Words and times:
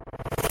you 0.00 0.47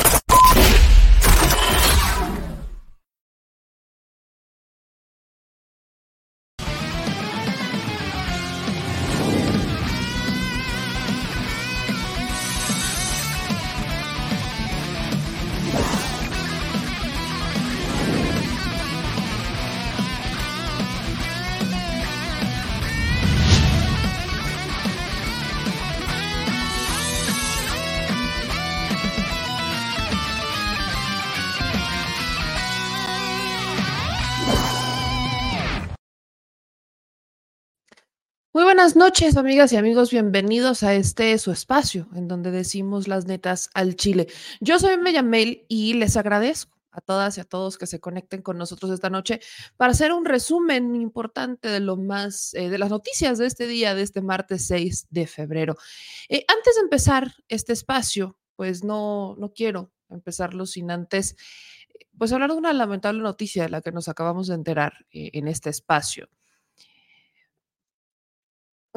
buenas 38.78 38.96
noches, 38.96 39.38
amigas 39.38 39.74
y 39.74 39.76
amigos. 39.76 40.12
Bienvenidos 40.12 40.84
a 40.84 40.94
este 40.94 41.36
su 41.40 41.52
espacio 41.52 42.08
en 42.14 42.28
donde 42.28 42.52
decimos 42.52 43.08
las 43.08 43.26
netas 43.26 43.72
al 43.74 43.96
Chile. 43.96 44.28
Yo 44.60 44.78
soy 44.78 45.00
Mellamel 45.00 45.66
y 45.68 45.96
les 45.96 46.16
agradezco 46.16 46.78
a 46.92 47.02
todas 47.02 47.40
y 47.40 47.42
a 47.42 47.44
todos 47.44 47.80
que 47.80 47.88
se 47.88 48.00
conecten 48.00 48.44
con 48.44 48.60
nosotros 48.60 48.92
esta 48.92 49.10
noche 49.10 49.40
para 49.78 49.94
hacer 49.94 50.12
un 50.12 50.26
resumen 50.26 50.96
importante 50.96 51.70
de 51.70 51.80
lo 51.80 51.98
más, 51.98 52.54
eh, 52.54 52.70
de 52.70 52.78
las 52.78 52.92
noticias 52.92 53.40
de 53.40 53.48
este 53.48 53.66
día, 53.66 53.96
de 53.96 54.04
este 54.04 54.22
martes 54.22 54.68
6 54.68 55.08
de 55.10 55.26
febrero. 55.26 55.76
Eh, 56.30 56.46
antes 56.48 56.76
de 56.76 56.82
empezar 56.82 57.34
este 57.48 57.74
espacio, 57.74 58.38
pues 58.56 58.84
no, 58.84 59.36
no 59.40 59.54
quiero 59.54 59.92
empezarlo 60.08 60.68
sin 60.68 60.92
antes, 60.92 61.36
pues 62.16 62.32
hablar 62.32 62.52
de 62.52 62.58
una 62.58 62.74
lamentable 62.74 63.24
noticia 63.24 63.64
de 63.64 63.70
la 63.70 63.82
que 63.82 63.92
nos 63.92 64.08
acabamos 64.08 64.46
de 64.46 64.54
enterar 64.54 65.08
eh, 65.10 65.32
en 65.34 65.48
este 65.48 65.72
espacio 65.72 66.30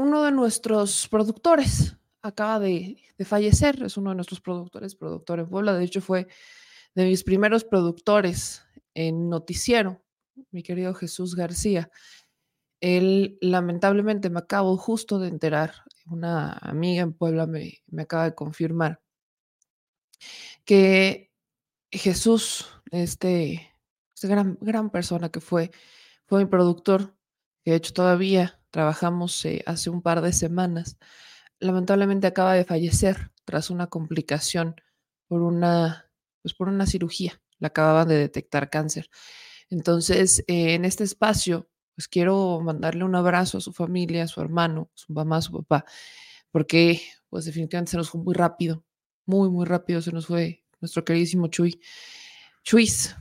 uno 0.01 0.23
de 0.25 0.33
nuestros 0.33 1.09
productores 1.09 1.97
acaba 2.23 2.59
de, 2.59 2.97
fallecer, 3.25 3.83
es 3.83 3.97
uno 3.97 4.11
de 4.11 4.17
nuestros 4.17 4.41
productores, 4.41 4.95
productor 4.95 5.41
en 5.41 5.49
Puebla, 5.49 5.75
de 5.75 5.85
hecho 5.85 6.01
fue 6.01 6.27
de 6.95 7.05
mis 7.05 7.23
primeros 7.23 7.65
productores 7.65 8.63
en 8.95 9.29
noticiero, 9.29 10.03
mi 10.51 10.63
querido 10.63 10.95
Jesús 10.95 11.37
García. 11.37 11.91
Él 12.81 13.39
lamentablemente 13.43 14.31
me 14.31 14.39
acabo 14.39 14.77
justo 14.79 15.19
de 15.19 15.29
enterar, 15.29 15.75
una 16.07 16.53
amiga 16.53 17.03
en 17.03 17.13
Puebla 17.13 17.47
me, 17.47 17.83
acaba 17.99 18.25
de 18.25 18.35
confirmar 18.35 19.01
que 20.65 21.31
Jesús, 21.91 22.69
este, 22.91 23.71
este 24.15 24.29
gran, 24.29 24.57
gran 24.63 24.91
persona 24.91 25.29
que 25.29 25.41
fue, 25.41 25.71
fue 26.27 26.43
mi 26.45 26.51
productor, 26.51 27.15
que 27.63 27.73
de 27.73 27.77
hecho 27.77 27.93
todavía 27.93 28.60
trabajamos 28.71 29.45
eh, 29.45 29.63
hace 29.67 29.91
un 29.91 30.03
par 30.03 30.21
de 30.23 30.33
semanas, 30.33 30.97
lamentablemente 31.59 32.27
acaba 32.27 32.55
de 32.55 32.65
fallecer 32.65 33.31
tras 33.45 33.71
una 33.71 33.89
complicación 33.89 34.77
por 35.29 35.43
una, 35.43 36.11
pues 36.43 36.55
por 36.55 36.69
una 36.69 36.87
cirugía. 36.87 37.41
Le 37.59 37.67
acababan 37.67 38.09
de 38.09 38.17
detectar 38.17 38.71
cáncer. 38.71 39.11
Entonces, 39.69 40.41
eh, 40.49 40.75
en 40.75 40.85
este 40.85 41.05
espacio, 41.05 41.69
pues 41.95 42.09
quiero 42.09 42.61
mandarle 42.61 43.05
un 43.05 43.15
abrazo 43.15 43.59
a 43.59 43.61
su 43.61 43.73
familia, 43.73 44.25
a 44.25 44.29
su 44.29 44.41
hermano, 44.41 44.91
a 44.95 44.99
su 44.99 45.13
mamá, 45.13 45.39
a 45.39 45.43
su 45.43 45.53
papá, 45.53 45.85
porque 46.51 47.03
pues 47.29 47.45
definitivamente 47.45 47.93
se 47.93 47.97
nos 47.99 48.11
fue 48.11 48.23
muy 48.23 48.35
rápido, 48.35 48.85
muy, 49.27 49.51
muy 49.51 49.67
rápido 49.67 50.03
se 50.03 50.13
nos 50.13 50.27
fue 50.27 50.65
nuestro 50.81 51.05
queridísimo 51.05 51.49
Chuy. 51.49 51.81
Chuis 52.65 53.17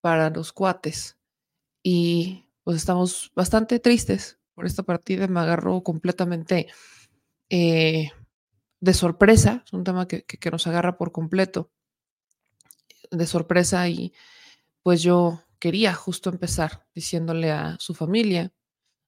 para 0.00 0.30
los 0.30 0.52
cuates. 0.52 1.16
Y 1.82 2.46
pues 2.64 2.78
estamos 2.78 3.30
bastante 3.34 3.78
tristes 3.78 4.35
por 4.56 4.66
esta 4.66 4.82
partida, 4.82 5.28
me 5.28 5.38
agarró 5.38 5.82
completamente 5.82 6.66
eh, 7.50 8.10
de 8.80 8.94
sorpresa, 8.94 9.62
es 9.66 9.72
un 9.74 9.84
tema 9.84 10.08
que, 10.08 10.24
nos 10.50 10.66
agarra 10.66 10.96
por 10.96 11.12
completo 11.12 11.70
de 13.10 13.26
sorpresa 13.26 13.86
y 13.88 14.14
pues 14.82 15.02
yo 15.02 15.42
quería 15.58 15.92
justo 15.92 16.30
empezar 16.30 16.86
diciéndole 16.94 17.52
a 17.52 17.76
su 17.78 17.94
familia, 17.94 18.54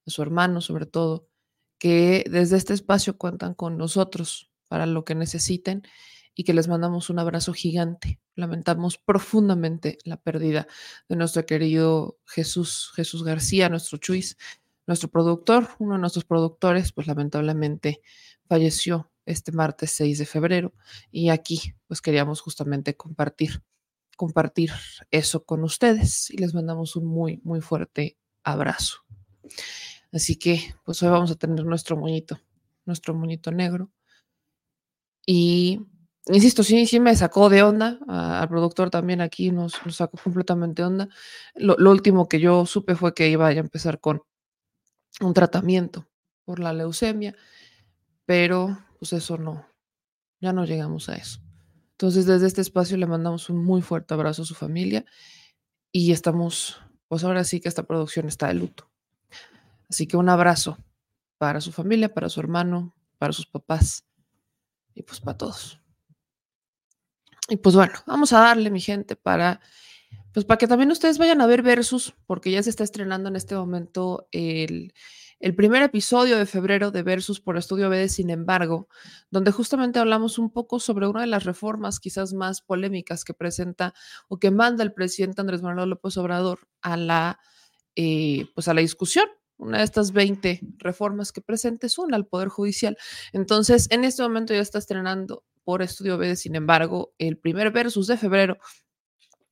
a 0.06 0.10
su 0.10 0.20
hermano 0.20 0.60
sobre 0.60 0.84
todo, 0.84 1.28
que 1.78 2.24
desde 2.30 2.58
este 2.58 2.74
espacio 2.74 3.16
cuentan 3.16 3.54
con 3.54 3.78
nosotros 3.78 4.52
para 4.68 4.84
lo 4.84 5.06
que 5.06 5.14
necesiten 5.14 5.82
y 6.34 6.44
que 6.44 6.52
les 6.52 6.68
mandamos 6.68 7.08
un 7.08 7.20
abrazo 7.20 7.54
gigante. 7.54 8.20
Lamentamos 8.34 8.98
profundamente 8.98 9.96
la 10.04 10.18
pérdida 10.18 10.68
de 11.08 11.16
nuestro 11.16 11.46
querido 11.46 12.18
Jesús, 12.26 12.92
Jesús 12.94 13.24
García, 13.24 13.68
nuestro 13.68 13.98
Chuis, 13.98 14.36
nuestro 14.88 15.10
productor, 15.10 15.68
uno 15.78 15.94
de 15.94 16.00
nuestros 16.00 16.24
productores, 16.24 16.92
pues 16.92 17.06
lamentablemente 17.06 18.00
falleció 18.48 19.12
este 19.26 19.52
martes 19.52 19.90
6 19.92 20.18
de 20.18 20.26
febrero 20.26 20.72
y 21.12 21.28
aquí 21.28 21.74
pues 21.86 22.00
queríamos 22.00 22.40
justamente 22.40 22.96
compartir, 22.96 23.62
compartir 24.16 24.72
eso 25.10 25.44
con 25.44 25.62
ustedes 25.62 26.30
y 26.30 26.38
les 26.38 26.54
mandamos 26.54 26.96
un 26.96 27.04
muy, 27.04 27.38
muy 27.44 27.60
fuerte 27.60 28.16
abrazo. 28.42 29.04
Así 30.10 30.36
que 30.36 30.74
pues 30.84 31.02
hoy 31.02 31.10
vamos 31.10 31.30
a 31.30 31.36
tener 31.36 31.64
nuestro 31.66 31.96
moñito, 31.98 32.40
nuestro 32.86 33.14
moñito 33.14 33.52
negro. 33.52 33.90
Y 35.26 35.80
insisto, 36.28 36.62
sí, 36.62 36.86
sí 36.86 36.98
me 36.98 37.14
sacó 37.14 37.50
de 37.50 37.62
onda, 37.62 37.98
al 38.08 38.48
productor 38.48 38.88
también 38.88 39.20
aquí 39.20 39.50
nos, 39.50 39.74
sacó 39.90 40.16
completamente 40.24 40.82
onda. 40.82 41.10
Lo, 41.54 41.76
último 41.90 42.26
que 42.26 42.40
yo 42.40 42.64
supe 42.64 42.94
fue 42.94 43.12
que 43.12 43.28
iba 43.28 43.48
a 43.48 43.52
empezar 43.52 44.00
con 44.00 44.22
un 45.20 45.34
tratamiento 45.34 46.06
por 46.44 46.60
la 46.60 46.72
leucemia, 46.72 47.34
pero 48.24 48.78
pues 48.98 49.12
eso 49.12 49.38
no, 49.38 49.66
ya 50.40 50.52
no 50.52 50.64
llegamos 50.64 51.08
a 51.08 51.16
eso. 51.16 51.40
Entonces 51.92 52.26
desde 52.26 52.46
este 52.46 52.60
espacio 52.60 52.96
le 52.96 53.06
mandamos 53.06 53.50
un 53.50 53.64
muy 53.64 53.82
fuerte 53.82 54.14
abrazo 54.14 54.42
a 54.42 54.46
su 54.46 54.54
familia 54.54 55.04
y 55.90 56.12
estamos, 56.12 56.80
pues 57.08 57.24
ahora 57.24 57.44
sí 57.44 57.60
que 57.60 57.68
esta 57.68 57.82
producción 57.82 58.28
está 58.28 58.48
de 58.48 58.54
luto. 58.54 58.90
Así 59.88 60.06
que 60.06 60.16
un 60.16 60.28
abrazo 60.28 60.78
para 61.38 61.60
su 61.60 61.72
familia, 61.72 62.12
para 62.12 62.28
su 62.28 62.40
hermano, 62.40 62.94
para 63.18 63.32
sus 63.32 63.46
papás 63.46 64.04
y 64.94 65.02
pues 65.02 65.20
para 65.20 65.38
todos. 65.38 65.80
Y 67.48 67.56
pues 67.56 67.74
bueno, 67.74 67.94
vamos 68.06 68.32
a 68.32 68.40
darle, 68.40 68.70
mi 68.70 68.80
gente, 68.80 69.16
para 69.16 69.60
pues 70.32 70.44
para 70.46 70.58
que 70.58 70.66
también 70.66 70.90
ustedes 70.90 71.18
vayan 71.18 71.40
a 71.40 71.46
ver 71.46 71.62
Versus, 71.62 72.14
porque 72.26 72.50
ya 72.50 72.62
se 72.62 72.70
está 72.70 72.84
estrenando 72.84 73.28
en 73.28 73.36
este 73.36 73.54
momento 73.54 74.28
el, 74.30 74.92
primer 75.56 75.82
episodio 75.82 76.36
de 76.36 76.46
febrero 76.46 76.90
de 76.90 77.02
Versus 77.02 77.40
por 77.40 77.56
Estudio 77.56 77.88
BD, 77.88 78.08
sin 78.08 78.30
embargo, 78.30 78.88
donde 79.30 79.52
justamente 79.52 79.98
hablamos 79.98 80.38
un 80.38 80.50
poco 80.50 80.80
sobre 80.80 81.06
una 81.06 81.22
de 81.22 81.28
las 81.28 81.44
reformas 81.44 82.00
quizás 82.00 82.34
más 82.34 82.60
polémicas 82.60 83.24
que 83.24 83.34
presenta 83.34 83.94
o 84.28 84.38
que 84.38 84.50
manda 84.50 84.82
el 84.82 84.92
presidente 84.92 85.40
Andrés 85.40 85.62
Manuel 85.62 85.90
López 85.90 86.16
Obrador 86.16 86.68
a 86.82 86.96
la, 86.96 87.40
eh, 87.96 88.46
pues 88.54 88.68
a 88.68 88.74
la 88.74 88.80
discusión. 88.80 89.26
Una 89.56 89.78
de 89.78 89.84
estas 89.84 90.12
20 90.12 90.60
reformas 90.78 91.32
que 91.32 91.40
presenta 91.40 91.86
es 91.88 91.98
una 91.98 92.16
al 92.16 92.26
Poder 92.26 92.48
Judicial. 92.48 92.96
Entonces, 93.32 93.88
en 93.90 94.04
este 94.04 94.22
momento 94.22 94.54
ya 94.54 94.60
está 94.60 94.78
estrenando 94.78 95.44
por 95.64 95.82
Estudio 95.82 96.16
BD, 96.16 96.36
sin 96.36 96.54
embargo, 96.54 97.12
el 97.18 97.38
primer 97.38 97.72
Versus 97.72 98.06
de 98.06 98.16
febrero 98.16 98.58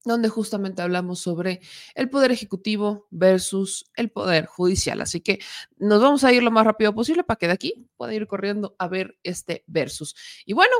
donde 0.06 0.28
justamente 0.28 0.82
hablamos 0.82 1.20
sobre 1.20 1.60
el 1.94 2.08
poder 2.08 2.32
ejecutivo 2.32 3.06
versus 3.10 3.90
el 3.94 4.10
poder 4.10 4.46
judicial. 4.46 5.00
Así 5.00 5.20
que 5.20 5.40
nos 5.76 6.00
vamos 6.00 6.24
a 6.24 6.32
ir 6.32 6.42
lo 6.42 6.50
más 6.50 6.64
rápido 6.64 6.94
posible 6.94 7.24
para 7.24 7.38
que 7.38 7.46
de 7.48 7.52
aquí 7.52 7.88
pueda 7.96 8.14
ir 8.14 8.26
corriendo 8.26 8.76
a 8.78 8.88
ver 8.88 9.18
este 9.22 9.64
versus. 9.66 10.14
Y 10.44 10.52
bueno, 10.52 10.74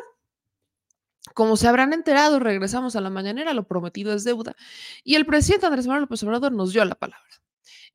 como 1.34 1.56
se 1.56 1.69
habrán 1.69 1.93
enterado, 1.93 2.38
regresamos 2.38 2.96
a 2.96 3.00
la 3.00 3.11
mañanera, 3.11 3.52
lo 3.52 3.67
prometido 3.67 4.14
es 4.14 4.25
deuda, 4.25 4.55
y 5.02 5.17
el 5.17 5.26
presidente 5.26 5.67
Andrés 5.67 5.87
Manuel 5.87 6.02
López 6.02 6.22
Obrador 6.22 6.52
nos 6.52 6.72
dio 6.72 6.84
la 6.84 6.94
palabra. 6.94 7.26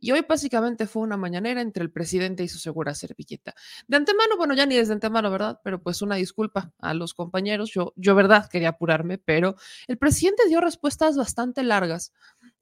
Y 0.01 0.12
hoy 0.12 0.25
básicamente 0.27 0.88
fue 0.88 1.03
una 1.03 1.15
mañanera 1.15 1.62
entre 1.62 1.83
el 1.83 1.92
presidente 1.92 2.44
y 2.44 2.48
su 2.48 2.57
segura 2.57 2.95
servilleta. 2.95 3.53
De 3.88 3.98
antemano, 3.98 4.36
bueno, 4.36 4.56
ya 4.56 4.65
ni 4.65 4.75
desde 4.75 4.94
antemano, 4.94 5.30
¿verdad? 5.30 5.62
Pero 5.63 5.81
pues 5.81 6.01
una 6.01 6.15
disculpa 6.15 6.74
a 6.80 6.95
los 6.95 7.13
compañeros. 7.13 7.71
Yo, 7.71 7.94
yo, 7.95 8.15
verdad, 8.15 8.50
quería 8.50 8.69
apurarme, 8.69 9.19
pero 9.19 9.56
el 9.88 10.00
presidente 10.00 10.48
dio 10.48 10.59
respuestas 10.59 11.15
bastante 11.15 11.62
largas 11.63 12.13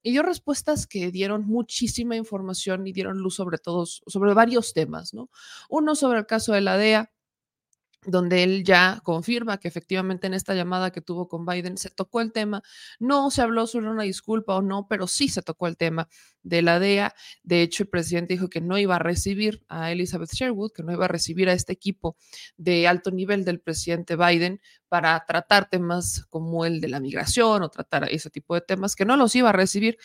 y 0.03 0.11
dio 0.11 0.21
respuestas 0.21 0.85
que 0.85 1.11
dieron 1.11 1.47
muchísima 1.47 2.17
información 2.17 2.85
y 2.85 2.91
dieron 2.91 3.19
luz 3.19 3.35
sobre 3.35 3.57
todos, 3.57 4.03
sobre 4.05 4.33
varios 4.33 4.73
temas, 4.73 5.13
¿no? 5.13 5.29
Uno 5.69 5.95
sobre 5.95 6.19
el 6.19 6.25
caso 6.25 6.51
de 6.51 6.61
la 6.61 6.77
DEA, 6.77 7.09
donde 8.05 8.43
él 8.43 8.63
ya 8.63 9.01
confirma 9.03 9.59
que 9.59 9.67
efectivamente 9.67 10.27
en 10.27 10.33
esta 10.33 10.53
llamada 10.55 10.91
que 10.91 11.01
tuvo 11.01 11.27
con 11.27 11.45
Biden 11.45 11.77
se 11.77 11.89
tocó 11.89 12.21
el 12.21 12.31
tema. 12.31 12.63
No 12.97 13.29
se 13.29 13.41
habló 13.41 13.67
sobre 13.67 13.89
una 13.89 14.03
disculpa 14.03 14.55
o 14.55 14.61
no, 14.61 14.87
pero 14.87 15.07
sí 15.07 15.27
se 15.27 15.41
tocó 15.41 15.67
el 15.67 15.75
tema 15.75 16.07
de 16.41 16.61
la 16.61 16.79
DEA. 16.79 17.13
De 17.43 17.61
hecho, 17.61 17.83
el 17.83 17.89
presidente 17.89 18.33
dijo 18.33 18.49
que 18.49 18.61
no 18.61 18.77
iba 18.77 18.95
a 18.95 18.99
recibir 18.99 19.63
a 19.67 19.91
Elizabeth 19.91 20.31
Sherwood, 20.31 20.71
que 20.71 20.83
no 20.83 20.93
iba 20.93 21.05
a 21.05 21.07
recibir 21.09 21.49
a 21.49 21.53
este 21.53 21.73
equipo 21.73 22.15
de 22.57 22.87
alto 22.87 23.11
nivel 23.11 23.43
del 23.43 23.59
presidente 23.59 24.15
Biden 24.15 24.61
para 24.87 25.23
tratar 25.25 25.69
temas 25.69 26.25
como 26.29 26.65
el 26.65 26.79
de 26.81 26.87
la 26.87 26.99
migración 26.99 27.63
o 27.63 27.69
tratar 27.69 28.09
ese 28.09 28.29
tipo 28.29 28.55
de 28.55 28.61
temas, 28.61 28.95
que 28.95 29.05
no 29.05 29.17
los 29.17 29.35
iba 29.35 29.49
a 29.49 29.53
recibir, 29.53 29.97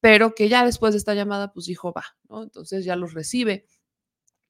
pero 0.00 0.34
que 0.34 0.48
ya 0.48 0.64
después 0.64 0.94
de 0.94 0.98
esta 0.98 1.14
llamada, 1.14 1.52
pues 1.52 1.66
dijo, 1.66 1.92
va, 1.92 2.04
¿no? 2.28 2.42
Entonces 2.42 2.84
ya 2.84 2.96
los 2.96 3.12
recibe 3.12 3.66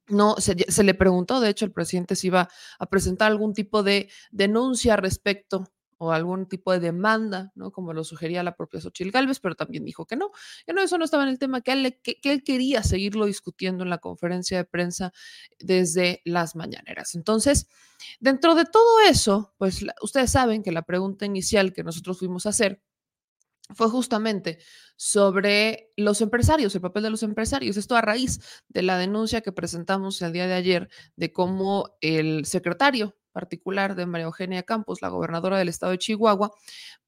no, 0.09 0.37
se, 0.39 0.85
le 0.85 0.95
preguntó, 0.95 1.41
de 1.41 1.51
hecho, 1.51 1.65
el 1.65 1.73
presidente 1.73 2.17
si 2.17 2.29
iba 2.29 2.49
a 2.79 2.87
presentar 2.87 3.31
algún 3.31 3.55
tipo 3.55 3.83
de 3.83 4.11
denuncia 4.31 4.97
respecto 4.97 5.65
o 5.97 6.13
algún 6.13 6.47
tipo 6.47 6.73
de 6.73 6.81
demanda, 6.81 7.53
¿no? 7.55 7.71
Como 7.71 7.93
lo 7.93 8.05
sugería 8.05 8.43
la 8.43 8.57
propia 8.57 8.81
Xochitl 8.81 9.11
Galvez, 9.11 9.41
pero 9.41 9.55
también 9.55 9.85
dijo 9.85 10.05
que 10.07 10.17
no, 10.17 10.33
que 10.67 10.73
no, 10.73 10.83
eso 10.83 10.99
no 10.99 11.05
estaba 11.05 11.23
en 11.23 11.31
el 11.31 11.39
tema, 11.39 11.61
que 11.63 11.73
él, 11.73 12.01
que, 12.03 12.21
que 12.21 12.33
él 12.33 12.43
quería 12.45 12.83
seguirlo 12.83 13.27
discutiendo 13.27 13.85
en 13.85 13.91
la 13.91 13.99
conferencia 13.99 14.59
de 14.59 14.65
prensa 14.65 15.13
desde 15.59 16.21
las 16.25 16.57
mañaneras. 16.57 17.15
Entonces, 17.15 17.69
dentro 18.21 18.55
de 18.55 18.65
todo 18.65 19.01
eso, 19.09 19.55
pues 19.57 19.85
ustedes 20.03 20.31
saben 20.31 20.63
que 20.63 20.73
la 20.73 20.83
pregunta 20.83 21.25
inicial 21.25 21.73
que 21.73 21.85
nosotros 21.85 22.19
fuimos 22.19 22.45
a 22.47 22.51
hacer 22.51 22.83
fue 23.73 23.89
justamente 23.89 24.59
sobre 24.97 25.91
los 25.97 26.21
empresarios, 26.21 26.75
el 26.75 26.81
papel 26.81 27.03
de 27.05 27.11
los 27.11 27.23
empresarios. 27.23 27.77
Esto 27.77 27.97
a 27.97 28.03
raíz 28.03 28.41
de 28.69 28.83
la 28.83 28.99
denuncia 28.99 29.41
que 29.41 29.53
presentamos 29.53 30.21
el 30.23 30.33
día 30.33 30.47
de 30.47 30.55
ayer 30.55 30.89
de 31.17 31.33
cómo 31.33 31.97
el 32.01 32.45
secretario 32.45 33.17
particular 33.33 33.97
de 33.97 34.07
María 34.07 34.27
Eugenia 34.27 34.63
Campos, 34.63 35.03
la 35.03 35.09
gobernadora 35.09 35.59
del 35.59 35.69
estado 35.69 35.91
de 35.93 35.99
Chihuahua, 35.99 36.53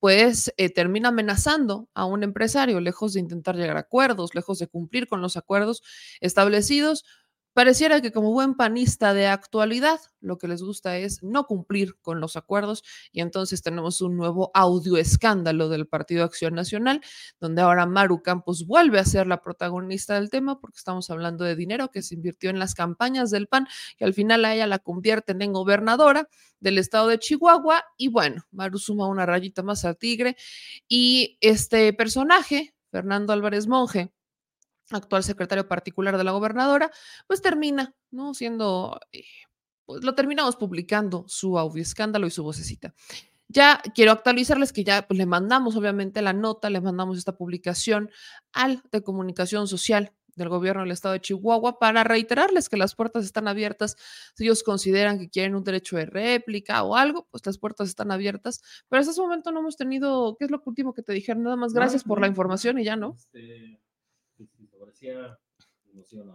pues 0.01 0.53
eh, 0.57 0.71
termina 0.71 1.11
amenazando 1.11 1.89
a 1.95 2.05
un 2.05 2.25
empresario, 2.25 2.81
lejos 2.81 3.13
de 3.13 3.21
intentar 3.21 3.55
llegar 3.55 3.77
a 3.77 3.81
acuerdos, 3.81 4.35
lejos 4.35 4.59
de 4.59 4.67
cumplir 4.67 5.07
con 5.07 5.23
los 5.23 5.37
acuerdos 5.37 5.83
establecidos, 6.21 7.05
Pareciera 7.57 8.03
que 8.03 8.13
como 8.13 8.33
buen 8.33 8.53
panista 8.53 9.15
de 9.15 9.29
actualidad, 9.29 9.99
lo 10.21 10.37
que 10.37 10.47
les 10.47 10.63
gusta 10.63 10.99
es 10.99 11.23
no 11.23 11.47
cumplir 11.47 11.99
con 12.03 12.21
los 12.21 12.37
acuerdos 12.37 12.85
y 13.13 13.23
entonces 13.23 13.63
tenemos 13.63 14.03
un 14.03 14.19
nuevo 14.19 14.51
audio 14.53 14.99
escándalo 14.99 15.71
del 15.71 15.87
Partido 15.87 16.23
Acción 16.23 16.53
Nacional, 16.53 17.01
donde 17.41 17.63
ahora 17.63 17.87
Maru 17.87 18.23
Campos 18.23 18.67
vuelve 18.67 18.99
a 18.99 19.07
ser 19.07 19.27
la 19.27 19.41
protagonista 19.41 20.17
del 20.17 20.29
tema 20.29 20.61
porque 20.61 20.77
estamos 20.77 21.09
hablando 21.09 21.47
de 21.47 21.57
dinero 21.57 21.91
que 21.91 22.03
se 22.03 22.15
invirtió 22.15 22.51
en 22.51 22.59
las 22.59 22.75
campañas 22.75 23.31
del 23.31 23.47
PAN 23.47 23.67
y 23.99 24.05
al 24.05 24.13
final 24.13 24.45
a 24.45 24.55
ella 24.55 24.67
la 24.67 24.79
convierten 24.79 25.41
en 25.41 25.55
gobernadora 25.55 26.29
del 26.61 26.77
estado 26.77 27.09
de 27.09 27.19
Chihuahua 27.19 27.87
y 27.97 28.09
bueno, 28.09 28.45
Maru 28.51 28.79
suma 28.79 29.09
una 29.09 29.25
rayita 29.25 29.63
más 29.63 29.83
al 29.87 29.97
tigre 29.97 30.37
y 30.89 31.39
este 31.41 31.95
personaje, 31.95 32.75
Fernando 32.91 33.33
Álvarez 33.33 33.67
Monge, 33.67 34.13
actual 34.91 35.25
secretario 35.25 35.69
particular 35.69 36.17
de 36.17 36.25
la 36.25 36.33
gobernadora, 36.33 36.91
pues 37.27 37.43
termina, 37.43 37.95
¿no? 38.11 38.35
Siendo, 38.35 39.01
eh, 39.13 39.25
pues 39.85 40.05
lo 40.05 40.15
terminamos 40.15 40.57
publicando 40.57 41.25
su 41.29 41.59
audio 41.59 41.83
escándalo 41.83 42.27
y 42.27 42.31
su 42.31 42.43
vocecita. 42.43 42.95
Ya 43.49 43.81
quiero 43.95 44.13
actualizarles 44.13 44.73
que 44.73 44.85
ya 44.85 45.07
pues, 45.07 45.19
le 45.19 45.27
mandamos 45.27 45.77
obviamente 45.77 46.21
la 46.23 46.33
nota, 46.33 46.69
le 46.69 46.81
mandamos 46.81 47.17
esta 47.19 47.37
publicación 47.37 48.11
al 48.53 48.83
de 48.91 49.03
comunicación 49.03 49.69
social 49.69 50.13
del 50.35 50.49
gobierno 50.51 50.83
del 50.83 50.91
estado 50.91 51.15
de 51.15 51.21
Chihuahua 51.21 51.79
para 51.79 52.05
reiterarles 52.05 52.69
que 52.69 52.77
las 52.77 52.95
puertas 52.95 53.25
están 53.25 53.49
abiertas. 53.49 53.97
Si 54.35 54.45
ellos 54.45 54.63
consideran 54.63 55.19
que 55.19 55.31
quieren 55.31 55.55
un 55.55 55.65
derecho 55.65 55.97
de 55.97 56.07
réplica 56.07 56.83
o 56.83 56.97
algo, 56.97 57.27
pues 57.31 57.47
las 57.47 57.57
puertas 57.57 57.89
están 57.89 58.11
abiertas. 58.11 58.63
Pero 58.89 59.01
hasta 59.01 59.13
ese 59.13 59.21
momento 59.21 59.51
no 59.51 59.61
hemos 59.61 59.77
tenido, 59.77 60.37
¿qué 60.39 60.45
es 60.45 60.51
lo 60.51 60.61
último 60.65 60.93
que 60.93 61.03
te 61.03 61.13
dijeron? 61.13 61.43
Nada 61.43 61.57
más 61.57 61.73
gracias 61.73 62.05
por 62.05 62.21
la 62.21 62.27
información 62.27 62.79
y 62.79 62.85
ya 62.85 62.97
no. 62.97 63.17
Este 63.17 63.81
parecía 64.97 65.39
emociona. 65.93 66.35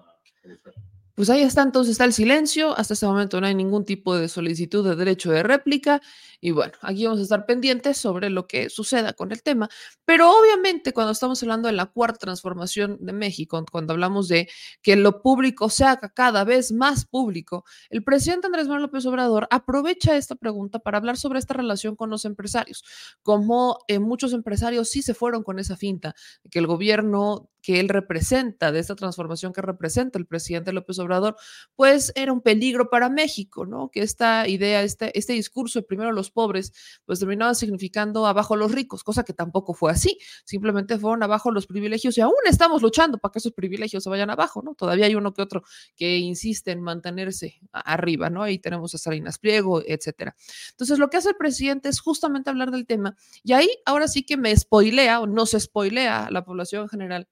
Pues 1.13 1.30
ahí 1.30 1.42
está, 1.42 1.62
entonces 1.62 1.92
está 1.92 2.06
el 2.06 2.13
silencio. 2.13 2.75
Hasta 2.75 2.94
este 2.94 3.06
momento 3.06 3.40
no 3.40 3.46
hay 3.46 3.54
ningún 3.54 3.86
tipo 3.86 4.16
de 4.16 4.28
solicitud 4.30 4.88
de 4.88 4.96
derecho 4.96 5.30
de 5.30 5.44
réplica. 5.44 6.02
Y 6.40 6.52
bueno, 6.52 6.74
aquí 6.81 7.06
vamos 7.06 7.19
a 7.19 7.24
estar 7.24 7.46
pendientes 7.46 7.98
sobre 7.98 8.30
lo 8.30 8.48
que 8.48 8.69
suceda 8.69 9.13
con 9.13 9.31
el 9.31 9.44
tema. 9.44 9.69
Pero 10.06 10.31
obviamente 10.31 10.94
cuando 10.94 11.12
estamos 11.12 11.44
hablando 11.44 11.68
de 11.68 11.74
la 11.74 11.86
cuarta 11.86 12.18
transformación 12.18 12.98
de 13.02 13.13
México, 13.13 13.63
cuando 13.72 13.94
hablamos 13.94 14.30
de 14.30 14.50
que 14.81 14.96
lo 14.96 15.22
público 15.22 15.69
se 15.69 15.84
haga 15.84 16.10
cada 16.10 16.44
vez 16.44 16.72
más 16.72 17.06
público, 17.06 17.66
el 17.90 18.04
presidente 18.04 18.48
Andrés 18.48 18.68
Manuel 18.68 18.84
López 18.84 19.06
Obrador 19.06 19.48
aprovecha 19.52 20.16
esta 20.18 20.36
pregunta 20.36 20.80
para 20.80 20.98
hablar 20.98 21.18
sobre 21.18 21.40
esta 21.40 21.54
relación 21.54 21.96
con 21.96 22.10
los 22.10 22.25
empresarios. 22.25 22.84
Como 23.22 23.80
eh, 23.88 24.00
muchos 24.00 24.34
empresarios 24.34 24.90
sí 24.90 25.02
se 25.04 25.13
fueron 25.13 25.44
con 25.44 25.60
esa 25.60 25.75
finta, 25.75 26.16
que 26.50 26.58
el 26.58 26.68
gobierno 26.68 27.52
que 27.62 27.80
él 27.80 27.90
representa, 27.90 28.72
de 28.72 28.80
esta 28.80 28.96
transformación 28.96 29.54
que 29.54 29.62
representa 29.62 30.18
el 30.18 30.25
presidente 30.25 30.74
López 30.74 31.00
Obrador, 31.00 31.36
pues 31.75 32.12
era 32.16 32.34
un 32.34 32.42
peligro 32.42 32.90
para 32.90 33.10
México, 33.10 33.66
¿no? 33.66 33.90
Que 33.90 34.02
esta 34.02 34.48
idea, 34.48 34.84
este, 34.84 35.18
este 35.18 35.34
discurso 35.34 35.80
de 35.80 35.84
primero 35.84 36.12
los 36.12 36.31
pobres, 36.31 36.74
pues 37.06 37.19
terminaba 37.19 37.54
significando 37.54 38.25
abajo 38.25 38.56
los 38.56 38.72
ricos, 38.72 39.04
cosa 39.04 39.24
que 39.24 39.34
tampoco 39.34 39.74
fue 39.74 39.92
así, 39.92 40.18
simplemente 40.46 40.98
fueron 40.98 41.24
abajo 41.24 41.52
los 41.52 41.68
privilegios 41.68 42.18
y 42.18 42.22
aún 42.22 42.34
estamos 42.46 42.81
luchando 42.81 43.18
para 43.18 43.31
que 43.31 43.40
esos 43.40 43.54
privilegios 43.54 44.04
se 44.04 44.10
vayan 44.10 44.30
abajo, 44.30 44.62
¿no? 44.62 44.75
Todavía 44.75 45.06
hay 45.06 45.16
uno 45.16 45.34
que 45.34 45.42
otro 45.42 45.63
que 45.96 46.18
insiste 46.18 46.72
en 46.72 46.81
mantenerse 46.81 47.60
arriba, 47.72 48.30
¿no? 48.30 48.44
Ahí 48.44 48.60
tenemos 48.60 48.94
a 48.96 48.98
Salinas 48.98 49.38
Pliego, 49.38 49.81
etcétera. 49.86 50.36
Entonces, 50.72 51.00
lo 51.00 51.10
que 51.10 51.18
hace 51.18 51.30
el 51.30 51.36
presidente 51.36 51.90
es 51.90 52.00
justamente 52.00 52.50
hablar 52.50 52.72
del 52.72 52.86
tema 52.86 53.16
y 53.44 53.54
ahí 53.54 53.69
ahora 53.86 54.08
sí 54.08 54.24
que 54.24 54.38
me 54.38 54.56
spoilea 54.56 55.19
o 55.19 55.28
no 55.28 55.46
se 55.46 55.60
spoilea 55.60 56.25
a 56.25 56.31
la 56.31 56.44
población 56.44 56.84
en 56.84 56.90
general 56.90 57.28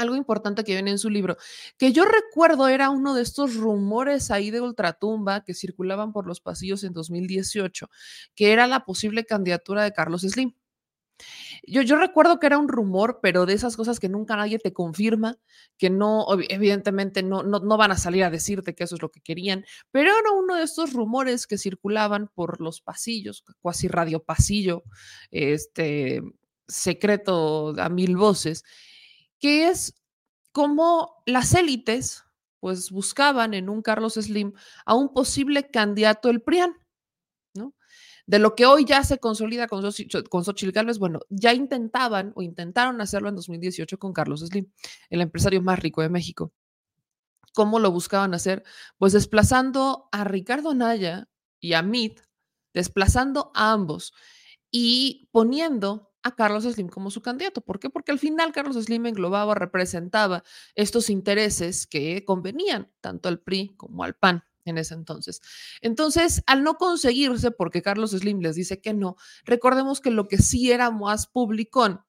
algo 0.00 0.16
importante 0.16 0.64
que 0.64 0.72
viene 0.72 0.90
en 0.90 0.98
su 0.98 1.10
libro, 1.10 1.36
que 1.76 1.92
yo 1.92 2.04
recuerdo 2.04 2.68
era 2.68 2.90
uno 2.90 3.14
de 3.14 3.22
estos 3.22 3.54
rumores 3.54 4.30
ahí 4.30 4.50
de 4.50 4.60
ultratumba 4.60 5.44
que 5.44 5.54
circulaban 5.54 6.12
por 6.12 6.26
los 6.26 6.40
pasillos 6.40 6.84
en 6.84 6.92
2018, 6.92 7.88
que 8.34 8.52
era 8.52 8.66
la 8.66 8.84
posible 8.84 9.24
candidatura 9.24 9.82
de 9.82 9.92
Carlos 9.92 10.22
Slim. 10.22 10.54
Yo, 11.66 11.82
yo 11.82 11.96
recuerdo 11.96 12.38
que 12.38 12.46
era 12.46 12.58
un 12.58 12.68
rumor, 12.68 13.18
pero 13.22 13.46
de 13.46 13.54
esas 13.54 13.76
cosas 13.76 13.98
que 13.98 14.08
nunca 14.08 14.36
nadie 14.36 14.58
te 14.58 14.72
confirma, 14.72 15.36
que 15.76 15.90
no, 15.90 16.26
evidentemente 16.48 17.22
no, 17.22 17.42
no, 17.42 17.58
no 17.60 17.76
van 17.76 17.90
a 17.90 17.96
salir 17.96 18.24
a 18.24 18.30
decirte 18.30 18.74
que 18.74 18.84
eso 18.84 18.94
es 18.94 19.02
lo 19.02 19.10
que 19.10 19.20
querían, 19.20 19.64
pero 19.90 20.10
era 20.10 20.30
uno 20.32 20.56
de 20.56 20.62
estos 20.62 20.92
rumores 20.92 21.46
que 21.46 21.58
circulaban 21.58 22.28
por 22.32 22.60
los 22.60 22.80
pasillos, 22.80 23.44
casi 23.62 23.88
radio 23.88 24.22
pasillo, 24.22 24.84
este 25.30 26.22
secreto 26.68 27.74
a 27.78 27.88
mil 27.88 28.16
voces, 28.16 28.64
que 29.38 29.68
es 29.68 29.94
como 30.52 31.22
las 31.26 31.54
élites 31.54 32.24
pues 32.60 32.90
buscaban 32.90 33.54
en 33.54 33.68
un 33.68 33.82
Carlos 33.82 34.14
Slim 34.14 34.52
a 34.84 34.94
un 34.94 35.12
posible 35.12 35.70
candidato 35.70 36.28
del 36.28 36.42
PRIAN, 36.42 36.74
¿no? 37.54 37.74
De 38.26 38.38
lo 38.38 38.54
que 38.54 38.66
hoy 38.66 38.84
ya 38.84 39.04
se 39.04 39.18
consolida 39.18 39.68
con, 39.68 39.82
con 40.28 40.44
Xochitl 40.44 40.72
Gálvez, 40.72 40.98
bueno, 40.98 41.20
ya 41.28 41.54
intentaban 41.54 42.32
o 42.34 42.42
intentaron 42.42 43.00
hacerlo 43.00 43.28
en 43.28 43.36
2018 43.36 43.98
con 43.98 44.12
Carlos 44.12 44.40
Slim, 44.40 44.70
el 45.10 45.20
empresario 45.20 45.62
más 45.62 45.78
rico 45.78 46.02
de 46.02 46.08
México. 46.08 46.52
¿Cómo 47.54 47.78
lo 47.78 47.90
buscaban 47.90 48.34
hacer? 48.34 48.64
Pues 48.98 49.12
desplazando 49.12 50.08
a 50.12 50.24
Ricardo 50.24 50.70
Anaya 50.70 51.28
y 51.60 51.72
a 51.72 51.82
Mit, 51.82 52.20
desplazando 52.74 53.50
a 53.54 53.72
ambos 53.72 54.12
y 54.70 55.28
poniendo 55.32 56.07
a 56.28 56.34
Carlos 56.34 56.64
Slim 56.64 56.88
como 56.88 57.10
su 57.10 57.22
candidato. 57.22 57.60
¿Por 57.60 57.78
qué? 57.78 57.90
Porque 57.90 58.12
al 58.12 58.18
final 58.18 58.52
Carlos 58.52 58.76
Slim 58.76 59.06
englobaba, 59.06 59.54
representaba 59.54 60.44
estos 60.74 61.10
intereses 61.10 61.86
que 61.86 62.24
convenían 62.24 62.90
tanto 63.00 63.28
al 63.28 63.40
PRI 63.40 63.74
como 63.76 64.04
al 64.04 64.14
PAN 64.14 64.44
en 64.64 64.78
ese 64.78 64.94
entonces. 64.94 65.40
Entonces, 65.80 66.42
al 66.46 66.62
no 66.62 66.74
conseguirse, 66.74 67.50
porque 67.50 67.82
Carlos 67.82 68.10
Slim 68.12 68.40
les 68.40 68.54
dice 68.54 68.80
que 68.80 68.94
no, 68.94 69.16
recordemos 69.44 70.00
que 70.00 70.10
lo 70.10 70.28
que 70.28 70.38
sí 70.38 70.70
era 70.70 70.90
más 70.90 71.26
público 71.26 72.04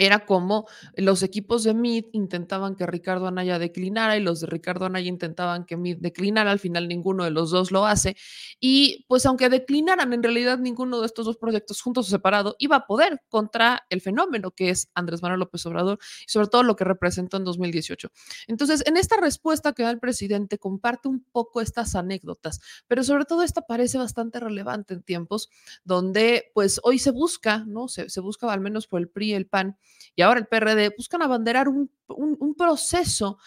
era 0.00 0.24
como 0.24 0.66
los 0.96 1.22
equipos 1.22 1.62
de 1.62 1.74
Mid 1.74 2.06
intentaban 2.12 2.74
que 2.74 2.86
Ricardo 2.86 3.26
Anaya 3.26 3.58
declinara 3.58 4.16
y 4.16 4.22
los 4.22 4.40
de 4.40 4.46
Ricardo 4.46 4.86
Anaya 4.86 5.08
intentaban 5.08 5.66
que 5.66 5.76
Mid 5.76 5.98
declinara, 5.98 6.50
al 6.50 6.58
final 6.58 6.88
ninguno 6.88 7.24
de 7.24 7.30
los 7.30 7.50
dos 7.50 7.70
lo 7.70 7.84
hace 7.84 8.16
y 8.58 9.04
pues 9.08 9.26
aunque 9.26 9.50
declinaran 9.50 10.14
en 10.14 10.22
realidad 10.22 10.58
ninguno 10.58 11.00
de 11.00 11.06
estos 11.06 11.26
dos 11.26 11.36
proyectos 11.36 11.82
juntos 11.82 12.08
o 12.08 12.10
separado 12.10 12.56
iba 12.58 12.76
a 12.76 12.86
poder 12.86 13.20
contra 13.28 13.84
el 13.90 14.00
fenómeno 14.00 14.52
que 14.52 14.70
es 14.70 14.88
Andrés 14.94 15.20
Manuel 15.20 15.40
López 15.40 15.66
Obrador 15.66 15.98
y 16.26 16.30
sobre 16.30 16.48
todo 16.48 16.62
lo 16.62 16.76
que 16.76 16.84
representó 16.84 17.36
en 17.36 17.44
2018. 17.44 18.10
Entonces, 18.48 18.82
en 18.86 18.96
esta 18.96 19.18
respuesta 19.18 19.74
que 19.74 19.82
da 19.82 19.90
el 19.90 19.98
presidente 19.98 20.56
comparte 20.56 21.08
un 21.08 21.26
poco 21.30 21.60
estas 21.60 21.94
anécdotas, 21.94 22.60
pero 22.88 23.04
sobre 23.04 23.26
todo 23.26 23.42
esta 23.42 23.60
parece 23.60 23.98
bastante 23.98 24.40
relevante 24.40 24.94
en 24.94 25.02
tiempos 25.02 25.50
donde 25.84 26.50
pues 26.54 26.80
hoy 26.84 26.98
se 26.98 27.10
busca, 27.10 27.64
¿no? 27.66 27.88
Se, 27.88 28.08
se 28.08 28.20
busca 28.20 28.50
al 28.50 28.60
menos 28.60 28.86
por 28.86 29.00
el 29.00 29.08
PRI 29.10 29.34
el 29.34 29.46
PAN 29.46 29.76
y 30.14 30.22
ahora 30.22 30.40
el 30.40 30.46
PRD 30.46 30.92
buscan 30.96 31.22
abanderar 31.22 31.68
un, 31.68 31.90
un, 32.08 32.54
proceso 32.54 33.38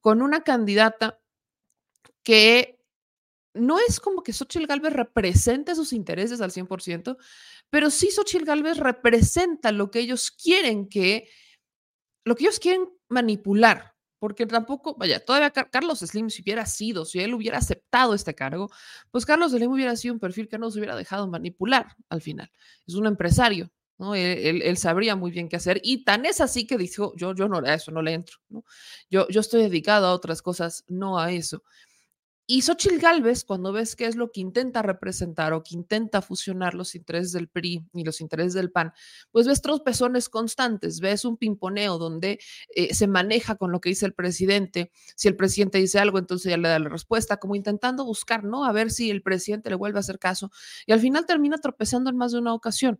con 0.00 0.22
una 0.22 0.42
candidata 0.42 1.20
que 2.22 2.80
no 3.54 3.78
es 3.78 3.98
como 3.98 4.22
que 4.22 4.32
Xochitl 4.32 4.66
Galvez 4.66 4.92
represente 4.92 5.74
sus 5.74 5.92
intereses 5.92 6.40
al 6.40 6.52
100%, 6.52 7.16
pero 7.68 7.90
sí 7.90 8.10
Xochitl 8.10 8.44
Galvez 8.44 8.78
representa 8.78 9.72
lo 9.72 9.90
que 9.90 10.00
ellos 10.00 10.30
quieren 10.30 10.88
que, 10.88 11.28
lo 12.24 12.36
que 12.36 12.44
ellos 12.44 12.60
quieren 12.60 12.88
manipular, 13.08 13.94
porque 14.20 14.46
tampoco, 14.46 14.94
vaya, 14.96 15.24
todavía 15.24 15.50
Carlos 15.50 16.00
Slim, 16.00 16.30
si 16.30 16.42
hubiera 16.42 16.66
sido, 16.66 17.04
si 17.04 17.20
él 17.20 17.34
hubiera 17.34 17.58
aceptado 17.58 18.14
este 18.14 18.34
cargo, 18.34 18.70
pues 19.10 19.26
Carlos 19.26 19.52
Slim 19.52 19.72
hubiera 19.72 19.96
sido 19.96 20.14
un 20.14 20.20
perfil 20.20 20.48
que 20.48 20.58
no 20.58 20.70
se 20.70 20.78
hubiera 20.78 20.94
dejado 20.94 21.26
manipular 21.26 21.96
al 22.08 22.20
final. 22.20 22.50
Es 22.86 22.94
un 22.94 23.06
empresario, 23.06 23.72
¿no? 24.00 24.14
Él, 24.14 24.76
sabría 24.78 25.14
muy 25.14 25.30
bien 25.30 25.48
qué 25.48 25.56
hacer 25.56 25.78
y 25.84 26.04
tan 26.04 26.24
es 26.24 26.40
así 26.40 26.66
que 26.66 26.78
dijo, 26.78 27.12
yo, 27.16 27.34
yo 27.34 27.48
no 27.48 27.58
a 27.58 27.74
eso 27.74 27.92
no 27.92 28.00
le 28.00 28.14
entro, 28.14 28.38
¿no? 28.48 28.64
Yo, 29.10 29.28
yo 29.28 29.40
estoy 29.40 29.62
dedicado 29.62 30.06
a 30.06 30.14
otras 30.14 30.40
cosas, 30.40 30.84
no 30.88 31.18
a 31.18 31.32
eso. 31.32 31.62
Y 32.46 32.62
Xochitl 32.62 32.98
Galvez, 32.98 33.44
cuando 33.44 33.72
ves 33.72 33.94
qué 33.94 34.06
es 34.06 34.16
lo 34.16 34.32
que 34.32 34.40
intenta 34.40 34.82
representar 34.82 35.52
o 35.52 35.62
que 35.62 35.74
intenta 35.74 36.22
fusionar 36.22 36.74
los 36.74 36.94
intereses 36.94 37.30
del 37.30 37.48
PRI 37.48 37.84
y 37.92 38.02
los 38.02 38.22
intereses 38.22 38.54
del 38.54 38.72
PAN, 38.72 38.92
pues 39.30 39.46
ves 39.46 39.60
tropezones 39.60 40.28
constantes, 40.30 40.98
ves 40.98 41.24
un 41.24 41.36
pimponeo 41.36 41.98
donde 41.98 42.40
eh, 42.74 42.94
se 42.94 43.06
maneja 43.06 43.54
con 43.54 43.70
lo 43.70 43.80
que 43.80 43.90
dice 43.90 44.06
el 44.06 44.14
presidente. 44.14 44.90
Si 45.14 45.28
el 45.28 45.36
presidente 45.36 45.78
dice 45.78 45.98
algo, 46.00 46.18
entonces 46.18 46.50
ya 46.50 46.56
le 46.56 46.68
da 46.68 46.78
la 46.78 46.88
respuesta, 46.88 47.36
como 47.36 47.54
intentando 47.54 48.04
buscar, 48.04 48.42
¿no? 48.42 48.64
A 48.64 48.72
ver 48.72 48.90
si 48.90 49.10
el 49.10 49.22
presidente 49.22 49.70
le 49.70 49.76
vuelve 49.76 49.98
a 49.98 50.00
hacer 50.00 50.18
caso. 50.18 50.50
Y 50.86 50.92
al 50.92 51.00
final 51.00 51.26
termina 51.26 51.58
tropezando 51.58 52.10
en 52.10 52.16
más 52.16 52.32
de 52.32 52.38
una 52.38 52.54
ocasión. 52.54 52.98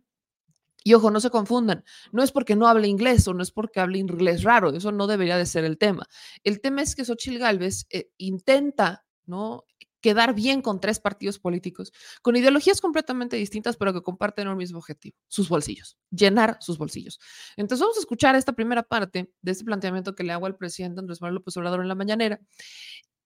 Y 0.83 0.93
ojo, 0.93 1.11
no 1.11 1.19
se 1.19 1.29
confundan, 1.29 1.83
no 2.11 2.23
es 2.23 2.31
porque 2.31 2.55
no 2.55 2.67
hable 2.67 2.87
inglés 2.87 3.27
o 3.27 3.33
no 3.33 3.43
es 3.43 3.51
porque 3.51 3.79
hable 3.79 3.99
inglés 3.99 4.43
raro, 4.43 4.69
eso 4.69 4.91
no 4.91 5.07
debería 5.07 5.37
de 5.37 5.45
ser 5.45 5.63
el 5.63 5.77
tema. 5.77 6.07
El 6.43 6.59
tema 6.59 6.81
es 6.81 6.95
que 6.95 7.05
Xochitl 7.05 7.37
Galvez 7.37 7.85
eh, 7.89 8.09
intenta 8.17 9.05
¿no? 9.25 9.65
Quedar 10.01 10.33
bien 10.33 10.63
con 10.63 10.79
tres 10.79 10.99
partidos 10.99 11.37
políticos, 11.37 11.93
con 12.23 12.35
ideologías 12.35 12.81
completamente 12.81 13.35
distintas, 13.35 13.77
pero 13.77 13.93
que 13.93 14.01
comparten 14.01 14.47
el 14.47 14.55
mismo 14.55 14.79
objetivo, 14.79 15.15
sus 15.27 15.47
bolsillos, 15.47 15.97
llenar 16.09 16.57
sus 16.59 16.79
bolsillos. 16.79 17.19
Entonces 17.55 17.81
vamos 17.81 17.97
a 17.97 17.99
escuchar 17.99 18.35
esta 18.35 18.53
primera 18.53 18.81
parte 18.81 19.31
de 19.41 19.51
este 19.51 19.63
planteamiento 19.63 20.15
que 20.15 20.23
le 20.23 20.33
hago 20.33 20.47
al 20.47 20.57
presidente 20.57 20.99
Andrés 20.99 21.21
Manuel 21.21 21.35
López 21.35 21.55
Obrador 21.57 21.81
en 21.81 21.87
la 21.87 21.95
mañanera. 21.95 22.41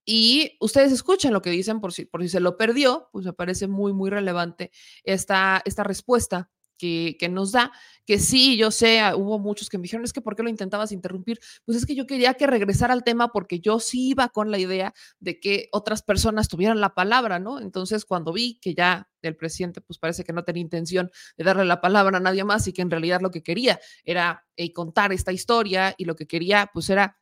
Y 0.03 0.57
ustedes 0.59 0.91
escuchen 0.91 1.33
lo 1.33 1.41
que 1.41 1.49
dicen 1.49 1.79
por 1.79 1.93
si, 1.93 2.05
por 2.05 2.21
si 2.21 2.29
se 2.29 2.41
lo 2.41 2.57
perdió, 2.57 3.09
pues 3.11 3.25
me 3.25 3.33
parece 3.33 3.67
muy, 3.67 3.93
muy 3.93 4.09
relevante 4.09 4.71
esta, 5.03 5.61
esta 5.65 5.83
respuesta 5.83 6.51
que, 6.77 7.17
nos 7.29 7.51
da, 7.51 7.71
que 8.05 8.19
sí, 8.19 8.57
yo 8.57 8.71
sé, 8.71 8.99
ah, 8.99 9.15
hubo 9.15 9.39
muchos 9.39 9.69
que 9.69 9.77
me 9.77 9.83
dijeron, 9.83 10.03
es 10.03 10.13
que 10.13 10.21
¿por 10.21 10.35
qué 10.35 10.43
lo 10.43 10.49
intentabas 10.49 10.91
interrumpir? 10.91 11.39
Pues 11.65 11.77
es 11.77 11.85
que 11.85 11.95
yo 11.95 12.05
quería 12.07 12.33
que 12.35 12.47
regresara 12.47 12.93
al 12.93 13.03
tema 13.03 13.31
porque 13.31 13.59
yo 13.59 13.79
sí 13.79 14.09
iba 14.09 14.29
con 14.29 14.51
la 14.51 14.59
idea 14.59 14.93
de 15.19 15.39
que 15.39 15.69
otras 15.71 16.03
personas 16.03 16.47
tuvieran 16.47 16.79
la 16.79 16.93
palabra, 16.93 17.39
¿no? 17.39 17.59
Entonces, 17.59 18.05
cuando 18.05 18.33
vi 18.33 18.59
que 18.61 18.73
ya 18.73 19.09
el 19.21 19.35
presidente, 19.35 19.81
pues 19.81 19.97
parece 19.99 20.23
que 20.23 20.33
no 20.33 20.43
tenía 20.43 20.61
intención 20.61 21.11
de 21.37 21.43
darle 21.43 21.65
la 21.65 21.81
palabra 21.81 22.17
a 22.17 22.21
nadie 22.21 22.43
más 22.43 22.67
y 22.67 22.73
que 22.73 22.81
en 22.81 22.91
realidad 22.91 23.21
lo 23.21 23.31
que 23.31 23.43
quería 23.43 23.79
era 24.03 24.45
eh, 24.55 24.71
contar 24.71 25.11
esta 25.13 25.31
historia 25.31 25.95
y 25.97 26.05
lo 26.05 26.15
que 26.15 26.27
quería, 26.27 26.69
pues 26.73 26.89
era 26.89 27.17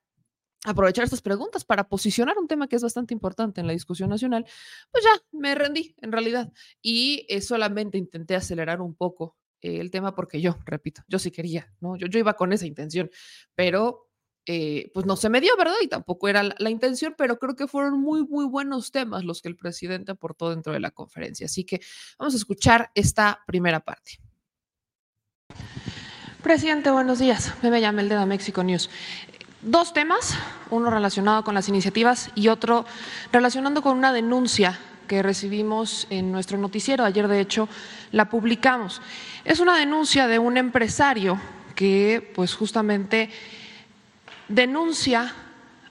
aprovechar 0.65 1.03
estas 1.03 1.21
preguntas 1.21 1.65
para 1.65 1.87
posicionar 1.89 2.37
un 2.37 2.47
tema 2.47 2.67
que 2.67 2.75
es 2.75 2.83
bastante 2.83 3.13
importante 3.13 3.61
en 3.61 3.67
la 3.67 3.73
discusión 3.73 4.09
nacional, 4.09 4.45
pues 4.91 5.03
ya 5.03 5.11
me 5.31 5.55
rendí 5.55 5.95
en 6.01 6.11
realidad 6.11 6.51
y 6.81 7.25
eh, 7.29 7.41
solamente 7.41 7.97
intenté 7.97 8.35
acelerar 8.35 8.81
un 8.81 8.95
poco 8.95 9.35
el 9.63 9.91
tema 9.91 10.13
porque 10.13 10.41
yo, 10.41 10.57
repito, 10.65 11.03
yo 11.07 11.19
sí 11.19 11.31
quería, 11.31 11.73
¿no? 11.79 11.95
Yo, 11.95 12.07
yo 12.07 12.19
iba 12.19 12.33
con 12.33 12.53
esa 12.53 12.65
intención, 12.65 13.09
pero 13.55 14.09
eh, 14.45 14.91
pues 14.93 15.05
no 15.05 15.15
se 15.15 15.29
me 15.29 15.39
dio, 15.39 15.55
¿verdad? 15.55 15.75
Y 15.81 15.87
tampoco 15.87 16.27
era 16.27 16.43
la, 16.43 16.69
intención, 16.69 17.15
pero 17.17 17.39
creo 17.39 17.55
que 17.55 17.67
fueron 17.67 18.01
muy, 18.01 18.25
muy 18.27 18.45
buenos 18.45 18.91
temas 18.91 19.23
los 19.23 19.41
que 19.41 19.47
el 19.47 19.55
presidente 19.55 20.11
aportó 20.11 20.49
dentro 20.49 20.73
de 20.73 20.81
la 20.81 20.91
conferencia. 20.91 21.45
Así 21.45 21.63
que 21.63 21.79
vamos 22.19 22.33
a 22.33 22.37
escuchar 22.37 22.91
esta 22.93 23.39
primera 23.47 23.79
parte. 23.79 24.19
Presidente, 26.41 26.91
buenos 26.91 27.19
días. 27.19 27.53
Me 27.63 27.79
llama 27.79 28.01
el 28.01 28.09
de 28.09 28.25
México 28.25 28.63
News. 28.63 28.89
Dos 29.61 29.93
temas, 29.93 30.37
uno 30.71 30.89
relacionado 30.89 31.45
con 31.45 31.55
las 31.55 31.69
iniciativas 31.69 32.29
y 32.35 32.49
otro 32.49 32.85
relacionando 33.31 33.81
con 33.81 33.97
una 33.97 34.11
denuncia 34.11 34.77
que 35.07 35.23
recibimos 35.23 36.07
en 36.09 36.31
nuestro 36.31 36.57
noticiero. 36.57 37.03
Ayer, 37.03 37.27
de 37.27 37.39
hecho, 37.39 37.69
la 38.11 38.29
publicamos. 38.29 39.01
Es 39.45 39.59
una 39.59 39.77
denuncia 39.77 40.27
de 40.27 40.39
un 40.39 40.57
empresario 40.57 41.39
que, 41.75 42.31
pues, 42.35 42.53
justamente 42.55 43.29
denuncia 44.47 45.33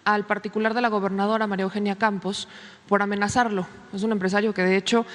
al 0.05 0.27
particular 0.27 0.75
de 0.75 0.81
la 0.81 0.89
gobernadora 0.89 1.47
María 1.47 1.65
Eugenia 1.65 1.97
Campos 1.97 2.49
por 2.89 3.03
amenazarlo. 3.03 3.67
Es 3.93 4.03
un 4.03 4.13
empresario 4.13 4.53
que, 4.55 4.63
de 4.63 4.77
hecho, 4.77 5.07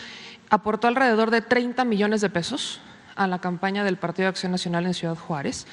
aportó 0.50 0.88
alrededor 0.88 1.32
de 1.32 1.42
30 1.42 1.84
millones 1.86 2.22
de 2.22 2.30
pesos 2.30 2.80
a 3.16 3.28
la 3.28 3.40
campaña 3.40 3.84
del 3.84 3.98
Partido 3.98 4.26
de 4.26 4.30
Acción 4.30 4.52
Nacional 4.52 4.86
en 4.86 4.94
Ciudad 4.94 5.16
Juárez 5.16 5.66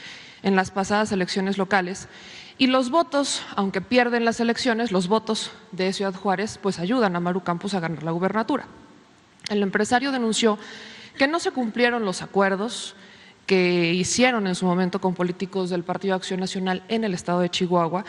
en 0.42 0.56
las 0.56 0.70
pasadas 0.70 1.10
elecciones 1.12 1.58
locales 1.58 2.08
y 2.56 2.68
los 2.68 2.90
votos, 2.90 3.42
aunque 3.56 3.80
pierden 3.80 4.24
las 4.24 4.38
elecciones, 4.40 4.92
los 4.92 5.08
votos 5.08 5.50
de 5.72 5.92
Ciudad 5.92 6.14
Juárez, 6.14 6.58
pues 6.62 6.78
ayudan 6.78 7.16
a 7.16 7.20
Maru 7.20 7.42
Campos 7.42 7.74
a 7.74 7.80
ganar 7.80 8.02
la 8.02 8.12
gubernatura. 8.12 8.66
El 9.48 9.62
empresario 9.62 10.12
denunció 10.12 10.58
que 11.18 11.26
no 11.26 11.40
se 11.40 11.50
cumplieron 11.50 12.04
los 12.04 12.22
acuerdos 12.22 12.94
que 13.46 13.92
hicieron 13.92 14.46
en 14.46 14.54
su 14.54 14.66
momento 14.66 15.00
con 15.00 15.14
políticos 15.14 15.70
del 15.70 15.84
Partido 15.84 16.14
Acción 16.14 16.40
Nacional 16.40 16.82
en 16.88 17.04
el 17.04 17.12
estado 17.12 17.40
de 17.40 17.50
Chihuahua. 17.50 18.04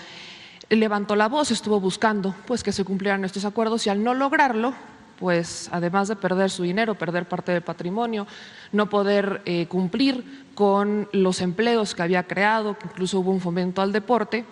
Levantó 0.70 1.16
la 1.16 1.28
voz, 1.28 1.52
estuvo 1.52 1.80
buscando 1.80 2.34
pues 2.48 2.64
que 2.64 2.72
se 2.72 2.86
cumplieran 2.86 3.25
estos 3.25 3.46
acuerdos 3.46 3.86
y 3.86 3.90
al 3.90 4.04
no 4.04 4.14
lograrlo, 4.14 4.74
pues 5.19 5.69
además 5.72 6.07
de 6.07 6.15
perder 6.15 6.50
su 6.50 6.63
dinero, 6.63 6.95
perder 6.95 7.27
parte 7.27 7.51
del 7.51 7.62
patrimonio, 7.62 8.27
no 8.72 8.89
poder 8.89 9.41
eh, 9.45 9.67
cumplir 9.67 10.45
con 10.55 11.07
los 11.12 11.41
empleos 11.41 11.95
que 11.95 12.01
había 12.01 12.24
creado, 12.24 12.77
que 12.77 12.88
incluso 12.88 13.19
hubo 13.19 13.31
un 13.31 13.41
fomento 13.41 13.81
al 13.81 13.91
deporte, 13.91 14.45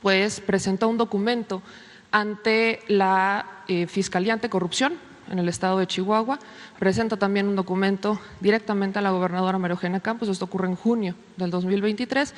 pues 0.00 0.40
presentó 0.40 0.88
un 0.88 0.98
documento 0.98 1.62
ante 2.12 2.80
la 2.88 3.62
eh, 3.68 3.86
Fiscalía 3.86 4.32
Anticorrupción 4.32 4.94
en 5.30 5.38
el 5.38 5.48
estado 5.48 5.78
de 5.78 5.86
Chihuahua, 5.86 6.38
presenta 6.78 7.16
también 7.16 7.46
un 7.46 7.54
documento 7.54 8.20
directamente 8.40 8.98
a 8.98 9.02
la 9.02 9.10
gobernadora 9.10 9.58
María 9.58 10.00
Campos, 10.00 10.28
esto 10.28 10.44
ocurre 10.44 10.66
en 10.66 10.74
junio 10.74 11.14
del 11.36 11.50
2023, 11.50 12.34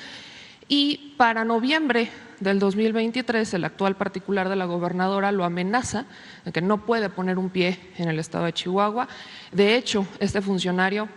y 0.69 1.15
para 1.17 1.45
noviembre 1.45 2.11
del 2.41 2.59
2023 2.59 3.55
el 3.55 3.65
actual 3.65 3.97
particular 3.97 4.49
de 4.49 4.57
la 4.57 4.65
gobernadora 4.65 5.33
lo 5.33 5.45
amenaza 5.45 6.07
de 6.45 6.53
que 6.53 6.61
no 6.61 6.85
puede 6.85 7.09
poner 7.09 7.39
un 7.39 7.51
pie 7.51 7.79
en 7.99 8.09
el 8.09 8.19
estado 8.19 8.45
de 8.45 8.53
Chihuahua. 8.53 9.09
De 9.53 9.77
hecho, 9.77 10.07
este 10.19 10.43
funcionario 10.43 11.09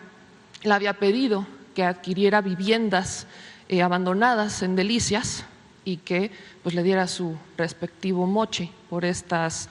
le 0.64 0.74
había 0.74 0.94
pedido 0.94 1.48
que 1.74 1.84
adquiriera 1.84 2.42
viviendas 2.42 3.28
eh, 3.68 3.82
abandonadas 3.82 4.62
en 4.62 4.75
Delicias 4.75 5.46
y 5.84 5.98
que 5.98 6.32
pues, 6.64 6.75
le 6.75 6.84
diera 6.84 7.08
su 7.08 7.38
respectivo 7.58 8.25
moche 8.25 8.72
por, 8.90 9.06
estas, 9.06 9.70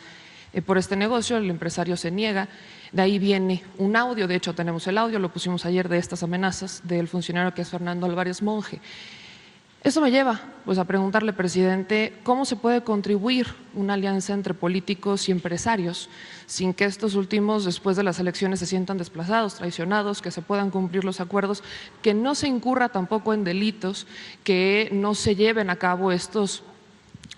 eh, 0.53 0.63
por 0.63 0.79
este 0.79 0.97
negocio. 0.97 1.37
El 1.37 1.51
empresario 1.51 1.97
se 1.97 2.11
niega. 2.11 2.49
De 2.93 3.03
ahí 3.03 3.19
viene 3.19 3.65
un 3.79 3.97
audio, 3.97 4.29
de 4.29 4.37
hecho 4.37 4.55
tenemos 4.55 4.87
el 4.87 4.99
audio, 4.99 5.19
lo 5.19 5.33
pusimos 5.33 5.65
ayer 5.67 5.89
de 5.89 5.99
estas 5.99 6.23
amenazas 6.23 6.81
del 6.85 7.09
funcionario 7.09 7.53
que 7.53 7.63
es 7.63 7.69
Fernando 7.69 8.07
Álvarez 8.07 8.41
Monje. 8.41 8.81
Eso 9.85 10.01
me 10.01 10.11
lleva 10.11 10.41
pues, 10.65 10.79
a 10.79 10.87
preguntarle, 10.87 11.35
presidente, 11.35 12.19
¿cómo 12.23 12.47
se 12.47 12.57
puede 12.57 12.83
contribuir 12.83 13.49
una 13.75 13.93
alianza 13.93 14.33
entre 14.33 14.55
políticos 14.55 15.29
y 15.29 15.33
empresarios 15.33 16.09
sin 16.47 16.73
que 16.73 16.87
estos 16.87 17.15
últimos, 17.17 17.67
después 17.67 17.95
de 17.95 18.03
las 18.03 18.19
elecciones, 18.19 18.61
se 18.61 18.67
sientan 18.67 18.97
desplazados, 18.97 19.57
traicionados, 19.57 20.23
que 20.23 20.31
se 20.31 20.41
puedan 20.41 20.71
cumplir 20.71 21.05
los 21.05 21.21
acuerdos, 21.21 21.63
que 22.01 22.15
no 22.15 22.35
se 22.35 22.49
incurra 22.49 22.89
tampoco 22.89 23.35
en 23.35 23.45
delitos, 23.45 24.07
que 24.43 24.89
no 24.91 25.15
se 25.15 25.37
lleven 25.37 25.69
a 25.69 25.77
cabo 25.77 26.13
estos 26.13 26.63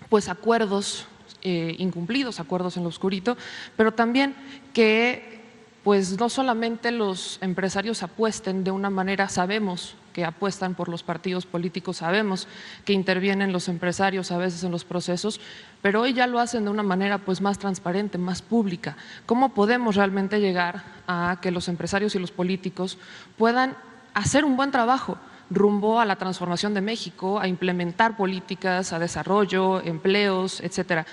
pues, 0.07 0.29
acuerdos 0.29 1.05
eh, 1.41 1.75
incumplidos, 1.79 2.39
acuerdos 2.39 2.77
en 2.77 2.83
lo 2.83 2.89
oscurito, 2.89 3.35
pero 3.75 3.93
también 3.93 4.33
que 4.71 5.41
pues 5.83 6.17
no 6.17 6.29
solamente 6.29 6.91
los 6.91 7.39
empresarios 7.41 8.03
apuesten 8.03 8.63
de 8.63 8.71
una 8.71 8.89
manera, 8.89 9.27
sabemos 9.27 9.95
que 10.17 10.25
apuestan 10.25 10.73
por 10.73 10.89
los 10.89 11.03
partidos 11.03 11.45
políticos, 11.45 11.97
sabemos 11.97 12.47
que 12.85 12.93
intervienen 12.93 13.53
los 13.53 13.67
empresarios 13.67 14.31
a 14.31 14.39
veces 14.39 14.63
en 14.63 14.71
los 14.71 14.83
procesos, 14.83 15.39
pero 15.83 16.01
hoy 16.01 16.13
ya 16.13 16.25
lo 16.25 16.39
hacen 16.39 16.63
de 16.63 16.71
una 16.71 16.81
manera 16.81 17.19
pues 17.19 17.39
más 17.39 17.59
transparente, 17.59 18.17
más 18.17 18.41
pública. 18.41 18.97
¿Cómo 19.27 19.53
podemos 19.53 19.95
realmente 19.95 20.39
llegar 20.39 20.83
a 21.05 21.37
que 21.39 21.51
los 21.51 21.67
empresarios 21.67 22.15
y 22.15 22.19
los 22.19 22.31
políticos 22.31 22.97
puedan 23.37 23.77
hacer 24.15 24.43
un 24.43 24.57
buen 24.57 24.71
trabajo? 24.71 25.19
rumbo 25.51 26.01
a 26.01 26.05
la 26.05 26.17
transformación 26.17 26.73
de 26.73 26.81
México, 26.81 27.39
a 27.39 27.47
implementar 27.47 28.17
políticas, 28.17 28.91
a 28.91 28.99
desarrollo, 28.99 29.81
empleos, 29.81 30.59
etcétera. 30.59 31.05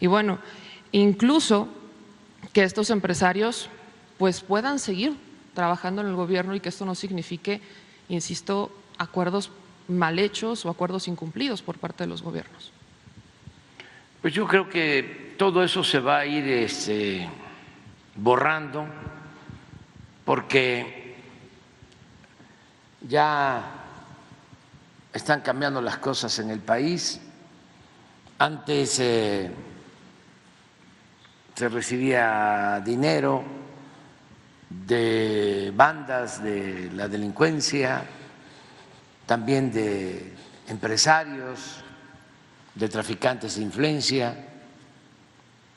Y 0.00 0.06
bueno, 0.06 0.38
incluso 0.92 1.68
que 2.54 2.62
estos 2.62 2.88
empresarios 2.90 3.68
pues 4.16 4.40
puedan 4.40 4.78
seguir 4.78 5.14
trabajando 5.52 6.00
en 6.00 6.08
el 6.08 6.14
gobierno 6.16 6.54
y 6.54 6.60
que 6.60 6.68
esto 6.70 6.86
no 6.86 6.94
signifique, 6.94 7.60
insisto, 8.14 8.70
acuerdos 8.98 9.50
mal 9.88 10.18
hechos 10.18 10.64
o 10.64 10.70
acuerdos 10.70 11.08
incumplidos 11.08 11.62
por 11.62 11.78
parte 11.78 12.04
de 12.04 12.08
los 12.08 12.22
gobiernos. 12.22 12.72
Pues 14.20 14.34
yo 14.34 14.46
creo 14.46 14.68
que 14.68 15.34
todo 15.36 15.64
eso 15.64 15.82
se 15.82 15.98
va 15.98 16.18
a 16.18 16.26
ir 16.26 16.46
este, 16.46 17.28
borrando 18.14 18.86
porque 20.24 21.16
ya 23.00 23.64
están 25.12 25.40
cambiando 25.40 25.80
las 25.80 25.98
cosas 25.98 26.38
en 26.38 26.50
el 26.50 26.60
país. 26.60 27.20
Antes 28.38 29.00
eh, 29.00 29.50
se 31.54 31.68
recibía 31.68 32.80
dinero 32.84 33.61
de 34.86 35.72
bandas 35.74 36.42
de 36.42 36.90
la 36.92 37.08
delincuencia, 37.08 38.04
también 39.26 39.72
de 39.72 40.32
empresarios, 40.68 41.82
de 42.74 42.88
traficantes 42.88 43.56
de 43.56 43.62
influencia, 43.62 44.48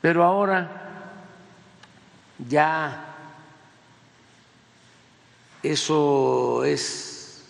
pero 0.01 0.23
ahora 0.23 0.83
ya 2.47 3.15
eso 5.63 6.63
es 6.63 7.45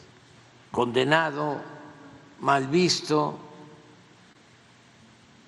condenado, 0.72 1.62
mal 2.40 2.68
visto 2.68 3.40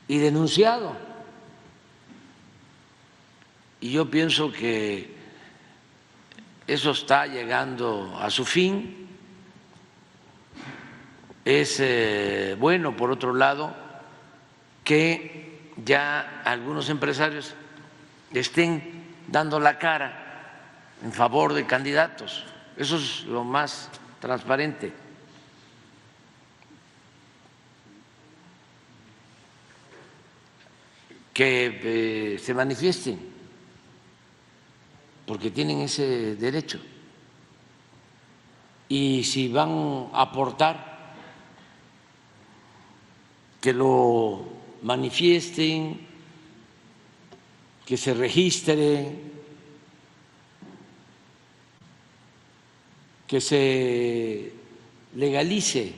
y 0.08 0.18
denunciado. 0.18 0.96
Y 3.80 3.92
yo 3.92 4.10
pienso 4.10 4.52
que 4.52 5.17
eso 6.68 6.92
está 6.92 7.26
llegando 7.26 8.18
a 8.22 8.30
su 8.30 8.44
fin. 8.44 9.08
Es 11.46 11.78
eh, 11.80 12.58
bueno, 12.60 12.96
por 12.96 13.10
otro 13.10 13.34
lado, 13.34 13.74
que 14.84 15.72
ya 15.84 16.42
algunos 16.44 16.90
empresarios 16.90 17.54
estén 18.34 19.06
dando 19.28 19.60
la 19.60 19.80
cara 19.80 20.28
en 21.04 21.14
favor 21.14 21.54
de 21.54 21.66
candidatos. 21.66 22.44
Eso 22.76 22.98
es 22.98 23.24
lo 23.24 23.44
más 23.44 23.90
transparente. 24.20 24.92
Que 31.34 32.34
eh, 32.36 32.40
se 32.40 32.54
manifiesten, 32.54 33.27
porque 35.28 35.52
tienen 35.52 35.82
ese 35.82 36.36
derecho. 36.36 36.80
Y 38.90 39.24
si 39.24 39.50
van 39.50 40.10
a 40.14 40.22
aportar, 40.22 40.98
que 43.62 43.74
lo 43.74 44.46
manifiesten, 44.82 46.00
que 47.86 47.98
se 47.98 48.14
registren 48.14 49.28
que 53.28 53.42
se 53.42 54.54
legalice 55.16 55.94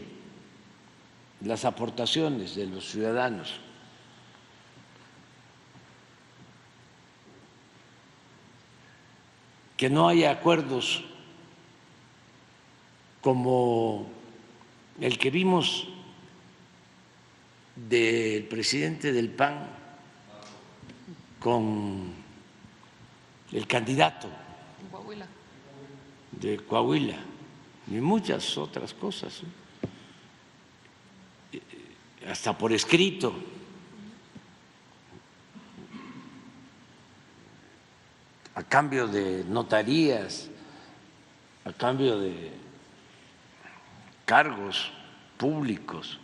las 1.46 1.64
aportaciones 1.64 2.56
de 2.56 2.66
los 2.66 2.90
ciudadanos. 2.90 3.60
Que 9.80 9.90
no 9.90 10.10
haya 10.10 10.30
acuerdos 10.30 11.06
como 13.22 14.10
el 15.00 15.18
que 15.18 15.32
vimos 15.32 15.88
del 17.78 18.44
presidente 18.44 19.14
del 19.14 19.30
PAN 19.30 19.70
con 21.40 22.12
el 23.54 23.68
candidato 23.68 24.28
de 26.34 26.58
Coahuila 26.58 27.16
y 27.90 28.02
muchas 28.02 28.58
otras 28.58 28.94
cosas, 28.94 29.44
hasta 32.30 32.58
por 32.58 32.74
escrito. 32.74 33.34
A 38.60 38.64
cambio 38.64 39.08
de 39.08 39.46
notarías, 39.48 40.50
a 41.64 41.72
cambio 41.72 42.20
de 42.20 42.52
cargos 44.26 44.92
públicos. 45.38 46.20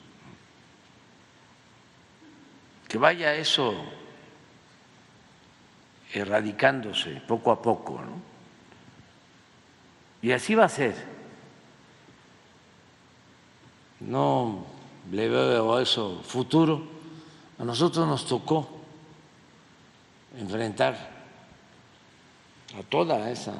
Que 2.89 2.98
vaya 2.98 3.34
eso 3.36 3.74
erradicándose 6.12 7.21
poco 7.26 7.52
a 7.52 7.62
poco, 7.62 8.02
¿no? 8.02 8.19
Y 10.21 10.34
así 10.34 10.56
va 10.56 10.65
a 10.65 10.69
ser. 10.69 10.93
No 14.02 14.65
le 15.10 15.30
veo 15.30 15.80
eso 15.80 16.21
futuro. 16.21 16.86
A 17.58 17.63
nosotros 17.63 18.06
nos 18.06 18.28
tocó 18.28 18.67
enfrentar 20.38 21.14
a 22.78 22.84
toda 22.84 23.30
esa 23.30 23.54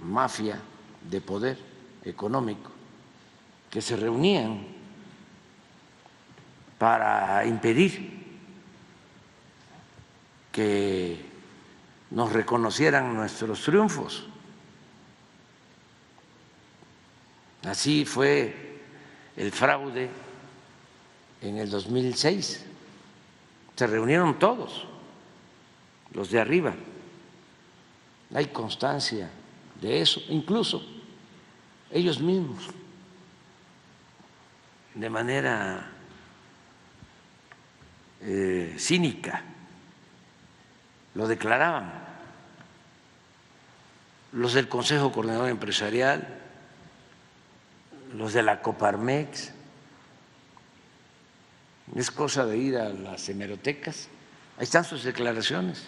mafia 0.00 0.58
de 1.10 1.20
poder 1.20 1.58
económico 2.04 2.70
que 3.70 3.82
se 3.82 3.96
reunían 3.96 4.66
para 6.78 7.44
impedir 7.44 8.18
que 10.52 11.24
nos 12.10 12.32
reconocieran 12.32 13.14
nuestros 13.14 13.62
triunfos. 13.62 14.26
Así 17.64 18.04
fue 18.04 18.80
el 19.36 19.52
fraude 19.52 20.08
en 21.42 21.58
el 21.58 21.68
2006. 21.68 22.64
Se 23.76 23.86
reunieron 23.86 24.38
todos, 24.38 24.86
los 26.12 26.30
de 26.30 26.40
arriba. 26.40 26.74
Hay 28.34 28.46
constancia 28.46 29.30
de 29.80 30.00
eso, 30.00 30.20
incluso 30.28 30.82
ellos 31.90 32.20
mismos, 32.20 32.68
de 34.94 35.10
manera 35.10 35.90
eh, 38.20 38.74
cínica, 38.78 39.42
lo 41.14 41.26
declaraban. 41.26 42.06
Los 44.32 44.52
del 44.52 44.68
Consejo 44.68 45.10
Coordinador 45.10 45.48
Empresarial, 45.48 46.38
los 48.14 48.32
de 48.34 48.42
la 48.42 48.60
Coparmex. 48.60 49.52
Es 51.94 52.10
cosa 52.10 52.44
de 52.44 52.58
ir 52.58 52.76
a 52.76 52.90
las 52.90 53.28
hemerotecas. 53.28 54.08
Ahí 54.58 54.64
están 54.64 54.84
sus 54.84 55.04
declaraciones. 55.04 55.86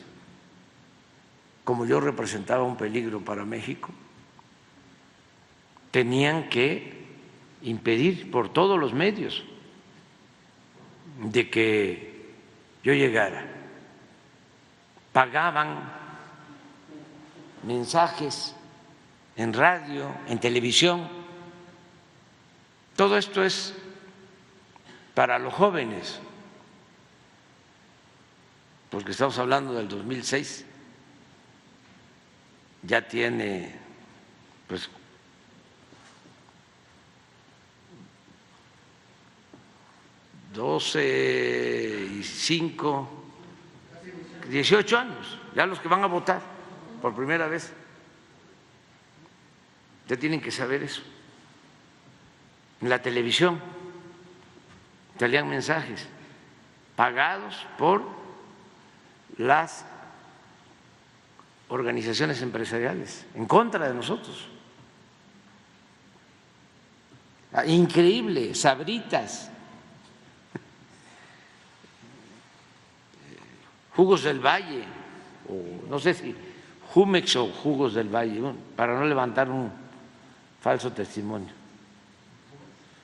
Como 1.65 1.87
yo 1.87 2.01
representaba 2.01 2.63
un 2.63 2.77
peligro 2.77 3.21
para 3.21 3.45
México, 3.45 3.91
tenían 5.91 6.49
que 6.49 7.01
impedir 7.63 8.31
por 8.31 8.53
todos 8.53 8.79
los 8.79 8.93
medios 8.93 9.45
de 11.23 11.51
que 11.51 12.33
yo 12.83 12.93
llegara. 12.93 13.45
Pagaban 15.13 15.93
mensajes 17.65 18.55
en 19.37 19.53
radio, 19.53 20.15
en 20.29 20.39
televisión, 20.39 21.09
todo 22.97 23.17
esto 23.17 23.43
es 23.43 23.75
para 25.15 25.39
los 25.39 25.55
jóvenes, 25.55 26.21
porque 28.91 29.13
estamos 29.13 29.39
hablando 29.39 29.73
del 29.73 29.89
2006, 29.89 30.67
ya 32.83 33.07
tiene 33.07 33.75
pues 34.67 34.89
doce 40.53 42.09
y 42.13 42.23
cinco, 42.23 43.09
dieciocho 44.49 44.99
años, 44.99 45.39
ya 45.55 45.67
los 45.67 45.81
que 45.81 45.89
van 45.89 46.03
a 46.03 46.07
votar 46.07 46.41
por 47.01 47.15
primera 47.15 47.47
vez, 47.47 47.73
ya 50.09 50.17
tienen 50.17 50.41
que 50.41 50.51
saber 50.51 50.83
eso. 50.83 51.03
En 52.81 52.89
la 52.89 53.01
televisión 53.01 53.61
salían 55.19 55.49
mensajes 55.49 56.09
pagados 56.97 57.67
por 57.79 58.03
las 59.37 59.85
organizaciones 61.71 62.43
empresariales 62.43 63.25
en 63.35 63.47
contra 63.47 63.89
de 63.89 63.95
nosotros. 63.95 64.47
Ah, 67.53 67.67
increíble, 67.67 68.55
sabritas, 68.55 69.51
jugos 73.97 74.23
del 74.23 74.39
valle, 74.39 74.85
o 75.49 75.89
no 75.89 75.99
sé 75.99 76.15
si 76.15 76.37
Jumex 76.95 77.37
o 77.37 77.49
Jugos 77.49 77.95
del 77.95 78.09
Valle, 78.09 78.41
para 78.77 78.99
no 78.99 79.05
levantar 79.05 79.49
un 79.49 79.71
falso 80.61 80.93
testimonio. 80.93 81.53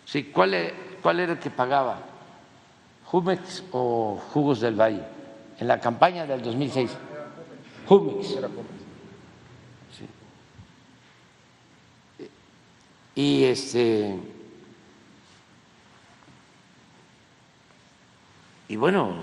Sí, 0.05 0.25
¿cuál, 0.25 0.55
e, 0.55 0.75
cuál 1.03 1.21
era 1.21 1.33
el 1.33 1.39
que 1.39 1.51
pagaba? 1.51 2.01
¿Jumex 3.05 3.65
o 3.73 4.21
Jugos 4.33 4.61
del 4.61 4.75
Valle? 4.75 5.03
En 5.59 5.69
la 5.69 5.81
campaña 5.81 6.27
del 6.27 6.43
2006. 6.43 6.91
Jumex. 7.87 8.29
Sí. 9.97 10.07
Y 13.15 13.45
este 13.45 14.19
y 18.69 18.77
bueno, 18.77 19.15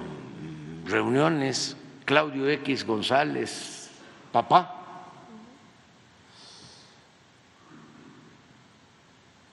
reuniones, 0.85 1.75
Claudio 2.05 2.49
X 2.49 2.85
González, 2.85 3.89
papá, 4.31 5.09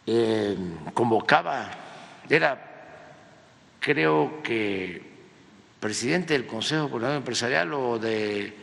eh, 0.06 0.56
convocaba, 0.94 1.70
era 2.28 2.66
creo 3.80 4.42
que 4.44 5.02
presidente 5.80 6.34
del 6.34 6.46
Consejo 6.46 6.88
Coordinador 6.88 7.16
Empresarial 7.16 7.74
o 7.74 7.98
de 7.98 8.54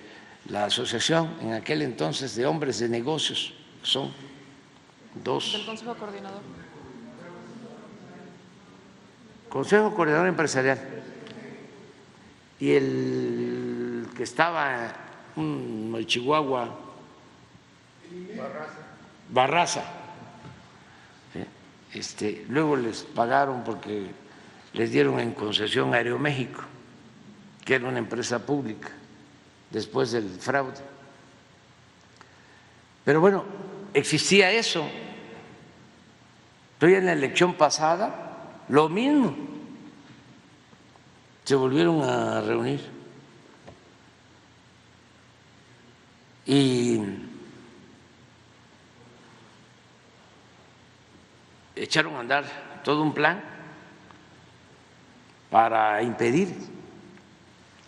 la 0.50 0.66
asociación 0.66 1.36
en 1.42 1.54
aquel 1.54 1.82
entonces 1.82 2.36
de 2.36 2.46
hombres 2.46 2.80
de 2.80 2.90
negocios, 2.90 3.54
son 3.84 4.14
dos. 5.24 5.54
Del 5.54 5.66
Consejo 5.66 5.96
Coordinador. 5.96 6.42
Consejo 9.50 9.96
Coordinador 9.96 10.28
Empresarial 10.28 10.98
y 12.60 12.72
el 12.72 14.08
que 14.16 14.24
estaba 14.24 14.94
en 15.36 16.06
Chihuahua, 16.06 16.76
Barraza. 19.30 19.84
Este, 21.94 22.46
luego 22.50 22.76
les 22.76 23.04
pagaron 23.04 23.64
porque 23.64 24.08
les 24.74 24.92
dieron 24.92 25.20
en 25.20 25.32
concesión 25.32 25.94
Aeroméxico, 25.94 26.62
que 27.64 27.76
era 27.76 27.88
una 27.88 28.00
empresa 28.00 28.46
pública, 28.46 28.90
después 29.78 30.12
del 30.12 30.28
fraude. 30.28 30.82
Pero 33.06 33.22
bueno, 33.22 33.46
existía 33.94 34.52
eso. 34.52 34.88
Estoy 36.74 36.96
en 36.96 37.06
la 37.06 37.13
elección 37.13 37.54
pasada, 37.54 38.63
lo 38.70 38.90
mismo 38.90 39.36
se 41.44 41.56
volvieron 41.56 42.04
a 42.04 42.42
reunir 42.42 42.82
y 46.46 47.02
echaron 51.74 52.16
a 52.16 52.20
andar 52.20 52.44
todo 52.84 53.02
un 53.02 53.13
plan 53.13 53.42
para 55.50 56.04
impedir 56.04 56.54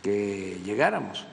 que 0.01 0.61
llegáramos. 0.63 1.25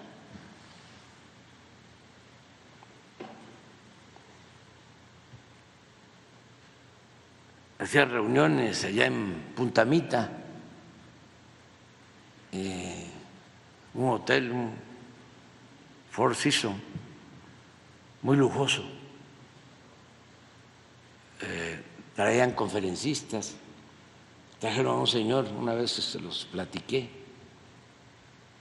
Hacían 7.86 8.10
reuniones 8.10 8.84
allá 8.84 9.06
en 9.06 9.52
Puntamita 9.54 10.28
eh, 12.50 13.06
un 13.94 14.08
hotel, 14.08 14.50
un 14.50 14.72
Four 16.10 16.34
Seasons, 16.34 16.74
muy 18.22 18.36
lujoso. 18.36 18.82
Eh, 21.42 21.80
traían 22.16 22.54
conferencistas, 22.54 23.54
trajeron 24.58 24.96
a 24.96 25.00
un 25.02 25.06
señor, 25.06 25.46
una 25.56 25.74
vez 25.74 25.92
se 25.92 26.18
los 26.18 26.44
platiqué, 26.46 27.08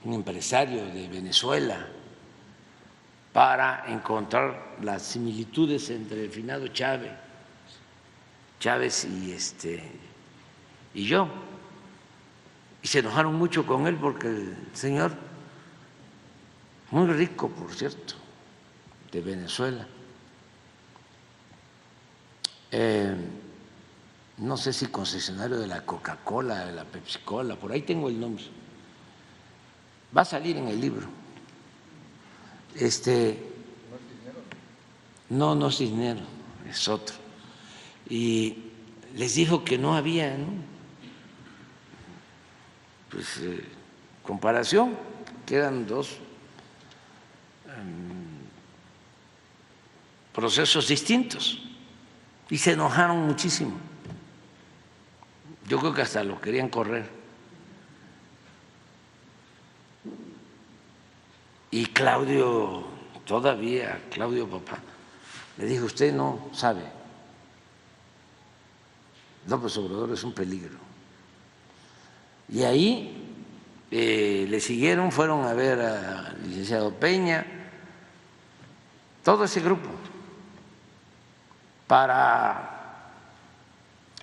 un 0.04 0.14
empresario 0.14 0.86
de 0.86 1.08
Venezuela, 1.08 1.84
para 3.32 3.86
encontrar 3.88 4.76
las 4.82 5.02
similitudes 5.02 5.90
entre 5.90 6.26
el 6.26 6.30
finado 6.30 6.68
Chávez, 6.68 7.25
Chávez 8.58 9.04
y 9.04 9.32
este 9.32 9.82
y 10.94 11.04
yo 11.04 11.28
y 12.86 12.88
se 12.88 13.00
enojaron 13.00 13.34
mucho 13.34 13.66
con 13.66 13.88
él 13.88 13.96
porque 13.96 14.28
el 14.28 14.56
señor, 14.72 15.12
muy 16.92 17.08
rico 17.08 17.48
por 17.48 17.74
cierto, 17.74 18.14
de 19.10 19.20
Venezuela, 19.20 19.84
eh, 22.70 23.16
no 24.38 24.56
sé 24.56 24.72
si 24.72 24.86
concesionario 24.86 25.58
de 25.58 25.66
la 25.66 25.84
Coca-Cola, 25.84 26.66
de 26.66 26.72
la 26.74 26.84
Pepsi-Cola, 26.84 27.56
por 27.56 27.72
ahí 27.72 27.82
tengo 27.82 28.08
el 28.08 28.20
nombre, 28.20 28.44
va 30.16 30.22
a 30.22 30.24
salir 30.24 30.56
en 30.56 30.68
el 30.68 30.80
libro. 30.80 31.08
Este, 32.76 33.50
no, 35.30 35.56
no 35.56 35.72
Cisnero, 35.72 36.20
es 36.70 36.86
otro. 36.86 37.25
Y 38.08 38.58
les 39.14 39.34
dijo 39.34 39.64
que 39.64 39.78
no 39.78 39.96
había, 39.96 40.36
¿no? 40.36 40.76
pues, 43.16 43.38
eh, 43.38 43.64
comparación, 44.22 44.94
quedan 45.46 45.86
dos 45.86 46.18
em, 47.64 48.44
procesos 50.34 50.88
distintos 50.88 51.62
y 52.50 52.58
se 52.58 52.72
enojaron 52.72 53.26
muchísimo. 53.26 53.72
Yo 55.66 55.78
creo 55.78 55.94
que 55.94 56.02
hasta 56.02 56.22
lo 56.22 56.38
querían 56.38 56.68
correr. 56.68 57.08
Y 61.70 61.86
Claudio, 61.86 62.84
todavía, 63.24 63.98
Claudio 64.10 64.46
papá, 64.46 64.78
le 65.56 65.64
dijo, 65.64 65.86
usted 65.86 66.12
no 66.12 66.50
sabe, 66.52 66.82
López 69.48 69.76
Obrador 69.78 70.12
es 70.12 70.24
un 70.24 70.32
peligro. 70.32 70.78
Y 72.48 72.62
ahí 72.62 73.26
eh, 73.90 74.46
le 74.48 74.60
siguieron, 74.60 75.12
fueron 75.12 75.44
a 75.44 75.52
ver 75.52 75.80
al 75.80 76.48
licenciado 76.48 76.92
Peña, 76.92 77.46
todo 79.22 79.44
ese 79.44 79.60
grupo, 79.60 79.88
para 81.86 83.12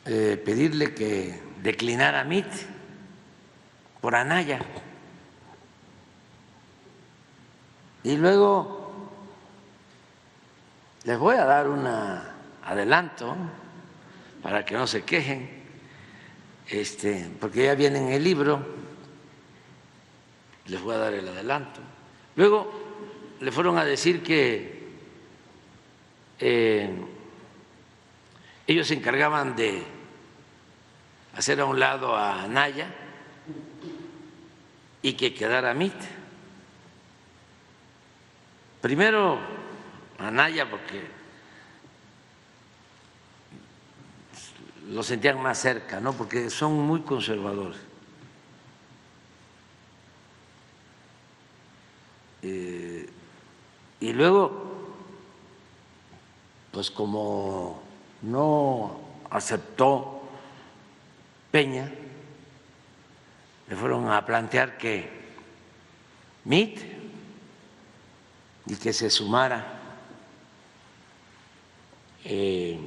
eh, 0.06 0.42
pedirle 0.44 0.94
que 0.94 1.42
declinara 1.62 2.24
MIT 2.24 2.48
por 4.02 4.16
Anaya. 4.16 4.60
Y 8.04 8.18
luego 8.18 9.08
les 11.06 11.18
voy 11.18 11.36
a 11.38 11.46
dar 11.46 11.70
un 11.70 11.88
adelanto 12.66 13.36
para 14.44 14.66
que 14.66 14.76
no 14.76 14.86
se 14.86 15.04
quejen 15.04 15.64
este, 16.68 17.30
porque 17.40 17.66
ya 17.66 17.76
viene 17.76 18.00
en 18.00 18.10
el 18.10 18.24
libro, 18.24 18.66
les 20.68 20.82
voy 20.82 20.96
a 20.96 21.00
dar 21.00 21.14
el 21.14 21.28
adelanto. 21.28 21.82
Luego 22.36 22.72
le 23.40 23.52
fueron 23.52 23.78
a 23.78 23.86
decir 23.86 24.22
que 24.22 24.84
eh, 26.40 26.90
ellos 28.68 28.88
se 28.88 28.94
encargaban 28.94 29.56
de 29.56 29.84
hacer 31.36 31.60
a 31.60 31.66
un 31.66 31.80
lado 31.80 32.16
a 32.16 32.48
Naya 32.48 32.88
y 35.02 35.14
que 35.14 35.34
quedara 35.34 35.74
MIT. 35.74 35.94
Primero 38.82 39.40
a 40.18 40.32
Naya 40.32 40.70
porque 40.70 41.23
lo 44.94 45.02
sentían 45.02 45.42
más 45.42 45.58
cerca, 45.58 46.00
¿no? 46.00 46.14
Porque 46.14 46.50
son 46.52 46.74
muy 46.74 47.02
conservadores. 47.02 47.80
Eh, 52.44 53.10
y 54.00 54.14
luego, 54.14 54.86
pues 56.72 56.92
como 56.92 57.82
no 58.22 59.00
aceptó 59.32 60.22
Peña, 61.50 61.92
le 63.68 63.76
fueron 63.76 64.10
a 64.10 64.24
plantear 64.26 64.78
que 64.78 65.10
MIT 66.46 66.80
y 68.68 68.76
que 68.76 68.94
se 68.94 69.10
sumara 69.10 69.80
eh, 72.26 72.80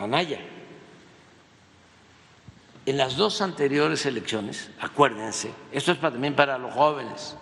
Anaya. 0.00 0.40
en 2.86 2.96
las 2.96 3.16
dos 3.16 3.40
anteriores 3.40 4.04
elecciones, 4.06 4.70
acuérdense, 4.80 5.52
esto 5.70 5.92
es 5.92 6.00
también 6.00 6.34
para 6.34 6.58
los 6.58 6.72
jóvenes, 6.72 7.36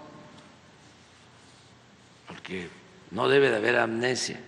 porque 2.27 2.69
no 3.13 3.29
debe 3.29 3.51
de 3.51 3.57
haber 3.57 3.77
amnesia. 3.77 4.41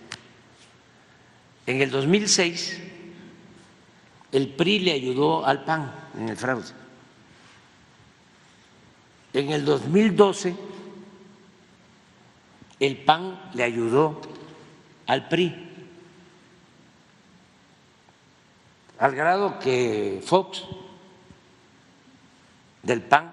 En 1.65 1.81
el 1.81 1.89
2006, 1.89 2.81
el 4.31 4.49
PRI 4.49 4.79
le 4.79 4.91
ayudó 4.91 5.45
al 5.45 5.63
PAN 5.63 5.91
en 6.17 6.29
el 6.29 6.37
fraude. 6.37 6.71
En 9.33 9.51
el 9.51 9.65
2012, 9.65 10.55
el 12.79 12.97
PAN 12.97 13.39
le 13.53 13.63
ayudó 13.63 14.21
al 15.07 15.27
PRI. 15.29 15.70
Al 19.01 19.15
grado 19.15 19.57
que 19.57 20.21
Fox 20.23 20.63
del 22.83 23.01
PAN 23.01 23.31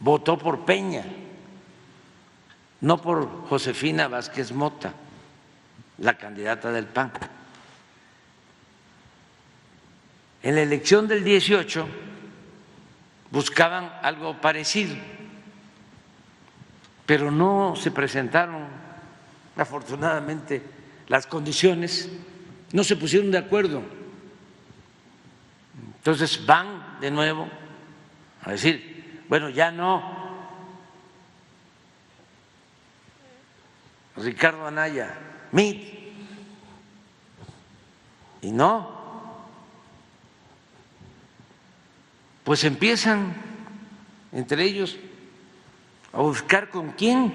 votó 0.00 0.36
por 0.36 0.64
Peña, 0.64 1.04
no 2.80 3.00
por 3.00 3.46
Josefina 3.46 4.08
Vázquez 4.08 4.50
Mota, 4.50 4.94
la 5.98 6.18
candidata 6.18 6.72
del 6.72 6.86
PAN. 6.86 7.12
En 10.42 10.56
la 10.56 10.62
elección 10.62 11.06
del 11.06 11.22
18 11.22 11.86
buscaban 13.30 13.92
algo 14.02 14.40
parecido, 14.40 14.96
pero 17.06 17.30
no 17.30 17.76
se 17.76 17.92
presentaron, 17.92 18.64
afortunadamente, 19.56 20.64
las 21.06 21.28
condiciones, 21.28 22.10
no 22.72 22.84
se 22.84 22.96
pusieron 22.96 23.30
de 23.30 23.38
acuerdo. 23.38 23.82
Entonces 25.96 26.44
van 26.44 26.98
de 27.00 27.10
nuevo 27.10 27.48
a 28.42 28.52
decir, 28.52 29.24
bueno, 29.28 29.48
ya 29.48 29.70
no. 29.70 30.28
Ricardo 34.16 34.66
Anaya, 34.66 35.16
MIT. 35.52 35.98
Y 38.40 38.52
no, 38.52 38.98
pues 42.44 42.64
empiezan 42.64 43.34
entre 44.32 44.62
ellos 44.64 44.96
a 46.12 46.18
buscar 46.18 46.70
con 46.70 46.92
quién 46.92 47.34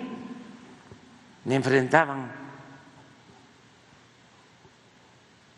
me 1.46 1.56
enfrentaban. 1.56 2.43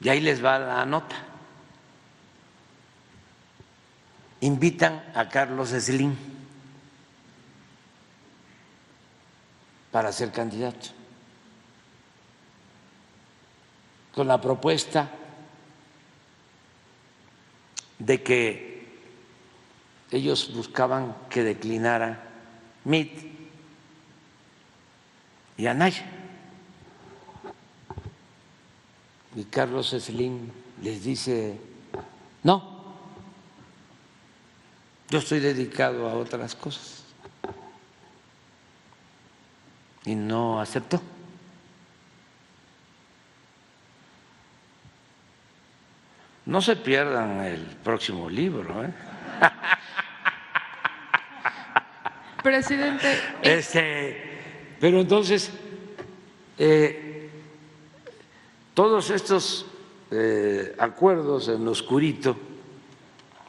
Y 0.05 0.09
ahí 0.09 0.21
les 0.21 0.45
va 0.45 0.59
la 0.59 0.85
nota. 0.85 1.15
Invitan 4.41 5.03
a 5.15 5.27
Carlos 5.27 5.69
Slim 5.69 6.15
para 9.91 10.11
ser 10.11 10.31
candidato, 10.31 10.89
con 14.13 14.27
la 14.27 14.39
propuesta 14.39 15.09
de 17.97 18.21
que 18.21 18.99
ellos 20.11 20.53
buscaban 20.53 21.15
que 21.31 21.41
declinara 21.41 22.21
MIT 22.83 23.23
y 25.57 25.65
Anaya. 25.65 26.14
Y 29.35 29.43
Carlos 29.45 29.89
Slim 29.89 30.49
les 30.81 31.03
dice, 31.03 31.59
no, 32.43 32.75
yo 35.09 35.19
estoy 35.19 35.39
dedicado 35.39 36.09
a 36.09 36.13
otras 36.13 36.55
cosas. 36.55 37.03
Y 40.05 40.15
no 40.15 40.61
aceptó. 40.61 41.01
No 46.45 46.61
se 46.61 46.75
pierdan 46.75 47.41
el 47.41 47.61
próximo 47.83 48.29
libro. 48.29 48.85
¿eh? 48.85 48.93
Presidente. 52.43 53.19
Este, 53.41 54.77
pero 54.79 55.01
entonces, 55.01 55.51
eh, 56.59 57.04
todos 58.75 59.09
estos 59.09 59.65
eh, 60.11 60.75
acuerdos 60.77 61.47
en 61.47 61.65
lo 61.65 61.71
oscurito, 61.71 62.37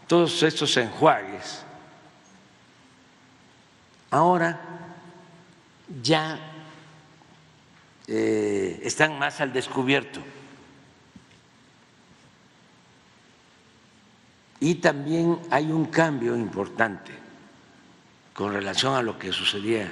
todos 0.06 0.42
estos 0.44 0.74
enjuagues, 0.76 1.64
ahora 4.10 4.58
ya 6.02 6.38
eh, 8.06 8.80
están 8.84 9.18
más 9.18 9.40
al 9.40 9.52
descubierto. 9.52 10.20
Y 14.60 14.76
también 14.76 15.40
hay 15.50 15.70
un 15.70 15.86
cambio 15.86 16.36
importante 16.36 17.12
con 18.32 18.52
relación 18.54 18.94
a 18.94 19.02
lo 19.02 19.18
que 19.18 19.32
sucedía 19.32 19.90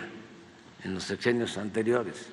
en 0.85 0.95
los 0.95 1.03
sexenios 1.03 1.59
anteriores. 1.59 2.29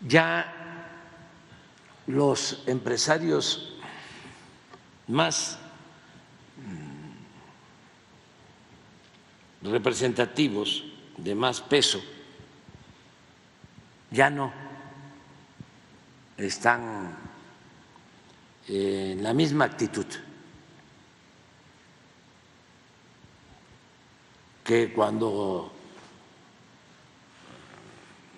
Ya 0.00 0.57
los 2.08 2.62
empresarios 2.66 3.74
más 5.06 5.58
mm, 9.62 9.70
representativos, 9.70 10.84
de 11.18 11.34
más 11.34 11.60
peso, 11.60 12.02
ya 14.10 14.30
no 14.30 14.52
están 16.36 17.16
en 18.66 19.22
la 19.22 19.32
misma 19.34 19.66
actitud. 19.66 20.06
que 24.64 24.92
cuando 24.92 25.72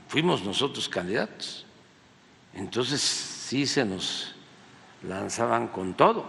fuimos 0.07 0.45
nosotros 0.45 0.89
candidatos, 0.89 1.67
entonces 2.55 3.30
sí 3.51 3.67
se 3.67 3.85
nos 3.85 4.33
lanzaban 5.03 5.67
con 5.67 5.95
todo. 5.95 6.25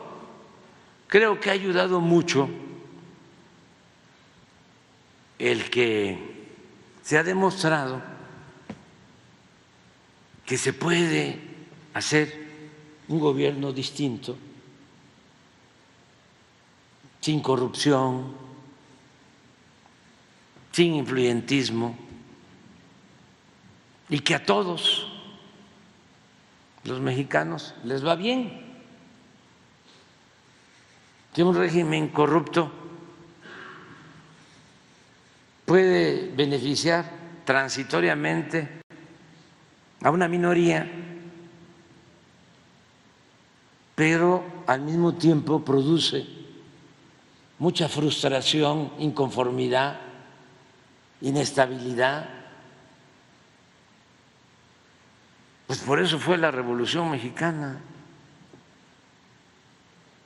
Creo 1.06 1.40
que 1.40 1.52
ha 1.52 1.54
ayudado 1.54 2.02
mucho 2.02 2.50
el 5.38 5.70
que 5.70 6.18
se 7.04 7.20
ha 7.20 7.24
demostrado 7.24 8.02
que 10.48 10.58
se 10.58 10.74
puede 10.74 11.40
hacer 11.94 12.48
un 13.08 13.20
gobierno 13.20 13.72
distinto, 13.72 14.36
sin 17.20 17.40
corrupción, 17.40 18.34
sin 20.72 20.96
influyentismo 20.96 21.96
y 24.10 24.20
que 24.22 24.34
a 24.34 24.44
todos 24.44 25.11
los 26.84 27.00
mexicanos 27.00 27.76
les 27.84 28.06
va 28.06 28.16
bien. 28.16 28.70
Que 31.34 31.44
un 31.44 31.56
régimen 31.56 32.10
corrupto 32.10 32.72
puede 35.66 36.32
beneficiar 36.36 37.10
transitoriamente 37.46 38.82
a 40.04 40.12
una 40.12 40.28
minoría, 40.28 40.90
pero 43.96 44.44
al 44.68 44.82
mismo 44.82 45.14
tiempo 45.14 45.64
produce 45.64 46.26
mucha 47.60 47.88
frustración, 47.88 48.92
inconformidad 49.00 50.12
inestabilidad. 51.22 52.41
Pues 55.72 55.80
por 55.80 56.02
eso 56.02 56.20
fue 56.20 56.38
la 56.38 56.52
Revolución 56.52 57.10
Mexicana, 57.10 57.80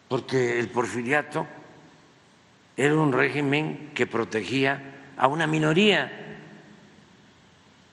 porque 0.08 0.60
el 0.60 0.70
porfiriato 0.70 1.46
era 2.76 2.96
un 2.96 3.14
régimen 3.14 3.92
que 3.94 4.08
protegía 4.08 4.82
a 5.16 5.28
una 5.28 5.46
minoría 5.46 6.12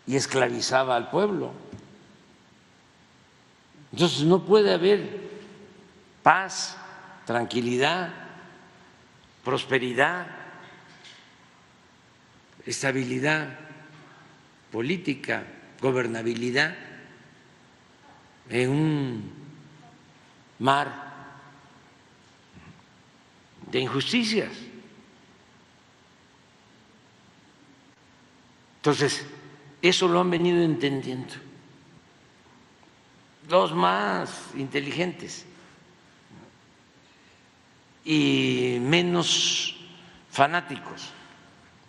y 0.07 0.17
esclavizaba 0.17 0.97
al 0.97 1.11
pueblo. 1.11 1.53
Entonces 3.93 4.23
no 4.23 4.47
puede 4.47 4.73
haber 4.73 5.21
paz, 6.23 6.79
tranquilidad, 7.27 8.15
prosperidad 9.45 10.27
estabilidad 12.65 13.59
política, 14.71 15.45
gobernabilidad 15.83 16.92
en 18.49 18.71
un 18.71 19.33
mar 20.59 21.13
de 23.71 23.81
injusticias. 23.81 24.53
Entonces, 28.77 29.25
eso 29.81 30.09
lo 30.09 30.21
han 30.21 30.31
venido 30.31 30.63
entendiendo 30.63 31.35
los 33.49 33.75
más 33.75 34.51
inteligentes 34.57 35.45
y 38.05 38.79
menos 38.81 39.77
fanáticos, 40.31 41.11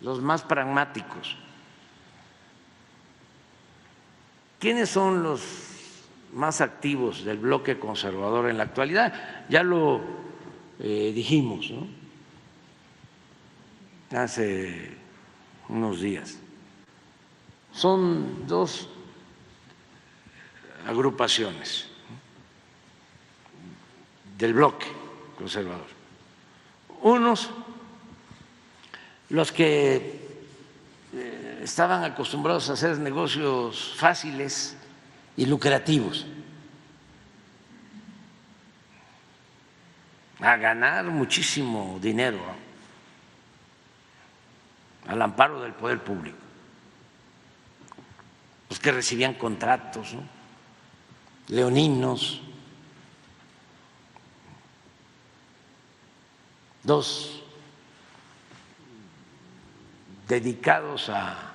los 0.01 0.21
más 0.21 0.43
pragmáticos. 0.43 1.37
¿Quiénes 4.59 4.89
son 4.89 5.23
los 5.23 5.41
más 6.33 6.61
activos 6.61 7.23
del 7.23 7.37
bloque 7.37 7.79
conservador 7.79 8.49
en 8.49 8.57
la 8.57 8.63
actualidad? 8.63 9.45
Ya 9.49 9.63
lo 9.63 10.01
eh, 10.79 11.11
dijimos 11.13 11.71
hace 14.11 14.95
unos 15.69 16.01
días 16.01 16.37
son 17.73 18.47
dos 18.47 18.87
agrupaciones 20.87 21.87
del 24.37 24.53
bloque 24.53 24.85
conservador. 25.37 25.87
Unos, 27.01 27.49
los 29.29 29.51
que 29.51 30.21
eh, 31.13 31.61
estaban 31.63 32.03
acostumbrados 32.03 32.69
a 32.69 32.73
hacer 32.73 32.99
negocios 32.99 33.95
fáciles 33.97 34.77
y 35.35 35.45
lucrativos, 35.45 36.25
a 40.39 40.57
ganar 40.57 41.05
muchísimo 41.05 41.97
dinero 42.01 42.39
al 45.07 45.21
amparo 45.21 45.61
del 45.61 45.73
poder 45.73 46.03
público. 46.03 46.37
Los 48.69 48.79
que 48.79 48.91
recibían 48.91 49.35
contratos, 49.35 50.15
leoninos, 51.47 52.41
dos 56.83 57.43
dedicados 60.27 61.09
a, 61.09 61.52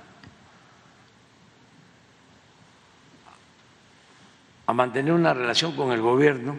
a 4.69 4.75
mantener 4.75 5.15
una 5.15 5.33
relación 5.33 5.75
con 5.75 5.93
el 5.93 6.03
gobierno 6.03 6.55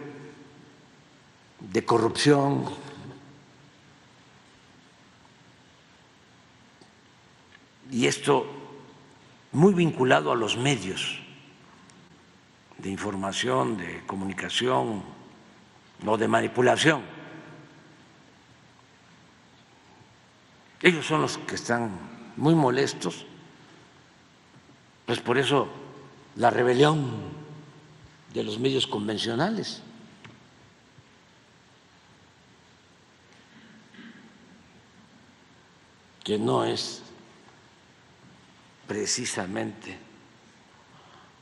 de 1.60 1.86
corrupción, 1.86 2.66
y 7.92 8.08
esto 8.08 8.48
muy 9.52 9.76
vinculado 9.76 10.32
a 10.32 10.36
los 10.36 10.58
medios 10.58 11.20
de 12.80 12.90
información, 12.90 13.78
de 13.78 14.04
comunicación 14.08 15.04
o 16.04 16.18
de 16.18 16.28
manipulación. 16.28 17.04
Ellos 20.82 21.06
son 21.06 21.22
los 21.22 21.38
que 21.38 21.54
están 21.54 21.92
muy 22.38 22.56
molestos, 22.56 23.28
pues 25.06 25.20
por 25.20 25.38
eso 25.38 25.68
la 26.36 26.50
rebelión 26.50 27.39
de 28.34 28.44
los 28.44 28.60
medios 28.60 28.86
convencionales. 28.88 29.82
que 36.30 36.38
no 36.38 36.64
es 36.64 37.02
precisamente, 38.88 39.98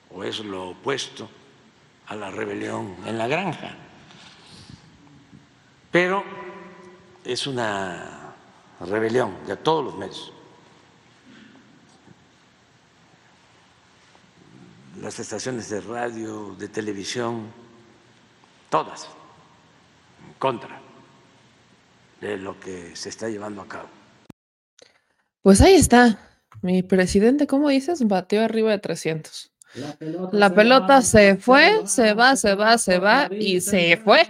o 0.10 0.23
es 0.23 0.39
lo 0.39 0.69
opuesto 0.69 1.30
a 2.06 2.15
la 2.15 2.32
rebelión 2.32 2.95
en 3.06 3.17
la 3.17 3.28
granja. 3.28 3.76
Pero 5.91 6.23
es 7.26 7.47
una 7.47 8.34
rebelión 8.80 9.36
de 9.45 9.58
todos 9.58 9.84
los 9.84 9.97
medios. 9.97 10.32
Las 15.08 15.20
estaciones 15.20 15.70
de 15.70 15.80
radio, 15.80 16.54
de 16.60 16.67
televisión, 16.67 17.50
todas 18.70 19.08
en 20.28 20.34
contra 20.34 20.82
de 22.20 22.36
lo 22.36 22.60
que 22.60 22.93
se 22.93 23.08
está 23.08 23.30
llevando 23.30 23.62
a 23.62 23.70
cabo. 23.70 23.88
Pues 25.41 25.62
ahí 25.62 25.76
está. 25.76 26.20
Mi 26.62 26.84
presidente, 26.84 27.48
¿cómo 27.48 27.70
dices? 27.70 28.06
Bateó 28.06 28.43
arriba 28.43 28.72
de 28.72 28.80
300. 28.80 29.54
La 30.34 30.54
pelota, 30.54 31.02
se, 31.02 31.38
fue, 31.38 31.88
se 31.88 32.13
va, 32.13 32.36
se 32.36 32.56
va, 32.56 32.78
se 32.78 33.00
va 33.00 33.30
y 33.32 33.62
se 33.62 33.96
fue. 33.96 34.28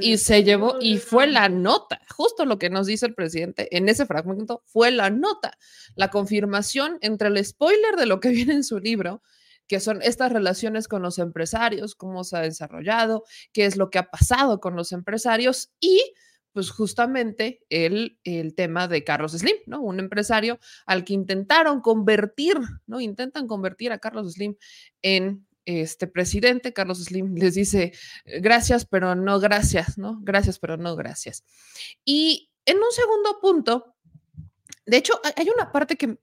y 0.00 0.18
se 0.18 0.42
llevó 0.42 0.78
y 0.80 0.98
fue 0.98 1.28
la 1.28 1.48
nota. 1.48 2.00
Justo 2.16 2.44
lo 2.44 2.58
que 2.58 2.70
nos 2.70 2.88
dice 2.88 3.06
el 3.06 3.14
presidente 3.14 3.68
en 3.76 3.88
ese 3.88 4.04
fragmento 4.04 4.64
fue 4.66 4.90
la 4.90 5.10
nota. 5.10 5.56
La 5.94 6.10
confirmación 6.10 6.98
entre 7.02 7.28
el 7.28 7.44
spoiler 7.44 7.94
de 7.94 8.06
lo 8.06 8.18
que 8.18 8.28
viene 8.30 8.54
en 8.54 8.64
su 8.64 8.80
libro, 8.80 9.22
que 9.68 9.80
son 9.80 10.02
estas 10.02 10.32
relaciones 10.32 10.88
con 10.88 11.02
los 11.02 11.18
empresarios, 11.18 11.94
cómo 11.94 12.24
se 12.24 12.36
ha 12.36 12.40
desarrollado, 12.40 13.24
qué 13.52 13.66
es 13.66 13.76
lo 13.76 13.90
que 13.90 13.98
ha 13.98 14.10
pasado 14.10 14.60
con 14.60 14.74
los 14.74 14.92
empresarios 14.92 15.70
y 15.78 16.02
pues 16.52 16.70
justamente 16.70 17.60
el, 17.68 18.18
el 18.24 18.54
tema 18.54 18.88
de 18.88 19.04
Carlos 19.04 19.32
Slim, 19.32 19.56
¿no? 19.66 19.80
Un 19.80 20.00
empresario 20.00 20.58
al 20.86 21.04
que 21.04 21.12
intentaron 21.12 21.80
convertir, 21.80 22.56
¿no? 22.86 23.00
Intentan 23.00 23.46
convertir 23.46 23.92
a 23.92 23.98
Carlos 23.98 24.32
Slim 24.32 24.56
en 25.02 25.46
este 25.66 26.06
presidente, 26.06 26.72
Carlos 26.72 27.04
Slim 27.04 27.34
les 27.36 27.54
dice 27.54 27.92
gracias, 28.24 28.86
pero 28.86 29.14
no 29.14 29.38
gracias, 29.38 29.98
¿no? 29.98 30.18
Gracias, 30.22 30.58
pero 30.58 30.76
no 30.76 30.96
gracias. 30.96 31.44
Y 32.04 32.50
en 32.64 32.78
un 32.78 32.90
segundo 32.90 33.38
punto, 33.40 33.94
de 34.86 34.96
hecho, 34.96 35.20
hay 35.36 35.48
una 35.50 35.70
parte 35.70 35.96
que 35.96 36.18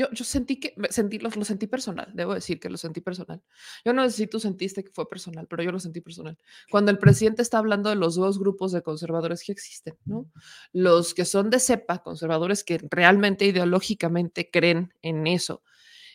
yo, 0.00 0.10
yo 0.12 0.24
sentí 0.24 0.58
que, 0.58 0.74
sentí, 0.88 1.18
lo, 1.18 1.28
lo, 1.28 1.44
sentí 1.44 1.66
personal, 1.66 2.10
debo 2.14 2.32
decir 2.32 2.58
que 2.58 2.70
lo 2.70 2.78
sentí 2.78 3.02
personal. 3.02 3.42
Yo 3.84 3.92
no 3.92 4.08
sé 4.08 4.16
si 4.16 4.26
tú 4.26 4.40
sentiste 4.40 4.82
que 4.82 4.90
fue 4.90 5.06
personal, 5.06 5.46
pero 5.46 5.62
yo 5.62 5.70
lo 5.72 5.78
sentí 5.78 6.00
personal. 6.00 6.38
Cuando 6.70 6.90
el 6.90 6.96
presidente 6.96 7.42
está 7.42 7.58
hablando 7.58 7.90
de 7.90 7.96
los 7.96 8.14
dos 8.14 8.38
grupos 8.38 8.72
de 8.72 8.82
conservadores 8.82 9.44
que 9.44 9.52
existen, 9.52 9.98
¿no? 10.06 10.26
Los 10.72 11.12
que 11.12 11.26
son 11.26 11.50
de 11.50 11.60
cepa, 11.60 12.02
conservadores 12.02 12.64
que 12.64 12.80
realmente 12.90 13.44
ideológicamente 13.44 14.50
creen 14.50 14.94
en 15.02 15.26
eso, 15.26 15.62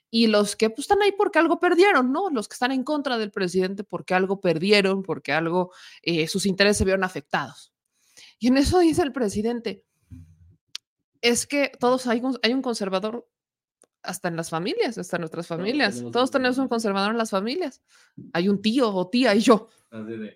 y 0.10 0.28
los 0.28 0.56
que 0.56 0.72
pues, 0.72 0.86
están 0.86 1.04
ahí 1.04 1.12
porque 1.12 1.38
algo 1.38 1.60
perdieron, 1.60 2.12
¿no? 2.12 2.32
Los 2.32 2.48
que 2.48 2.54
están 2.54 2.72
en 2.72 2.84
contra 2.84 3.20
del 3.20 3.30
presidente 3.30 3.84
porque 3.84 4.16
algo 4.16 4.42
perdieron, 4.42 5.04
porque 5.04 5.32
algo, 5.32 5.72
eh, 6.02 6.28
sus 6.28 6.48
intereses 6.48 6.80
se 6.80 6.86
vieron 6.86 7.04
afectados. 7.04 7.72
Y 8.40 8.48
en 8.48 8.58
eso 8.58 8.80
dice 8.80 9.04
el 9.04 9.12
presidente, 9.12 9.84
es 11.22 11.46
que 11.46 11.72
todos 11.80 12.08
hay 12.08 12.22
un, 12.22 12.40
hay 12.42 12.54
un 12.54 12.64
conservador 12.64 13.28
hasta 14.06 14.28
en 14.28 14.36
las 14.36 14.50
familias, 14.50 14.98
hasta 14.98 15.18
en 15.18 15.22
nuestras 15.22 15.48
familias. 15.48 16.04
Todos 16.12 16.32
tenemos 16.32 16.58
un 16.58 16.68
conservador 16.68 17.12
en 17.12 17.18
las 17.18 17.32
familias. 17.32 17.82
Hay 18.34 18.50
un 18.50 18.62
tío 18.62 18.94
o 18.94 19.10
tía 19.10 19.36
y 19.36 19.40
yo. 19.42 19.70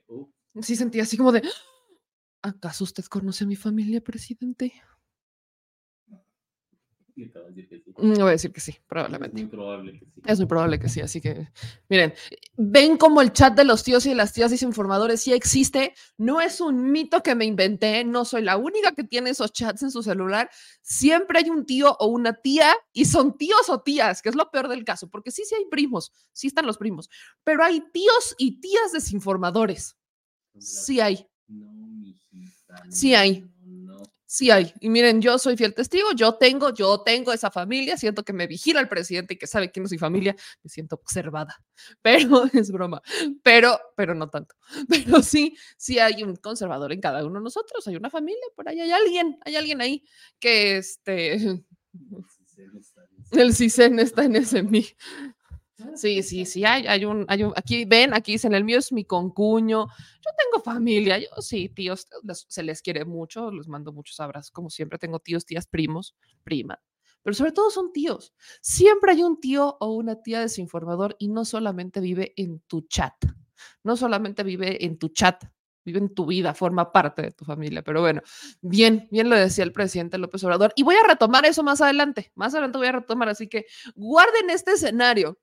Uh". 0.08 0.28
Sí 0.62 0.76
sentí 0.76 1.00
así 1.00 1.16
como 1.18 1.32
de, 1.32 1.44
¿acaso 2.42 2.84
usted 2.84 3.06
conoce 3.06 3.44
a 3.44 3.48
mi 3.48 3.56
familia, 3.56 4.02
presidente? 4.02 4.74
Mm, 7.98 8.14
voy 8.14 8.22
a 8.22 8.32
decir 8.32 8.52
que 8.52 8.62
sí, 8.62 8.76
probablemente. 8.88 9.38
Es 9.38 9.44
muy 9.44 9.52
probable 9.52 10.00
que 10.00 10.06
sí. 10.06 10.22
Es 10.26 10.38
muy 10.40 10.48
probable 10.48 10.80
que 10.80 10.90
sí, 10.90 11.02
así 11.02 11.22
que 11.22 11.48
miren, 11.90 12.14
ven 12.58 12.98
como 12.98 13.22
el 13.22 13.34
chat 13.34 13.56
de 13.56 13.64
los 13.64 13.84
tíos 13.84 14.06
y 14.06 14.14
las 14.14 14.34
tías 14.34 14.52
desinformadores 14.52 15.22
sí 15.22 15.34
existe, 15.34 15.94
no 16.18 16.42
es 16.42 16.62
un 16.62 16.92
mito 16.92 17.22
que 17.24 17.36
me 17.36 17.46
inventé, 17.46 18.04
no 18.04 18.26
soy 18.26 18.42
la 18.44 18.58
única 18.58 18.94
que 18.94 19.04
tiene 19.04 19.32
esos 19.32 19.52
chats 19.52 19.84
en 19.84 19.92
su 19.92 20.04
celular, 20.04 20.50
siempre 20.82 21.40
hay 21.40 21.50
un 21.50 21.66
tío 21.66 21.96
o 22.00 22.08
una 22.08 22.34
tía 22.34 22.74
y 22.94 23.06
son 23.06 23.38
tíos 23.38 23.70
o 23.70 23.82
tías, 23.82 24.22
que 24.22 24.30
es 24.30 24.36
lo 24.36 24.50
peor 24.52 24.68
del 24.68 24.86
caso, 24.86 25.10
porque 25.10 25.32
sí, 25.32 25.44
sí 25.46 25.56
hay 25.56 25.66
primos, 25.66 26.12
sí 26.32 26.48
están 26.48 26.66
los 26.66 26.78
primos, 26.78 27.10
pero 27.44 27.64
hay 27.64 27.82
tíos 27.92 28.36
y 28.38 28.60
tías 28.60 28.92
desinformadores, 28.94 29.98
sí 30.58 31.00
hay. 31.00 31.28
Sí 32.90 33.16
hay. 33.16 33.50
Sí 34.32 34.52
hay. 34.52 34.72
Y 34.80 34.90
miren, 34.92 35.24
yo 35.24 35.40
soy 35.40 35.58
fiel 35.58 35.74
testigo, 35.74 36.10
yo 36.16 36.36
tengo, 36.36 36.72
yo 36.72 37.02
tengo 37.02 37.34
esa 37.34 37.50
familia, 37.50 37.98
siento 37.98 38.24
que 38.24 38.32
me 38.32 38.46
vigila 38.46 38.80
el 38.80 38.88
presidente 38.88 39.34
y 39.34 39.38
que 39.40 39.48
sabe 39.48 39.72
quién 39.72 39.88
es 39.88 39.92
mi 39.92 39.98
familia, 39.98 40.36
me 40.62 40.70
siento 40.70 40.98
observada, 40.98 41.56
pero 42.04 42.44
es 42.54 42.72
broma, 42.72 43.02
pero, 43.42 43.80
pero 43.96 44.14
no 44.14 44.30
tanto. 44.30 44.54
Pero 44.88 45.24
sí, 45.24 45.58
sí 45.78 45.98
hay 45.98 46.22
un 46.22 46.36
conservador 46.36 46.94
en 46.94 47.02
cada 47.02 47.26
uno 47.26 47.40
de 47.40 47.44
nosotros, 47.46 47.88
hay 47.88 47.96
una 47.96 48.12
familia, 48.12 48.44
por 48.56 48.70
ahí 48.70 48.80
hay 48.80 48.92
alguien, 48.92 49.40
hay 49.46 49.56
alguien 49.56 49.82
ahí 49.82 50.06
que 50.40 50.78
este... 50.78 51.64
El 53.32 53.56
CISEN 53.56 53.98
está 54.00 54.26
en 54.26 54.36
ese 54.36 54.62
mí. 54.62 54.86
Sí, 55.96 56.24
sí, 56.24 56.46
sí, 56.46 56.66
hay, 56.66 56.88
hay, 56.88 57.06
un, 57.06 57.26
hay 57.30 57.44
un, 57.44 57.54
aquí 57.56 57.86
ven, 57.86 58.14
aquí 58.14 58.34
dicen, 58.34 58.54
el 58.54 58.66
mío 58.66 58.80
es 58.80 58.92
mi 58.92 59.06
concuño. 59.06 59.88
Yo 59.88 60.32
tengo 60.38 60.64
familia, 60.64 61.18
yo 61.20 61.28
sí, 61.40 61.70
tíos, 61.70 62.08
se 62.48 62.64
les 62.64 62.82
quiere 62.82 63.06
mucho, 63.06 63.52
les 63.52 63.68
mando 63.68 63.94
muchos 63.94 64.20
abrazos, 64.20 64.52
como 64.52 64.70
siempre 64.70 65.00
tengo 65.00 65.20
tíos, 65.20 65.46
tías, 65.46 65.68
primos, 65.68 66.16
prima, 66.44 66.82
pero 67.24 67.34
sobre 67.34 67.54
todo 67.54 67.70
son 67.70 67.94
tíos. 67.94 68.34
Siempre 68.62 69.14
hay 69.14 69.24
un 69.24 69.40
tío 69.40 69.78
o 69.80 69.94
una 69.94 70.22
tía 70.22 70.42
desinformador 70.42 71.16
y 71.18 71.30
no 71.30 71.46
solamente 71.46 72.02
vive 72.02 72.34
en 72.36 72.60
tu 72.62 72.82
chat, 72.82 73.16
no 73.84 73.96
solamente 73.96 74.44
vive 74.44 74.86
en 74.86 74.98
tu 74.98 75.10
chat, 75.10 75.46
vive 75.86 76.00
en 76.00 76.14
tu 76.14 76.26
vida, 76.26 76.54
forma 76.54 76.92
parte 76.92 77.22
de 77.22 77.32
tu 77.32 77.46
familia. 77.46 77.82
Pero 77.84 78.02
bueno, 78.02 78.22
bien, 78.62 79.08
bien 79.12 79.30
lo 79.30 79.36
decía 79.38 79.64
el 79.64 79.72
presidente 79.72 80.18
López 80.18 80.44
Obrador. 80.44 80.74
Y 80.76 80.84
voy 80.84 80.96
a 80.96 81.08
retomar 81.08 81.46
eso 81.46 81.64
más 81.64 81.80
adelante, 81.82 82.32
más 82.36 82.54
adelante 82.54 82.78
voy 82.78 82.88
a 82.88 82.92
retomar, 82.94 83.30
así 83.30 83.48
que 83.48 83.66
guarden 83.96 84.50
este 84.50 84.74
escenario, 84.74 85.40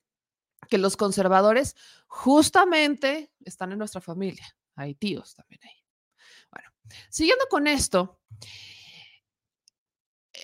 que 0.68 0.78
los 0.78 0.96
conservadores 0.96 1.76
justamente 2.06 3.32
están 3.44 3.72
en 3.72 3.78
nuestra 3.78 4.00
familia. 4.00 4.46
Hay 4.74 4.94
tíos 4.94 5.34
también 5.34 5.60
ahí. 5.64 5.84
Bueno, 6.50 6.70
siguiendo 7.08 7.46
con 7.48 7.66
esto, 7.66 8.20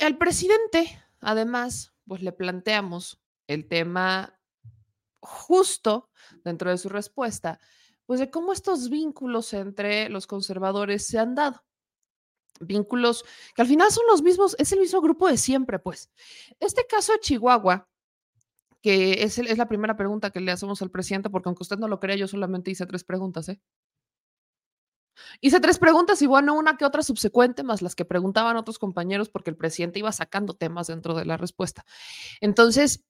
al 0.01 0.19
presidente, 0.19 1.03
además, 1.21 1.93
pues 2.07 2.23
le 2.23 2.33
planteamos 2.33 3.21
el 3.47 3.69
tema 3.69 4.39
justo 5.21 6.11
dentro 6.45 6.71
de 6.71 6.79
su 6.79 6.89
respuesta 6.89 7.61
pues 8.07 8.21
de 8.21 8.31
cómo 8.31 8.53
estos 8.53 8.91
vínculos 8.91 9.53
entre 9.55 10.09
los 10.09 10.27
conservadores 10.27 11.07
se 11.07 11.19
han 11.19 11.35
dado. 11.35 11.65
Vínculos 12.61 13.25
que 13.55 13.63
al 13.63 13.69
final 13.69 13.91
son 13.91 14.05
los 14.07 14.23
mismos, 14.23 14.55
es 14.59 14.73
el 14.73 14.81
mismo 14.81 15.01
grupo 15.01 15.29
de 15.29 15.37
siempre, 15.37 15.79
pues. 15.79 16.11
Este 16.61 16.87
caso 16.87 17.13
de 17.13 17.21
Chihuahua, 17.21 17.89
que 18.83 19.23
es, 19.23 19.39
es 19.39 19.59
la 19.59 19.69
primera 19.69 19.97
pregunta 19.97 20.31
que 20.31 20.41
le 20.41 20.53
hacemos 20.53 20.83
al 20.83 20.91
presidente, 20.91 21.31
porque 21.31 21.49
aunque 21.49 21.63
usted 21.63 21.79
no 21.79 21.89
lo 21.89 22.01
crea, 22.01 22.17
yo 22.17 22.29
solamente 22.29 22.71
hice 22.71 22.87
tres 22.87 23.05
preguntas, 23.05 23.49
¿eh? 23.49 23.61
Hice 25.41 25.61
tres 25.61 25.79
preguntas 25.79 26.21
y 26.23 26.27
bueno, 26.27 26.55
una 26.55 26.77
que 26.77 26.85
otra 26.85 27.03
subsecuente, 27.03 27.63
más 27.63 27.83
las 27.83 27.95
que 27.95 28.05
preguntaban 28.05 28.57
otros 28.57 28.79
compañeros, 28.79 29.29
porque 29.29 29.51
el 29.51 29.57
presidente 29.57 29.99
iba 29.99 30.11
sacando 30.11 30.55
temas 30.55 30.89
dentro 30.89 31.15
de 31.15 31.25
la 31.25 31.37
respuesta. 31.37 31.85
Entonces, 32.41 33.05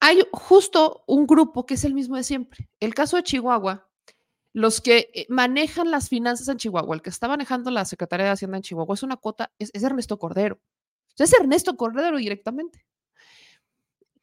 hay 0.00 0.22
justo 0.32 1.02
un 1.06 1.26
grupo 1.26 1.66
que 1.66 1.74
es 1.74 1.84
el 1.84 1.94
mismo 1.94 2.16
de 2.16 2.24
siempre. 2.24 2.68
El 2.80 2.94
caso 2.94 3.16
de 3.16 3.22
Chihuahua 3.24 3.88
los 4.54 4.80
que 4.80 5.10
eh, 5.12 5.26
manejan 5.28 5.90
las 5.90 6.08
finanzas 6.08 6.48
en 6.48 6.56
Chihuahua, 6.56 6.94
el 6.94 7.02
que 7.02 7.10
está 7.10 7.28
manejando 7.28 7.70
la 7.70 7.84
Secretaría 7.84 8.26
de 8.26 8.32
Hacienda 8.32 8.56
en 8.56 8.62
Chihuahua, 8.62 8.94
es 8.94 9.02
una 9.02 9.16
cuota, 9.16 9.52
es, 9.58 9.70
Ernesto 9.74 10.18
Cordero. 10.18 10.60
es 11.18 11.32
Ernesto 11.34 11.76
Cordero 11.76 12.16
directamente. 12.16 12.86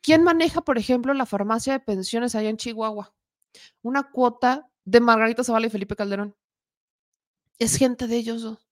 ¿Quién 0.01 0.23
maneja, 0.23 0.61
por 0.61 0.77
ejemplo, 0.77 1.13
la 1.13 1.25
farmacia 1.25 1.73
de 1.73 1.79
pensiones 1.79 2.35
allá 2.35 2.49
en 2.49 2.57
Chihuahua? 2.57 3.13
Una 3.81 4.11
cuota 4.11 4.69
de 4.83 4.99
Margarita 4.99 5.43
Zavala 5.43 5.67
y 5.67 5.69
Felipe 5.69 5.95
Calderón. 5.95 6.35
Es 7.59 7.77
gente 7.77 8.07
de 8.07 8.17
ellos 8.17 8.41
dos. 8.41 8.71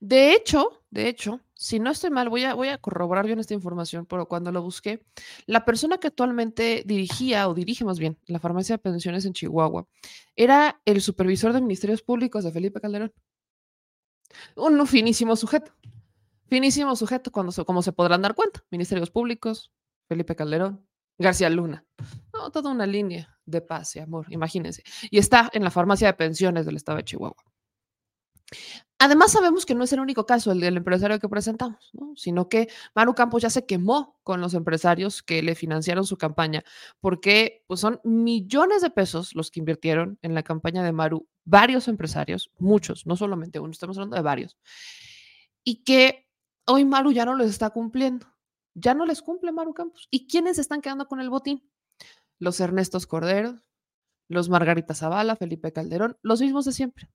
De 0.00 0.32
hecho, 0.34 0.84
de 0.90 1.08
hecho, 1.08 1.40
si 1.54 1.78
no 1.78 1.90
estoy 1.90 2.10
mal, 2.10 2.28
voy 2.28 2.44
a, 2.44 2.54
voy 2.54 2.68
a 2.68 2.78
corroborar 2.78 3.26
bien 3.26 3.38
esta 3.38 3.54
información, 3.54 4.06
pero 4.06 4.26
cuando 4.26 4.52
lo 4.52 4.62
busqué, 4.62 5.04
la 5.46 5.64
persona 5.64 5.98
que 5.98 6.08
actualmente 6.08 6.82
dirigía, 6.84 7.48
o 7.48 7.54
dirige 7.54 7.84
más 7.84 7.98
bien, 7.98 8.18
la 8.26 8.38
farmacia 8.38 8.74
de 8.74 8.78
pensiones 8.82 9.24
en 9.24 9.32
Chihuahua, 9.32 9.86
era 10.36 10.80
el 10.84 11.00
supervisor 11.00 11.52
de 11.52 11.60
Ministerios 11.60 12.02
Públicos 12.02 12.44
de 12.44 12.52
Felipe 12.52 12.80
Calderón. 12.80 13.12
Un 14.56 14.86
finísimo 14.86 15.36
sujeto. 15.36 15.72
Finísimo 16.52 16.94
sujeto, 16.96 17.32
cuando, 17.32 17.64
como 17.64 17.80
se 17.80 17.92
podrán 17.92 18.20
dar 18.20 18.34
cuenta. 18.34 18.62
Ministerios 18.70 19.10
Públicos, 19.10 19.72
Felipe 20.06 20.36
Calderón, 20.36 20.86
García 21.16 21.48
Luna. 21.48 21.86
No, 22.34 22.50
toda 22.50 22.70
una 22.70 22.84
línea 22.84 23.38
de 23.46 23.62
paz 23.62 23.96
y 23.96 24.00
amor, 24.00 24.26
imagínense. 24.28 24.82
Y 25.10 25.16
está 25.16 25.48
en 25.54 25.64
la 25.64 25.70
farmacia 25.70 26.08
de 26.08 26.12
pensiones 26.12 26.66
del 26.66 26.76
estado 26.76 26.98
de 26.98 27.04
Chihuahua. 27.04 27.42
Además, 28.98 29.32
sabemos 29.32 29.64
que 29.64 29.74
no 29.74 29.84
es 29.84 29.94
el 29.94 30.00
único 30.00 30.26
caso 30.26 30.52
el 30.52 30.60
del 30.60 30.76
empresario 30.76 31.18
que 31.18 31.26
presentamos, 31.26 31.90
sino 32.16 32.50
que 32.50 32.68
Maru 32.94 33.14
Campos 33.14 33.40
ya 33.40 33.48
se 33.48 33.64
quemó 33.64 34.20
con 34.22 34.42
los 34.42 34.52
empresarios 34.52 35.22
que 35.22 35.42
le 35.42 35.54
financiaron 35.54 36.04
su 36.04 36.18
campaña, 36.18 36.64
porque 37.00 37.64
pues, 37.66 37.80
son 37.80 37.98
millones 38.04 38.82
de 38.82 38.90
pesos 38.90 39.34
los 39.34 39.50
que 39.50 39.60
invirtieron 39.60 40.18
en 40.20 40.34
la 40.34 40.42
campaña 40.42 40.82
de 40.82 40.92
Maru, 40.92 41.26
varios 41.46 41.88
empresarios, 41.88 42.50
muchos, 42.58 43.06
no 43.06 43.16
solamente 43.16 43.58
uno, 43.58 43.70
estamos 43.70 43.96
hablando 43.96 44.16
de 44.16 44.22
varios, 44.22 44.58
y 45.64 45.84
que 45.84 46.21
hoy 46.66 46.84
Maru 46.84 47.12
ya 47.12 47.24
no 47.24 47.36
les 47.36 47.50
está 47.50 47.70
cumpliendo, 47.70 48.26
ya 48.74 48.94
no 48.94 49.06
les 49.06 49.22
cumple 49.22 49.52
Maru 49.52 49.74
Campos. 49.74 50.08
¿Y 50.10 50.26
quiénes 50.26 50.58
están 50.58 50.80
quedando 50.80 51.06
con 51.06 51.20
el 51.20 51.30
botín? 51.30 51.68
Los 52.38 52.60
Ernestos 52.60 53.06
Corderos, 53.06 53.62
los 54.28 54.48
Margarita 54.48 54.94
Zavala, 54.94 55.36
Felipe 55.36 55.72
Calderón, 55.72 56.16
los 56.22 56.40
mismos 56.40 56.64
de 56.64 56.72
siempre. 56.72 57.10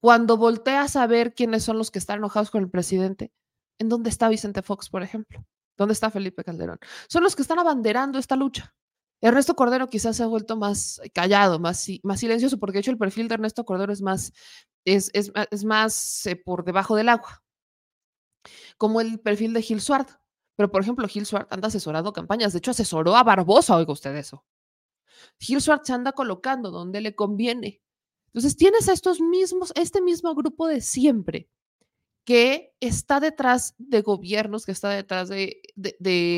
Cuando 0.00 0.36
volteas 0.36 0.96
a 0.96 1.06
ver 1.06 1.34
quiénes 1.34 1.64
son 1.64 1.76
los 1.76 1.90
que 1.90 1.98
están 1.98 2.18
enojados 2.18 2.50
con 2.50 2.62
el 2.62 2.70
presidente, 2.70 3.32
¿en 3.78 3.88
dónde 3.88 4.10
está 4.10 4.28
Vicente 4.28 4.62
Fox, 4.62 4.88
por 4.88 5.02
ejemplo? 5.02 5.44
¿Dónde 5.76 5.92
está 5.92 6.10
Felipe 6.10 6.44
Calderón? 6.44 6.78
Son 7.08 7.22
los 7.22 7.36
que 7.36 7.42
están 7.42 7.58
abanderando 7.58 8.18
esta 8.18 8.36
lucha. 8.36 8.74
Ernesto 9.22 9.54
Cordero 9.54 9.88
quizás 9.88 10.16
se 10.16 10.22
ha 10.22 10.26
vuelto 10.26 10.56
más 10.56 11.00
callado, 11.12 11.58
más, 11.58 11.86
silencioso, 12.16 12.58
porque 12.58 12.74
de 12.74 12.80
hecho 12.80 12.90
el 12.90 12.98
perfil 12.98 13.28
de 13.28 13.34
Ernesto 13.34 13.64
Cordero 13.64 13.92
es 13.92 14.00
más, 14.00 14.32
es, 14.86 15.10
es 15.12 15.64
más 15.64 16.26
eh, 16.26 16.36
por 16.36 16.64
debajo 16.64 16.96
del 16.96 17.10
agua, 17.10 17.42
como 18.80 19.02
el 19.02 19.20
perfil 19.20 19.52
de 19.52 19.60
Gil 19.60 19.82
Suárez. 19.82 20.18
Pero, 20.56 20.72
por 20.72 20.80
ejemplo, 20.80 21.06
Gil 21.06 21.26
Suárez 21.26 21.48
anda 21.50 21.68
asesorando 21.68 22.14
campañas. 22.14 22.54
De 22.54 22.60
hecho, 22.60 22.70
asesoró 22.70 23.14
a 23.14 23.22
Barbosa, 23.22 23.76
oiga 23.76 23.92
usted 23.92 24.16
eso. 24.16 24.42
Gil 25.38 25.60
Suárez 25.60 25.86
se 25.86 25.92
anda 25.92 26.12
colocando 26.12 26.70
donde 26.70 27.02
le 27.02 27.14
conviene. 27.14 27.82
Entonces 28.28 28.56
tienes 28.56 28.88
a 28.88 28.94
estos 28.94 29.20
mismos, 29.20 29.70
este 29.74 30.00
mismo 30.00 30.34
grupo 30.34 30.66
de 30.66 30.80
siempre 30.80 31.50
que 32.24 32.74
está 32.80 33.18
detrás 33.18 33.74
de 33.78 34.02
gobiernos, 34.02 34.66
que 34.66 34.72
está 34.72 34.90
detrás 34.90 35.28
de, 35.28 35.60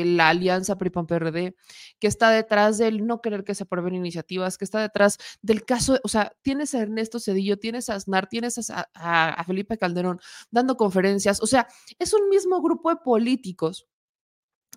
la 0.05 0.29
alianza 0.29 0.77
PRI-PAN-PRD, 0.77 1.55
que 1.99 2.07
está 2.07 2.29
detrás 2.31 2.77
del 2.77 3.05
no 3.05 3.21
querer 3.21 3.43
que 3.43 3.55
se 3.55 3.63
aprueben 3.63 3.95
iniciativas, 3.95 4.57
que 4.57 4.65
está 4.65 4.81
detrás 4.81 5.17
del 5.41 5.65
caso, 5.65 5.99
o 6.03 6.07
sea, 6.07 6.33
tienes 6.41 6.73
a 6.73 6.79
Ernesto 6.79 7.19
Cedillo, 7.19 7.57
tienes 7.59 7.89
a 7.89 7.95
Aznar, 7.95 8.27
tienes 8.27 8.69
a, 8.69 8.89
a 8.93 9.43
Felipe 9.43 9.77
Calderón 9.77 10.19
dando 10.51 10.77
conferencias, 10.77 11.41
o 11.41 11.47
sea, 11.47 11.67
es 11.99 12.13
un 12.13 12.29
mismo 12.29 12.61
grupo 12.61 12.89
de 12.89 12.97
políticos 12.97 13.87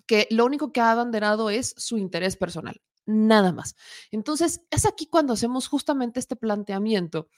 que 0.05 0.27
lo 0.29 0.45
único 0.45 0.71
que 0.71 0.81
ha 0.81 0.91
abanderado 0.91 1.49
es 1.49 1.73
su 1.77 1.97
interés 1.97 2.37
personal 2.37 2.81
nada 3.07 3.53
más. 3.53 3.75
Entonces, 4.11 4.61
es 4.69 4.85
aquí 4.85 5.07
cuando 5.07 5.33
hacemos 5.33 5.67
justamente 5.67 6.19
este 6.19 6.35
planteamiento 6.35 7.29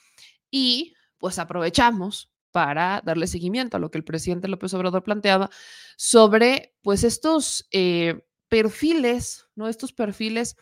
y 0.51 0.95
pues 1.20 1.39
aprovechamos 1.39 2.30
para 2.51 3.01
darle 3.05 3.27
seguimiento 3.27 3.77
a 3.77 3.79
lo 3.79 3.91
que 3.91 3.97
el 3.97 4.03
presidente 4.03 4.47
López 4.47 4.73
Obrador 4.73 5.03
planteaba 5.03 5.49
sobre 5.97 6.75
pues 6.81 7.03
estos 7.03 7.67
eh, 7.71 8.23
perfiles, 8.47 9.47
¿no? 9.55 9.67
Estos 9.67 9.93
perfiles 9.93 10.55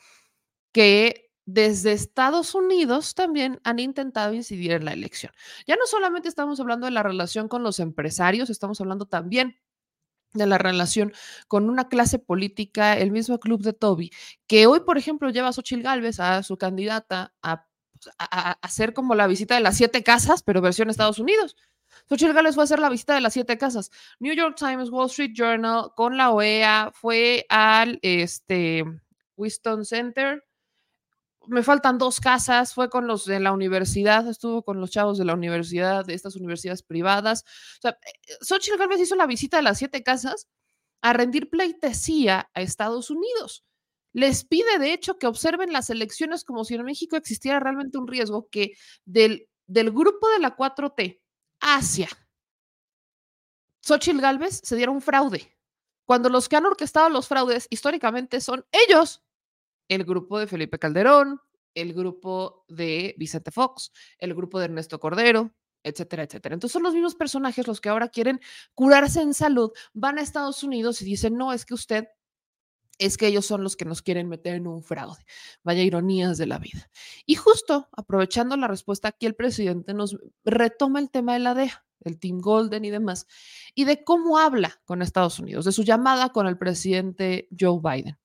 que 0.74 1.32
desde 1.46 1.94
Estados 1.94 2.56
Unidos 2.56 3.16
también 3.16 3.62
han 3.64 3.80
intentado 3.80 4.34
incidir 4.34 4.74
en 4.74 4.86
la 4.86 4.92
elección. 4.94 5.32
Ya 5.66 5.78
no 5.78 5.88
solamente 5.88 6.28
estamos 6.28 6.60
hablando 6.60 6.86
de 6.86 6.92
la 6.92 7.04
relación 7.04 7.48
con 7.48 7.64
los 7.64 7.80
empresarios, 7.80 8.50
estamos 8.50 8.82
hablando 8.82 9.06
también 9.06 9.58
de 10.34 10.46
la 10.46 10.58
relación 10.58 11.14
con 11.48 11.70
una 11.70 11.88
clase 11.88 12.20
política, 12.20 12.98
el 12.98 13.12
mismo 13.12 13.40
club 13.40 13.62
de 13.64 13.74
Toby, 13.74 14.12
que 14.46 14.68
hoy, 14.68 14.82
por 14.82 14.98
ejemplo, 14.98 15.30
lleva 15.30 15.48
a 15.50 15.54
Xochitl 15.54 15.84
Gálvez, 15.84 16.20
a 16.20 16.44
su 16.44 16.58
candidata, 16.58 17.34
a, 17.42 17.66
pues, 17.94 18.14
hacer 18.62 18.94
como 18.94 19.16
la 19.16 19.26
visita 19.28 19.56
de 19.56 19.62
las 19.62 19.78
siete 19.78 20.04
casas, 20.04 20.44
pero 20.44 20.62
versión 20.62 20.90
Estados 20.90 21.20
Unidos. 21.20 21.56
Xochitl 22.10 22.34
Gálvez 22.34 22.56
fue 22.56 22.64
a 22.64 22.66
hacer 22.66 22.80
la 22.80 22.90
visita 22.90 23.16
de 23.16 23.22
las 23.22 23.34
siete 23.34 23.58
casas. 23.58 23.92
New 24.20 24.34
York 24.34 24.56
Times, 24.58 24.90
Wall 24.90 25.08
Street 25.08 25.32
Journal, 25.34 25.92
con 25.96 26.18
la 26.18 26.32
OEA, 26.32 26.92
fue 26.94 27.46
al 27.50 28.00
este, 28.02 28.84
Winston 29.36 29.86
Center, 29.86 30.44
me 31.48 31.64
faltan 31.64 31.98
dos 31.98 32.20
casas, 32.20 32.74
fue 32.74 32.90
con 32.90 33.08
los 33.08 33.26
de 33.26 33.40
la 33.40 33.52
universidad, 33.52 34.28
estuvo 34.28 34.64
con 34.64 34.80
los 34.82 34.92
chavos 34.92 35.18
de 35.18 35.26
la 35.26 35.34
universidad, 35.34 36.06
de 36.06 36.14
estas 36.14 36.36
universidades 36.36 36.84
privadas. 36.84 37.44
O 37.78 37.82
sea, 37.82 37.98
Xochitl 38.42 38.78
Gálvez 38.78 39.00
hizo 39.02 39.16
la 39.16 39.26
visita 39.26 39.58
de 39.58 39.64
las 39.64 39.78
siete 39.78 40.04
casas 40.04 40.48
a 41.02 41.14
rendir 41.14 41.50
pleitesía 41.50 42.50
a 42.54 42.62
Estados 42.62 43.10
Unidos. 43.10 43.64
Les 44.14 44.46
pide, 44.46 44.80
de 44.80 44.94
hecho, 44.94 45.18
que 45.18 45.28
observen 45.28 45.72
las 45.72 45.90
elecciones 45.90 46.44
como 46.44 46.66
si 46.66 46.76
en 46.76 46.84
México 46.84 47.16
existiera 47.16 47.60
realmente 47.60 47.98
un 47.98 48.08
riesgo 48.08 48.50
que 48.50 48.74
del, 49.06 49.48
del 49.68 49.92
grupo 49.92 50.30
de 50.30 50.40
la 50.40 50.56
4T 50.56 51.22
hacia 51.60 52.10
Xochitl 53.82 54.20
Gálvez 54.20 54.62
se 54.64 54.76
diera 54.76 54.92
un 54.92 55.02
fraude. 55.02 55.56
Cuando 56.06 56.30
los 56.30 56.50
que 56.50 56.56
han 56.56 56.66
orquestado 56.66 57.10
los 57.10 57.28
fraudes 57.28 57.68
históricamente 57.70 58.42
son 58.42 58.66
ellos, 58.72 59.24
el 59.88 60.04
grupo 60.04 60.40
de 60.40 60.48
Felipe 60.48 60.80
Calderón, 60.80 61.42
el 61.74 61.94
grupo 61.94 62.66
de 62.68 63.16
Vicente 63.18 63.52
Fox, 63.52 63.92
el 64.18 64.34
grupo 64.34 64.60
de 64.60 64.66
Ernesto 64.66 65.00
Cordero, 65.00 65.54
etcétera, 65.84 66.24
etcétera. 66.24 66.54
Entonces 66.54 66.74
son 66.74 66.84
los 66.84 66.94
mismos 66.94 67.16
personajes 67.16 67.68
los 67.68 67.80
que 67.80 67.90
ahora 67.90 68.10
quieren 68.10 68.42
curarse 68.74 69.22
en 69.22 69.34
salud, 69.34 69.72
van 69.94 70.18
a 70.18 70.22
Estados 70.22 70.64
Unidos 70.64 71.02
y 71.02 71.06
dicen, 71.06 71.38
no, 71.38 71.54
es 71.54 71.66
que 71.66 71.74
usted 71.74 72.08
es 72.98 73.18
que 73.18 73.28
ellos 73.28 73.46
son 73.46 73.64
los 73.64 73.76
que 73.76 73.86
nos 73.86 74.02
quieren 74.02 74.28
meter 74.28 74.56
en 74.56 74.68
un 74.68 74.84
fraude. 74.84 75.24
Vaya 75.64 75.84
ironías 75.84 76.38
de 76.38 76.48
la 76.48 76.60
vida. 76.60 76.90
Y 77.26 77.36
justo 77.36 77.88
aprovechando 77.92 78.58
la 78.58 78.68
respuesta 78.68 79.10
aquí, 79.10 79.26
el 79.26 79.36
presidente 79.36 79.94
nos 79.94 80.18
retoma 80.44 81.00
el 81.00 81.10
tema 81.10 81.34
de 81.34 81.40
la 81.40 81.54
DEA, 81.54 81.86
el 82.02 82.20
Team 82.20 82.40
Golden 82.40 82.86
y 82.86 82.90
demás, 82.90 83.28
y 83.76 83.86
de 83.86 84.04
cómo 84.04 84.38
habla 84.38 84.82
con 84.86 85.02
Estados 85.02 85.40
Unidos, 85.40 85.66
de 85.66 85.72
su 85.72 85.84
llamada 85.84 86.30
con 86.30 86.48
el 86.48 86.58
presidente 86.58 87.48
Joe 87.58 87.80
Biden. 87.82 88.18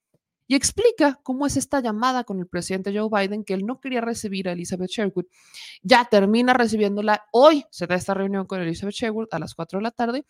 Y 0.52 0.54
explica 0.54 1.18
cómo 1.22 1.46
es 1.46 1.56
esta 1.56 1.80
llamada 1.80 2.24
con 2.24 2.38
el 2.38 2.46
presidente 2.46 2.92
Joe 2.94 3.08
Biden, 3.10 3.42
que 3.42 3.54
él 3.54 3.64
no 3.64 3.80
quería 3.80 4.02
recibir 4.02 4.50
a 4.50 4.52
Elizabeth 4.52 4.90
Sherwood. 4.90 5.24
Ya 5.80 6.04
termina 6.04 6.52
recibiéndola. 6.52 7.24
Hoy 7.32 7.64
se 7.70 7.86
da 7.86 7.94
esta 7.94 8.12
reunión 8.12 8.44
con 8.44 8.60
Elizabeth 8.60 8.94
Sherwood 8.94 9.28
a 9.30 9.38
las 9.38 9.54
4 9.54 9.78
de 9.78 9.82
la 9.82 9.92
tarde. 9.92 10.26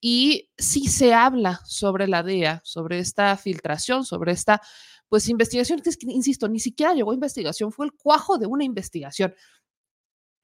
Y 0.00 0.50
sí 0.58 0.88
se 0.88 1.14
habla 1.14 1.60
sobre 1.66 2.08
la 2.08 2.24
DEA, 2.24 2.60
sobre 2.64 2.98
esta 2.98 3.36
filtración, 3.36 4.04
sobre 4.04 4.32
esta 4.32 4.60
pues 5.08 5.28
investigación, 5.28 5.80
que 5.80 5.92
insisto, 6.00 6.48
ni 6.48 6.58
siquiera 6.58 6.92
llegó 6.92 7.12
a 7.12 7.14
investigación, 7.14 7.70
fue 7.70 7.86
el 7.86 7.92
cuajo 7.92 8.38
de 8.38 8.48
una 8.48 8.64
investigación 8.64 9.36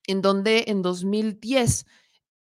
en 0.07 0.23
donde 0.23 0.67
en 0.69 0.83
2010 0.83 1.85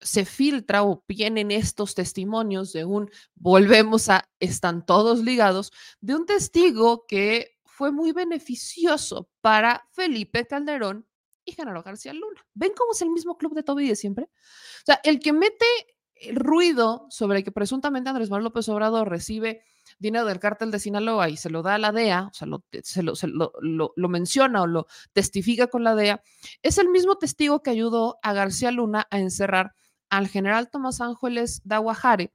se 0.00 0.24
filtra 0.24 0.84
o 0.84 1.04
vienen 1.08 1.50
estos 1.50 1.94
testimonios 1.94 2.72
de 2.72 2.84
un, 2.84 3.10
volvemos 3.34 4.08
a, 4.08 4.28
están 4.40 4.84
todos 4.84 5.20
ligados, 5.20 5.72
de 6.00 6.14
un 6.14 6.26
testigo 6.26 7.06
que 7.06 7.58
fue 7.64 7.90
muy 7.90 8.12
beneficioso 8.12 9.28
para 9.40 9.88
Felipe 9.92 10.46
Calderón 10.46 11.06
y 11.44 11.52
Genaro 11.52 11.82
García 11.82 12.12
Luna. 12.12 12.44
¿Ven 12.54 12.72
cómo 12.76 12.92
es 12.92 13.02
el 13.02 13.10
mismo 13.10 13.36
club 13.36 13.54
de 13.54 13.62
Toby 13.62 13.88
de 13.88 13.96
siempre? 13.96 14.24
O 14.24 14.86
sea, 14.86 15.00
el 15.02 15.20
que 15.20 15.32
mete 15.32 15.66
el 16.14 16.36
ruido 16.36 17.06
sobre 17.10 17.42
que 17.42 17.52
presuntamente 17.52 18.08
Andrés 18.08 18.30
Manuel 18.30 18.44
López 18.44 18.68
Obrador 18.68 19.08
recibe 19.08 19.62
dinero 19.98 20.26
del 20.26 20.40
cártel 20.40 20.70
de 20.70 20.78
Sinaloa 20.78 21.28
y 21.28 21.36
se 21.36 21.50
lo 21.50 21.62
da 21.62 21.74
a 21.74 21.78
la 21.78 21.92
DEA, 21.92 22.28
o 22.30 22.34
sea, 22.34 22.46
lo, 22.46 22.64
se, 22.82 23.02
lo, 23.02 23.52
lo, 23.60 23.92
lo, 23.94 24.08
menciona 24.08 24.62
o 24.62 24.66
lo 24.66 24.86
testifica 25.12 25.66
con 25.66 25.84
la 25.84 25.94
DEA, 25.94 26.22
es 26.62 26.78
el 26.78 26.88
mismo 26.88 27.16
testigo 27.16 27.62
que 27.62 27.70
ayudó 27.70 28.18
a 28.22 28.32
García 28.32 28.70
Luna 28.70 29.06
a 29.10 29.18
encerrar 29.18 29.74
al 30.16 30.28
general 30.28 30.70
Tomás 30.70 31.00
Ángeles 31.00 31.62
Daguajare 31.64 32.32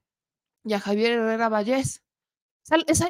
y 0.64 0.74
a 0.74 0.80
Javier 0.80 1.14
Herrera 1.14 1.50
Vallés. 1.50 2.04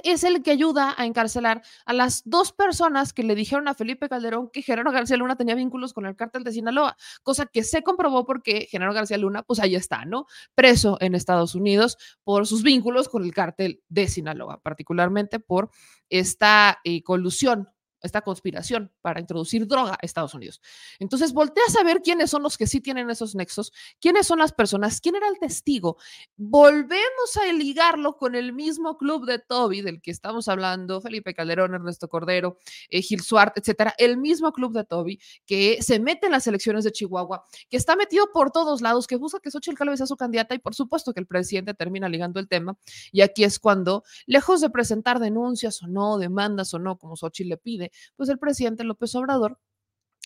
Es, 0.03 0.23
el 0.23 0.41
que 0.41 0.51
ayuda 0.51 0.95
a 0.97 1.05
encarcelar 1.05 1.61
a 1.85 1.91
las 1.91 2.21
dos 2.23 2.53
personas 2.53 3.11
que 3.11 3.23
le 3.23 3.35
dijeron 3.35 3.67
a 3.67 3.73
Felipe 3.73 4.07
Calderón 4.07 4.49
que 4.51 4.61
Genaro 4.61 4.91
García 4.91 5.17
Luna 5.17 5.35
tenía 5.35 5.53
vínculos 5.53 5.91
con 5.91 6.05
el 6.05 6.15
cártel 6.15 6.45
de 6.45 6.53
Sinaloa, 6.53 6.95
cosa 7.23 7.45
que 7.45 7.63
se 7.63 7.83
comprobó 7.83 8.25
porque 8.25 8.67
Genaro 8.71 8.93
García 8.93 9.17
Luna, 9.17 9.43
pues 9.43 9.59
ahí 9.59 9.75
está, 9.75 10.05
¿no? 10.05 10.27
Preso 10.55 10.97
en 11.01 11.13
Estados 11.13 11.55
Unidos 11.55 11.97
por 12.23 12.47
sus 12.47 12.63
vínculos 12.63 13.09
con 13.09 13.25
el 13.25 13.33
cártel 13.33 13.83
de 13.89 14.07
Sinaloa, 14.07 14.61
particularmente 14.61 15.41
por 15.41 15.71
esta 16.09 16.79
eh, 16.85 17.03
colusión 17.03 17.67
esta 18.01 18.21
conspiración 18.21 18.91
para 19.01 19.19
introducir 19.19 19.67
droga 19.67 19.93
a 19.93 20.05
Estados 20.05 20.33
Unidos. 20.33 20.61
Entonces, 20.99 21.33
voltea 21.33 21.63
a 21.67 21.71
saber 21.71 22.01
quiénes 22.01 22.29
son 22.29 22.43
los 22.43 22.57
que 22.57 22.67
sí 22.67 22.81
tienen 22.81 23.09
esos 23.09 23.35
nexos, 23.35 23.71
quiénes 23.99 24.27
son 24.27 24.39
las 24.39 24.53
personas, 24.53 25.01
quién 25.01 25.15
era 25.15 25.27
el 25.27 25.39
testigo. 25.39 25.97
Volvemos 26.35 27.37
a 27.41 27.51
ligarlo 27.51 28.17
con 28.17 28.35
el 28.35 28.53
mismo 28.53 28.97
club 28.97 29.25
de 29.25 29.39
Toby 29.39 29.81
del 29.81 30.01
que 30.01 30.11
estamos 30.11 30.47
hablando, 30.47 31.01
Felipe 31.01 31.33
Calderón, 31.33 31.73
Ernesto 31.73 32.07
Cordero, 32.07 32.57
eh, 32.89 33.01
Gil 33.01 33.21
Suart, 33.21 33.57
etcétera, 33.57 33.93
el 33.97 34.17
mismo 34.17 34.51
club 34.51 34.73
de 34.73 34.83
Toby 34.83 35.19
que 35.45 35.81
se 35.81 35.99
mete 35.99 36.27
en 36.27 36.31
las 36.31 36.47
elecciones 36.47 36.83
de 36.83 36.91
Chihuahua, 36.91 37.45
que 37.69 37.77
está 37.77 37.95
metido 37.95 38.31
por 38.31 38.51
todos 38.51 38.81
lados, 38.81 39.07
que 39.07 39.15
busca 39.15 39.39
que 39.39 39.51
Xochitl 39.51 39.77
Gálvez 39.77 39.97
sea 39.97 40.07
su 40.07 40.17
candidata 40.17 40.55
y 40.55 40.59
por 40.59 40.75
supuesto 40.75 41.13
que 41.13 41.19
el 41.19 41.27
presidente 41.27 41.73
termina 41.73 42.09
ligando 42.09 42.39
el 42.39 42.47
tema. 42.47 42.77
Y 43.11 43.21
aquí 43.21 43.43
es 43.43 43.59
cuando, 43.59 44.03
lejos 44.25 44.61
de 44.61 44.69
presentar 44.69 45.19
denuncias 45.19 45.81
o 45.83 45.87
no, 45.87 46.17
demandas 46.17 46.73
o 46.73 46.79
no, 46.79 46.97
como 46.97 47.15
Xochitl 47.15 47.49
le 47.49 47.57
pide, 47.57 47.88
pues 48.15 48.29
el 48.29 48.39
presidente 48.39 48.83
López 48.83 49.13
Obrador 49.15 49.59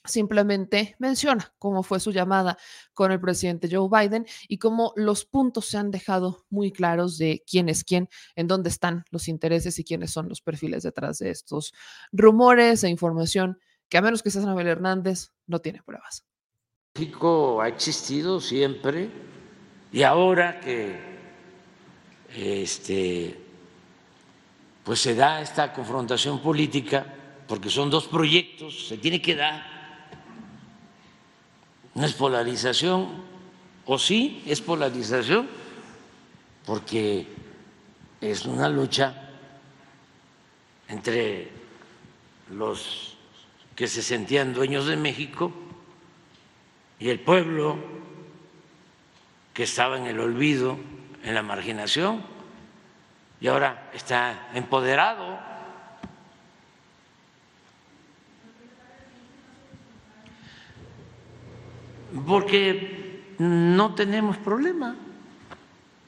simplemente 0.06 0.96
menciona 1.00 1.54
cómo 1.58 1.82
fue 1.84 2.00
su 2.00 2.12
llamada 2.12 2.58
con 2.94 3.12
el 3.12 3.22
presidente 3.22 3.70
Joe 3.72 3.88
Biden 3.90 4.26
y 4.48 4.58
cómo 4.58 4.94
los 4.96 5.26
puntos 5.26 5.68
se 5.68 5.78
han 5.78 5.92
dejado 5.92 6.46
muy 6.50 6.72
claros 6.72 7.18
de 7.18 7.44
quién 7.50 7.70
es 7.70 7.84
quién, 7.84 8.10
en 8.36 8.48
dónde 8.48 8.70
están 8.70 9.06
los 9.12 9.28
intereses 9.28 9.80
y 9.80 9.84
quiénes 9.84 10.12
son 10.12 10.28
los 10.28 10.42
perfiles 10.42 10.84
detrás 10.84 11.20
de 11.20 11.30
estos 11.30 11.74
rumores 12.12 12.84
e 12.84 12.90
información 12.90 13.60
que 13.88 13.98
a 13.98 14.02
menos 14.02 14.24
que 14.24 14.32
sea 14.32 14.44
Anabel 14.44 14.68
Hernández 14.68 15.32
no 15.48 15.60
tiene 15.60 15.82
pruebas. 15.84 16.26
México 16.96 17.62
ha 17.62 17.70
existido 17.70 18.40
siempre 18.40 19.10
y 19.92 20.04
ahora 20.04 20.60
que 20.60 21.14
este 22.36 23.40
pues 24.84 25.00
se 25.00 25.16
da 25.16 25.42
esta 25.42 25.72
confrontación 25.72 26.42
política 26.42 27.23
porque 27.54 27.70
son 27.70 27.92
dos 27.92 28.08
proyectos, 28.08 28.88
se 28.88 28.98
tiene 28.98 29.22
que 29.22 29.36
dar. 29.36 29.64
No 31.94 32.04
es 32.04 32.14
polarización, 32.14 33.08
o 33.86 34.00
sí 34.00 34.42
es 34.48 34.60
polarización, 34.60 35.48
porque 36.66 37.28
es 38.20 38.48
una 38.48 38.68
lucha 38.70 39.30
entre 40.88 41.52
los 42.50 43.18
que 43.76 43.86
se 43.86 44.02
sentían 44.02 44.56
dueños 44.56 44.88
de 44.88 44.98
México 44.98 45.54
y 46.98 47.10
el 47.10 47.20
pueblo 47.20 47.78
que 49.54 49.62
estaba 49.62 50.00
en 50.00 50.08
el 50.08 50.20
olvido, 50.20 50.80
en 51.24 51.36
la 51.36 51.44
marginación, 51.44 52.24
y 53.40 53.46
ahora 53.46 53.92
está 53.94 54.50
empoderado 54.56 55.53
porque 62.26 63.36
no 63.40 63.96
tenemos 63.96 64.38
problema 64.38 64.96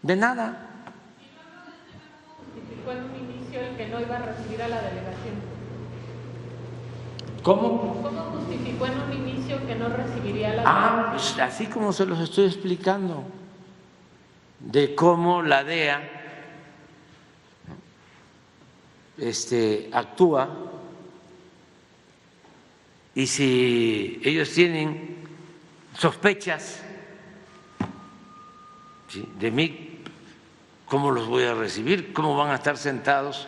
de 0.01 0.15
nada. 0.15 0.69
Justificó 2.53 2.91
en 2.91 3.03
un 3.03 3.15
inicio 3.15 3.59
el 3.61 3.75
que 3.75 3.87
no 3.87 3.99
iba 3.99 4.17
a 4.17 4.19
recibir 4.19 4.61
a 4.61 4.67
la 4.67 4.81
delegación. 4.81 5.35
¿Cómo? 7.43 8.01
¿Cómo 8.01 8.21
justificó 8.37 8.85
en 8.87 8.99
un 8.99 9.13
inicio 9.13 9.65
que 9.65 9.75
no 9.75 9.89
recibiría 9.89 10.51
a 10.51 10.53
la 10.53 10.61
delegación? 10.61 10.99
Ah, 10.99 11.09
pues 11.11 11.39
así 11.39 11.67
como 11.67 11.91
se 11.91 12.05
los 12.05 12.19
estoy 12.19 12.45
explicando, 12.45 13.23
de 14.59 14.95
cómo 14.95 15.41
la 15.41 15.63
DEA 15.63 16.15
este, 19.17 19.89
actúa 19.93 20.49
y 23.13 23.27
si 23.27 24.19
ellos 24.23 24.51
tienen 24.51 25.14
sospechas 25.97 26.81
de 29.39 29.51
mí, 29.51 30.01
¿cómo 30.85 31.11
los 31.11 31.27
voy 31.27 31.43
a 31.43 31.53
recibir? 31.53 32.11
¿Cómo 32.13 32.35
van 32.35 32.51
a 32.51 32.55
estar 32.55 32.77
sentados 32.77 33.47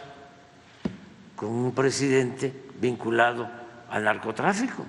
con 1.36 1.50
un 1.50 1.74
presidente 1.74 2.54
vinculado 2.80 3.50
al 3.90 4.04
narcotráfico? 4.04 4.86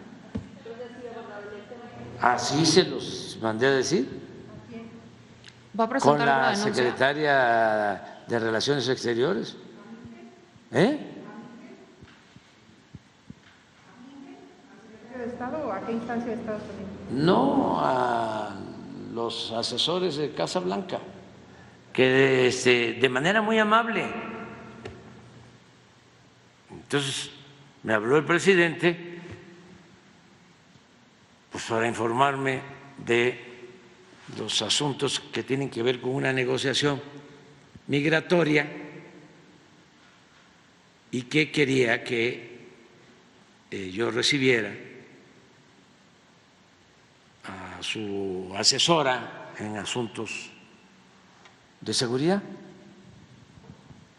Así 2.21 2.67
se 2.67 2.85
los 2.85 3.39
mandé 3.41 3.67
a 3.67 3.71
decir. 3.71 4.09
con 6.01 6.19
la 6.19 6.55
secretaria 6.55 8.23
de 8.27 8.39
Relaciones 8.39 8.89
Exteriores. 8.89 9.57
¿Eh? 10.71 11.18
A 15.41 15.81
qué 15.87 15.93
instancia 15.93 16.35
de 16.35 16.43
no 17.13 17.79
a 17.79 18.57
los 19.15 19.53
asesores 19.53 20.17
de 20.17 20.33
Casa 20.33 20.59
Blanca, 20.59 20.99
que 21.93 22.49
este, 22.49 22.95
de 22.95 23.09
manera 23.09 23.41
muy 23.41 23.57
amable. 23.57 24.05
Entonces 26.73 27.31
me 27.85 27.95
habló 27.95 28.17
el 28.17 28.25
presidente 28.25 29.21
pues 31.53 31.63
para 31.65 31.87
informarme 31.87 32.61
de 32.97 33.39
los 34.37 34.61
asuntos 34.61 35.21
que 35.21 35.45
tienen 35.45 35.71
que 35.71 35.85
ver 35.85 36.01
con 36.01 36.17
una 36.17 36.33
negociación 36.33 37.01
migratoria 37.87 38.69
y 41.13 41.23
que 41.23 41.53
quería 41.53 42.03
que 42.03 42.59
eh, 43.71 43.91
yo 43.93 44.11
recibiera 44.11 44.88
a 47.79 47.83
su 47.83 48.53
asesora 48.57 49.53
en 49.59 49.77
asuntos 49.77 50.51
de 51.81 51.95
seguridad. 51.95 52.43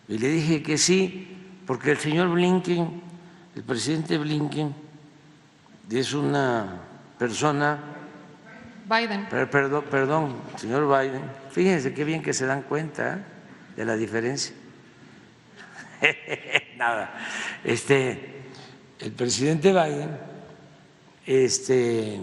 Y 0.07 0.18
le 0.18 0.30
dije 0.30 0.64
que 0.64 0.78
sí, 0.78 1.38
porque 1.66 1.91
el 1.91 1.97
señor 1.97 2.30
Blinken, 2.30 3.01
el 3.55 3.64
presidente 3.64 4.18
Blinken, 4.18 4.74
es 5.89 6.14
una 6.14 6.82
persona... 7.18 7.95
Biden. 8.86 9.28
perdón, 9.30 9.84
perdón, 9.91 10.36
señor 10.57 10.88
Biden. 10.88 11.22
Fíjense 11.51 11.93
qué 11.93 12.03
bien 12.03 12.24
que 12.24 12.34
se 12.34 12.47
dan 12.47 12.64
cuenta 12.64 13.18
¿eh? 13.18 13.24
de 13.76 13.86
la 13.86 13.95
diferencia. 13.95 14.55
Nada. 16.78 17.14
Este, 17.64 18.45
el 18.99 19.12
presidente 19.12 19.72
Biden 19.72 20.18
este, 21.30 22.20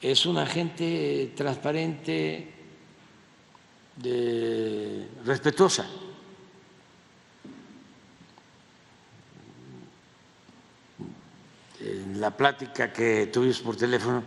es 0.00 0.26
una 0.26 0.46
gente 0.46 1.32
transparente, 1.34 2.52
respetuosa. 5.24 5.86
En 11.80 12.20
la 12.20 12.30
plática 12.30 12.92
que 12.92 13.26
tuvimos 13.28 13.60
por 13.60 13.76
teléfono 13.76 14.22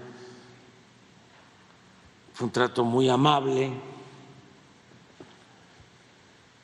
fue 2.34 2.46
un 2.46 2.52
trato 2.52 2.84
muy 2.84 3.10
amable. 3.10 3.72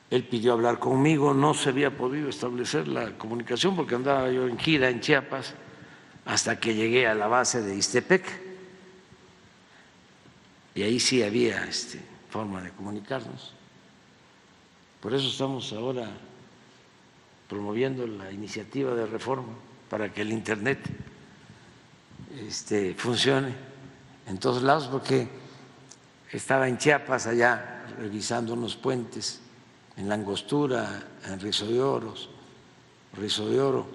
Él 0.10 0.24
pidió 0.24 0.53
hablar 0.53 0.80
conmigo, 0.80 1.34
no 1.34 1.53
se 1.53 1.70
había 1.70 1.95
podido 1.95 2.30
establecer 2.30 2.88
la 2.88 3.18
comunicación 3.18 3.76
porque 3.76 3.95
andaba 3.95 4.32
yo 4.32 4.47
en 4.47 4.58
gira 4.58 4.89
en 4.89 5.01
Chiapas 5.01 5.53
hasta 6.26 6.60
que 6.60 6.74
llegué 6.74 7.08
a 7.08 7.16
la 7.16 7.28
base 7.28 7.62
de 7.62 7.76
Istepec. 7.76 8.44
Y 10.76 10.84
ahí 10.84 10.99
sí 10.99 11.23
había 11.23 11.63
este, 11.63 11.99
forma 12.30 12.61
de 12.61 12.69
comunicarnos. 12.71 13.53
Por 14.99 15.13
eso 15.13 15.30
estamos 15.30 15.71
ahora 15.71 16.09
promoviendo 17.47 18.05
la 18.05 18.32
iniciativa 18.32 18.93
de 18.93 19.05
reforma 19.05 19.53
para 19.89 20.13
que 20.13 20.21
el 20.21 20.32
Internet 20.32 20.80
este, 22.45 22.93
funcione 22.93 23.53
en 24.28 24.38
todos 24.38 24.63
lados, 24.63 24.88
porque 24.88 25.30
estaba 26.32 26.67
en 26.67 26.78
Chiapas 26.78 27.28
allá 27.28 27.86
revisando 27.97 28.53
unos 28.53 28.76
puentes, 28.76 29.39
en 29.95 30.09
Langostura, 30.09 31.07
en 31.26 31.39
Rizo 31.39 31.67
de 31.67 31.82
Oros, 31.82 32.30
Rizo 33.13 33.47
de 33.49 33.61
Oro, 33.61 33.88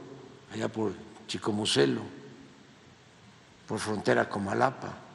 allá 0.55 0.68
por 0.68 0.93
Chicomucelo, 1.26 2.01
por 3.68 3.78
frontera 3.78 4.28
con 4.28 4.45
Malapa. 4.45 5.10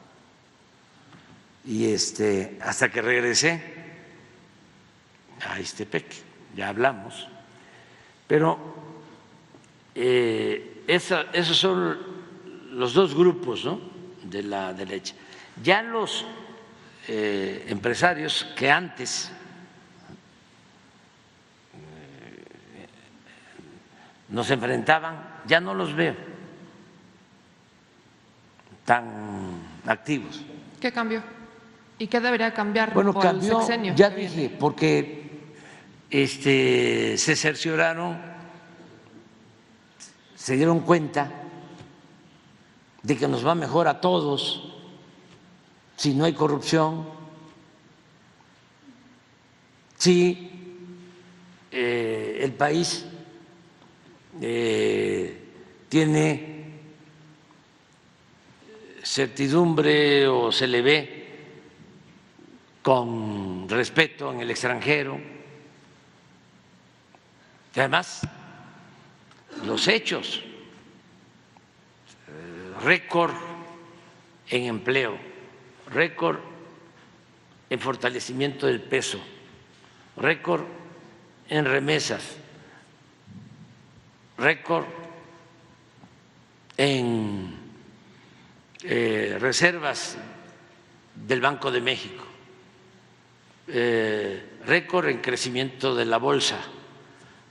Y 1.66 1.92
este, 1.92 2.58
hasta 2.62 2.88
que 2.88 3.02
regresé 3.02 3.60
a 5.48 5.58
Istepec, 5.58 6.06
ya 6.54 6.68
hablamos. 6.68 7.26
Pero 8.26 8.58
eh, 9.94 10.84
esos 10.86 11.56
son 11.56 11.98
los 12.72 12.94
dos 12.94 13.14
grupos 13.14 13.64
¿no? 13.64 13.80
de 14.22 14.42
la 14.44 14.72
derecha. 14.72 15.14
Ya 15.62 15.82
los 15.82 16.24
eh, 17.08 17.66
empresarios 17.68 18.46
que 18.56 18.70
antes 18.70 19.30
eh, 21.74 22.86
nos 24.28 24.50
enfrentaban, 24.50 25.40
ya 25.46 25.60
no 25.60 25.74
los 25.74 25.94
veo 25.94 26.14
tan 28.84 29.60
activos. 29.84 30.42
¿Qué 30.80 30.92
cambió? 30.92 31.35
¿Y 31.98 32.06
qué 32.08 32.20
debería 32.20 32.52
cambiar 32.52 32.92
bueno, 32.92 33.12
por 33.12 33.22
cambió, 33.22 33.52
el 33.52 33.64
sexenio? 33.64 33.94
Ya 33.94 34.10
dije, 34.10 34.50
porque 34.50 35.26
este, 36.10 37.16
se 37.16 37.36
cercioraron, 37.36 38.18
se 40.34 40.56
dieron 40.56 40.80
cuenta 40.80 41.30
de 43.02 43.16
que 43.16 43.28
nos 43.28 43.46
va 43.46 43.54
mejor 43.54 43.88
a 43.88 44.00
todos 44.00 44.74
si 45.96 46.12
no 46.12 46.26
hay 46.26 46.34
corrupción, 46.34 47.08
si 49.96 50.50
eh, 51.70 52.40
el 52.42 52.52
país 52.52 53.06
eh, 54.42 55.40
tiene 55.88 56.56
certidumbre 59.02 60.28
o 60.28 60.52
se 60.52 60.66
le 60.66 60.82
ve 60.82 61.15
con 62.86 63.68
respeto 63.68 64.32
en 64.32 64.42
el 64.42 64.48
extranjero. 64.48 65.18
Y 67.74 67.80
además, 67.80 68.20
los 69.64 69.88
hechos, 69.88 70.40
récord 72.84 73.34
en 74.48 74.66
empleo, 74.66 75.18
récord 75.90 76.38
en 77.70 77.80
fortalecimiento 77.80 78.68
del 78.68 78.80
peso, 78.80 79.18
récord 80.16 80.62
en 81.48 81.64
remesas, 81.64 82.36
récord 84.38 84.86
en 86.76 87.52
eh, 88.84 89.38
reservas 89.40 90.16
del 91.16 91.40
Banco 91.40 91.72
de 91.72 91.80
México, 91.80 92.25
eh, 93.68 94.58
récord 94.64 95.08
en 95.08 95.20
crecimiento 95.20 95.94
de 95.94 96.04
la 96.04 96.18
bolsa, 96.18 96.58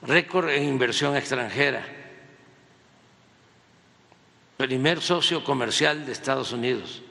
récord 0.01 0.49
en 0.49 0.63
inversión 0.63 1.16
extranjera, 1.16 1.86
primer 4.57 5.01
socio 5.01 5.43
comercial 5.43 6.05
de 6.05 6.11
Estados 6.11 6.51
Unidos, 6.51 7.03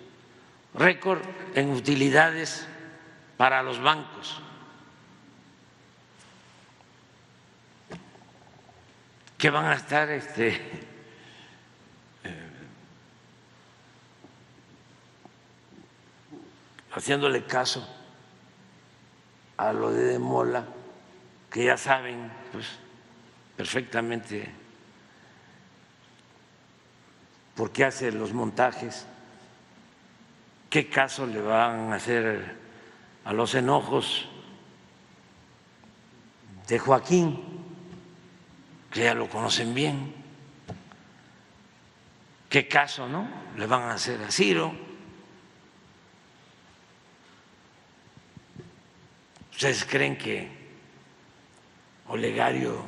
récord 0.74 1.20
en 1.54 1.70
utilidades 1.70 2.66
para 3.36 3.62
los 3.62 3.80
bancos. 3.80 4.40
que 9.44 9.50
van 9.50 9.66
a 9.66 9.74
estar 9.74 10.08
este, 10.08 10.56
eh, 12.24 12.50
haciéndole 16.92 17.44
caso 17.44 17.86
a 19.56 19.72
lo 19.72 19.90
de 19.90 20.18
Mola, 20.18 20.64
que 21.50 21.64
ya 21.64 21.76
saben 21.76 22.30
pues, 22.52 22.66
perfectamente 23.56 24.50
por 27.54 27.70
qué 27.70 27.84
hace 27.84 28.10
los 28.10 28.32
montajes, 28.32 29.06
qué 30.68 30.88
caso 30.88 31.26
le 31.26 31.40
van 31.40 31.92
a 31.92 31.96
hacer 31.96 32.56
a 33.24 33.32
los 33.32 33.54
enojos 33.54 34.28
de 36.66 36.78
Joaquín, 36.78 37.40
que 38.90 39.04
ya 39.04 39.14
lo 39.14 39.28
conocen 39.28 39.74
bien, 39.74 40.14
qué 42.48 42.66
caso 42.66 43.08
no 43.08 43.28
le 43.56 43.66
van 43.66 43.82
a 43.82 43.94
hacer 43.94 44.22
a 44.22 44.30
Ciro. 44.30 44.83
¿Ustedes 49.54 49.84
creen 49.84 50.18
que 50.18 50.48
Olegario 52.08 52.82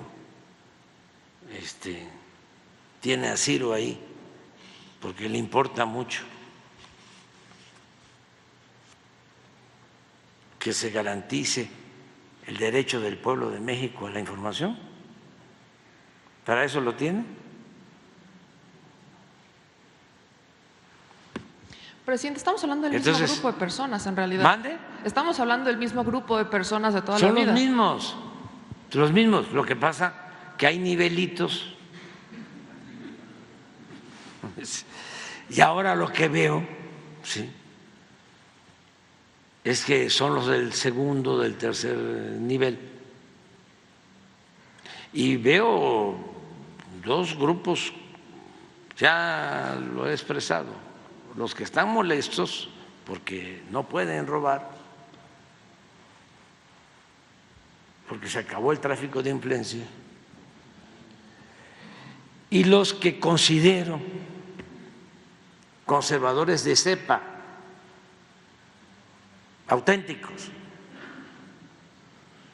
este, 1.53 2.05
tiene 3.01 3.29
a 3.29 3.37
Ciro 3.37 3.73
ahí 3.73 3.97
porque 5.01 5.29
le 5.29 5.39
importa 5.39 5.85
mucho 5.85 6.25
que 10.59 10.73
se 10.73 10.91
garantice 10.91 11.71
el 12.49 12.57
derecho 12.57 13.01
del 13.01 13.17
pueblo 13.17 13.51
de 13.51 13.61
México 13.61 14.09
a 14.09 14.11
la 14.11 14.19
información? 14.19 14.77
¿Para 16.45 16.64
eso 16.64 16.81
lo 16.81 16.97
tiene? 16.97 17.25
Presidente, 22.07 22.39
estamos 22.39 22.63
hablando 22.63 22.87
del 22.87 22.97
Entonces, 22.97 23.21
mismo 23.23 23.35
grupo 23.35 23.53
de 23.53 23.59
personas, 23.59 24.07
en 24.07 24.15
realidad. 24.15 24.45
¿Mande? 24.45 24.79
Estamos 25.05 25.41
hablando 25.41 25.69
del 25.69 25.77
mismo 25.77 26.05
grupo 26.05 26.39
de 26.39 26.45
personas 26.45 26.95
de 26.95 27.03
toda 27.03 27.19
Son 27.19 27.35
la 27.35 27.41
vida. 27.41 27.53
los 27.53 27.61
mismos, 27.61 28.17
los 28.93 29.11
mismos. 29.13 29.51
Lo 29.51 29.65
que 29.65 29.75
pasa 29.75 30.15
que 30.57 30.69
hay 30.69 30.79
nivelitos. 30.79 31.75
Y 35.51 35.61
ahora 35.61 35.97
lo 35.97 36.13
que 36.13 36.29
veo, 36.29 36.65
sí, 37.25 37.51
es 39.65 39.85
que 39.85 40.09
son 40.09 40.35
los 40.35 40.47
del 40.47 40.73
segundo, 40.73 41.39
del 41.39 41.57
tercer 41.57 41.97
nivel. 41.97 42.79
Y 45.13 45.37
veo 45.37 46.17
dos 47.05 47.37
grupos, 47.37 47.93
ya 48.97 49.77
lo 49.93 50.09
he 50.09 50.13
expresado, 50.13 50.86
los 51.37 51.55
que 51.55 51.64
están 51.64 51.91
molestos 51.91 52.70
porque 53.05 53.62
no 53.70 53.84
pueden 53.84 54.26
robar, 54.26 54.70
porque 58.09 58.28
se 58.28 58.41
acabó 58.41 58.72
el 58.72 58.80
tráfico 58.80 59.22
de 59.22 59.30
influencia, 59.30 59.84
y 62.51 62.64
los 62.64 62.95
que 62.95 63.20
considero 63.20 64.01
conservadores 65.84 66.64
de 66.64 66.74
cepa, 66.74 67.20
auténticos, 69.68 70.51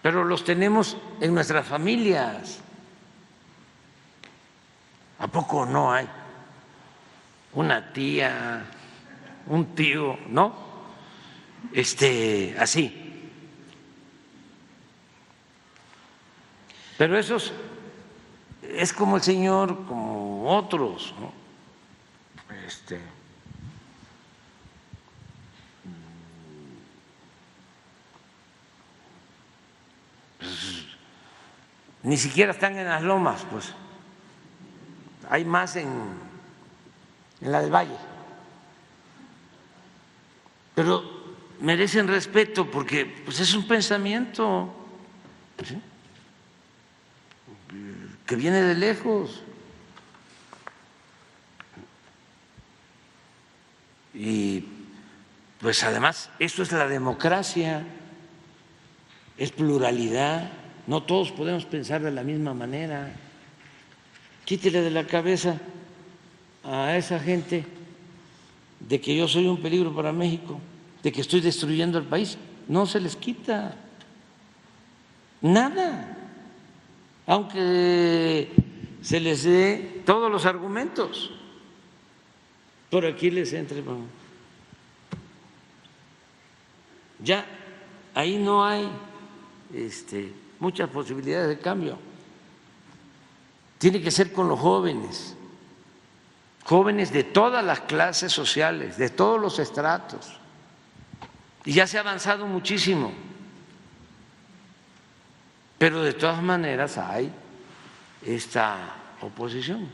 pero 0.02 0.24
los 0.24 0.44
tenemos 0.44 0.96
en 1.20 1.32
nuestras 1.32 1.66
familias. 1.66 2.58
¿A 5.20 5.28
poco 5.28 5.64
no 5.64 5.92
hay 5.92 6.08
una 7.55 7.92
tía, 7.92 8.64
un 9.46 9.74
tío, 9.74 10.18
no? 10.28 10.55
Este, 11.72 12.57
así. 12.59 13.30
Pero 16.98 17.18
esos 17.18 17.53
es 18.62 18.92
como 18.92 19.16
el 19.16 19.22
Señor, 19.22 19.86
como 19.86 20.57
otros, 20.57 21.14
¿no? 21.18 21.32
Este, 22.66 23.00
pues, 30.38 30.86
ni 32.03 32.16
siquiera 32.16 32.53
están 32.53 32.76
en 32.76 32.86
las 32.86 33.03
lomas, 33.03 33.44
pues. 33.50 33.72
Hay 35.28 35.44
más 35.44 35.76
en, 35.76 35.88
en 37.43 37.53
la 37.53 37.61
del 37.61 37.70
Valle. 37.70 37.97
Pero 40.74 41.03
merecen 41.61 42.09
respeto 42.09 42.70
porque 42.70 43.05
pues, 43.05 43.40
es 43.40 43.55
un 43.55 43.66
pensamiento 43.66 44.72
que 48.26 48.36
viene 48.36 48.62
de 48.62 48.74
lejos. 48.74 49.43
Y 54.14 54.64
pues 55.61 55.82
además, 55.84 56.30
esto 56.38 56.62
es 56.62 56.72
la 56.72 56.86
democracia, 56.86 57.84
es 59.36 59.53
pluralidad, 59.53 60.51
no 60.86 61.03
todos 61.03 61.32
podemos 61.32 61.64
pensar 61.64 62.03
de 62.03 62.11
la 62.11 62.22
misma 62.22 62.55
manera. 62.55 63.14
Quítele 64.45 64.82
de 64.82 64.90
la 64.90 65.07
cabeza 65.07 65.59
a 66.64 66.96
esa 66.96 67.18
gente 67.18 67.64
de 68.80 69.00
que 69.00 69.16
yo 69.16 69.28
soy 69.28 69.46
un 69.46 69.60
peligro 69.60 69.94
para 69.94 70.12
México, 70.12 70.60
de 71.02 71.12
que 71.12 71.20
estoy 71.20 71.40
destruyendo 71.40 71.98
el 71.98 72.04
país. 72.04 72.38
No 72.68 72.86
se 72.86 73.00
les 73.00 73.16
quita 73.16 73.76
nada, 75.40 76.16
aunque 77.26 78.48
se 79.02 79.20
les 79.20 79.42
dé 79.44 80.02
todos 80.06 80.30
los 80.30 80.46
argumentos. 80.46 81.30
Por 82.90 83.06
aquí 83.06 83.30
les 83.30 83.52
entre. 83.52 83.82
Ya 87.24 87.46
ahí 88.14 88.38
no 88.38 88.64
hay 88.64 88.88
este, 89.72 90.32
muchas 90.60 90.88
posibilidades 90.90 91.48
de 91.48 91.58
cambio. 91.58 91.98
Tiene 93.78 94.00
que 94.00 94.10
ser 94.10 94.32
con 94.32 94.48
los 94.48 94.60
jóvenes, 94.60 95.36
jóvenes 96.64 97.12
de 97.12 97.24
todas 97.24 97.64
las 97.64 97.80
clases 97.80 98.32
sociales, 98.32 98.96
de 98.96 99.10
todos 99.10 99.40
los 99.40 99.58
estratos. 99.58 100.38
Y 101.64 101.72
ya 101.72 101.86
se 101.86 101.98
ha 101.98 102.00
avanzado 102.00 102.46
muchísimo. 102.46 103.12
Pero 105.78 106.02
de 106.02 106.12
todas 106.12 106.42
maneras 106.42 106.98
hay 106.98 107.32
esta 108.24 108.76
oposición. 109.20 109.88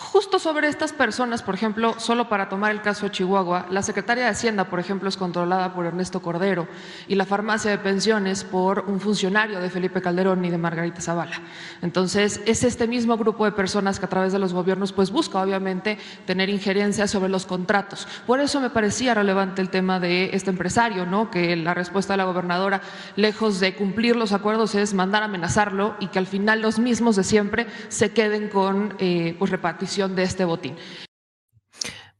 Justo 0.00 0.38
sobre 0.38 0.66
estas 0.66 0.94
personas, 0.94 1.42
por 1.42 1.54
ejemplo, 1.54 1.94
solo 1.98 2.28
para 2.30 2.48
tomar 2.48 2.72
el 2.72 2.80
caso 2.80 3.04
de 3.04 3.12
Chihuahua, 3.12 3.66
la 3.70 3.82
Secretaría 3.82 4.24
de 4.24 4.30
Hacienda, 4.30 4.64
por 4.64 4.80
ejemplo, 4.80 5.10
es 5.10 5.16
controlada 5.18 5.74
por 5.74 5.84
Ernesto 5.84 6.22
Cordero 6.22 6.66
y 7.06 7.16
la 7.16 7.26
farmacia 7.26 7.70
de 7.70 7.78
pensiones 7.78 8.42
por 8.42 8.80
un 8.88 8.98
funcionario 8.98 9.60
de 9.60 9.68
Felipe 9.68 10.00
Calderón 10.00 10.42
y 10.44 10.50
de 10.50 10.56
Margarita 10.56 11.02
Zavala. 11.02 11.42
Entonces, 11.82 12.40
es 12.46 12.64
este 12.64 12.88
mismo 12.88 13.18
grupo 13.18 13.44
de 13.44 13.52
personas 13.52 14.00
que 14.00 14.06
a 14.06 14.08
través 14.08 14.32
de 14.32 14.38
los 14.38 14.54
gobiernos 14.54 14.92
pues 14.92 15.10
busca 15.10 15.40
obviamente 15.42 15.98
tener 16.24 16.48
injerencia 16.48 17.06
sobre 17.06 17.28
los 17.28 17.44
contratos. 17.44 18.08
Por 18.26 18.40
eso 18.40 18.58
me 18.58 18.70
parecía 18.70 19.12
relevante 19.12 19.60
el 19.60 19.68
tema 19.68 20.00
de 20.00 20.30
este 20.32 20.48
empresario, 20.48 21.04
¿no? 21.04 21.30
Que 21.30 21.54
la 21.56 21.74
respuesta 21.74 22.14
de 22.14 22.18
la 22.18 22.24
gobernadora, 22.24 22.80
lejos 23.16 23.60
de 23.60 23.76
cumplir 23.76 24.16
los 24.16 24.32
acuerdos, 24.32 24.74
es 24.74 24.94
mandar 24.94 25.22
a 25.22 25.26
amenazarlo 25.26 25.94
y 26.00 26.06
que 26.06 26.18
al 26.18 26.26
final 26.26 26.62
los 26.62 26.78
mismos 26.78 27.16
de 27.16 27.22
siempre 27.22 27.66
se 27.88 28.12
queden 28.12 28.48
con 28.48 28.94
eh, 28.98 29.36
pues 29.38 29.50
repartición 29.50 29.89
de 29.90 30.22
este 30.22 30.44
botín. 30.44 30.76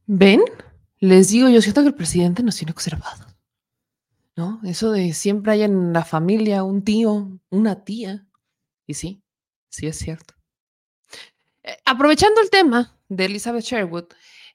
¿Ven? 0.05 0.41
Les 0.99 1.29
digo, 1.29 1.47
yo 1.47 1.61
siento 1.61 1.81
que 1.81 1.87
el 1.87 1.95
presidente 1.95 2.43
nos 2.43 2.57
tiene 2.57 2.73
observados. 2.73 3.25
¿No? 4.35 4.59
Eso 4.63 4.91
de 4.91 5.13
siempre 5.13 5.53
hay 5.53 5.63
en 5.63 5.93
la 5.93 6.03
familia 6.03 6.63
un 6.63 6.83
tío, 6.83 7.39
una 7.49 7.83
tía. 7.83 8.27
Y 8.85 8.93
sí, 8.93 9.23
sí 9.69 9.87
es 9.87 9.97
cierto. 9.97 10.33
Eh, 11.63 11.77
aprovechando 11.85 12.41
el 12.41 12.49
tema 12.49 12.99
de 13.07 13.25
Elizabeth 13.25 13.63
Sherwood, 13.63 14.07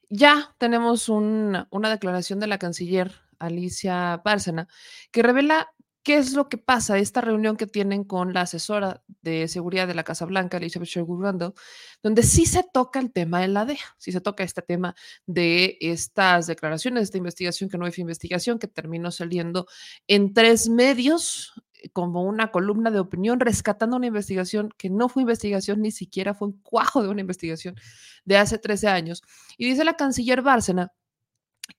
ya 0.09 0.55
tenemos 0.59 1.09
una 1.09 1.89
declaración 1.89 2.39
de 2.39 2.47
la 2.47 2.59
canciller 2.59 3.11
Alicia 3.39 4.21
Bárcena 4.23 4.67
que 5.11 5.23
revela 5.23 5.73
¿Qué 6.03 6.17
es 6.17 6.33
lo 6.33 6.47
que 6.47 6.57
pasa? 6.57 6.97
Esta 6.97 7.19
reunión 7.19 7.57
que 7.57 7.67
tienen 7.67 8.05
con 8.05 8.33
la 8.33 8.41
asesora 8.41 9.03
de 9.21 9.47
seguridad 9.49 9.87
de 9.87 9.95
la 9.95 10.05
Casa 10.05 10.25
Blanca, 10.25 10.57
Elizabeth 10.57 10.87
Sherwood 10.87 11.21
Randall, 11.21 11.53
donde 12.01 12.23
sí 12.23 12.45
se 12.45 12.63
toca 12.63 12.99
el 12.99 13.11
tema 13.11 13.41
de 13.41 13.49
la 13.49 13.65
DEA, 13.65 13.77
sí 13.97 14.13
se 14.13 14.21
toca 14.21 14.43
este 14.43 14.61
tema 14.61 14.95
de 15.25 15.77
estas 15.81 16.47
declaraciones, 16.47 17.01
de 17.01 17.03
esta 17.05 17.17
investigación 17.17 17.69
que 17.69 17.77
no 17.77 17.91
fue 17.91 18.01
investigación, 18.01 18.57
que 18.57 18.67
terminó 18.67 19.11
saliendo 19.11 19.67
en 20.07 20.33
tres 20.33 20.69
medios 20.69 21.53
eh, 21.73 21.89
como 21.89 22.23
una 22.23 22.51
columna 22.51 22.89
de 22.89 22.99
opinión, 22.99 23.39
rescatando 23.39 23.97
una 23.97 24.07
investigación 24.07 24.69
que 24.77 24.89
no 24.89 25.09
fue 25.09 25.23
investigación, 25.23 25.81
ni 25.81 25.91
siquiera 25.91 26.33
fue 26.33 26.47
un 26.49 26.61
cuajo 26.61 27.03
de 27.03 27.09
una 27.09 27.21
investigación 27.21 27.75
de 28.23 28.37
hace 28.37 28.57
13 28.59 28.87
años. 28.87 29.23
Y 29.57 29.65
dice 29.69 29.83
la 29.83 29.95
canciller 29.95 30.41
Bárcena 30.41 30.93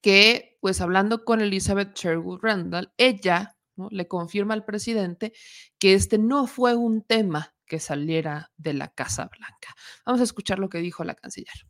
que, 0.02 0.58
pues 0.60 0.80
hablando 0.80 1.24
con 1.24 1.40
Elizabeth 1.40 1.96
Sherwood 1.96 2.40
Randall, 2.42 2.92
ella 2.98 3.57
le 3.90 4.08
confirma 4.08 4.54
al 4.54 4.64
presidente 4.64 5.32
que 5.78 5.94
este 5.94 6.18
no 6.18 6.46
fue 6.46 6.74
un 6.74 7.02
tema 7.02 7.54
que 7.66 7.78
saliera 7.78 8.50
de 8.56 8.74
la 8.74 8.88
Casa 8.88 9.30
Blanca. 9.30 9.74
Vamos 10.04 10.20
a 10.20 10.24
escuchar 10.24 10.58
lo 10.58 10.68
que 10.68 10.78
dijo 10.78 11.04
la 11.04 11.14
canciller. 11.14 11.66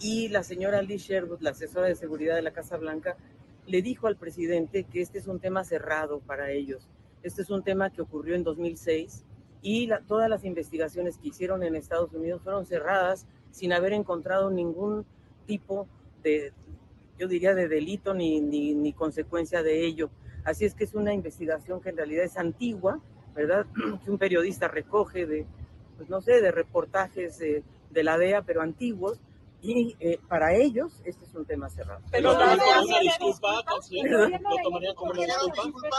Y 0.00 0.28
la 0.28 0.42
señora 0.42 0.82
Liz 0.82 1.02
Sherwood, 1.02 1.40
la 1.40 1.50
asesora 1.50 1.86
de 1.86 1.94
seguridad 1.94 2.34
de 2.34 2.42
la 2.42 2.52
Casa 2.52 2.76
Blanca, 2.76 3.16
le 3.66 3.80
dijo 3.80 4.06
al 4.06 4.16
presidente 4.16 4.84
que 4.84 5.00
este 5.00 5.18
es 5.18 5.26
un 5.26 5.40
tema 5.40 5.64
cerrado 5.64 6.20
para 6.20 6.50
ellos. 6.50 6.88
Este 7.22 7.42
es 7.42 7.50
un 7.50 7.62
tema 7.62 7.90
que 7.90 8.02
ocurrió 8.02 8.34
en 8.34 8.44
2006 8.44 9.24
y 9.62 9.88
todas 10.06 10.28
las 10.28 10.44
investigaciones 10.44 11.16
que 11.16 11.28
hicieron 11.28 11.62
en 11.62 11.74
Estados 11.74 12.12
Unidos 12.12 12.42
fueron 12.42 12.66
cerradas 12.66 13.26
sin 13.50 13.72
haber 13.72 13.94
encontrado 13.94 14.50
ningún 14.50 15.06
tipo 15.46 15.88
de, 16.22 16.52
yo 17.18 17.28
diría, 17.28 17.54
de 17.54 17.68
delito 17.68 18.12
ni, 18.12 18.40
ni 18.40 18.92
consecuencia 18.92 19.62
de 19.62 19.86
ello. 19.86 20.10
Así 20.44 20.64
es 20.64 20.74
que 20.74 20.84
es 20.84 20.94
una 20.94 21.14
investigación 21.14 21.80
que 21.80 21.90
en 21.90 21.96
realidad 21.96 22.24
es 22.24 22.36
antigua, 22.36 23.00
¿verdad? 23.34 23.66
Que 24.04 24.10
un 24.10 24.18
periodista 24.18 24.68
recoge 24.68 25.26
de, 25.26 25.46
pues 25.96 26.08
no 26.08 26.20
sé, 26.20 26.40
de 26.40 26.50
reportajes 26.50 27.38
de, 27.38 27.62
la 28.02 28.18
DEA, 28.18 28.42
pero 28.42 28.60
antiguos, 28.60 29.20
y 29.62 29.96
eh, 30.00 30.18
para 30.28 30.54
ellos 30.54 31.00
este 31.04 31.24
es 31.24 31.34
un 31.34 31.46
tema 31.46 31.70
cerrado. 31.70 32.02
Pero, 32.10 32.36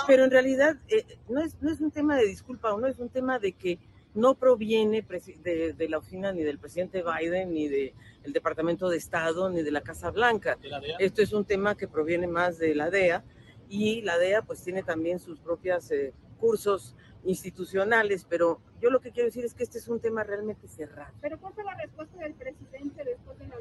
pero 0.06 0.24
en 0.26 0.32
realidad 0.32 0.76
eh, 0.88 1.18
no, 1.30 1.42
es, 1.42 1.60
no 1.62 1.72
es 1.72 1.82
un 1.82 1.90
tema 1.90 2.16
de 2.16 2.28
disculpa 2.28 2.74
o 2.74 2.80
no, 2.80 2.86
es 2.86 3.00
un 3.00 3.10
tema 3.10 3.40
de 3.40 3.54
que 3.54 3.80
no 4.14 4.36
proviene 4.36 5.06
de, 5.44 5.74
de, 5.74 5.90
la 5.90 5.98
oficina 5.98 6.32
ni 6.32 6.44
del 6.44 6.60
presidente 6.60 7.04
Biden, 7.04 7.54
ni 7.54 7.68
del 7.68 7.94
Departamento 8.28 8.88
de 8.90 8.98
Estado, 8.98 9.50
ni 9.50 9.62
de 9.62 9.72
la 9.72 9.82
Casa 9.82 10.10
Blanca. 10.12 10.58
Esto 11.00 11.22
es 11.22 11.34
un 11.34 11.44
tema 11.44 11.76
que 11.76 11.88
proviene 11.88 12.28
más 12.28 12.58
de 12.58 12.76
la 12.76 12.90
DEA 12.90 13.24
y 13.70 14.02
la 14.02 14.18
DEA 14.18 14.42
pues 14.42 14.64
tiene 14.64 14.84
también 14.84 15.20
sus 15.20 15.40
propios 15.40 15.90
eh, 15.92 16.14
cursos 16.40 16.96
institucionales, 17.24 18.26
pero 18.30 18.60
yo 18.82 18.90
lo 18.90 19.00
que 19.00 19.12
quiero 19.12 19.28
decir 19.28 19.46
es 19.46 19.54
que 19.54 19.64
este 19.64 19.80
es 19.80 19.88
un 19.88 20.00
tema 20.00 20.24
realmente 20.24 20.68
cerrado. 20.68 21.14
¿Pero 21.22 21.40
cuál 21.40 21.54
fue 21.54 21.64
la 21.64 21.76
respuesta 21.76 22.18
del 22.20 22.34
presidente 22.34 23.04
después 23.04 23.40
de 23.40 23.48
la 23.48 23.56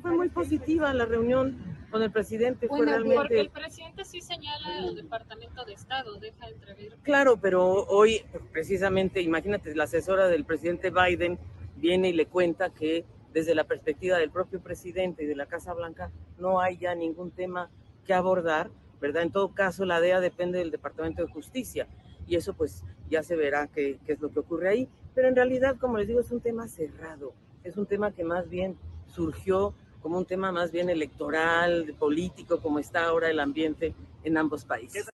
Fue 0.00 0.10
muy 0.12 0.28
positiva 0.28 0.94
la 0.94 1.04
reunión 1.04 1.58
con 1.90 2.02
el 2.02 2.12
presidente. 2.12 2.68
fue 2.68 2.84
realmente... 2.84 3.16
Porque 3.16 3.40
el 3.40 3.50
presidente 3.50 4.04
sí 4.04 4.20
señala 4.20 4.78
el 4.78 4.94
Departamento 4.94 5.64
de 5.64 5.72
Estado, 5.72 6.18
deja 6.20 6.48
entrever. 6.48 6.96
Claro, 7.02 7.36
pero 7.38 7.86
hoy 7.86 8.22
precisamente, 8.52 9.20
imagínate, 9.20 9.74
la 9.74 9.84
asesora 9.84 10.28
del 10.28 10.44
presidente 10.44 10.90
Biden 10.90 11.38
viene 11.76 12.10
y 12.10 12.12
le 12.12 12.26
cuenta 12.26 12.70
que 12.70 13.04
desde 13.32 13.54
la 13.54 13.64
perspectiva 13.64 14.18
del 14.18 14.30
propio 14.30 14.60
presidente 14.60 15.24
y 15.24 15.26
de 15.26 15.36
la 15.36 15.46
Casa 15.46 15.72
Blanca 15.74 16.10
no 16.38 16.60
hay 16.60 16.78
ya 16.78 16.94
ningún 16.94 17.30
tema 17.30 17.70
que 18.04 18.14
abordar 18.14 18.70
¿verdad? 19.00 19.22
En 19.22 19.32
todo 19.32 19.54
caso, 19.54 19.84
la 19.84 20.00
DEA 20.00 20.20
depende 20.20 20.58
del 20.58 20.70
Departamento 20.70 21.24
de 21.24 21.32
Justicia 21.32 21.88
y 22.26 22.36
eso 22.36 22.54
pues 22.54 22.84
ya 23.08 23.22
se 23.22 23.34
verá 23.34 23.66
qué, 23.66 23.98
es 24.06 24.20
lo 24.20 24.30
que 24.30 24.40
ocurre 24.40 24.68
ahí. 24.68 24.88
Pero 25.14 25.28
en 25.28 25.34
realidad, 25.34 25.76
como 25.78 25.98
les 25.98 26.06
digo, 26.06 26.20
es 26.20 26.30
un 26.30 26.40
tema 26.40 26.68
cerrado, 26.68 27.34
es 27.64 27.76
un 27.76 27.86
tema 27.86 28.12
que 28.12 28.24
más 28.24 28.48
bien 28.48 28.78
surgió 29.06 29.74
como 30.00 30.16
un 30.16 30.24
tema 30.24 30.52
más 30.52 30.70
bien 30.70 30.88
electoral, 30.88 31.94
político, 31.98 32.60
como 32.62 32.78
está 32.78 33.04
ahora 33.04 33.28
el 33.28 33.40
ambiente 33.40 33.94
en 34.22 34.38
ambos 34.38 34.64
países. 34.64 35.08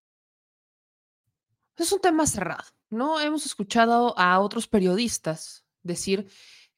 es 1.76 1.92
un 1.92 2.00
tema 2.00 2.26
cerrado, 2.26 2.64
¿no? 2.90 3.20
Hemos 3.20 3.46
escuchado 3.46 4.16
a 4.18 4.38
otros 4.40 4.68
periodistas 4.68 5.64
decir 5.82 6.30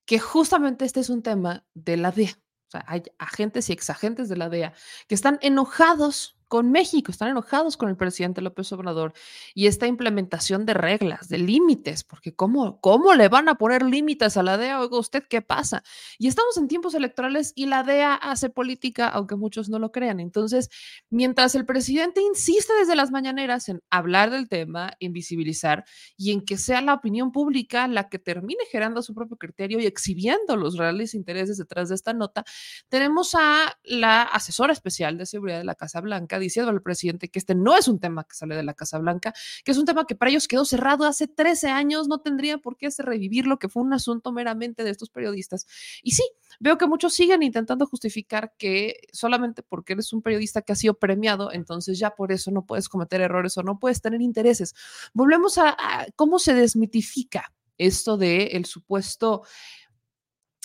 que 0.06 0.18
justamente 0.18 0.84
este 0.84 1.00
es 1.00 1.10
un 1.10 1.22
tema 1.22 1.66
de 1.74 1.96
la 1.96 2.12
DEA. 2.12 2.30
O 2.68 2.70
sea, 2.70 2.84
hay 2.86 3.02
agentes 3.18 3.68
y 3.68 3.72
exagentes 3.72 4.28
de 4.28 4.36
la 4.36 4.48
DEA 4.48 4.72
que 5.06 5.14
están 5.14 5.38
enojados 5.42 6.37
con 6.48 6.72
México, 6.72 7.12
están 7.12 7.28
enojados 7.28 7.76
con 7.76 7.90
el 7.90 7.96
presidente 7.96 8.40
López 8.40 8.72
Obrador 8.72 9.12
y 9.54 9.66
esta 9.66 9.86
implementación 9.86 10.64
de 10.66 10.74
reglas, 10.74 11.28
de 11.28 11.38
límites, 11.38 12.04
porque 12.04 12.34
¿cómo, 12.34 12.80
cómo 12.80 13.14
le 13.14 13.28
van 13.28 13.48
a 13.48 13.56
poner 13.56 13.82
límites 13.82 14.36
a 14.36 14.42
la 14.42 14.56
DEA? 14.56 14.80
Oiga, 14.80 14.98
¿usted 14.98 15.24
qué 15.28 15.42
pasa? 15.42 15.82
Y 16.18 16.26
estamos 16.26 16.56
en 16.56 16.66
tiempos 16.66 16.94
electorales 16.94 17.52
y 17.54 17.66
la 17.66 17.82
DEA 17.82 18.14
hace 18.14 18.48
política, 18.48 19.08
aunque 19.08 19.36
muchos 19.36 19.68
no 19.68 19.78
lo 19.78 19.92
crean. 19.92 20.20
Entonces, 20.20 20.70
mientras 21.10 21.54
el 21.54 21.66
presidente 21.66 22.22
insiste 22.22 22.72
desde 22.78 22.96
las 22.96 23.10
mañaneras 23.10 23.68
en 23.68 23.82
hablar 23.90 24.30
del 24.30 24.48
tema, 24.48 24.92
en 25.00 25.12
visibilizar 25.12 25.84
y 26.16 26.32
en 26.32 26.44
que 26.44 26.56
sea 26.56 26.80
la 26.80 26.94
opinión 26.94 27.30
pública 27.30 27.86
la 27.88 28.08
que 28.08 28.18
termine 28.18 28.64
generando 28.70 29.02
su 29.02 29.14
propio 29.14 29.36
criterio 29.36 29.80
y 29.80 29.86
exhibiendo 29.86 30.56
los 30.56 30.76
reales 30.76 31.14
intereses 31.14 31.58
detrás 31.58 31.90
de 31.90 31.94
esta 31.94 32.14
nota, 32.14 32.44
tenemos 32.88 33.34
a 33.34 33.78
la 33.84 34.22
asesora 34.22 34.72
especial 34.72 35.18
de 35.18 35.26
seguridad 35.26 35.58
de 35.58 35.64
la 35.64 35.74
Casa 35.74 36.00
Blanca, 36.00 36.37
diciendo 36.38 36.70
al 36.70 36.82
presidente 36.82 37.28
que 37.28 37.38
este 37.38 37.54
no 37.54 37.76
es 37.76 37.88
un 37.88 37.98
tema 38.00 38.24
que 38.24 38.34
sale 38.34 38.56
de 38.56 38.62
la 38.62 38.74
Casa 38.74 38.98
Blanca, 38.98 39.32
que 39.64 39.72
es 39.72 39.78
un 39.78 39.84
tema 39.84 40.06
que 40.06 40.14
para 40.14 40.30
ellos 40.30 40.48
quedó 40.48 40.64
cerrado 40.64 41.04
hace 41.04 41.28
13 41.28 41.68
años, 41.68 42.08
no 42.08 42.20
tendría 42.20 42.58
por 42.58 42.76
qué 42.76 42.88
revivir 42.98 43.46
lo 43.46 43.58
que 43.58 43.68
fue 43.68 43.82
un 43.82 43.92
asunto 43.92 44.32
meramente 44.32 44.84
de 44.84 44.90
estos 44.90 45.10
periodistas. 45.10 45.66
Y 46.02 46.12
sí, 46.12 46.22
veo 46.60 46.78
que 46.78 46.86
muchos 46.86 47.14
siguen 47.14 47.42
intentando 47.42 47.86
justificar 47.86 48.54
que 48.58 49.00
solamente 49.12 49.62
porque 49.62 49.92
eres 49.92 50.12
un 50.12 50.22
periodista 50.22 50.62
que 50.62 50.72
ha 50.72 50.76
sido 50.76 50.94
premiado, 50.94 51.52
entonces 51.52 51.98
ya 51.98 52.14
por 52.14 52.32
eso 52.32 52.50
no 52.50 52.64
puedes 52.64 52.88
cometer 52.88 53.20
errores 53.20 53.56
o 53.58 53.62
no 53.62 53.78
puedes 53.78 54.00
tener 54.00 54.20
intereses. 54.20 54.74
Volvemos 55.12 55.58
a, 55.58 55.70
a 55.70 56.06
cómo 56.16 56.38
se 56.38 56.54
desmitifica 56.54 57.52
esto 57.78 58.16
de 58.16 58.48
el 58.48 58.64
supuesto 58.64 59.42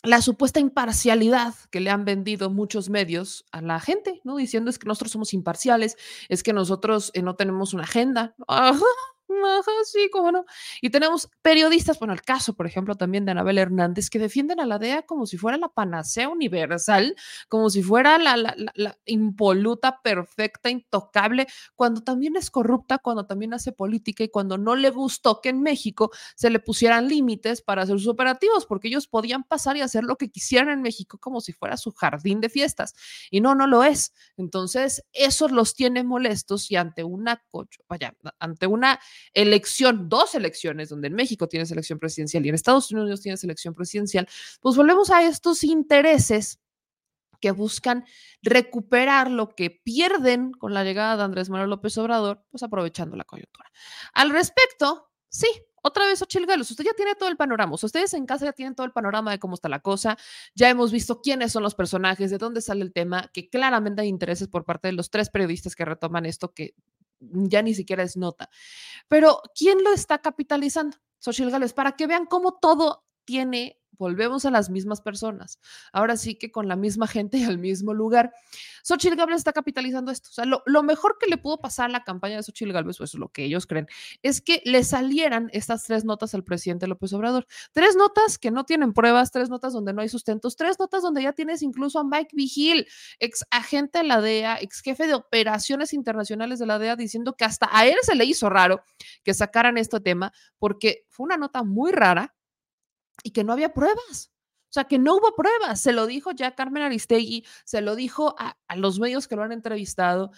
la 0.04 0.22
supuesta 0.22 0.60
imparcialidad 0.60 1.56
que 1.72 1.80
le 1.80 1.89
han 1.89 2.04
vendido 2.04 2.49
muchos 2.49 2.89
medios 2.89 3.45
a 3.51 3.62
la 3.62 3.80
gente, 3.80 4.20
¿no? 4.26 4.36
Diciendo 4.36 4.70
es 4.70 4.78
que 4.78 4.88
nosotros 4.88 5.14
somos 5.14 5.34
imparciales, 5.34 5.97
es 6.28 6.43
que 6.43 6.51
nosotros 6.51 7.10
eh, 7.14 7.22
no 7.22 7.36
tenemos 7.36 7.74
una 7.74 7.84
agenda. 7.84 8.36
Ajá, 8.47 8.80
Ajá, 9.45 9.71
sí, 9.86 10.09
cómo 10.11 10.31
no. 10.31 10.45
Y 10.81 10.89
tenemos 10.89 11.29
periodistas, 11.41 11.99
bueno, 11.99 12.13
el 12.13 12.21
caso, 12.21 12.53
por 12.53 12.65
ejemplo, 12.65 12.95
también 12.95 13.25
de 13.25 13.31
Anabel 13.31 13.57
Hernández, 13.57 14.09
que 14.09 14.19
defienden 14.19 14.59
a 14.59 14.65
la 14.65 14.79
DEA 14.79 15.03
como 15.03 15.25
si 15.25 15.38
fuera 15.38 15.57
la 15.57 15.69
panacea 15.69 16.29
universal, 16.29 17.15
como 17.47 17.69
si 17.69 17.84
fuera 17.84 18.17
la, 18.17 18.55
impoluta, 19.05 20.01
perfecta, 20.01 20.69
intocable, 20.69 21.47
cuando 21.75 22.01
también 22.01 22.36
es 22.36 22.51
corrupta, 22.51 22.97
cuando 22.99 23.25
también 23.25 23.53
hace 23.53 23.71
política 23.71 24.23
y 24.23 24.29
cuando 24.29 24.57
no 24.57 24.75
le 24.75 24.89
gustó 24.89 25.41
que 25.41 25.49
en 25.49 25.61
México 25.61 26.11
se 26.36 26.49
le 26.49 26.59
pusieran 26.59 27.07
límites 27.07 27.61
para 27.61 27.84
hacer 27.84 27.97
sus 27.99 28.07
operativos, 28.07 28.65
porque 28.65 28.88
ellos 28.88 29.07
podían 29.07 29.43
pasar 29.43 29.77
y 29.77 29.81
hacer 29.81 30.03
lo 30.03 30.17
que 30.17 30.29
quisieran 30.29 30.69
en 30.69 30.81
México 30.81 31.17
como 31.17 31.41
si 31.41 31.53
fuera 31.53 31.77
su 31.77 31.91
jardín 31.91 32.41
de 32.41 32.49
fiestas. 32.49 32.93
Y 33.31 33.41
no, 33.41 33.55
no 33.55 33.67
lo 33.67 33.84
es. 33.84 34.13
Entonces, 34.38 35.03
eso 35.11 35.47
los 35.47 35.73
tiene 35.73 36.03
molestos 36.03 36.71
y 36.71 36.75
ante 36.75 37.03
una, 37.03 37.43
vaya, 37.88 38.15
ante 38.39 38.67
una 38.67 38.99
elección, 39.34 40.09
dos 40.09 40.36
elecciones, 40.36 40.89
donde 40.89 41.07
en 41.07 41.15
México 41.15 41.47
tiene 41.47 41.65
elección 41.69 41.99
presidencial 41.99 42.45
y 42.45 42.49
en 42.49 42.55
Estados 42.55 42.91
Unidos 42.91 43.21
tiene 43.21 43.38
elección 43.43 43.74
presidencial, 43.74 44.28
pues 44.61 44.76
volvemos 44.76 45.09
a 45.09 45.24
estos 45.24 45.63
intereses 45.63 46.59
que 47.39 47.51
buscan 47.51 48.05
recuperar 48.41 49.30
lo 49.30 49.53
que 49.53 49.69
pierden 49.69 50.53
con 50.53 50.74
la 50.74 50.86
llegada 50.86 51.17
de 51.17 51.24
Andrés 51.24 51.49
Manuel 51.49 51.71
López 51.71 51.97
Obrador, 51.97 52.45
pues 52.49 52.63
aprovechando 52.63 53.17
la 53.17 53.26
coyuntura. 53.26 53.69
Al 54.13 54.30
respecto, 54.30 55.09
sí, 55.28 55.47
otra 55.82 56.05
vez 56.05 56.21
Ochil 56.21 56.45
Galos, 56.45 56.71
usted 56.71 56.86
ya 56.86 56.93
tiene 56.93 57.15
todo 57.15 57.28
el 57.28 57.36
panorama, 57.36 57.76
ustedes 57.76 58.13
en 58.13 58.26
casa 58.26 58.45
ya 58.45 58.53
tienen 58.53 58.74
todo 58.74 58.86
el 58.86 58.93
panorama 58.93 59.32
de 59.32 59.39
cómo 59.39 59.55
está 59.55 59.67
la 59.67 59.82
cosa, 59.82 60.17
ya 60.55 60.69
hemos 60.69 60.93
visto 60.93 61.19
quiénes 61.21 61.51
son 61.51 61.63
los 61.63 61.76
personajes, 61.76 62.32
de 62.32 62.38
dónde 62.38 62.61
sale 62.61 62.82
el 62.82 62.93
tema, 62.93 63.30
que 63.34 63.49
claramente 63.49 64.01
hay 64.01 64.07
intereses 64.07 64.47
por 64.47 64.63
parte 64.63 64.88
de 64.88 64.93
los 64.93 65.09
tres 65.09 65.30
periodistas 65.30 65.76
que 65.76 65.84
retoman 65.84 66.26
esto, 66.26 66.53
que 66.53 66.76
ya 67.32 67.61
ni 67.61 67.74
siquiera 67.74 68.03
es 68.03 68.17
nota. 68.17 68.49
Pero 69.07 69.41
¿quién 69.55 69.84
lo 69.84 69.93
está 69.93 70.19
capitalizando? 70.19 70.97
Social 71.19 71.49
Gales, 71.51 71.74
para 71.74 71.93
que 71.93 72.07
vean 72.07 72.26
cómo 72.26 72.57
todo 72.59 73.03
tiene 73.26 73.80
volvemos 73.97 74.45
a 74.45 74.51
las 74.51 74.69
mismas 74.69 75.01
personas. 75.01 75.59
Ahora 75.91 76.17
sí 76.17 76.36
que 76.36 76.51
con 76.51 76.67
la 76.67 76.76
misma 76.76 77.07
gente 77.07 77.38
y 77.38 77.43
al 77.43 77.57
mismo 77.57 77.93
lugar. 77.93 78.34
Xochitl 78.84 79.15
Gálvez 79.15 79.38
está 79.38 79.53
capitalizando 79.53 80.11
esto. 80.11 80.30
O 80.30 80.34
sea, 80.34 80.45
lo, 80.45 80.84
mejor 80.84 81.17
que 81.17 81.28
le 81.28 81.38
pudo 81.38 81.59
pasar 81.59 81.86
a 81.86 81.89
la 81.89 82.03
campaña 82.03 82.36
de 82.36 82.43
Xochitl 82.43 82.74
Gálvez, 82.74 82.97
eso 82.97 83.03
es 83.05 83.13
lo 83.13 83.30
que 83.30 83.45
ellos 83.45 83.65
creen, 83.65 83.88
es 84.21 84.41
que 84.41 84.61
le 84.65 84.84
salieran 84.84 85.49
estas 85.53 85.86
tres 85.86 86.03
notas 86.03 86.34
al 86.34 86.43
presidente 86.43 86.88
López 86.88 87.13
Obrador. 87.13 87.47
Tres 87.71 87.95
notas 87.95 88.38
que 88.38 88.51
no 88.51 88.65
tienen 88.65 88.93
pruebas, 88.93 89.32
tres 89.32 89.49
notas 89.49 89.74
donde 89.74 89.93
no 89.93 90.01
hay 90.01 90.09
sustentos, 90.09 90.57
tres 90.57 90.78
notas 90.80 91.01
donde 91.01 91.24
ya 91.24 91.34
tienes 91.34 91.61
incluso 91.61 91.99
a 91.99 92.03
Mike 92.03 92.36
Vigil, 92.36 92.88
ex 93.19 93.45
agente 93.51 93.99
de 93.99 94.03
la 94.03 94.19
DEA, 94.19 94.57
ex 94.59 94.82
jefe 94.82 95.07
de 95.07 95.13
operaciones 95.13 95.93
internacionales 95.93 96.59
de 96.59 96.65
la 96.65 96.80
DEA, 96.80 96.95
diciendo 96.97 97.36
que 97.38 97.45
hasta 97.45 97.69
a 97.71 97.88
él 97.88 97.95
se 98.01 98.15
le 98.15 98.26
hizo 98.26 98.49
raro 98.49 98.84
que 99.24 99.34
sacaran 99.34 99.78
este 99.78 99.99
tema 100.01 100.34
porque 100.57 101.05
fue 101.07 101.26
una 101.26 101.38
nota 101.38 101.63
muy 101.63 101.91
rara 101.91 102.34
y 103.22 103.32
que 103.32 103.43
no 103.43 103.53
había 103.53 103.74
pruebas. 103.74 104.32
O 104.70 104.74
sea, 104.74 104.86
que 104.86 104.97
no 104.97 105.16
hubo 105.16 105.36
pruebas. 105.36 105.82
Se 105.82 105.91
lo 105.91 106.07
dijo 106.07 106.32
ya 106.32 106.55
Carmen 106.55 106.82
Aristegui, 106.82 107.45
se 107.64 107.82
lo 107.82 107.95
dijo 107.95 108.36
a, 108.39 108.57
los 108.76 108.99
medios 108.99 109.28
que 109.28 109.36
lo 109.36 109.43
han 109.43 109.51
entrevistado. 109.51 110.32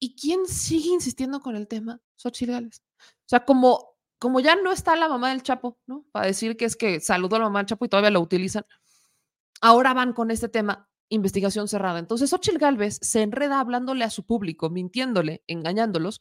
¿Y 0.00 0.16
quién 0.16 0.46
sigue 0.46 0.88
insistiendo 0.88 1.40
con 1.40 1.54
el 1.54 1.68
tema? 1.68 2.00
Xochitl 2.16 2.50
Gales. 2.50 2.82
O 2.98 3.28
sea, 3.28 3.44
como, 3.44 3.96
como 4.18 4.40
ya 4.40 4.56
no 4.56 4.72
está 4.72 4.96
la 4.96 5.08
mamá 5.08 5.28
del 5.28 5.44
Chapo, 5.44 5.78
¿no? 5.86 6.04
Para 6.10 6.26
decir 6.26 6.56
que 6.56 6.64
es 6.64 6.74
que 6.74 6.98
saludó 6.98 7.36
a 7.36 7.38
la 7.38 7.44
mamá 7.44 7.60
del 7.60 7.66
Chapo 7.66 7.84
y 7.84 7.88
todavía 7.88 8.10
lo 8.10 8.20
utilizan. 8.20 8.64
Ahora 9.60 9.94
van 9.94 10.14
con 10.14 10.32
este 10.32 10.48
tema, 10.48 10.88
investigación 11.08 11.68
cerrada. 11.68 12.00
Entonces, 12.00 12.30
Xochitl 12.30 12.58
Galvez 12.58 12.98
se 13.02 13.22
enreda 13.22 13.60
hablándole 13.60 14.04
a 14.04 14.10
su 14.10 14.26
público, 14.26 14.68
mintiéndole, 14.68 15.44
engañándolos, 15.46 16.20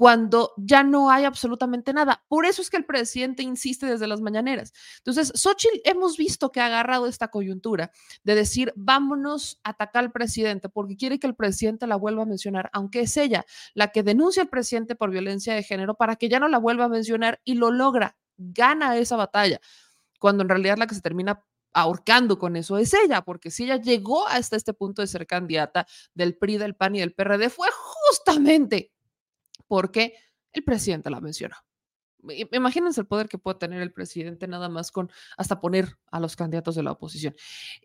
cuando 0.00 0.54
ya 0.56 0.82
no 0.82 1.10
hay 1.10 1.26
absolutamente 1.26 1.92
nada. 1.92 2.24
Por 2.26 2.46
eso 2.46 2.62
es 2.62 2.70
que 2.70 2.78
el 2.78 2.86
presidente 2.86 3.42
insiste 3.42 3.84
desde 3.84 4.06
las 4.06 4.22
mañaneras. 4.22 4.72
Entonces, 4.96 5.30
Xochitl 5.34 5.82
hemos 5.84 6.16
visto 6.16 6.50
que 6.50 6.60
ha 6.60 6.64
agarrado 6.64 7.06
esta 7.06 7.28
coyuntura 7.28 7.90
de 8.24 8.34
decir, 8.34 8.72
vámonos 8.76 9.60
a 9.62 9.72
atacar 9.72 10.04
al 10.04 10.10
presidente, 10.10 10.70
porque 10.70 10.96
quiere 10.96 11.18
que 11.18 11.26
el 11.26 11.34
presidente 11.34 11.86
la 11.86 11.96
vuelva 11.96 12.22
a 12.22 12.24
mencionar, 12.24 12.70
aunque 12.72 13.00
es 13.00 13.14
ella 13.18 13.44
la 13.74 13.88
que 13.88 14.02
denuncia 14.02 14.42
al 14.42 14.48
presidente 14.48 14.94
por 14.94 15.10
violencia 15.10 15.54
de 15.54 15.62
género, 15.62 15.96
para 15.96 16.16
que 16.16 16.30
ya 16.30 16.40
no 16.40 16.48
la 16.48 16.56
vuelva 16.56 16.86
a 16.86 16.88
mencionar 16.88 17.42
y 17.44 17.56
lo 17.56 17.70
logra, 17.70 18.16
gana 18.38 18.96
esa 18.96 19.16
batalla, 19.16 19.60
cuando 20.18 20.44
en 20.44 20.48
realidad 20.48 20.78
la 20.78 20.86
que 20.86 20.94
se 20.94 21.02
termina 21.02 21.44
ahorcando 21.74 22.38
con 22.38 22.56
eso 22.56 22.78
es 22.78 22.94
ella, 22.94 23.20
porque 23.20 23.50
si 23.50 23.64
ella 23.64 23.76
llegó 23.76 24.26
hasta 24.28 24.56
este 24.56 24.72
punto 24.72 25.02
de 25.02 25.08
ser 25.08 25.26
candidata 25.26 25.86
del 26.14 26.38
PRI, 26.38 26.56
del 26.56 26.74
PAN 26.74 26.96
y 26.96 27.00
del 27.00 27.12
PRD, 27.12 27.50
fue 27.50 27.68
justamente 27.70 28.92
porque 29.70 30.14
el 30.52 30.64
presidente 30.64 31.10
la 31.10 31.20
mencionó. 31.20 31.54
Imagínense 32.52 33.00
el 33.00 33.06
poder 33.06 33.28
que 33.28 33.38
puede 33.38 33.60
tener 33.60 33.80
el 33.80 33.92
presidente 33.92 34.48
nada 34.48 34.68
más 34.68 34.90
con 34.90 35.10
hasta 35.38 35.60
poner 35.60 35.96
a 36.10 36.18
los 36.18 36.34
candidatos 36.34 36.74
de 36.74 36.82
la 36.82 36.90
oposición. 36.90 37.36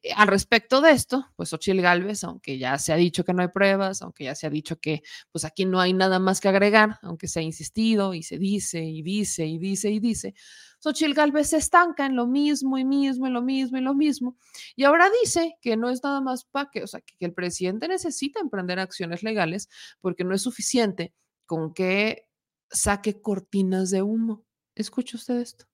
Eh, 0.01 0.09
al 0.15 0.27
respecto 0.27 0.81
de 0.81 0.89
esto, 0.91 1.27
pues 1.35 1.53
Ochil 1.53 1.79
Gálvez, 1.83 2.23
aunque 2.23 2.57
ya 2.57 2.79
se 2.79 2.91
ha 2.91 2.95
dicho 2.95 3.23
que 3.23 3.33
no 3.33 3.43
hay 3.43 3.49
pruebas, 3.49 4.01
aunque 4.01 4.23
ya 4.23 4.33
se 4.33 4.47
ha 4.47 4.49
dicho 4.49 4.77
que 4.77 5.03
pues 5.31 5.45
aquí 5.45 5.65
no 5.65 5.79
hay 5.79 5.93
nada 5.93 6.17
más 6.17 6.41
que 6.41 6.49
agregar, 6.49 6.97
aunque 7.03 7.27
se 7.27 7.39
ha 7.39 7.43
insistido 7.43 8.15
y 8.15 8.23
se 8.23 8.39
dice 8.39 8.83
y 8.83 9.03
dice 9.03 9.45
y 9.45 9.59
dice 9.59 9.91
y 9.91 9.99
dice, 9.99 10.33
Xochil 10.79 11.13
Gálvez 11.13 11.49
se 11.49 11.57
estanca 11.57 12.07
en 12.07 12.15
lo 12.15 12.25
mismo 12.25 12.79
y 12.79 12.83
mismo 12.83 13.27
y 13.27 13.29
lo 13.29 13.43
mismo 13.43 13.77
y 13.77 13.81
lo 13.81 13.93
mismo. 13.93 14.37
Y 14.75 14.85
ahora 14.85 15.07
dice 15.21 15.55
que 15.61 15.77
no 15.77 15.91
es 15.91 16.03
nada 16.03 16.19
más 16.19 16.45
para 16.45 16.71
que, 16.71 16.81
o 16.81 16.87
sea, 16.87 16.99
que 17.01 17.25
el 17.25 17.33
presidente 17.33 17.87
necesita 17.87 18.39
emprender 18.39 18.79
acciones 18.79 19.21
legales 19.21 19.69
porque 20.01 20.23
no 20.23 20.33
es 20.33 20.41
suficiente 20.41 21.13
con 21.45 21.73
que 21.73 22.29
saque 22.69 23.21
cortinas 23.21 23.91
de 23.91 24.01
humo. 24.01 24.43
¿Escucha 24.75 25.17
usted 25.17 25.37
esto? 25.37 25.65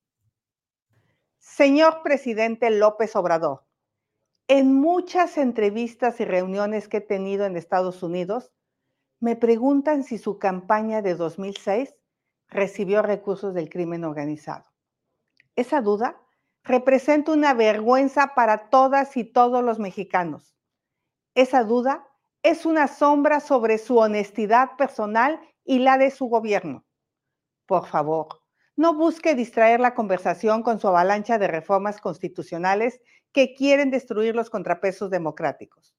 Señor 1.38 2.02
presidente 2.02 2.70
López 2.70 3.16
Obrador, 3.16 3.64
en 4.48 4.74
muchas 4.74 5.38
entrevistas 5.38 6.20
y 6.20 6.24
reuniones 6.24 6.88
que 6.88 6.98
he 6.98 7.00
tenido 7.00 7.44
en 7.46 7.56
Estados 7.56 8.02
Unidos, 8.02 8.52
me 9.20 9.36
preguntan 9.36 10.04
si 10.04 10.18
su 10.18 10.38
campaña 10.38 11.00
de 11.02 11.14
2006 11.14 11.94
recibió 12.48 13.02
recursos 13.02 13.54
del 13.54 13.70
crimen 13.70 14.04
organizado. 14.04 14.64
Esa 15.56 15.80
duda 15.80 16.20
representa 16.64 17.32
una 17.32 17.54
vergüenza 17.54 18.34
para 18.34 18.68
todas 18.68 19.16
y 19.16 19.24
todos 19.24 19.64
los 19.64 19.78
mexicanos. 19.78 20.54
Esa 21.34 21.64
duda 21.64 22.08
es 22.42 22.66
una 22.66 22.88
sombra 22.88 23.40
sobre 23.40 23.78
su 23.78 23.98
honestidad 23.98 24.76
personal 24.76 25.40
y 25.64 25.78
la 25.78 25.98
de 25.98 26.10
su 26.10 26.26
gobierno. 26.26 26.84
Por 27.66 27.86
favor, 27.86 28.42
no 28.76 28.94
busque 28.94 29.34
distraer 29.34 29.80
la 29.80 29.94
conversación 29.94 30.62
con 30.62 30.80
su 30.80 30.88
avalancha 30.88 31.38
de 31.38 31.48
reformas 31.48 32.00
constitucionales 32.00 33.00
que 33.32 33.54
quieren 33.54 33.90
destruir 33.90 34.34
los 34.34 34.50
contrapesos 34.50 35.10
democráticos. 35.10 35.94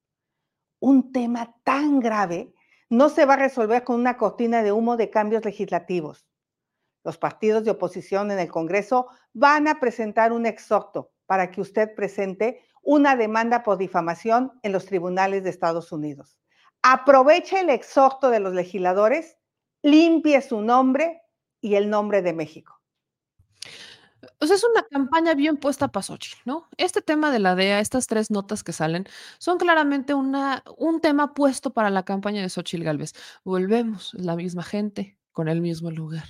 Un 0.79 1.11
tema 1.11 1.55
tan 1.63 1.99
grave 1.99 2.53
no 2.89 3.09
se 3.09 3.25
va 3.25 3.35
a 3.35 3.37
resolver 3.37 3.83
con 3.83 3.99
una 3.99 4.17
cortina 4.17 4.61
de 4.63 4.71
humo 4.71 4.97
de 4.97 5.09
cambios 5.09 5.45
legislativos. 5.45 6.27
los 7.03 7.17
partidos 7.17 7.63
de 7.65 7.71
oposición 7.71 8.31
en 8.31 8.39
el 8.39 8.49
Congreso 8.49 9.07
van 9.33 9.67
a 9.67 9.79
presentar 9.79 10.31
un 10.31 10.45
exhorto 10.45 11.11
para 11.25 11.51
que 11.51 11.61
usted 11.61 11.93
presente 11.95 12.61
una 12.81 13.15
demanda 13.15 13.63
por 13.63 13.77
difamación 13.77 14.51
en 14.61 14.71
los 14.71 14.85
tribunales 14.85 15.43
de 15.43 15.49
Estados 15.49 15.91
Unidos. 15.91 16.37
Aproveche 16.81 17.61
el 17.61 17.69
exhorto 17.69 18.29
de 18.29 18.39
los 18.39 18.53
legisladores, 18.53 19.37
limpie 19.83 20.41
su 20.41 20.61
nombre 20.61 21.21
y 21.61 21.75
el 21.75 21.89
nombre 21.89 22.21
de 22.21 22.33
México. 22.33 22.79
O 24.39 24.45
sea, 24.47 24.55
es 24.55 24.63
una 24.63 24.83
campaña 24.83 25.33
bien 25.33 25.57
puesta 25.57 25.89
para 25.89 26.03
Xochitl, 26.03 26.37
¿no? 26.45 26.69
Este 26.77 27.01
tema 27.01 27.31
de 27.31 27.39
la 27.39 27.55
DEA, 27.55 27.79
estas 27.79 28.07
tres 28.07 28.31
notas 28.31 28.63
que 28.63 28.73
salen, 28.73 29.05
son 29.37 29.57
claramente 29.57 30.13
una, 30.13 30.63
un 30.77 31.01
tema 31.01 31.33
puesto 31.33 31.73
para 31.73 31.89
la 31.89 32.03
campaña 32.03 32.41
de 32.41 32.49
Xochitl 32.49 32.83
Galvez. 32.83 33.13
Volvemos, 33.43 34.13
la 34.13 34.35
misma 34.35 34.63
gente, 34.63 35.17
con 35.31 35.49
el 35.49 35.61
mismo 35.61 35.91
lugar. 35.91 36.25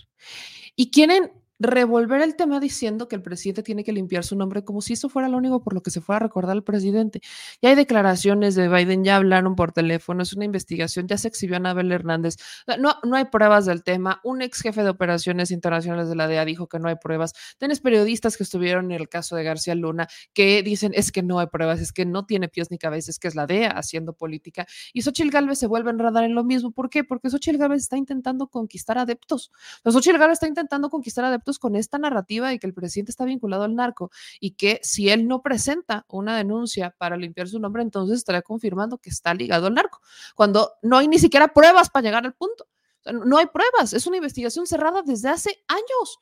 Y 0.76 0.92
quieren 0.92 1.32
revolver 1.64 2.22
el 2.22 2.36
tema 2.36 2.60
diciendo 2.60 3.08
que 3.08 3.16
el 3.16 3.22
presidente 3.22 3.64
tiene 3.64 3.84
que 3.84 3.92
limpiar 3.92 4.24
su 4.24 4.36
nombre 4.36 4.64
como 4.64 4.82
si 4.82 4.94
eso 4.94 5.10
fuera 5.10 5.28
lo 5.30 5.38
único 5.38 5.64
por 5.64 5.74
lo 5.74 5.82
que 5.82 5.90
se 5.90 6.02
fuera 6.02 6.18
a 6.18 6.20
recordar 6.20 6.52
al 6.52 6.64
presidente. 6.64 7.22
Ya 7.62 7.70
hay 7.70 7.76
declaraciones 7.76 8.56
de 8.56 8.68
Biden, 8.70 9.04
ya 9.04 9.16
hablaron 9.16 9.56
por 9.56 9.72
teléfono, 9.72 10.24
es 10.24 10.34
una 10.34 10.46
investigación, 10.46 11.08
ya 11.08 11.18
se 11.18 11.28
exhibió 11.28 11.56
a 11.56 11.58
Anabel 11.58 11.92
Hernández. 11.92 12.36
No, 12.80 12.96
no 13.04 13.16
hay 13.16 13.26
pruebas 13.26 13.66
del 13.66 13.84
tema. 13.84 14.20
Un 14.24 14.42
ex 14.42 14.62
jefe 14.62 14.84
de 14.84 14.90
operaciones 14.90 15.52
internacionales 15.52 16.10
de 16.10 16.16
la 16.16 16.28
DEA 16.28 16.46
dijo 16.46 16.68
que 16.68 16.80
no 16.80 16.90
hay 16.90 16.96
pruebas. 16.96 17.34
Tienes 17.58 17.80
periodistas 17.80 18.38
que 18.38 18.44
estuvieron 18.44 18.92
en 18.92 19.00
el 19.00 19.10
caso 19.10 19.36
de 19.36 19.44
García 19.44 19.76
Luna 19.76 20.08
que 20.34 20.64
dicen 20.64 20.92
es 20.96 21.12
que 21.12 21.24
no 21.24 21.40
hay 21.40 21.48
pruebas, 21.48 21.80
es 21.80 21.92
que 21.94 22.06
no 22.06 22.26
tiene 22.26 22.50
pies 22.50 22.72
ni 22.72 22.78
cabeza, 22.78 23.12
es 23.12 23.20
que 23.20 23.28
es 23.28 23.36
la 23.36 23.48
DEA 23.48 23.72
haciendo 23.72 24.14
política. 24.14 24.68
Y 24.94 25.02
Xochitl 25.02 25.30
Galvez 25.30 25.60
se 25.60 25.68
vuelve 25.68 25.90
a 25.90 25.94
enredar 25.94 26.24
en 26.24 26.36
lo 26.36 26.44
mismo. 26.44 26.72
¿Por 26.72 26.90
qué? 26.90 27.04
Porque 27.04 27.30
Xochitl 27.30 27.58
Galvez 27.58 27.82
está 27.82 27.98
intentando 27.98 28.48
conquistar 28.48 28.98
adeptos. 28.98 29.52
Xochitl 29.84 30.18
Galvez 30.18 30.34
está 30.34 30.48
intentando 30.48 30.90
conquistar 30.90 31.26
adeptos 31.26 31.53
con 31.60 31.76
esta 31.76 31.98
narrativa 31.98 32.50
de 32.50 32.60
que 32.60 32.68
el 32.68 32.74
presidente 32.74 33.12
está 33.12 33.26
vinculado 33.26 33.64
al 33.64 33.76
narco 33.76 34.12
y 34.40 34.52
que 34.52 34.80
si 34.84 35.10
él 35.10 35.28
no 35.28 35.42
presenta 35.42 36.06
una 36.10 36.38
denuncia 36.38 36.96
para 36.98 37.18
limpiar 37.18 37.48
su 37.48 37.60
nombre, 37.60 37.84
entonces 37.84 38.18
estaría 38.18 38.42
confirmando 38.42 38.98
que 38.98 39.10
está 39.10 39.34
ligado 39.34 39.68
al 39.68 39.74
narco, 39.74 40.02
cuando 40.36 40.74
no 40.82 40.98
hay 40.98 41.08
ni 41.08 41.20
siquiera 41.20 41.50
pruebas 41.50 41.90
para 41.90 42.04
llegar 42.04 42.26
al 42.26 42.34
punto. 42.34 42.68
no 43.06 43.38
hay 43.38 43.48
pruebas, 43.48 43.94
es 43.94 44.08
una 44.08 44.18
investigación 44.18 44.66
cerrada 44.66 45.02
desde 45.02 45.30
hace 45.30 45.64
años. 45.68 46.20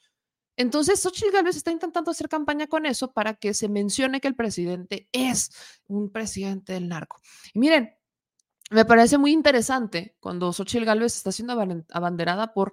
Entonces, 0.57 0.99
Xochitl 0.99 1.31
Gálvez 1.31 1.55
está 1.55 1.71
intentando 1.71 2.11
hacer 2.11 2.27
campaña 2.29 2.67
con 2.67 2.85
eso 2.85 3.11
para 3.11 3.35
que 3.35 3.53
se 3.53 3.69
mencione 3.69 4.19
que 4.21 4.27
el 4.27 4.35
presidente 4.35 5.07
es 5.11 5.51
un 5.87 6.11
presidente 6.11 6.73
del 6.73 6.87
narco. 6.87 7.21
Y 7.53 7.59
miren, 7.59 7.95
me 8.69 8.85
parece 8.85 9.17
muy 9.17 9.31
interesante 9.31 10.15
cuando 10.19 10.53
Xochitl 10.53 10.85
Gálvez 10.85 11.15
está 11.15 11.31
siendo 11.31 11.53
abanderada 11.89 12.53
por 12.53 12.71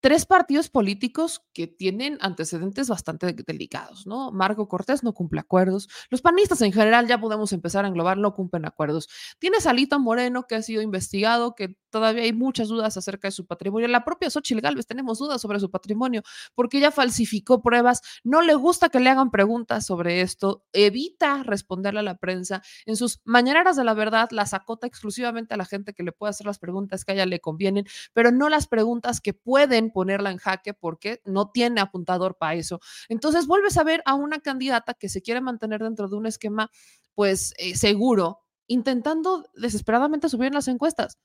tres 0.00 0.26
partidos 0.26 0.70
políticos 0.70 1.42
que 1.52 1.66
tienen 1.66 2.18
antecedentes 2.20 2.88
bastante 2.88 3.32
delicados, 3.32 4.06
¿no? 4.06 4.32
Marco 4.32 4.68
Cortés 4.68 5.02
no 5.02 5.12
cumple 5.12 5.40
acuerdos. 5.40 5.88
Los 6.10 6.22
panistas 6.22 6.62
en 6.62 6.72
general, 6.72 7.06
ya 7.06 7.20
podemos 7.20 7.52
empezar 7.52 7.84
a 7.84 7.88
englobar, 7.88 8.18
no 8.18 8.34
cumplen 8.34 8.66
acuerdos. 8.66 9.08
Tienes 9.38 9.66
a 9.66 9.74
Moreno, 9.98 10.46
que 10.46 10.54
ha 10.54 10.62
sido 10.62 10.82
investigado, 10.82 11.54
que 11.54 11.76
todavía 11.90 12.22
hay 12.22 12.32
muchas 12.32 12.68
dudas 12.68 12.96
acerca 12.96 13.28
de 13.28 13.32
su 13.32 13.46
patrimonio. 13.46 13.88
La 13.88 14.04
propia 14.04 14.30
Xochitl 14.30 14.60
Galvez 14.60 14.86
tenemos 14.86 15.18
dudas 15.18 15.40
sobre 15.40 15.60
su 15.60 15.70
patrimonio 15.70 16.22
porque 16.54 16.78
ella 16.78 16.90
falsificó 16.90 17.62
pruebas, 17.62 18.00
no 18.24 18.42
le 18.42 18.54
gusta 18.54 18.88
que 18.88 19.00
le 19.00 19.10
hagan 19.10 19.30
preguntas 19.30 19.86
sobre 19.86 20.20
esto, 20.20 20.64
evita 20.72 21.42
responderle 21.42 22.00
a 22.00 22.04
la 22.04 22.16
prensa. 22.16 22.62
En 22.86 22.96
sus 22.96 23.20
mañaneras 23.24 23.76
de 23.76 23.84
la 23.84 23.94
verdad 23.94 24.28
las 24.30 24.54
acota 24.54 24.86
exclusivamente 24.86 25.54
a 25.54 25.56
la 25.56 25.64
gente 25.64 25.92
que 25.92 26.02
le 26.02 26.12
puede 26.12 26.30
hacer 26.30 26.46
las 26.46 26.58
preguntas 26.58 27.04
que 27.04 27.12
a 27.12 27.14
ella 27.14 27.26
le 27.26 27.40
convienen, 27.40 27.86
pero 28.12 28.30
no 28.30 28.48
las 28.48 28.66
preguntas 28.66 29.20
que 29.20 29.34
pueden 29.34 29.89
ponerla 29.92 30.30
en 30.30 30.38
jaque 30.38 30.74
porque 30.74 31.20
no 31.24 31.50
tiene 31.50 31.80
apuntador 31.80 32.36
para 32.36 32.54
eso. 32.54 32.80
Entonces 33.08 33.46
vuelves 33.46 33.76
a 33.76 33.84
ver 33.84 34.02
a 34.06 34.14
una 34.14 34.40
candidata 34.40 34.94
que 34.94 35.08
se 35.08 35.22
quiere 35.22 35.40
mantener 35.40 35.82
dentro 35.82 36.08
de 36.08 36.16
un 36.16 36.26
esquema 36.26 36.70
pues 37.14 37.54
eh, 37.58 37.76
seguro, 37.76 38.40
intentando 38.66 39.48
desesperadamente 39.54 40.28
subir 40.28 40.48
en 40.48 40.54
las 40.54 40.68
encuestas. 40.68 41.18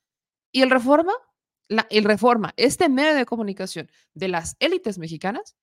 Y 0.51 0.61
el 0.61 0.69
Reforma, 0.69 1.13
la, 1.67 1.87
el 1.89 2.03
Reforma, 2.03 2.53
este 2.57 2.89
medio 2.89 3.15
de 3.15 3.25
comunicación 3.25 3.89
de 4.13 4.27
las 4.27 4.55
élites 4.59 4.97
mexicanas, 4.97 5.55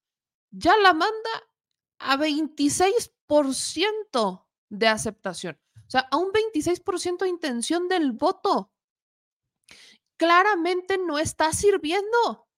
ya 0.51 0.77
la 0.77 0.93
manda 0.93 1.31
a 1.99 2.17
26% 2.17 4.47
de 4.69 4.89
aceptación. 4.89 5.59
O 5.87 5.91
sea, 5.93 6.09
a 6.11 6.17
un 6.17 6.33
26% 6.33 7.19
de 7.19 7.29
intención 7.29 7.89
del 7.89 8.13
voto. 8.13 8.73
Claramente 10.17 10.99
no 10.99 11.19
está 11.19 11.53
sirviendo. 11.53 12.49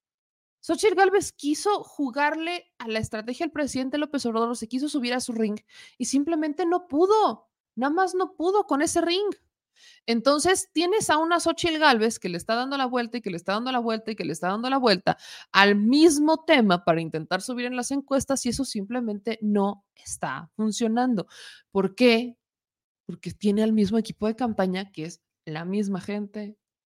Xochitl 0.64 0.94
Gálvez 0.94 1.32
quiso 1.32 1.84
jugarle 1.84 2.72
a 2.78 2.88
la 2.88 2.98
estrategia 2.98 3.44
del 3.44 3.52
presidente 3.52 3.98
López 3.98 4.24
Obrador, 4.24 4.56
se 4.56 4.66
quiso 4.66 4.88
subir 4.88 5.12
a 5.12 5.20
su 5.20 5.34
ring 5.34 5.60
y 5.98 6.06
simplemente 6.06 6.64
no 6.64 6.88
pudo. 6.88 7.50
Nada 7.74 7.92
más 7.92 8.14
no 8.14 8.34
pudo 8.34 8.64
con 8.64 8.80
ese 8.80 9.02
ring. 9.02 9.30
Entonces 10.06 10.70
tienes 10.72 11.10
a 11.10 11.18
una 11.18 11.38
Xochitl 11.38 11.78
Galvez 11.78 12.18
que 12.18 12.30
le 12.30 12.38
está 12.38 12.54
dando 12.54 12.78
la 12.78 12.86
vuelta 12.86 13.18
y 13.18 13.20
que 13.20 13.28
le 13.28 13.36
está 13.36 13.52
dando 13.52 13.72
la 13.72 13.78
vuelta 13.78 14.12
y 14.12 14.16
que 14.16 14.24
le 14.24 14.32
está 14.32 14.48
dando 14.48 14.70
la 14.70 14.78
vuelta 14.78 15.18
al 15.52 15.76
mismo 15.76 16.46
tema 16.46 16.82
para 16.82 17.02
intentar 17.02 17.42
subir 17.42 17.66
en 17.66 17.76
las 17.76 17.90
encuestas 17.90 18.46
y 18.46 18.48
eso 18.48 18.64
simplemente 18.64 19.38
no 19.42 19.84
está 19.94 20.50
funcionando. 20.56 21.26
¿Por 21.72 21.94
qué? 21.94 22.38
Porque 23.04 23.32
tiene 23.32 23.62
al 23.62 23.74
mismo 23.74 23.98
equipo 23.98 24.26
de 24.28 24.36
campaña 24.36 24.90
que 24.92 25.04
es 25.04 25.20
la 25.44 25.66
misma 25.66 26.00
gente, 26.00 26.56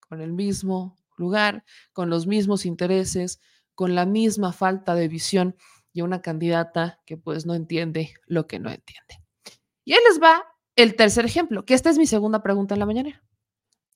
con 0.08 0.20
el 0.20 0.32
mismo 0.32 0.96
lugar, 1.16 1.64
con 1.92 2.10
los 2.10 2.26
mismos 2.26 2.66
intereses, 2.66 3.40
con 3.76 3.94
la 3.94 4.06
misma 4.06 4.52
falta 4.52 4.96
de 4.96 5.06
visión 5.06 5.54
y 5.92 6.00
una 6.00 6.20
candidata 6.20 7.00
que 7.06 7.16
pues 7.16 7.46
no 7.46 7.54
entiende 7.54 8.14
lo 8.26 8.48
que 8.48 8.58
no 8.58 8.70
entiende. 8.70 9.22
Y 9.84 9.92
ahí 9.92 10.00
les 10.08 10.20
va 10.20 10.42
el 10.74 10.96
tercer 10.96 11.24
ejemplo, 11.24 11.64
que 11.64 11.74
esta 11.74 11.90
es 11.90 11.98
mi 11.98 12.06
segunda 12.06 12.42
pregunta 12.42 12.74
en 12.74 12.80
la 12.80 12.86
mañanera. 12.86 13.22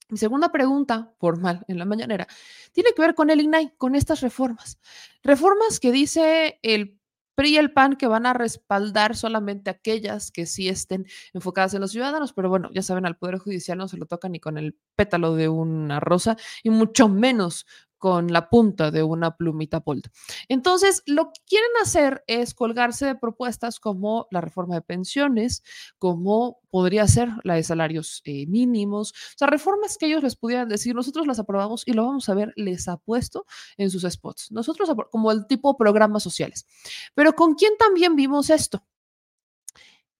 Mi 0.09 0.19
segunda 0.19 0.51
pregunta 0.51 1.13
formal 1.19 1.65
en 1.69 1.79
la 1.79 1.85
mañanera 1.85 2.27
tiene 2.73 2.93
que 2.95 3.03
ver 3.03 3.15
con 3.15 3.31
el 3.31 3.41
INAI, 3.41 3.75
con 3.77 3.95
estas 3.95 4.21
reformas. 4.21 4.79
Reformas 5.23 5.79
que 5.81 5.93
dice 5.93 6.59
el 6.63 6.99
PRI 7.37 7.51
y 7.51 7.57
el 7.57 7.73
PAN 7.73 7.97
que 7.97 8.07
van 8.07 8.27
a 8.27 8.33
respaldar 8.33 9.17
solamente 9.17 9.71
aquellas 9.71 10.31
que 10.31 10.47
sí 10.47 10.69
estén 10.69 11.07
enfocadas 11.33 11.75
en 11.75 11.81
los 11.81 11.93
ciudadanos, 11.93 12.33
pero 12.33 12.49
bueno, 12.49 12.71
ya 12.73 12.83
saben, 12.83 13.07
al 13.07 13.17
Poder 13.17 13.39
Judicial 13.39 13.79
no 13.79 13.89
se 13.89 13.97
lo 13.97 14.07
toca 14.07 14.29
ni 14.29 14.41
con 14.41 14.59
el 14.59 14.77
pétalo 14.97 15.35
de 15.37 15.49
una 15.49 16.01
rosa 16.01 16.37
y 16.63 16.71
mucho 16.71 17.09
menos 17.09 17.67
con 18.01 18.33
la 18.33 18.49
punta 18.49 18.91
de 18.91 19.03
una 19.03 19.37
plumita 19.37 19.81
bold. 19.81 20.11
Entonces, 20.49 21.03
lo 21.05 21.27
que 21.27 21.41
quieren 21.47 21.71
hacer 21.83 22.25
es 22.27 22.55
colgarse 22.55 23.05
de 23.05 23.15
propuestas 23.15 23.79
como 23.79 24.27
la 24.31 24.41
reforma 24.41 24.75
de 24.75 24.81
pensiones, 24.81 25.63
como 25.99 26.63
podría 26.71 27.07
ser 27.07 27.29
la 27.45 27.55
de 27.55 27.63
salarios 27.63 28.23
eh, 28.25 28.47
mínimos, 28.47 29.13
o 29.13 29.39
sea, 29.39 29.49
reformas 29.49 29.99
que 29.99 30.07
ellos 30.07 30.23
les 30.23 30.35
pudieran 30.35 30.69
decir, 30.69 30.95
nosotros 30.95 31.27
las 31.27 31.39
aprobamos 31.39 31.87
y 31.87 31.93
lo 31.93 32.07
vamos 32.07 32.27
a 32.31 32.35
ver, 32.35 32.55
les 32.57 32.89
apuesto 32.89 33.45
en 33.77 33.91
sus 33.91 34.03
spots. 34.03 34.51
Nosotros 34.51 34.91
como 35.11 35.31
el 35.31 35.47
tipo 35.47 35.77
programas 35.77 36.23
sociales. 36.23 36.67
Pero 37.15 37.35
¿con 37.35 37.55
quién 37.55 37.75
también 37.79 38.17
vimos 38.17 38.49
esto? 38.49 38.83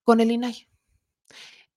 Con 0.03 0.21
el 0.21 0.31
INAI. 0.31 0.69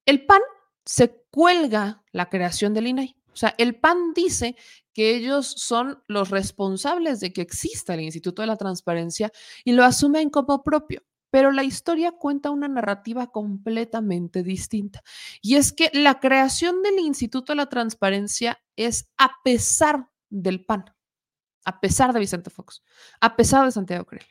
El 0.05 0.25
PAN 0.25 0.41
se 0.83 1.23
cuelga 1.31 2.03
la 2.11 2.29
creación 2.29 2.73
del 2.73 2.87
INAI. 2.87 3.15
O 3.33 3.37
sea, 3.37 3.55
el 3.57 3.79
PAN 3.79 4.13
dice 4.13 4.55
que 4.93 5.15
ellos 5.15 5.47
son 5.47 6.03
los 6.07 6.29
responsables 6.29 7.19
de 7.19 7.33
que 7.33 7.41
exista 7.41 7.95
el 7.95 8.01
Instituto 8.01 8.41
de 8.41 8.47
la 8.47 8.57
Transparencia 8.57 9.31
y 9.63 9.73
lo 9.73 9.83
asumen 9.83 10.29
como 10.29 10.63
propio. 10.63 11.03
Pero 11.31 11.51
la 11.51 11.63
historia 11.63 12.11
cuenta 12.11 12.51
una 12.51 12.67
narrativa 12.67 13.31
completamente 13.31 14.43
distinta. 14.43 15.01
Y 15.41 15.55
es 15.55 15.73
que 15.73 15.89
la 15.91 16.19
creación 16.19 16.83
del 16.83 16.99
Instituto 16.99 17.53
de 17.53 17.57
la 17.57 17.69
Transparencia 17.69 18.61
es 18.75 19.09
a 19.17 19.31
pesar 19.43 20.09
del 20.29 20.63
PAN, 20.63 20.85
a 21.65 21.79
pesar 21.79 22.13
de 22.13 22.19
Vicente 22.19 22.51
Fox, 22.51 22.83
a 23.19 23.35
pesar 23.35 23.65
de 23.65 23.71
Santiago 23.71 24.05
Creel. 24.05 24.27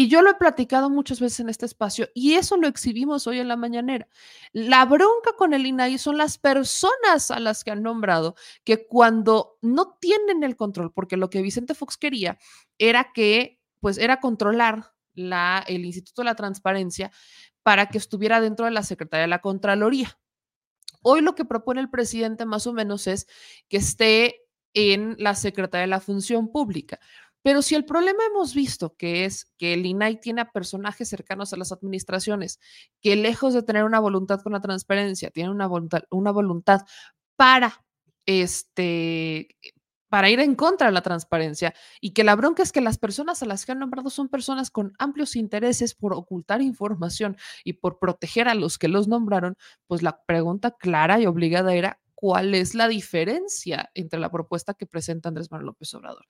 Y 0.00 0.08
yo 0.08 0.22
lo 0.22 0.30
he 0.30 0.34
platicado 0.34 0.88
muchas 0.88 1.20
veces 1.20 1.40
en 1.40 1.50
este 1.50 1.66
espacio 1.66 2.08
y 2.14 2.32
eso 2.32 2.56
lo 2.56 2.66
exhibimos 2.68 3.26
hoy 3.26 3.38
en 3.38 3.48
la 3.48 3.56
mañanera. 3.56 4.08
La 4.50 4.86
bronca 4.86 5.34
con 5.36 5.52
el 5.52 5.66
INAI 5.66 5.98
son 5.98 6.16
las 6.16 6.38
personas 6.38 7.30
a 7.30 7.38
las 7.38 7.64
que 7.64 7.70
han 7.70 7.82
nombrado 7.82 8.34
que 8.64 8.86
cuando 8.86 9.58
no 9.60 9.98
tienen 10.00 10.42
el 10.42 10.56
control, 10.56 10.90
porque 10.90 11.18
lo 11.18 11.28
que 11.28 11.42
Vicente 11.42 11.74
Fox 11.74 11.98
quería 11.98 12.38
era 12.78 13.12
que, 13.12 13.60
pues, 13.78 13.98
era 13.98 14.20
controlar 14.20 14.94
la, 15.12 15.62
el 15.68 15.84
Instituto 15.84 16.22
de 16.22 16.30
la 16.30 16.34
Transparencia 16.34 17.12
para 17.62 17.90
que 17.90 17.98
estuviera 17.98 18.40
dentro 18.40 18.64
de 18.64 18.70
la 18.70 18.82
Secretaría 18.82 19.24
de 19.24 19.28
la 19.28 19.42
Contraloría. 19.42 20.18
Hoy 21.02 21.20
lo 21.20 21.34
que 21.34 21.44
propone 21.44 21.82
el 21.82 21.90
presidente 21.90 22.46
más 22.46 22.66
o 22.66 22.72
menos 22.72 23.06
es 23.06 23.26
que 23.68 23.76
esté 23.76 24.46
en 24.72 25.16
la 25.18 25.34
Secretaría 25.34 25.82
de 25.82 25.88
la 25.88 26.00
Función 26.00 26.50
Pública. 26.50 27.00
Pero 27.42 27.62
si 27.62 27.74
el 27.74 27.84
problema 27.84 28.18
hemos 28.30 28.54
visto 28.54 28.94
que 28.96 29.24
es 29.24 29.50
que 29.56 29.74
el 29.74 29.86
INAI 29.86 30.20
tiene 30.20 30.42
a 30.42 30.50
personajes 30.50 31.08
cercanos 31.08 31.52
a 31.52 31.56
las 31.56 31.72
administraciones 31.72 32.60
que 33.00 33.16
lejos 33.16 33.54
de 33.54 33.62
tener 33.62 33.84
una 33.84 34.00
voluntad 34.00 34.40
con 34.42 34.52
la 34.52 34.60
transparencia, 34.60 35.30
tienen 35.30 35.52
una 35.52 35.66
voluntad, 35.66 36.82
para 37.36 37.82
este 38.26 39.56
para 40.10 40.28
ir 40.28 40.40
en 40.40 40.56
contra 40.56 40.88
de 40.88 40.92
la 40.92 41.02
transparencia 41.02 41.72
y 42.00 42.10
que 42.10 42.24
la 42.24 42.34
bronca 42.34 42.62
es 42.62 42.72
que 42.72 42.80
las 42.80 42.98
personas 42.98 43.42
a 43.42 43.46
las 43.46 43.64
que 43.64 43.72
han 43.72 43.78
nombrado 43.78 44.10
son 44.10 44.28
personas 44.28 44.70
con 44.70 44.92
amplios 44.98 45.36
intereses 45.36 45.94
por 45.94 46.12
ocultar 46.12 46.60
información 46.60 47.36
y 47.64 47.74
por 47.74 47.98
proteger 47.98 48.48
a 48.48 48.54
los 48.54 48.76
que 48.76 48.88
los 48.88 49.08
nombraron, 49.08 49.56
pues 49.86 50.02
la 50.02 50.22
pregunta 50.24 50.72
clara 50.72 51.20
y 51.20 51.26
obligada 51.26 51.74
era 51.74 52.00
cuál 52.14 52.54
es 52.54 52.74
la 52.74 52.88
diferencia 52.88 53.90
entre 53.94 54.20
la 54.20 54.30
propuesta 54.30 54.74
que 54.74 54.84
presenta 54.84 55.28
Andrés 55.28 55.50
Manuel 55.50 55.68
López 55.68 55.94
Obrador. 55.94 56.26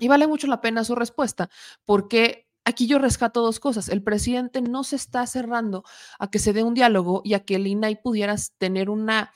Y 0.00 0.08
vale 0.08 0.26
mucho 0.26 0.46
la 0.46 0.60
pena 0.60 0.84
su 0.84 0.94
respuesta, 0.94 1.48
porque 1.84 2.48
aquí 2.64 2.86
yo 2.86 2.98
rescato 2.98 3.40
dos 3.40 3.60
cosas. 3.60 3.88
El 3.88 4.02
presidente 4.02 4.60
no 4.62 4.84
se 4.84 4.96
está 4.96 5.26
cerrando 5.26 5.84
a 6.18 6.30
que 6.30 6.38
se 6.38 6.52
dé 6.52 6.62
un 6.62 6.74
diálogo 6.74 7.22
y 7.24 7.34
a 7.34 7.44
que 7.44 7.56
el 7.56 7.66
INAI 7.66 8.02
pudiera 8.02 8.34
tener 8.58 8.90
una 8.90 9.32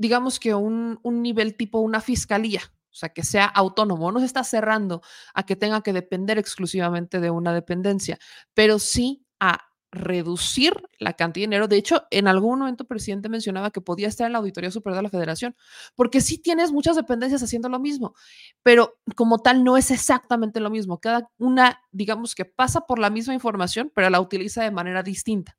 digamos 0.00 0.40
que 0.40 0.54
un, 0.54 0.98
nivel 1.04 1.56
tipo 1.58 1.78
una 1.78 2.00
fiscalía, 2.00 2.62
o 2.90 2.94
sea, 2.94 3.10
que 3.10 3.22
sea 3.22 3.44
autónomo, 3.44 4.10
no 4.10 4.18
se 4.20 4.24
está 4.24 4.42
cerrando 4.44 5.02
a 5.34 5.44
que 5.44 5.56
tenga 5.56 5.82
que 5.82 5.92
depender 5.92 6.38
exclusivamente 6.38 7.20
de 7.20 7.30
una 7.30 7.52
dependencia, 7.52 8.18
pero 8.54 8.78
sí 8.78 9.26
a 9.38 9.69
reducir 9.92 10.74
la 10.98 11.14
cantidad 11.14 11.44
de 11.44 11.48
dinero. 11.48 11.68
De 11.68 11.76
hecho, 11.76 12.04
en 12.10 12.28
algún 12.28 12.60
momento 12.60 12.84
el 12.84 12.88
presidente 12.88 13.28
mencionaba 13.28 13.70
que 13.70 13.80
podía 13.80 14.08
estar 14.08 14.26
en 14.26 14.32
la 14.32 14.38
Auditoría 14.38 14.70
Superior 14.70 14.98
de 14.98 15.02
la 15.02 15.10
Federación, 15.10 15.56
porque 15.94 16.20
sí 16.20 16.38
tienes 16.38 16.72
muchas 16.72 16.96
dependencias 16.96 17.42
haciendo 17.42 17.68
lo 17.68 17.78
mismo, 17.78 18.14
pero 18.62 18.98
como 19.16 19.38
tal 19.38 19.64
no 19.64 19.76
es 19.76 19.90
exactamente 19.90 20.60
lo 20.60 20.70
mismo. 20.70 20.98
Cada 20.98 21.28
una, 21.38 21.80
digamos 21.90 22.34
que 22.34 22.44
pasa 22.44 22.82
por 22.82 22.98
la 22.98 23.10
misma 23.10 23.34
información, 23.34 23.90
pero 23.94 24.10
la 24.10 24.20
utiliza 24.20 24.62
de 24.62 24.70
manera 24.70 25.02
distinta 25.02 25.56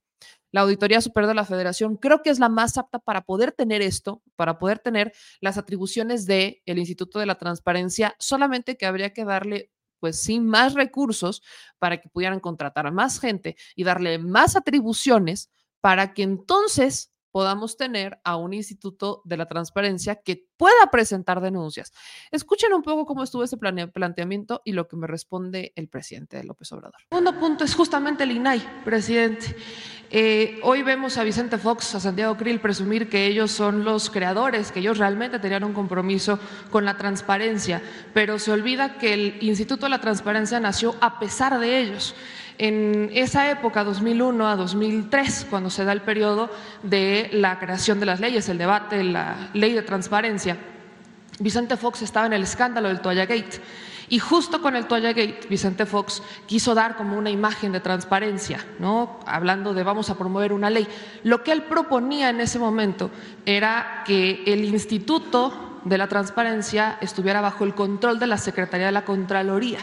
la 0.52 0.62
Auditoría 0.62 1.02
Superior 1.02 1.30
de 1.30 1.36
la 1.36 1.46
Federación 1.46 1.96
creo 1.98 2.22
que 2.22 2.30
es 2.30 2.40
la 2.40 2.50
más 2.50 2.78
apta 2.78 3.00
para 3.00 3.22
poder 3.22 3.52
tener 3.52 3.82
esto, 3.82 4.22
para 4.36 4.60
poder 4.60 4.80
tener 4.80 5.14
las 5.40 5.58
atribuciones 5.58 6.26
del 6.26 6.62
el 6.66 6.78
Instituto 6.78 7.20
de 7.20 7.26
la 7.26 7.36
Transparencia, 7.36 8.16
solamente 8.20 8.78
que 8.78 8.86
habría 8.86 9.14
que 9.14 9.26
darle 9.26 9.72
pues 10.02 10.22
sí, 10.22 10.42
más 10.42 10.74
recursos 10.74 11.42
para 11.80 12.02
que 12.02 12.10
pudieran 12.10 12.42
contratar 12.42 12.88
a 12.88 12.92
más 12.92 13.22
gente 13.22 13.56
y 13.76 13.86
darle 13.86 14.18
más 14.18 14.58
atribuciones 14.58 15.50
para 15.80 16.14
que 16.14 16.24
entonces 16.24 17.14
podamos 17.32 17.78
tener 17.78 18.20
a 18.24 18.36
un 18.36 18.54
instituto 18.54 19.22
de 19.26 19.38
la 19.38 19.48
transparencia 19.48 20.16
que 20.16 20.48
pueda 20.58 20.92
presentar 20.92 21.42
denuncias. 21.42 21.92
Escuchen 22.32 22.74
un 22.74 22.84
poco 22.84 23.06
cómo 23.06 23.24
estuvo 23.24 23.44
ese 23.44 23.58
planteamiento 23.58 24.62
y 24.64 24.74
lo 24.74 24.88
que 24.88 24.98
me 24.98 25.08
responde 25.08 25.74
el 25.76 25.88
presidente 25.88 26.44
López 26.44 26.72
Obrador. 26.72 27.02
El 27.10 27.18
segundo 27.18 27.40
punto 27.40 27.64
es 27.64 27.74
justamente 27.74 28.24
el 28.24 28.32
INAI, 28.32 28.84
presidente. 28.84 29.56
Eh, 30.14 30.60
hoy 30.64 30.84
vemos 30.84 31.18
a 31.18 31.24
Vicente 31.24 31.58
Fox, 31.58 31.96
a 31.96 32.02
Santiago 32.02 32.36
Krill 32.36 32.60
presumir 32.60 33.10
que 33.10 33.28
ellos 33.28 33.50
son 33.50 33.86
los 33.86 34.10
creadores, 34.10 34.74
que 34.74 34.82
ellos 34.82 34.98
realmente 34.98 35.40
tenían 35.40 35.64
un 35.64 35.74
compromiso 35.74 36.38
con 36.70 36.84
la 36.84 36.98
transparencia, 36.98 37.82
pero 38.14 38.38
se 38.38 38.52
olvida 38.52 38.98
que 38.98 39.14
el 39.14 39.38
Instituto 39.42 39.86
de 39.86 39.92
la 39.92 40.02
Transparencia 40.02 40.60
nació 40.60 40.96
a 41.00 41.18
pesar 41.18 41.60
de 41.60 41.80
ellos. 41.80 42.14
En 42.64 43.10
esa 43.16 43.50
época, 43.50 43.84
2001 43.84 44.48
a 44.48 44.56
2003, 44.56 45.48
cuando 45.50 45.72
se 45.72 45.84
da 45.84 45.94
el 45.94 46.02
periodo 46.02 46.52
de 46.84 47.28
la 47.34 47.58
creación 47.58 48.00
de 48.00 48.06
las 48.06 48.20
leyes, 48.20 48.48
el 48.50 48.60
debate, 48.60 49.04
la 49.04 49.50
ley 49.56 49.74
de 49.74 49.82
transparencia, 49.82 50.58
Vicente 51.40 51.76
Fox 51.76 52.04
estaba 52.04 52.28
en 52.28 52.34
el 52.34 52.44
escándalo 52.44 52.90
del 52.90 53.02
Toalla 53.02 53.26
Gate 53.26 53.60
y 54.10 54.20
justo 54.20 54.62
con 54.62 54.76
el 54.76 54.86
Toalla 54.86 55.12
Gate, 55.12 55.48
Vicente 55.50 55.88
Fox 55.88 56.22
quiso 56.46 56.76
dar 56.76 56.98
como 56.98 57.18
una 57.18 57.32
imagen 57.32 57.72
de 57.72 57.80
transparencia, 57.80 58.64
¿no? 58.78 59.20
hablando 59.26 59.74
de 59.74 59.82
vamos 59.82 60.12
a 60.12 60.18
promover 60.20 60.54
una 60.54 60.70
ley. 60.70 60.88
Lo 61.24 61.44
que 61.44 61.54
él 61.54 61.64
proponía 61.64 62.30
en 62.30 62.42
ese 62.42 62.60
momento 62.60 63.10
era 63.44 64.04
que 64.06 64.44
el 64.46 64.66
Instituto 64.66 65.80
de 65.84 65.98
la 65.98 66.08
Transparencia 66.08 67.00
estuviera 67.02 67.42
bajo 67.42 67.64
el 67.64 67.74
control 67.74 68.20
de 68.20 68.28
la 68.28 68.38
Secretaría 68.38 68.86
de 68.86 68.92
la 68.92 69.04
Contraloría 69.04 69.80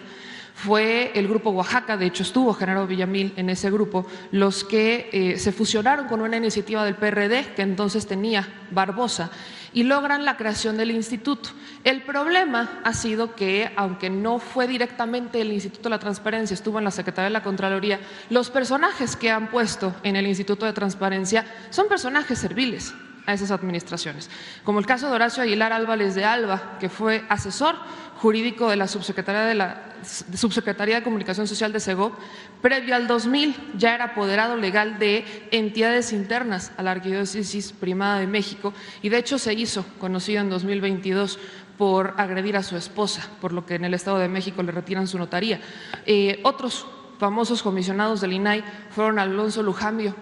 fue 0.58 1.12
el 1.14 1.28
grupo 1.28 1.50
Oaxaca, 1.50 1.96
de 1.96 2.06
hecho 2.06 2.24
estuvo 2.24 2.52
Genaro 2.52 2.88
Villamil 2.88 3.32
en 3.36 3.48
ese 3.48 3.70
grupo, 3.70 4.06
los 4.32 4.64
que 4.64 5.08
eh, 5.12 5.38
se 5.38 5.52
fusionaron 5.52 6.08
con 6.08 6.20
una 6.20 6.36
iniciativa 6.36 6.84
del 6.84 6.96
PRD 6.96 7.54
que 7.54 7.62
entonces 7.62 8.08
tenía 8.08 8.48
Barbosa 8.72 9.30
y 9.72 9.84
logran 9.84 10.24
la 10.24 10.36
creación 10.36 10.76
del 10.76 10.90
instituto. 10.90 11.50
El 11.84 12.02
problema 12.02 12.80
ha 12.82 12.92
sido 12.92 13.36
que, 13.36 13.70
aunque 13.76 14.10
no 14.10 14.40
fue 14.40 14.66
directamente 14.66 15.40
el 15.40 15.52
Instituto 15.52 15.84
de 15.84 15.90
la 15.90 16.00
Transparencia, 16.00 16.54
estuvo 16.54 16.78
en 16.78 16.84
la 16.84 16.90
Secretaría 16.90 17.26
de 17.26 17.34
la 17.34 17.44
Contraloría, 17.44 18.00
los 18.28 18.50
personajes 18.50 19.14
que 19.14 19.30
han 19.30 19.50
puesto 19.50 19.94
en 20.02 20.16
el 20.16 20.26
Instituto 20.26 20.66
de 20.66 20.72
Transparencia 20.72 21.46
son 21.70 21.86
personajes 21.86 22.36
serviles 22.36 22.92
a 23.28 23.34
esas 23.34 23.50
administraciones, 23.50 24.30
como 24.64 24.78
el 24.78 24.86
caso 24.86 25.06
de 25.06 25.12
Horacio 25.12 25.42
Aguilar 25.42 25.70
Álvarez 25.70 26.14
de 26.14 26.24
Alba, 26.24 26.78
que 26.80 26.88
fue 26.88 27.24
asesor 27.28 27.76
jurídico 28.16 28.70
de 28.70 28.76
la 28.76 28.88
Subsecretaría 28.88 30.96
de, 30.96 31.02
Comunicación 31.02 31.46
Social 31.46 31.70
de 31.70 31.78
SEGOP, 31.78 32.14
previo 32.62 32.96
al 32.96 33.06
2000 33.06 33.74
ya 33.76 33.94
era 33.94 34.06
apoderado 34.06 34.56
legal 34.56 34.98
de 34.98 35.26
entidades 35.50 36.14
internas 36.14 36.72
a 36.78 36.82
la 36.82 36.92
Arquidiócesis 36.92 37.72
Primada 37.72 38.18
de 38.18 38.26
México 38.26 38.72
y 39.02 39.10
de 39.10 39.18
hecho 39.18 39.38
se 39.38 39.52
hizo 39.52 39.84
conocido 40.00 40.40
en 40.40 40.48
2022 40.48 41.38
por 41.76 42.14
agredir 42.16 42.56
a 42.56 42.62
su 42.62 42.78
esposa, 42.78 43.28
por 43.42 43.52
lo 43.52 43.66
que 43.66 43.74
en 43.74 43.84
el 43.84 43.92
Estado 43.92 44.18
de 44.18 44.28
México 44.28 44.62
le 44.62 44.72
retiran 44.72 45.06
su 45.06 45.18
notaría. 45.18 45.60
Eh, 46.06 46.40
otros 46.44 46.86
famosos 47.18 47.62
comisionados 47.62 48.22
del 48.22 48.32
INAI 48.32 48.64
fueron 48.90 49.18
Alonso 49.18 49.62
Lujambio, 49.62 50.14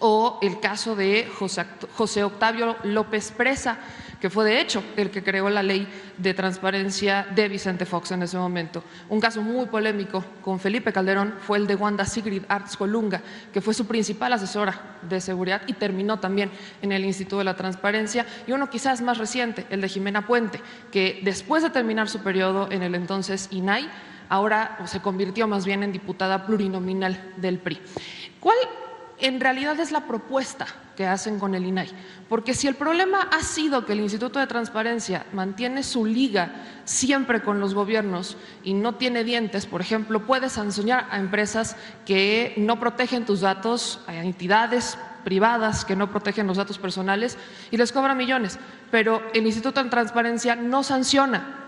o 0.00 0.38
el 0.42 0.60
caso 0.60 0.96
de 0.96 1.30
José 1.96 2.24
Octavio 2.24 2.76
López 2.84 3.32
Presa, 3.36 3.78
que 4.20 4.28
fue 4.28 4.44
de 4.44 4.60
hecho 4.60 4.82
el 4.96 5.10
que 5.10 5.22
creó 5.22 5.48
la 5.48 5.62
ley 5.62 5.88
de 6.18 6.34
transparencia 6.34 7.26
de 7.34 7.48
Vicente 7.48 7.86
Fox 7.86 8.10
en 8.10 8.22
ese 8.22 8.36
momento. 8.36 8.84
Un 9.08 9.18
caso 9.18 9.40
muy 9.40 9.66
polémico 9.66 10.22
con 10.42 10.60
Felipe 10.60 10.92
Calderón 10.92 11.34
fue 11.40 11.56
el 11.56 11.66
de 11.66 11.74
Wanda 11.74 12.04
Sigrid 12.04 12.42
Arts 12.48 12.76
Colunga, 12.76 13.22
que 13.52 13.62
fue 13.62 13.72
su 13.72 13.86
principal 13.86 14.32
asesora 14.34 14.98
de 15.02 15.20
seguridad 15.20 15.62
y 15.66 15.72
terminó 15.72 16.18
también 16.18 16.50
en 16.82 16.92
el 16.92 17.04
Instituto 17.04 17.38
de 17.38 17.44
la 17.44 17.56
Transparencia. 17.56 18.26
Y 18.46 18.52
uno 18.52 18.68
quizás 18.68 19.00
más 19.00 19.16
reciente, 19.16 19.66
el 19.70 19.80
de 19.80 19.88
Jimena 19.88 20.26
Puente, 20.26 20.60
que 20.92 21.20
después 21.22 21.62
de 21.62 21.70
terminar 21.70 22.08
su 22.08 22.20
periodo 22.20 22.68
en 22.70 22.82
el 22.82 22.94
entonces 22.94 23.48
INAI, 23.50 23.88
ahora 24.28 24.78
se 24.84 25.00
convirtió 25.00 25.48
más 25.48 25.64
bien 25.64 25.82
en 25.82 25.92
diputada 25.92 26.44
plurinominal 26.44 27.32
del 27.38 27.58
PRI. 27.58 27.80
¿Cuál 28.38 28.56
en 29.22 29.40
realidad 29.40 29.78
es 29.80 29.92
la 29.92 30.06
propuesta 30.06 30.66
que 30.96 31.06
hacen 31.06 31.38
con 31.38 31.54
el 31.54 31.64
INAI. 31.64 31.88
Porque 32.28 32.54
si 32.54 32.68
el 32.68 32.74
problema 32.74 33.22
ha 33.32 33.42
sido 33.42 33.86
que 33.86 33.92
el 33.92 34.00
Instituto 34.00 34.38
de 34.38 34.46
Transparencia 34.46 35.26
mantiene 35.32 35.82
su 35.82 36.04
liga 36.04 36.52
siempre 36.84 37.42
con 37.42 37.60
los 37.60 37.74
gobiernos 37.74 38.36
y 38.64 38.74
no 38.74 38.96
tiene 38.96 39.24
dientes, 39.24 39.66
por 39.66 39.80
ejemplo, 39.80 40.26
puedes 40.26 40.52
sancionar 40.52 41.06
a 41.10 41.18
empresas 41.18 41.76
que 42.04 42.54
no 42.56 42.78
protegen 42.78 43.24
tus 43.24 43.40
datos, 43.40 44.00
a 44.06 44.14
entidades 44.16 44.98
privadas 45.24 45.84
que 45.84 45.96
no 45.96 46.10
protegen 46.10 46.46
los 46.46 46.56
datos 46.56 46.78
personales 46.78 47.36
y 47.70 47.76
les 47.76 47.92
cobra 47.92 48.14
millones, 48.14 48.58
pero 48.90 49.22
el 49.34 49.46
Instituto 49.46 49.82
de 49.82 49.90
Transparencia 49.90 50.56
no 50.56 50.82
sanciona 50.82 51.59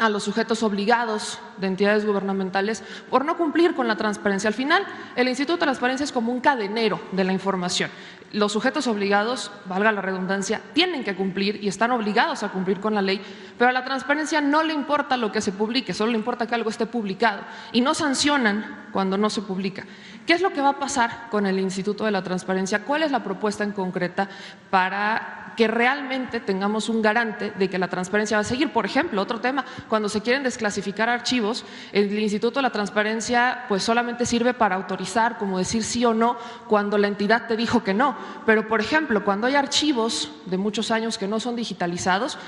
a 0.00 0.08
los 0.08 0.24
sujetos 0.24 0.62
obligados 0.62 1.38
de 1.58 1.68
entidades 1.68 2.04
gubernamentales 2.04 2.82
por 3.10 3.24
no 3.24 3.36
cumplir 3.36 3.74
con 3.74 3.86
la 3.86 3.96
transparencia. 3.96 4.48
Al 4.48 4.54
final, 4.54 4.84
el 5.16 5.28
Instituto 5.28 5.54
de 5.54 5.66
Transparencia 5.66 6.04
es 6.04 6.12
como 6.12 6.32
un 6.32 6.40
cadenero 6.40 7.00
de 7.12 7.24
la 7.24 7.32
información. 7.32 7.90
Los 8.32 8.50
sujetos 8.50 8.88
obligados, 8.88 9.52
valga 9.66 9.92
la 9.92 10.00
redundancia, 10.00 10.60
tienen 10.72 11.04
que 11.04 11.14
cumplir 11.14 11.62
y 11.62 11.68
están 11.68 11.92
obligados 11.92 12.42
a 12.42 12.48
cumplir 12.48 12.80
con 12.80 12.94
la 12.94 13.02
ley, 13.02 13.20
pero 13.56 13.70
a 13.70 13.72
la 13.72 13.84
transparencia 13.84 14.40
no 14.40 14.64
le 14.64 14.74
importa 14.74 15.16
lo 15.16 15.30
que 15.30 15.40
se 15.40 15.52
publique, 15.52 15.94
solo 15.94 16.10
le 16.10 16.18
importa 16.18 16.46
que 16.48 16.56
algo 16.56 16.70
esté 16.70 16.86
publicado 16.86 17.42
y 17.72 17.80
no 17.80 17.94
sancionan 17.94 18.88
cuando 18.92 19.16
no 19.16 19.30
se 19.30 19.42
publica. 19.42 19.84
¿Qué 20.26 20.32
es 20.32 20.40
lo 20.40 20.50
que 20.52 20.60
va 20.60 20.70
a 20.70 20.78
pasar 20.78 21.28
con 21.30 21.46
el 21.46 21.58
Instituto 21.58 22.04
de 22.04 22.10
la 22.10 22.22
Transparencia? 22.22 22.84
¿Cuál 22.84 23.02
es 23.02 23.10
la 23.10 23.22
propuesta 23.22 23.64
en 23.64 23.72
concreta 23.72 24.28
para 24.70 25.44
que 25.54 25.68
realmente 25.68 26.40
tengamos 26.40 26.88
un 26.88 27.02
garante 27.02 27.52
de 27.52 27.68
que 27.68 27.78
la 27.78 27.88
transparencia 27.88 28.36
va 28.36 28.42
a 28.42 28.44
seguir. 28.44 28.72
Por 28.72 28.86
ejemplo, 28.86 29.20
otro 29.20 29.40
tema, 29.40 29.64
cuando 29.88 30.08
se 30.08 30.20
quieren 30.20 30.42
desclasificar 30.42 31.08
archivos, 31.08 31.64
el 31.92 32.18
Instituto 32.18 32.58
de 32.58 32.62
la 32.62 32.70
Transparencia 32.70 33.64
pues 33.68 33.82
solamente 33.82 34.26
sirve 34.26 34.54
para 34.54 34.76
autorizar, 34.76 35.38
como 35.38 35.58
decir 35.58 35.84
sí 35.84 36.04
o 36.04 36.14
no, 36.14 36.36
cuando 36.68 36.98
la 36.98 37.08
entidad 37.08 37.46
te 37.46 37.56
dijo 37.56 37.84
que 37.84 37.94
no. 37.94 38.16
Pero, 38.46 38.68
por 38.68 38.80
ejemplo, 38.80 39.24
cuando 39.24 39.46
hay 39.46 39.54
archivos 39.54 40.30
de 40.46 40.58
muchos 40.58 40.90
años 40.90 41.18
que 41.18 41.28
no 41.28 41.40
son 41.40 41.56
digitalizados, 41.56 42.38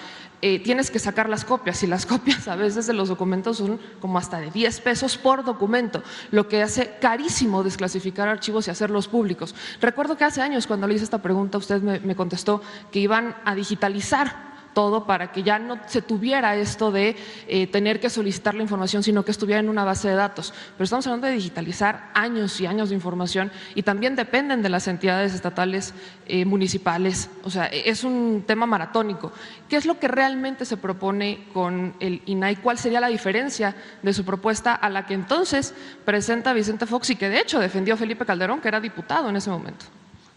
eh, 0.43 0.59
tienes 0.59 0.91
que 0.91 0.99
sacar 0.99 1.29
las 1.29 1.45
copias 1.45 1.83
y 1.83 1.87
las 1.87 2.07
copias 2.15 2.47
a 2.49 2.57
veces 2.57 2.87
de 2.87 2.93
los 2.93 3.09
documentos 3.09 3.59
son 3.59 3.81
como 4.01 4.19
hasta 4.19 4.41
de 4.41 4.51
10 4.51 4.81
pesos 4.81 5.17
por 5.17 5.45
documento, 5.45 6.03
lo 6.31 6.49
que 6.49 6.63
hace 6.63 6.97
carísimo 7.01 7.63
desclasificar 7.63 8.29
archivos 8.29 8.69
y 8.69 8.71
hacerlos 8.71 9.09
públicos. 9.09 9.55
Recuerdo 9.81 10.17
que 10.17 10.25
hace 10.25 10.43
años 10.43 10.67
cuando 10.67 10.87
le 10.87 10.95
hice 10.95 11.05
esta 11.05 11.23
pregunta 11.23 11.59
usted 11.59 11.83
me, 11.83 12.01
me 12.01 12.17
contestó 12.17 12.63
que 12.91 13.01
iban 13.01 13.37
a 13.45 13.55
digitalizar 13.55 14.46
todo 14.77 15.07
para 15.07 15.33
que 15.33 15.43
ya 15.43 15.59
no 15.59 15.81
se 15.87 16.03
tuviera 16.03 16.55
esto 16.55 16.93
de 16.93 17.17
eh, 17.49 17.67
tener 17.67 17.99
que 17.99 18.11
solicitar 18.11 18.55
la 18.55 18.61
información, 18.61 19.03
sino 19.03 19.25
que 19.25 19.31
estuviera 19.31 19.59
en 19.59 19.71
una 19.71 19.85
base 19.85 20.07
de 20.07 20.15
datos. 20.15 20.53
Pero 20.77 20.85
estamos 20.85 21.07
hablando 21.07 21.29
de 21.29 21.33
digitalizar 21.33 22.11
años 22.13 22.61
y 22.61 22.67
años 22.67 22.91
de 22.91 22.95
información 22.95 23.51
y 23.75 23.85
también 23.85 24.17
dependen 24.17 24.61
de 24.61 24.69
las 24.69 24.87
entidades 24.87 25.33
estatales 25.33 25.95
eh, 26.27 26.45
municipales. 26.45 27.31
O 27.43 27.49
sea, 27.49 27.69
e, 27.69 27.89
es 27.89 28.05
un 28.05 28.45
tema 28.47 28.67
maratónico. 28.67 29.33
¿Qué 29.67 29.77
es 29.77 29.87
lo 29.87 29.99
que 29.99 30.09
realmente 30.09 30.67
se 30.67 30.77
propone 30.77 31.47
con 31.55 31.95
el 31.99 32.21
INAI? 32.27 32.57
¿Cuál 32.57 32.77
sería 32.77 33.01
la 33.01 33.09
diferencia 33.09 33.75
de 34.03 34.13
su 34.13 34.27
propuesta 34.27 34.75
a 34.75 34.91
la 34.91 35.07
que 35.07 35.15
entonces 35.15 35.73
presenta 36.05 36.53
Vicente 36.53 36.85
Fox 36.85 37.09
y 37.09 37.17
que 37.17 37.31
de 37.31 37.41
hecho 37.41 37.61
defendió 37.61 37.97
Felipe 37.97 38.27
Calderón, 38.27 38.61
que 38.61 38.69
era 38.69 38.79
diputado 38.79 39.31
en 39.31 39.37
ese 39.37 39.49
momento? 39.49 39.87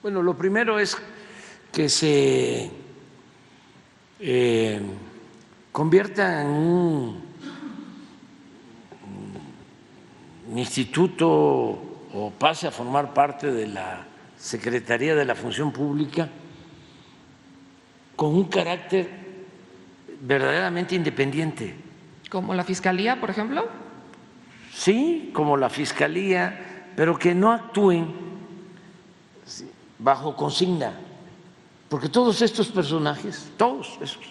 Bueno, 0.01 0.23
lo 0.23 0.37
primero 0.37 0.79
es 0.79 0.95
que 1.73 1.89
se 1.89 2.78
eh, 4.19 4.81
convierta 5.71 6.41
en 6.41 6.47
un, 6.47 7.29
instituto 10.55 11.27
o 11.29 12.33
pase 12.37 12.67
a 12.67 12.71
formar 12.71 13.13
parte 13.13 13.51
de 13.51 13.67
la 13.67 14.05
Secretaría 14.35 15.15
de 15.15 15.23
la 15.23 15.35
Función 15.35 15.71
Pública 15.71 16.27
con 18.15 18.35
un 18.35 18.45
carácter 18.45 19.07
verdaderamente 20.21 20.95
independiente. 20.95 21.75
¿Como 22.29 22.53
la 22.55 22.63
Fiscalía, 22.63 23.21
por 23.21 23.29
ejemplo? 23.29 23.67
Sí, 24.73 25.29
como 25.33 25.55
la 25.55 25.69
Fiscalía, 25.69 26.91
pero 26.95 27.17
que 27.17 27.33
no 27.35 27.51
actúen 27.51 28.11
bajo 29.99 30.35
consigna 30.35 30.93
porque 31.89 32.07
todos 32.07 32.41
estos 32.43 32.67
personajes, 32.67 33.49
todos 33.57 33.97
esos, 33.99 34.23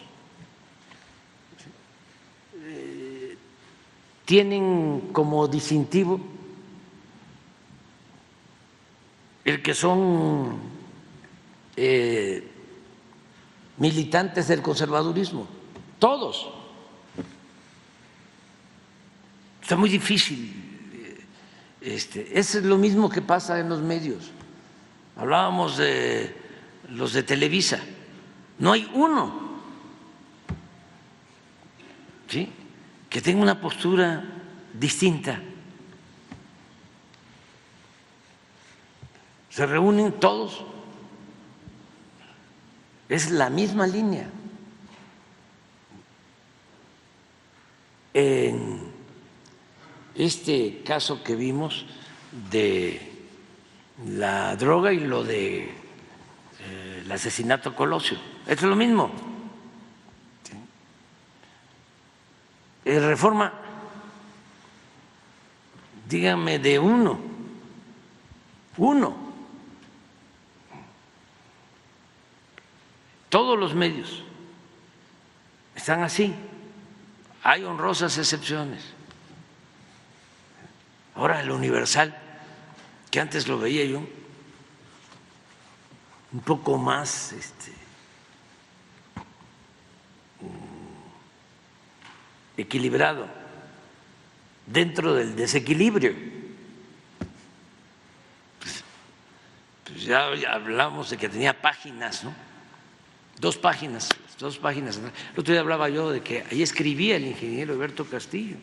eh, 2.63 3.37
tienen 4.25 5.11
como 5.13 5.49
distintivo 5.49 6.21
el 9.45 9.61
que 9.61 9.75
son 9.75 10.59
eh, 11.75 12.49
militantes 13.79 14.47
del 14.47 14.63
conservadurismo, 14.63 15.49
todos. 15.99 16.49
Está 19.61 19.75
muy 19.75 19.89
difícil. 19.89 20.55
Eh, 20.95 21.25
este, 21.81 22.39
es 22.39 22.55
lo 22.63 22.79
mismo 22.79 23.09
que 23.09 23.21
pasa 23.21 23.59
en 23.59 23.69
los 23.69 23.83
medios. 23.83 24.31
Hablábamos 25.17 25.77
de 25.79 26.48
los 26.89 27.13
de 27.13 27.23
Televisa. 27.23 27.81
No 28.59 28.73
hay 28.73 28.91
uno 28.95 29.49
¿sí? 32.29 32.51
que 33.09 33.21
tenga 33.21 33.43
una 33.43 33.61
postura 33.61 34.25
distinta. 34.73 35.41
Se 39.51 39.67
reúnen 39.67 40.13
todos. 40.13 40.65
Es 43.09 43.31
la 43.31 43.49
misma 43.49 43.87
línea. 43.87 44.29
En 48.13 48.93
este 50.15 50.83
caso 50.85 51.23
que 51.23 51.35
vimos 51.35 51.87
de 52.51 53.01
la 54.07 54.55
droga 54.57 54.93
y 54.93 55.01
lo 55.01 55.25
de 55.25 55.78
el 57.09 57.13
asesinato 57.13 57.75
Colosio. 57.75 58.19
Esto 58.47 58.67
es 58.67 58.71
lo 58.71 58.77
mismo. 58.77 59.11
En 62.85 63.03
reforma, 63.03 63.51
dígame 66.07 66.59
de 66.59 66.79
uno, 66.79 67.19
uno. 68.77 69.17
Todos 73.31 73.59
los 73.59 73.75
medios 73.75 74.23
están 75.75 76.03
así. 76.03 76.35
Hay 77.43 77.65
honrosas 77.65 78.19
excepciones. 78.19 78.85
Ahora 81.15 81.41
el 81.41 81.51
universal, 81.51 82.15
que 83.11 83.19
antes 83.19 83.49
lo 83.49 83.59
veía 83.59 83.87
yo, 83.87 84.03
un 86.33 86.41
poco 86.41 86.77
más 86.77 87.33
este, 87.33 87.73
equilibrado 92.57 93.27
dentro 94.67 95.15
del 95.15 95.35
desequilibrio. 95.37 96.15
Pues, 98.61 98.85
pues 99.85 100.03
ya, 100.03 100.27
hablamos 100.53 101.11
de 101.11 101.17
que 101.17 101.29
tenía 101.29 101.61
páginas, 101.61 102.25
¿no? 102.25 102.35
Dos 103.41 103.57
páginas, 103.57 104.09
dos 104.39 104.59
páginas. 104.59 104.99
El 104.99 105.41
otro 105.41 105.53
día 105.53 105.61
hablaba 105.61 105.89
yo 105.89 106.11
de 106.11 106.21
que 106.21 106.45
ahí 106.51 106.63
escribía 106.63 107.17
el 107.17 107.27
ingeniero 107.27 107.73
Alberto 107.73 108.05
Castillo. 108.05 108.57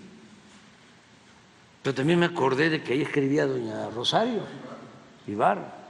Pero 1.81 1.93
también 1.93 2.19
me 2.19 2.25
acordé 2.25 2.69
de 2.69 2.83
que 2.83 2.93
ahí 2.93 3.01
escribía 3.01 3.45
doña 3.45 3.89
Rosario 3.89 4.43
Ibarra. 5.27 5.84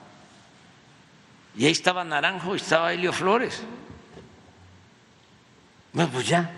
Y 1.58 1.66
ahí 1.66 1.72
estaba 1.72 2.04
Naranjo 2.04 2.54
y 2.54 2.58
estaba 2.58 2.92
Helio 2.92 3.14
Flores. 3.14 3.64
Bueno, 5.94 6.12
pues 6.12 6.28
ya, 6.28 6.52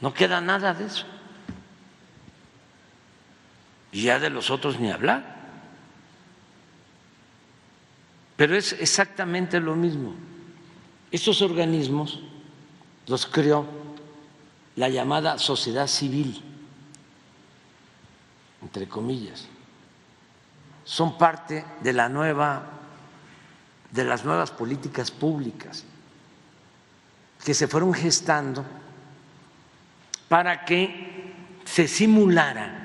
no 0.00 0.14
queda 0.14 0.40
nada 0.40 0.72
de 0.72 0.86
eso. 0.86 1.04
Y 3.92 4.04
ya 4.04 4.18
de 4.18 4.30
los 4.30 4.50
otros 4.50 4.80
ni 4.80 4.90
hablar. 4.90 5.36
Pero 8.36 8.56
es 8.56 8.72
exactamente 8.72 9.60
lo 9.60 9.76
mismo. 9.76 10.14
Estos 11.10 11.42
organismos 11.42 12.20
los 13.06 13.26
creó 13.26 13.66
la 14.76 14.88
llamada 14.88 15.38
sociedad 15.38 15.86
civil, 15.86 16.42
entre 18.62 18.88
comillas. 18.88 19.46
Son 20.84 21.18
parte 21.18 21.66
de 21.82 21.92
la 21.92 22.08
nueva 22.08 22.81
de 23.92 24.04
las 24.04 24.24
nuevas 24.24 24.50
políticas 24.50 25.10
públicas 25.10 25.84
que 27.44 27.54
se 27.54 27.68
fueron 27.68 27.94
gestando 27.94 28.64
para 30.28 30.64
que 30.64 31.32
se 31.64 31.86
simulara 31.86 32.82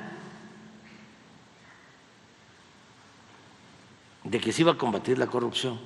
de 4.30 4.40
que 4.42 4.52
se 4.52 4.62
iba 4.62 4.74
a 4.74 4.78
combatir 4.78 5.18
la 5.18 5.28
corrupción, 5.28 5.80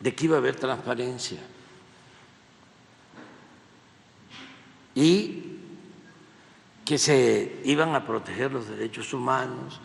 de 0.00 0.14
que 0.14 0.24
iba 0.24 0.36
a 0.36 0.38
haber 0.38 0.56
transparencia. 0.56 1.38
Y 4.94 5.58
que 6.84 6.96
se 6.96 7.60
iban 7.64 7.94
a 7.94 8.06
proteger 8.06 8.52
los 8.52 8.68
derechos 8.68 9.12
humanos, 9.12 9.80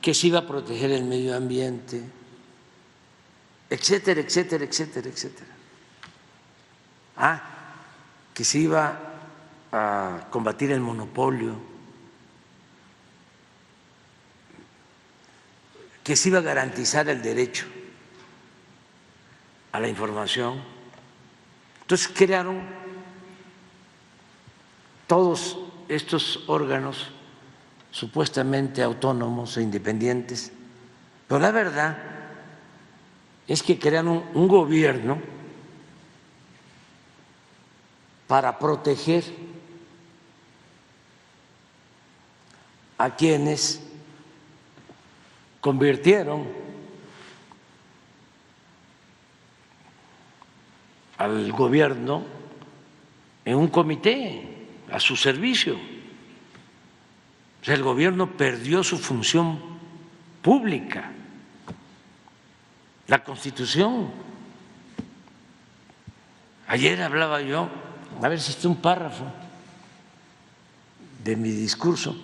que 0.00 0.14
se 0.14 0.28
iba 0.28 0.40
a 0.40 0.46
proteger 0.46 0.90
el 0.92 1.04
medio 1.04 1.36
ambiente, 1.36 2.02
etcétera, 3.74 4.20
etcétera, 4.20 4.64
etcétera, 4.64 5.08
etcétera. 5.08 5.50
Ah, 7.16 7.42
que 8.32 8.44
se 8.44 8.58
iba 8.58 8.98
a 9.72 10.28
combatir 10.30 10.70
el 10.70 10.80
monopolio, 10.80 11.56
que 16.04 16.16
se 16.16 16.28
iba 16.28 16.38
a 16.38 16.42
garantizar 16.42 17.08
el 17.08 17.22
derecho 17.22 17.66
a 19.72 19.80
la 19.80 19.88
información. 19.88 20.62
Entonces 21.82 22.08
crearon 22.08 22.62
todos 25.06 25.58
estos 25.88 26.44
órganos 26.46 27.10
supuestamente 27.90 28.82
autónomos 28.82 29.56
e 29.56 29.62
independientes, 29.62 30.52
pero 31.26 31.40
la 31.40 31.50
verdad 31.50 32.13
es 33.46 33.62
que 33.62 33.78
crean 33.78 34.08
un, 34.08 34.48
gobierno 34.48 35.18
para 38.26 38.58
proteger 38.58 39.24
a 42.96 43.10
quienes 43.14 43.82
convirtieron 45.60 46.46
al 51.18 51.52
gobierno 51.52 52.24
en 53.44 53.56
un 53.56 53.68
comité 53.68 54.66
a 54.90 54.98
su 54.98 55.16
servicio 55.16 55.76
el 57.72 57.82
gobierno 57.82 58.30
perdió 58.32 58.84
su 58.84 58.98
función 58.98 59.58
pública. 60.42 61.10
La 63.06 63.22
constitución. 63.22 64.10
Ayer 66.66 67.02
hablaba 67.02 67.42
yo, 67.42 67.68
a 68.22 68.28
ver 68.28 68.40
si 68.40 68.52
está 68.52 68.68
un 68.68 68.76
párrafo 68.76 69.24
de 71.22 71.36
mi 71.36 71.50
discurso, 71.50 72.16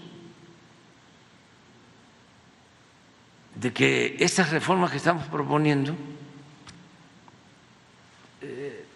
de 3.55 3.73
que 3.73 4.17
estas 4.21 4.51
reformas 4.51 4.91
que 4.91 4.97
estamos 4.97 5.27
proponiendo 5.27 5.95
eh, 8.41 8.87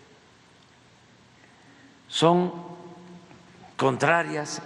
son 2.09 2.53
contrarias 3.77 4.63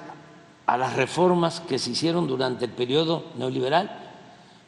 a 0.67 0.77
las 0.77 0.95
reformas 0.95 1.61
que 1.61 1.79
se 1.79 1.91
hicieron 1.91 2.29
durante 2.29 2.67
el 2.67 2.71
periodo 2.71 3.33
neoliberal, 3.37 4.08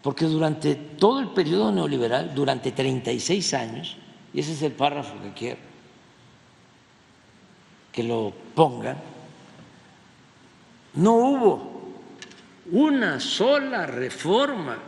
porque 0.02 0.24
durante 0.24 0.74
todo 0.74 1.20
el 1.20 1.28
periodo 1.28 1.72
neoliberal, 1.72 2.34
durante 2.34 2.72
36 2.72 3.54
años, 3.54 3.96
y 4.32 4.40
ese 4.40 4.52
es 4.52 4.62
el 4.62 4.72
párrafo 4.72 5.20
que 5.22 5.32
quiero 5.32 5.70
que 7.92 8.02
lo 8.04 8.32
pongan, 8.54 8.96
no 10.94 11.14
hubo 11.14 11.80
una 12.72 13.18
sola 13.20 13.86
reforma 13.86 14.78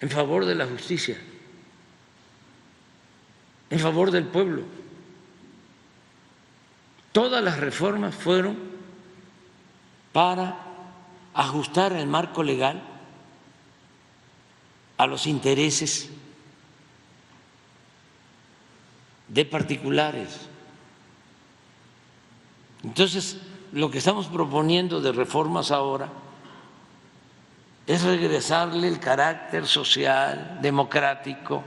en 0.00 0.10
favor 0.10 0.44
de 0.44 0.54
la 0.54 0.66
justicia, 0.66 1.16
en 3.70 3.78
favor 3.78 4.10
del 4.10 4.24
pueblo. 4.24 4.62
Todas 7.12 7.42
las 7.42 7.58
reformas 7.58 8.14
fueron 8.14 8.56
para 10.12 10.65
ajustar 11.36 11.92
el 11.92 12.06
marco 12.06 12.42
legal 12.42 12.82
a 14.96 15.06
los 15.06 15.26
intereses 15.26 16.10
de 19.28 19.44
particulares. 19.44 20.48
Entonces, 22.82 23.38
lo 23.72 23.90
que 23.90 23.98
estamos 23.98 24.26
proponiendo 24.28 25.00
de 25.00 25.12
reformas 25.12 25.70
ahora 25.70 26.08
es 27.86 28.02
regresarle 28.02 28.88
el 28.88 28.98
carácter 28.98 29.66
social, 29.66 30.58
democrático 30.62 31.62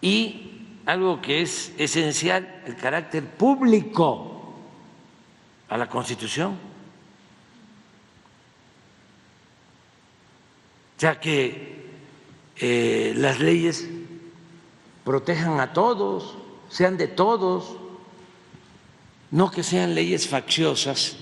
y 0.00 0.52
algo 0.86 1.20
que 1.20 1.42
es 1.42 1.72
esencial, 1.78 2.62
el 2.64 2.76
carácter 2.76 3.24
público 3.24 4.54
a 5.68 5.76
la 5.76 5.88
Constitución. 5.88 6.75
Ya 10.98 11.20
que 11.20 11.90
eh, 12.56 13.12
las 13.16 13.38
leyes 13.38 13.86
protejan 15.04 15.60
a 15.60 15.72
todos, 15.72 16.36
sean 16.68 16.96
de 16.96 17.08
todos, 17.08 17.76
no 19.30 19.50
que 19.50 19.62
sean 19.62 19.94
leyes 19.94 20.28
facciosas 20.28 21.16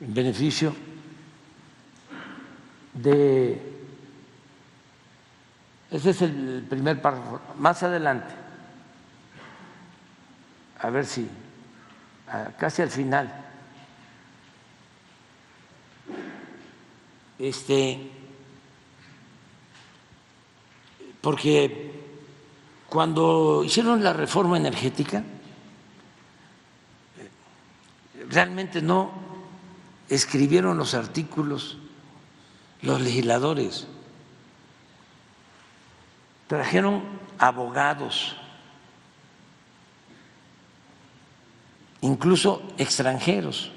en 0.00 0.14
beneficio 0.14 0.74
de... 2.92 3.70
Ese 5.90 6.10
es 6.10 6.22
el 6.22 6.66
primer 6.68 7.00
párrafo. 7.02 7.40
Más 7.58 7.82
adelante, 7.82 8.34
a 10.78 10.90
ver 10.90 11.06
si, 11.06 11.28
casi 12.58 12.82
al 12.82 12.90
final, 12.90 13.51
este, 17.42 17.98
porque 21.20 21.90
cuando 22.88 23.64
hicieron 23.64 24.04
la 24.04 24.12
reforma 24.12 24.56
energética, 24.56 25.24
realmente 28.30 28.80
no 28.80 29.10
escribieron 30.08 30.78
los 30.78 30.94
artículos 30.94 31.78
los 32.82 33.00
legisladores, 33.00 33.86
trajeron 36.48 37.02
abogados, 37.38 38.36
incluso 42.02 42.62
extranjeros, 42.78 43.70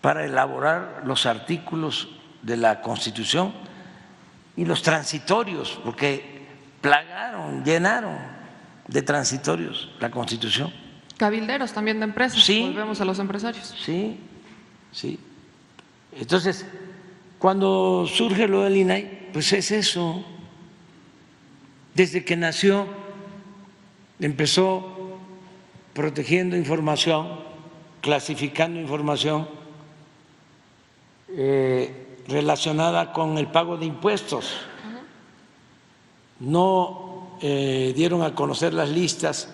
para 0.00 0.24
elaborar 0.24 1.02
los 1.04 1.26
artículos 1.26 2.08
de 2.42 2.56
la 2.56 2.80
Constitución 2.80 3.52
y 4.56 4.64
los 4.64 4.82
transitorios, 4.82 5.78
porque 5.84 6.46
plagaron, 6.80 7.64
llenaron 7.64 8.16
de 8.86 9.02
transitorios 9.02 9.90
la 10.00 10.10
Constitución. 10.10 10.72
Cabilderos 11.16 11.72
también 11.72 11.98
de 12.00 12.04
empresas. 12.04 12.42
Sí. 12.42 12.62
Volvemos 12.62 13.00
a 13.00 13.04
los 13.04 13.18
empresarios. 13.18 13.74
Sí, 13.84 14.18
sí. 14.90 15.18
Entonces, 16.12 16.66
cuando 17.38 18.06
surge 18.06 18.48
lo 18.48 18.62
del 18.62 18.76
INAI, 18.76 19.28
pues 19.32 19.52
es 19.52 19.70
eso. 19.70 20.24
Desde 21.94 22.24
que 22.24 22.36
nació, 22.36 22.86
empezó 24.18 25.18
protegiendo 25.92 26.56
información, 26.56 27.40
clasificando 28.00 28.80
información 28.80 29.59
eh, 31.32 32.18
relacionada 32.28 33.12
con 33.12 33.38
el 33.38 33.50
pago 33.50 33.76
de 33.76 33.86
impuestos. 33.86 34.52
No 36.38 37.36
eh, 37.40 37.92
dieron 37.94 38.22
a 38.22 38.34
conocer 38.34 38.74
las 38.74 38.88
listas 38.88 39.48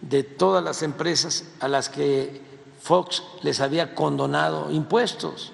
de 0.00 0.22
todas 0.22 0.62
las 0.62 0.82
empresas 0.82 1.44
a 1.60 1.68
las 1.68 1.88
que 1.88 2.40
Fox 2.80 3.22
les 3.42 3.60
había 3.60 3.94
condonado 3.94 4.70
impuestos. 4.70 5.52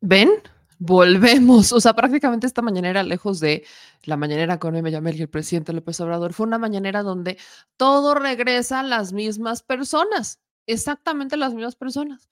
¿Ven? 0.00 0.30
Volvemos. 0.78 1.72
O 1.72 1.80
sea, 1.80 1.94
prácticamente 1.94 2.46
esta 2.46 2.62
mañanera, 2.62 3.02
lejos 3.02 3.40
de 3.40 3.64
la 4.04 4.16
mañanera 4.16 4.58
con 4.58 4.76
M. 4.76 4.90
Yamel 4.90 5.16
y 5.16 5.22
el 5.22 5.28
presidente 5.28 5.72
López 5.72 6.00
Obrador, 6.00 6.32
fue 6.32 6.46
una 6.46 6.58
mañanera 6.58 7.02
donde 7.02 7.38
todo 7.76 8.14
regresa 8.14 8.80
a 8.80 8.82
las 8.82 9.12
mismas 9.12 9.62
personas, 9.62 10.40
exactamente 10.66 11.36
las 11.36 11.54
mismas 11.54 11.76
personas. 11.76 12.30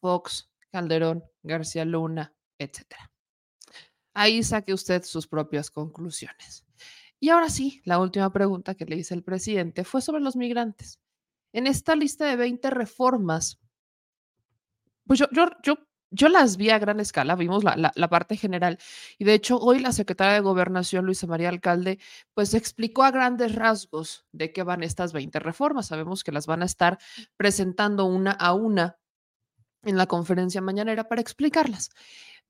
Fox, 0.00 0.49
Calderón, 0.70 1.24
García 1.42 1.84
Luna, 1.84 2.34
etcétera. 2.58 3.10
Ahí 4.14 4.42
saque 4.42 4.74
usted 4.74 5.02
sus 5.04 5.26
propias 5.26 5.70
conclusiones. 5.70 6.64
Y 7.20 7.28
ahora 7.28 7.50
sí, 7.50 7.82
la 7.84 7.98
última 7.98 8.32
pregunta 8.32 8.74
que 8.74 8.86
le 8.86 8.96
hice 8.96 9.14
al 9.14 9.22
presidente 9.22 9.84
fue 9.84 10.00
sobre 10.00 10.22
los 10.22 10.36
migrantes. 10.36 10.98
En 11.52 11.66
esta 11.66 11.94
lista 11.94 12.26
de 12.26 12.36
20 12.36 12.70
reformas, 12.70 13.60
pues 15.06 15.18
yo, 15.18 15.26
yo, 15.32 15.48
yo, 15.62 15.74
yo 16.10 16.28
las 16.28 16.56
vi 16.56 16.70
a 16.70 16.78
gran 16.78 16.98
escala, 17.00 17.34
vimos 17.36 17.64
la, 17.64 17.76
la, 17.76 17.92
la, 17.94 18.08
parte 18.08 18.36
general. 18.36 18.78
Y 19.18 19.24
de 19.24 19.34
hecho, 19.34 19.58
hoy 19.58 19.80
la 19.80 19.92
secretaria 19.92 20.34
de 20.34 20.40
Gobernación, 20.40 21.04
Luisa 21.04 21.26
María 21.26 21.48
Alcalde, 21.48 21.98
pues 22.32 22.54
explicó 22.54 23.02
a 23.02 23.10
grandes 23.10 23.54
rasgos 23.54 24.24
de 24.32 24.52
qué 24.52 24.62
van 24.62 24.82
estas 24.82 25.12
20 25.12 25.40
reformas. 25.40 25.88
Sabemos 25.88 26.24
que 26.24 26.32
las 26.32 26.46
van 26.46 26.62
a 26.62 26.66
estar 26.66 26.98
presentando 27.36 28.06
una 28.06 28.30
a 28.30 28.54
una 28.54 28.99
en 29.82 29.96
la 29.96 30.06
conferencia 30.06 30.60
mañanera 30.60 31.08
para 31.08 31.20
explicarlas 31.20 31.90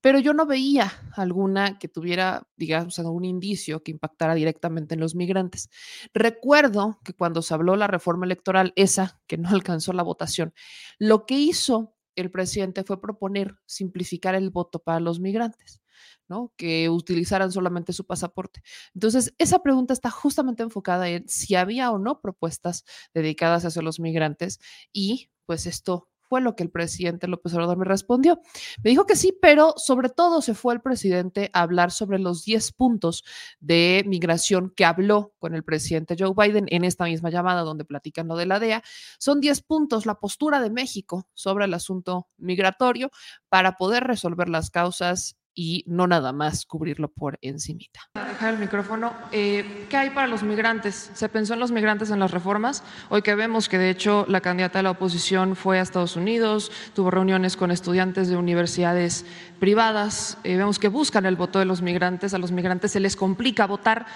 pero 0.01 0.19
yo 0.19 0.33
no 0.33 0.47
veía 0.47 0.93
alguna 1.15 1.79
que 1.79 1.89
tuviera, 1.89 2.49
digamos, 2.57 2.99
algún 2.99 3.25
indicio 3.25 3.83
que 3.83 3.91
impactara 3.91 4.35
directamente 4.35 4.95
en 4.95 5.01
los 5.01 5.15
migrantes. 5.15 5.69
Recuerdo 6.15 6.99
que 7.05 7.13
cuando 7.15 7.43
se 7.43 7.55
habló 7.55 7.77
la 7.77 7.87
reforma 7.87 8.25
electoral, 8.25 8.73
esa 8.77 9.21
que 9.27 9.37
no 9.39 9.49
alcanzó 9.51 9.93
la 9.93 10.03
votación, 10.03 10.55
lo 10.99 11.27
que 11.27 11.39
hizo 11.39 11.95
el 12.17 12.31
presidente 12.31 12.85
fue 12.85 13.01
proponer 13.01 13.57
simplificar 13.67 14.35
el 14.35 14.51
voto 14.51 14.81
para 14.81 15.01
los 15.01 15.21
migrantes. 15.21 15.81
¿no? 16.29 16.53
que 16.57 16.89
utilizaran 16.89 17.51
solamente 17.51 17.93
su 17.93 18.07
pasaporte. 18.07 18.63
Entonces, 18.95 19.35
esa 19.37 19.65
pregunta 19.65 19.93
está 19.93 20.11
justamente 20.11 20.63
enfocada 20.63 21.09
en 21.09 21.29
si 21.29 21.57
había 21.57 21.91
o 21.91 21.99
no 21.99 22.21
propuestas 22.21 22.85
dedicadas 23.13 23.65
hacia 23.65 23.83
los 23.83 23.99
migrantes 23.99 24.61
y 24.93 25.31
pues 25.45 25.67
esto 25.67 26.10
fue 26.31 26.41
lo 26.41 26.55
que 26.55 26.63
el 26.63 26.71
presidente 26.71 27.27
López 27.27 27.53
Obrador 27.55 27.77
me 27.77 27.85
respondió. 27.85 28.41
Me 28.85 28.91
dijo 28.91 29.05
que 29.05 29.17
sí, 29.17 29.37
pero 29.43 29.75
sobre 29.77 30.09
todo 30.11 30.43
se 30.43 30.55
fue 30.55 30.73
el 30.73 30.81
presidente 30.81 31.51
a 31.53 31.63
hablar 31.63 31.91
sobre 31.91 32.21
los 32.21 32.45
10 32.45 32.71
puntos 32.71 33.25
de 33.59 34.05
migración 34.07 34.73
que 34.77 34.85
habló 34.85 35.35
con 35.41 35.57
el 35.57 35.65
presidente 35.65 36.15
Joe 36.17 36.33
Biden 36.37 36.67
en 36.69 36.85
esta 36.85 37.07
misma 37.07 37.31
llamada 37.31 37.63
donde 37.63 37.85
platican 37.85 38.29
lo 38.29 38.37
de 38.37 38.47
la 38.47 38.61
DEA. 38.61 38.85
Son 39.19 39.41
10 39.41 39.63
puntos 39.63 40.07
la 40.07 40.21
postura 40.21 40.61
de 40.61 40.71
México 40.71 41.27
sobre 41.35 41.65
el 41.65 41.75
asunto 41.75 42.29
migratorio 42.37 43.11
para 43.49 43.77
poder 43.77 44.05
resolver 44.05 44.49
las 44.49 44.71
causas 44.71 45.40
y 45.55 45.85
no 45.87 46.07
nada 46.07 46.33
más 46.33 46.65
cubrirlo 46.65 47.09
por 47.09 47.39
encimita. 47.43 48.01
Dejar 48.15 48.55
el 48.55 48.61
micrófono. 48.61 49.13
Eh, 49.33 49.87
¿Qué 49.89 49.97
hay 49.97 50.11
para 50.11 50.27
los 50.27 50.43
migrantes? 50.43 51.11
¿Se 51.15 51.29
pensó 51.29 51.55
en 51.55 51.61
los 51.61 51.73
migrantes 51.73 52.11
en 52.11 52.19
las 52.19 52.31
reformas? 52.31 52.83
Hoy 53.09 53.23
que 53.23 53.35
vemos 53.35 53.69
que 53.69 53.79
de 53.79 53.91
hecho 53.91 54.25
la 54.29 54.41
candidata 54.41 54.79
de 54.79 54.85
la 54.85 54.93
oposición 54.93 55.57
fue 55.57 55.79
a 55.79 55.83
Estados 55.83 56.17
Unidos, 56.17 56.71
tuvo 56.95 57.11
reuniones 57.11 57.57
con 57.57 57.71
estudiantes 57.71 58.29
de 58.29 58.37
universidades 58.37 59.27
privadas, 59.59 60.39
eh, 60.45 60.57
vemos 60.57 60.79
que 60.79 60.89
buscan 60.89 61.27
el 61.27 61.37
voto 61.37 61.59
de 61.59 61.65
los 61.65 61.83
migrantes, 61.83 62.33
a 62.33 62.39
los 62.39 62.53
migrantes 62.53 62.93
se 62.93 63.01
les 63.01 63.17
complica 63.17 63.67
votar. 63.67 64.07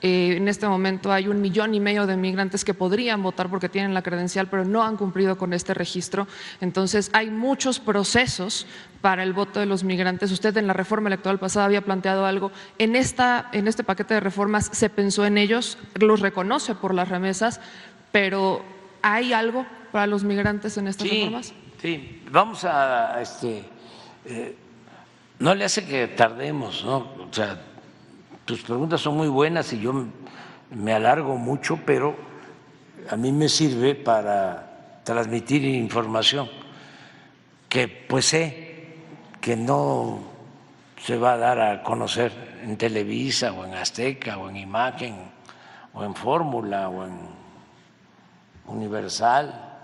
Eh, 0.00 0.36
en 0.36 0.48
este 0.48 0.66
momento 0.66 1.12
hay 1.12 1.28
un 1.28 1.40
millón 1.40 1.74
y 1.74 1.80
medio 1.80 2.06
de 2.06 2.16
migrantes 2.16 2.64
que 2.64 2.74
podrían 2.74 3.22
votar 3.22 3.50
porque 3.50 3.68
tienen 3.68 3.94
la 3.94 4.02
credencial, 4.02 4.48
pero 4.48 4.64
no 4.64 4.82
han 4.82 4.96
cumplido 4.96 5.36
con 5.36 5.52
este 5.52 5.74
registro. 5.74 6.26
Entonces 6.60 7.10
hay 7.12 7.30
muchos 7.30 7.80
procesos 7.80 8.66
para 9.04 9.22
el 9.22 9.34
voto 9.34 9.60
de 9.60 9.66
los 9.66 9.84
migrantes. 9.84 10.32
Usted 10.32 10.56
en 10.56 10.66
la 10.66 10.72
reforma 10.72 11.10
electoral 11.10 11.38
pasada 11.38 11.66
había 11.66 11.82
planteado 11.82 12.24
algo. 12.24 12.50
En, 12.78 12.96
esta, 12.96 13.50
en 13.52 13.68
este 13.68 13.84
paquete 13.84 14.14
de 14.14 14.20
reformas 14.20 14.70
se 14.72 14.88
pensó 14.88 15.26
en 15.26 15.36
ellos, 15.36 15.76
los 16.00 16.20
reconoce 16.20 16.74
por 16.74 16.94
las 16.94 17.10
remesas, 17.10 17.60
pero 18.12 18.64
¿hay 19.02 19.34
algo 19.34 19.66
para 19.92 20.06
los 20.06 20.24
migrantes 20.24 20.78
en 20.78 20.88
estas 20.88 21.06
reformas? 21.06 21.52
Sí, 21.82 22.22
vamos 22.30 22.64
a, 22.64 23.20
este, 23.20 23.64
eh, 24.24 24.56
no 25.38 25.54
le 25.54 25.66
hace 25.66 25.84
que 25.84 26.06
tardemos, 26.08 26.82
¿no? 26.82 26.96
O 26.96 27.28
sea, 27.30 27.60
tus 28.46 28.62
preguntas 28.62 29.02
son 29.02 29.18
muy 29.18 29.28
buenas 29.28 29.70
y 29.74 29.80
yo 29.80 30.06
me 30.70 30.94
alargo 30.94 31.36
mucho, 31.36 31.78
pero 31.84 32.16
a 33.10 33.16
mí 33.16 33.32
me 33.32 33.50
sirve 33.50 33.96
para 33.96 35.02
transmitir 35.04 35.62
información 35.62 36.48
que 37.68 37.86
pues 37.86 38.24
sé 38.24 38.63
que 39.44 39.56
no 39.56 40.20
se 41.04 41.18
va 41.18 41.34
a 41.34 41.36
dar 41.36 41.60
a 41.60 41.82
conocer 41.82 42.32
en 42.62 42.78
Televisa 42.78 43.52
o 43.52 43.66
en 43.66 43.74
Azteca 43.74 44.38
o 44.38 44.48
en 44.48 44.56
Imagen 44.56 45.16
o 45.92 46.02
en 46.02 46.14
Fórmula 46.14 46.88
o 46.88 47.04
en 47.04 47.28
Universal 48.64 49.76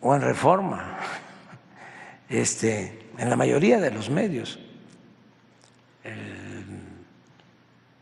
o 0.00 0.12
en 0.12 0.20
Reforma, 0.22 0.98
este, 2.28 3.10
en 3.16 3.30
la 3.30 3.36
mayoría 3.36 3.78
de 3.78 3.92
los 3.92 4.10
medios. 4.10 4.58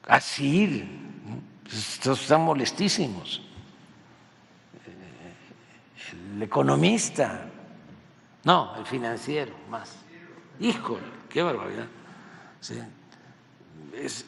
así, 0.09 0.89
estos 1.71 2.23
están 2.23 2.41
molestísimos. 2.41 3.43
El 6.35 6.43
economista 6.43 7.51
no, 8.45 8.77
el 8.77 8.87
financiero 8.87 9.55
más. 9.69 9.97
Híjole, 10.61 11.03
qué 11.29 11.43
barbaridad. 11.43 11.87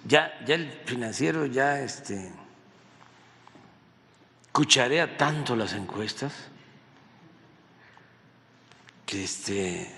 ya, 0.06 0.32
ya 0.44 0.54
el 0.54 0.70
financiero 0.84 1.46
ya 1.46 1.80
este, 1.80 2.32
cucharea 4.52 5.16
tanto 5.16 5.54
las 5.54 5.74
encuestas 5.74 6.32
que 9.04 9.24
este, 9.24 9.94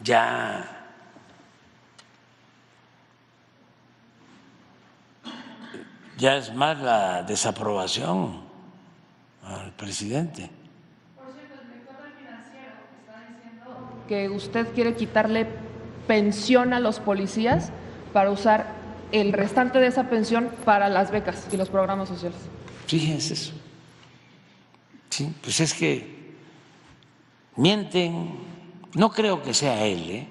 ya 0.00 0.82
ya 6.22 6.36
es 6.36 6.54
más 6.54 6.78
la 6.78 7.22
desaprobación 7.24 8.42
al 9.42 9.72
presidente. 9.72 10.61
Que 14.08 14.28
usted 14.28 14.68
quiere 14.74 14.94
quitarle 14.94 15.46
pensión 16.06 16.72
a 16.72 16.80
los 16.80 17.00
policías 17.00 17.70
para 18.12 18.30
usar 18.30 18.66
el 19.12 19.32
restante 19.32 19.78
de 19.78 19.86
esa 19.86 20.08
pensión 20.08 20.50
para 20.64 20.88
las 20.88 21.10
becas 21.10 21.46
y 21.52 21.56
los 21.56 21.68
programas 21.68 22.08
sociales. 22.08 22.38
Fíjense 22.86 23.34
eso. 23.34 23.52
Sí, 25.10 25.34
pues 25.42 25.60
es 25.60 25.74
que 25.74 26.34
mienten. 27.56 28.52
No 28.94 29.10
creo 29.10 29.42
que 29.42 29.54
sea 29.54 29.84
él, 29.84 30.10
¿eh? 30.10 30.28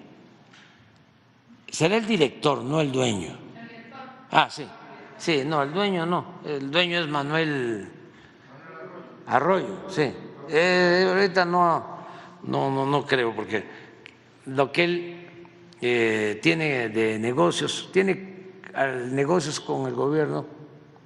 Será 1.69 1.95
el 1.98 2.06
director, 2.06 2.64
no 2.64 2.81
el 2.81 2.91
dueño. 2.91 3.38
Ah, 4.31 4.48
sí. 4.49 4.68
Sí, 5.18 5.43
no, 5.45 5.64
el 5.64 5.73
dueño 5.73 6.06
no. 6.06 6.26
El 6.43 6.72
dueño 6.72 6.99
es 6.99 7.07
Manuel 7.07 7.89
Arroyo, 9.27 9.88
sí. 9.88 10.11
Eh, 10.49 11.06
ahorita 11.07 11.45
no 11.45 12.01
no, 12.44 12.72
no, 12.72 12.86
no 12.86 13.06
creo, 13.06 13.36
porque 13.36 13.64
lo 14.46 14.72
que 14.72 14.84
él 14.84 15.28
eh, 15.82 16.40
tiene 16.42 16.90
de 16.90 17.20
negocios, 17.20 17.90
tiene 17.92 18.32
negocios 19.12 19.60
con 19.60 19.88
el 19.88 19.94
gobierno 19.94 20.46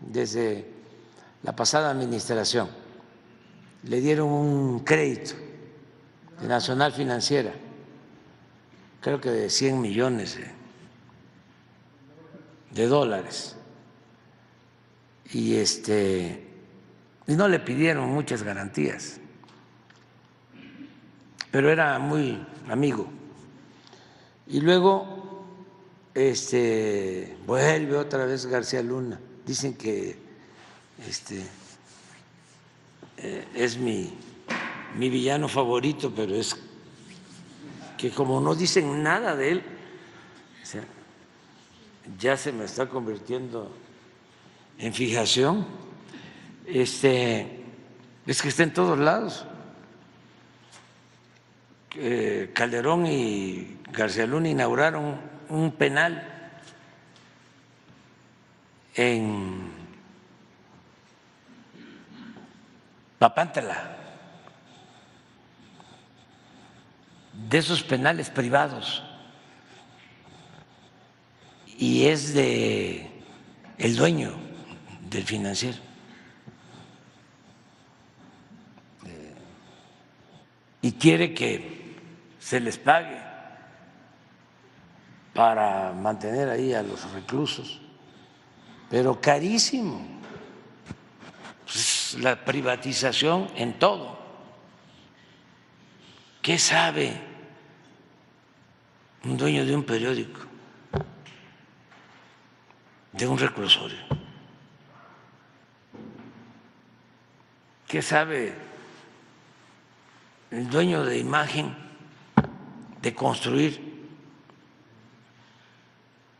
desde 0.01 0.69
la 1.43 1.55
pasada 1.55 1.91
administración. 1.91 2.69
Le 3.83 4.01
dieron 4.01 4.29
un 4.29 4.79
crédito 4.79 5.35
de 6.41 6.47
Nacional 6.47 6.91
Financiera, 6.91 7.53
creo 9.01 9.21
que 9.21 9.29
de 9.29 9.49
100 9.49 9.79
millones 9.81 10.39
de, 12.71 12.87
dólares. 12.87 13.55
Y 15.31 15.55
este 15.55 16.43
y 17.27 17.35
no 17.35 17.47
le 17.47 17.59
pidieron 17.59 18.09
muchas 18.09 18.43
garantías 18.43 19.19
pero 21.55 21.71
era 21.71 21.97
muy 21.99 22.37
amigo. 22.67 23.07
Y 24.45 24.59
luego 24.59 25.45
este, 26.13 27.37
vuelve 27.47 27.95
otra 27.95 28.25
vez 28.25 28.45
García 28.45 28.83
Luna. 28.83 29.17
Dicen 29.45 29.73
que 29.75 30.17
este, 31.07 31.45
eh, 33.15 33.47
es 33.55 33.77
mi, 33.77 34.13
mi 34.97 35.09
villano 35.09 35.47
favorito, 35.47 36.11
pero 36.13 36.35
es 36.35 36.57
que 37.97 38.11
como 38.11 38.41
no 38.41 38.53
dicen 38.53 39.01
nada 39.01 39.33
de 39.33 39.51
él, 39.51 39.63
ya 42.19 42.35
se 42.35 42.51
me 42.51 42.65
está 42.65 42.89
convirtiendo 42.89 43.71
en 44.77 44.93
fijación. 44.93 45.65
Este, 46.65 47.63
es 48.27 48.41
que 48.41 48.49
está 48.49 48.63
en 48.63 48.73
todos 48.73 48.99
lados. 48.99 49.45
Eh, 51.97 52.51
Calderón 52.53 53.05
y 53.05 53.77
García 53.93 54.25
Luna 54.25 54.49
inauguraron 54.49 55.17
un 55.47 55.71
penal 55.71 56.51
en 58.95 59.71
Papántala, 63.17 63.95
de 67.31 67.57
esos 67.57 67.81
penales 67.81 68.29
privados, 68.29 69.01
y 71.77 72.07
es 72.07 72.33
de 72.33 73.09
el 73.77 73.95
dueño 73.95 74.33
del 75.09 75.23
financiero. 75.23 75.77
Eh, 79.05 79.33
y 80.81 80.91
quiere 80.91 81.33
que 81.33 81.74
se 82.45 82.59
les 82.59 82.77
pague 82.77 83.19
para 85.33 85.91
mantener 85.93 86.47
ahí 86.47 86.75
a 86.75 86.83
los 86.83 87.11
reclusos, 87.11 87.81
pero 88.87 89.19
carísimo. 89.19 90.05
Pues, 91.63 92.15
la 92.19 92.45
privatización 92.45 93.49
en 93.55 93.79
todo. 93.79 94.19
¿Qué 96.43 96.59
sabe 96.59 97.19
un 99.23 99.37
dueño 99.37 99.65
de 99.65 99.75
un 99.75 99.83
periódico, 99.83 100.41
de 103.11 103.27
un 103.27 103.39
reclusorio? 103.39 103.97
¿Qué 107.87 108.03
sabe 108.03 108.53
el 110.51 110.69
dueño 110.69 111.03
de 111.03 111.17
imagen? 111.17 111.84
De 113.05 113.13
construir 113.13 113.79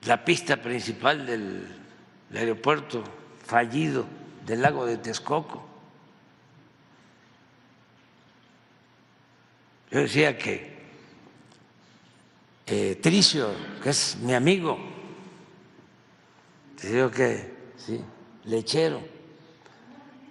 la 0.02 0.26
pista 0.26 0.58
principal 0.60 1.24
del, 1.24 1.68
aeropuerto 2.34 3.04
fallido 3.46 4.08
del 4.48 4.64
lago 4.64 4.88
de 4.88 4.98
Texcoco. 4.98 5.64
Yo 9.92 10.00
decía 10.00 10.36
que 10.40 10.76
eh, 12.66 12.98
Tricio, 13.00 13.54
que 13.84 13.92
es 13.92 14.18
mi 14.18 14.34
amigo, 14.34 14.80
te 16.82 16.92
digo 16.92 17.12
que 17.12 17.54
sí, 17.78 18.02
lechero, 18.46 19.04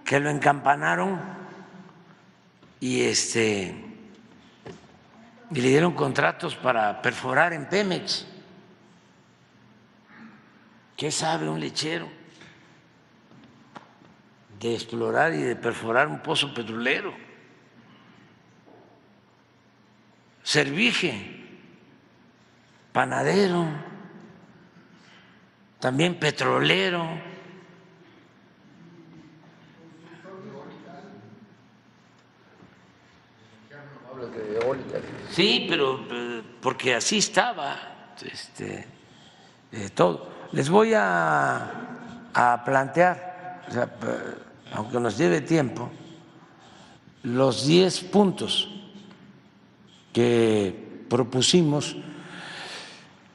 que 0.04 0.18
lo 0.18 0.30
encampanaron 0.30 1.20
y 2.80 3.02
este 3.02 3.93
y 5.54 5.60
le 5.60 5.68
dieron 5.68 5.92
contratos 5.92 6.56
para 6.56 7.00
perforar 7.00 7.52
en 7.52 7.68
Pemex. 7.68 8.26
¿Qué 10.96 11.12
sabe 11.12 11.48
un 11.48 11.60
lechero 11.60 12.08
de 14.58 14.74
explorar 14.74 15.32
y 15.32 15.42
de 15.42 15.54
perforar 15.54 16.08
un 16.08 16.20
pozo 16.20 16.52
petrolero? 16.52 17.14
Servige, 20.42 21.40
panadero, 22.92 23.64
también 25.78 26.18
petrolero. 26.18 27.34
Sí, 35.30 35.66
pero 35.68 36.06
eh, 36.10 36.42
porque 36.60 36.94
así 36.94 37.18
estaba 37.18 38.14
este, 38.22 38.86
eh, 39.72 39.90
todo. 39.94 40.32
Les 40.52 40.68
voy 40.68 40.92
a, 40.94 41.80
plantear, 42.64 43.60
aunque 44.72 44.98
nos 44.98 45.16
lleve 45.18 45.40
tiempo, 45.40 45.90
los 47.22 47.66
10 47.66 48.00
puntos 48.04 48.68
que 50.12 51.06
propusimos. 51.08 51.96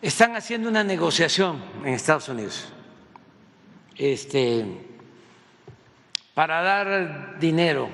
Están 0.02 0.36
haciendo 0.36 0.70
una 0.70 0.84
negociación 0.84 1.61
en 1.84 1.94
Estados 1.94 2.30
Unidos 2.30 2.70
este, 3.98 4.66
para 6.34 6.61
dar 6.61 7.38
dinero 7.40 7.90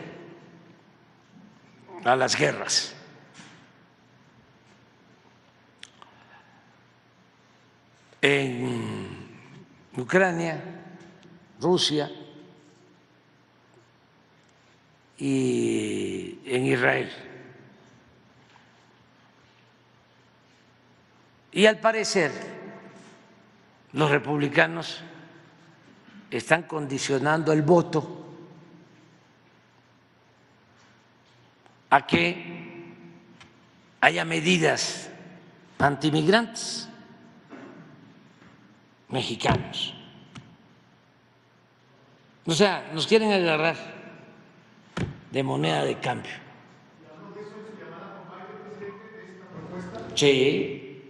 a 2.04 2.16
las 2.16 2.36
guerras. 2.38 2.95
En 8.28 9.38
Ucrania, 9.96 10.60
Rusia 11.62 12.10
y 15.20 16.40
en 16.44 16.66
Israel. 16.66 17.12
Y 21.52 21.68
al 21.68 21.80
parecer 21.80 22.32
los 23.94 24.10
republicanos 24.10 25.04
están 26.32 26.64
condicionando 26.64 27.54
el 27.54 27.62
voto 27.62 28.26
a 31.92 32.08
que 32.08 32.92
haya 34.02 34.26
medidas 34.26 35.12
antimigrantes 35.78 36.90
mexicanos. 39.10 39.94
O 42.46 42.52
sea, 42.52 42.92
nos 42.94 43.08
quieren 43.08 43.32
agarrar 43.32 43.76
de 45.32 45.44
moneda 45.44 45.84
de 45.84 46.00
cambio. 46.00 46.32
Sí. 50.14 51.02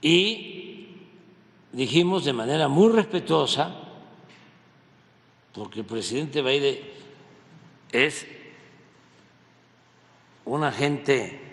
Y 0.00 0.88
dijimos 1.72 2.24
de 2.24 2.32
manera 2.32 2.68
muy 2.68 2.92
respetuosa, 2.92 3.74
porque 5.54 5.80
el 5.80 5.86
presidente 5.86 6.42
Biden 6.42 6.78
es 7.90 8.26
un 10.44 10.62
agente 10.62 11.43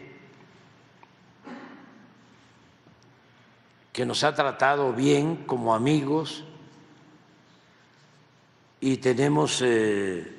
que 3.91 4.05
nos 4.05 4.23
ha 4.23 4.33
tratado 4.33 4.93
bien 4.93 5.43
como 5.45 5.75
amigos 5.75 6.43
y 8.79 8.97
tenemos 8.97 9.61
eh, 9.63 10.35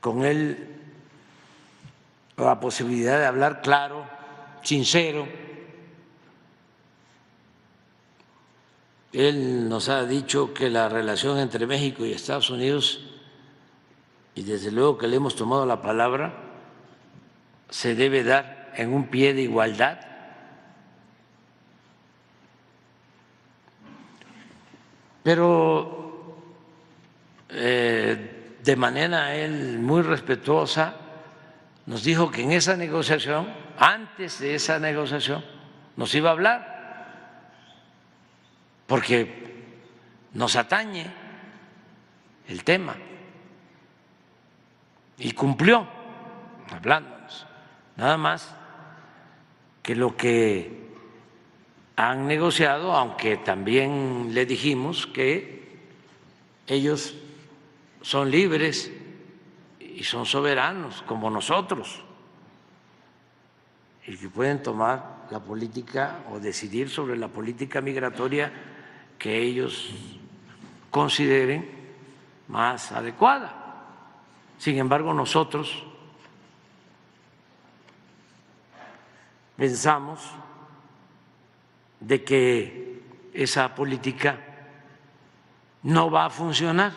con 0.00 0.24
él 0.24 0.76
la 2.36 2.58
posibilidad 2.58 3.18
de 3.18 3.26
hablar 3.26 3.62
claro, 3.62 4.06
sincero. 4.62 5.26
Él 9.12 9.68
nos 9.68 9.88
ha 9.88 10.04
dicho 10.04 10.52
que 10.52 10.68
la 10.68 10.88
relación 10.88 11.38
entre 11.38 11.66
México 11.66 12.04
y 12.04 12.12
Estados 12.12 12.50
Unidos, 12.50 13.00
y 14.34 14.42
desde 14.42 14.70
luego 14.70 14.98
que 14.98 15.06
le 15.06 15.16
hemos 15.16 15.36
tomado 15.36 15.64
la 15.64 15.80
palabra, 15.80 16.34
se 17.70 17.94
debe 17.94 18.24
dar 18.24 18.72
en 18.76 18.92
un 18.92 19.08
pie 19.08 19.32
de 19.32 19.42
igualdad 19.42 20.15
pero 25.26 26.38
eh, 27.48 28.58
de 28.62 28.76
manera 28.76 29.34
él 29.34 29.80
muy 29.80 30.02
respetuosa 30.02 30.94
nos 31.86 32.04
dijo 32.04 32.30
que 32.30 32.42
en 32.42 32.52
esa 32.52 32.76
negociación, 32.76 33.52
antes 33.76 34.38
de 34.38 34.54
esa 34.54 34.78
negociación, 34.78 35.44
nos 35.96 36.14
iba 36.14 36.28
a 36.28 36.32
hablar, 36.32 37.50
porque 38.86 39.64
nos 40.32 40.54
atañe 40.54 41.10
el 42.46 42.62
tema. 42.62 42.94
Y 45.18 45.32
cumplió 45.32 45.88
hablándonos. 46.70 47.48
Nada 47.96 48.16
más 48.16 48.54
que 49.82 49.96
lo 49.96 50.16
que 50.16 50.85
han 51.96 52.26
negociado, 52.26 52.92
aunque 52.92 53.38
también 53.38 54.30
le 54.32 54.44
dijimos 54.44 55.06
que 55.06 55.80
ellos 56.66 57.14
son 58.02 58.30
libres 58.30 58.92
y 59.80 60.04
son 60.04 60.26
soberanos 60.26 61.02
como 61.02 61.30
nosotros 61.30 62.02
y 64.06 64.16
que 64.16 64.28
pueden 64.28 64.62
tomar 64.62 65.26
la 65.30 65.40
política 65.40 66.18
o 66.30 66.38
decidir 66.38 66.90
sobre 66.90 67.16
la 67.16 67.28
política 67.28 67.80
migratoria 67.80 68.52
que 69.18 69.40
ellos 69.42 69.90
consideren 70.90 71.68
más 72.48 72.92
adecuada. 72.92 73.54
Sin 74.58 74.78
embargo, 74.78 75.12
nosotros 75.14 75.82
pensamos 79.56 80.20
de 82.00 82.24
que 82.24 83.02
esa 83.32 83.74
política 83.74 84.40
no 85.82 86.10
va 86.10 86.26
a 86.26 86.30
funcionar, 86.30 86.92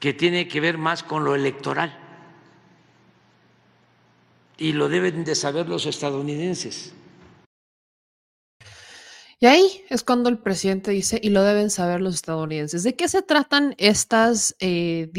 que 0.00 0.12
tiene 0.12 0.48
que 0.48 0.60
ver 0.60 0.78
más 0.78 1.02
con 1.02 1.24
lo 1.24 1.34
electoral. 1.34 1.98
Y 4.58 4.72
lo 4.72 4.88
deben 4.88 5.24
de 5.24 5.34
saber 5.34 5.68
los 5.68 5.86
estadounidenses. 5.86 6.94
Y 9.42 9.46
ahí 9.46 9.84
es 9.90 10.04
cuando 10.04 10.28
el 10.28 10.38
presidente 10.38 10.92
dice, 10.92 11.18
y 11.20 11.30
lo 11.30 11.42
deben 11.42 11.68
saber 11.68 12.00
los 12.00 12.14
estadounidenses, 12.14 12.84
¿de 12.84 12.94
qué 12.94 13.08
se 13.08 13.22
tratan 13.22 13.74
estas 13.76 14.54
10, 14.60 14.60
eh, 14.60 15.10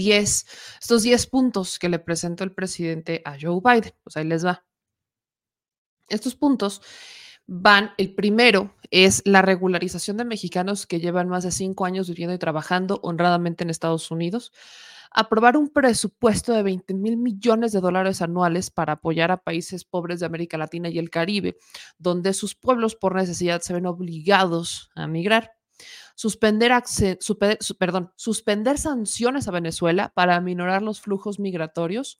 estos 0.81 1.03
10 1.03 1.27
puntos 1.27 1.77
que 1.77 1.89
le 1.89 1.99
presentó 1.99 2.45
el 2.45 2.53
presidente 2.53 3.21
a 3.25 3.35
Joe 3.39 3.59
Biden? 3.61 3.93
Pues 4.01 4.15
ahí 4.15 4.23
les 4.23 4.45
va. 4.45 4.63
Estos 6.13 6.35
puntos 6.35 6.81
van, 7.47 7.91
el 7.97 8.13
primero 8.13 8.75
es 8.91 9.21
la 9.25 9.41
regularización 9.41 10.17
de 10.17 10.25
mexicanos 10.25 10.85
que 10.87 10.99
llevan 10.99 11.27
más 11.27 11.43
de 11.43 11.51
cinco 11.51 11.85
años 11.85 12.07
viviendo 12.07 12.33
y 12.33 12.37
trabajando 12.37 12.99
honradamente 13.03 13.63
en 13.63 13.69
Estados 13.69 14.11
Unidos, 14.11 14.51
aprobar 15.11 15.57
un 15.57 15.69
presupuesto 15.69 16.53
de 16.53 16.63
20 16.63 16.93
mil 16.95 17.17
millones 17.17 17.71
de 17.71 17.81
dólares 17.81 18.21
anuales 18.21 18.71
para 18.71 18.93
apoyar 18.93 19.31
a 19.31 19.37
países 19.37 19.85
pobres 19.85 20.19
de 20.19 20.25
América 20.25 20.57
Latina 20.57 20.89
y 20.89 20.97
el 20.97 21.09
Caribe, 21.09 21.57
donde 21.97 22.33
sus 22.33 22.55
pueblos 22.55 22.95
por 22.95 23.15
necesidad 23.15 23.61
se 23.61 23.73
ven 23.73 23.85
obligados 23.85 24.89
a 24.95 25.07
migrar. 25.07 25.51
Suspender, 26.15 26.71
perdón, 27.79 28.11
suspender 28.15 28.77
sanciones 28.77 29.47
a 29.47 29.51
Venezuela 29.51 30.11
para 30.15 30.35
aminorar 30.35 30.81
los 30.81 31.01
flujos 31.01 31.39
migratorios, 31.39 32.19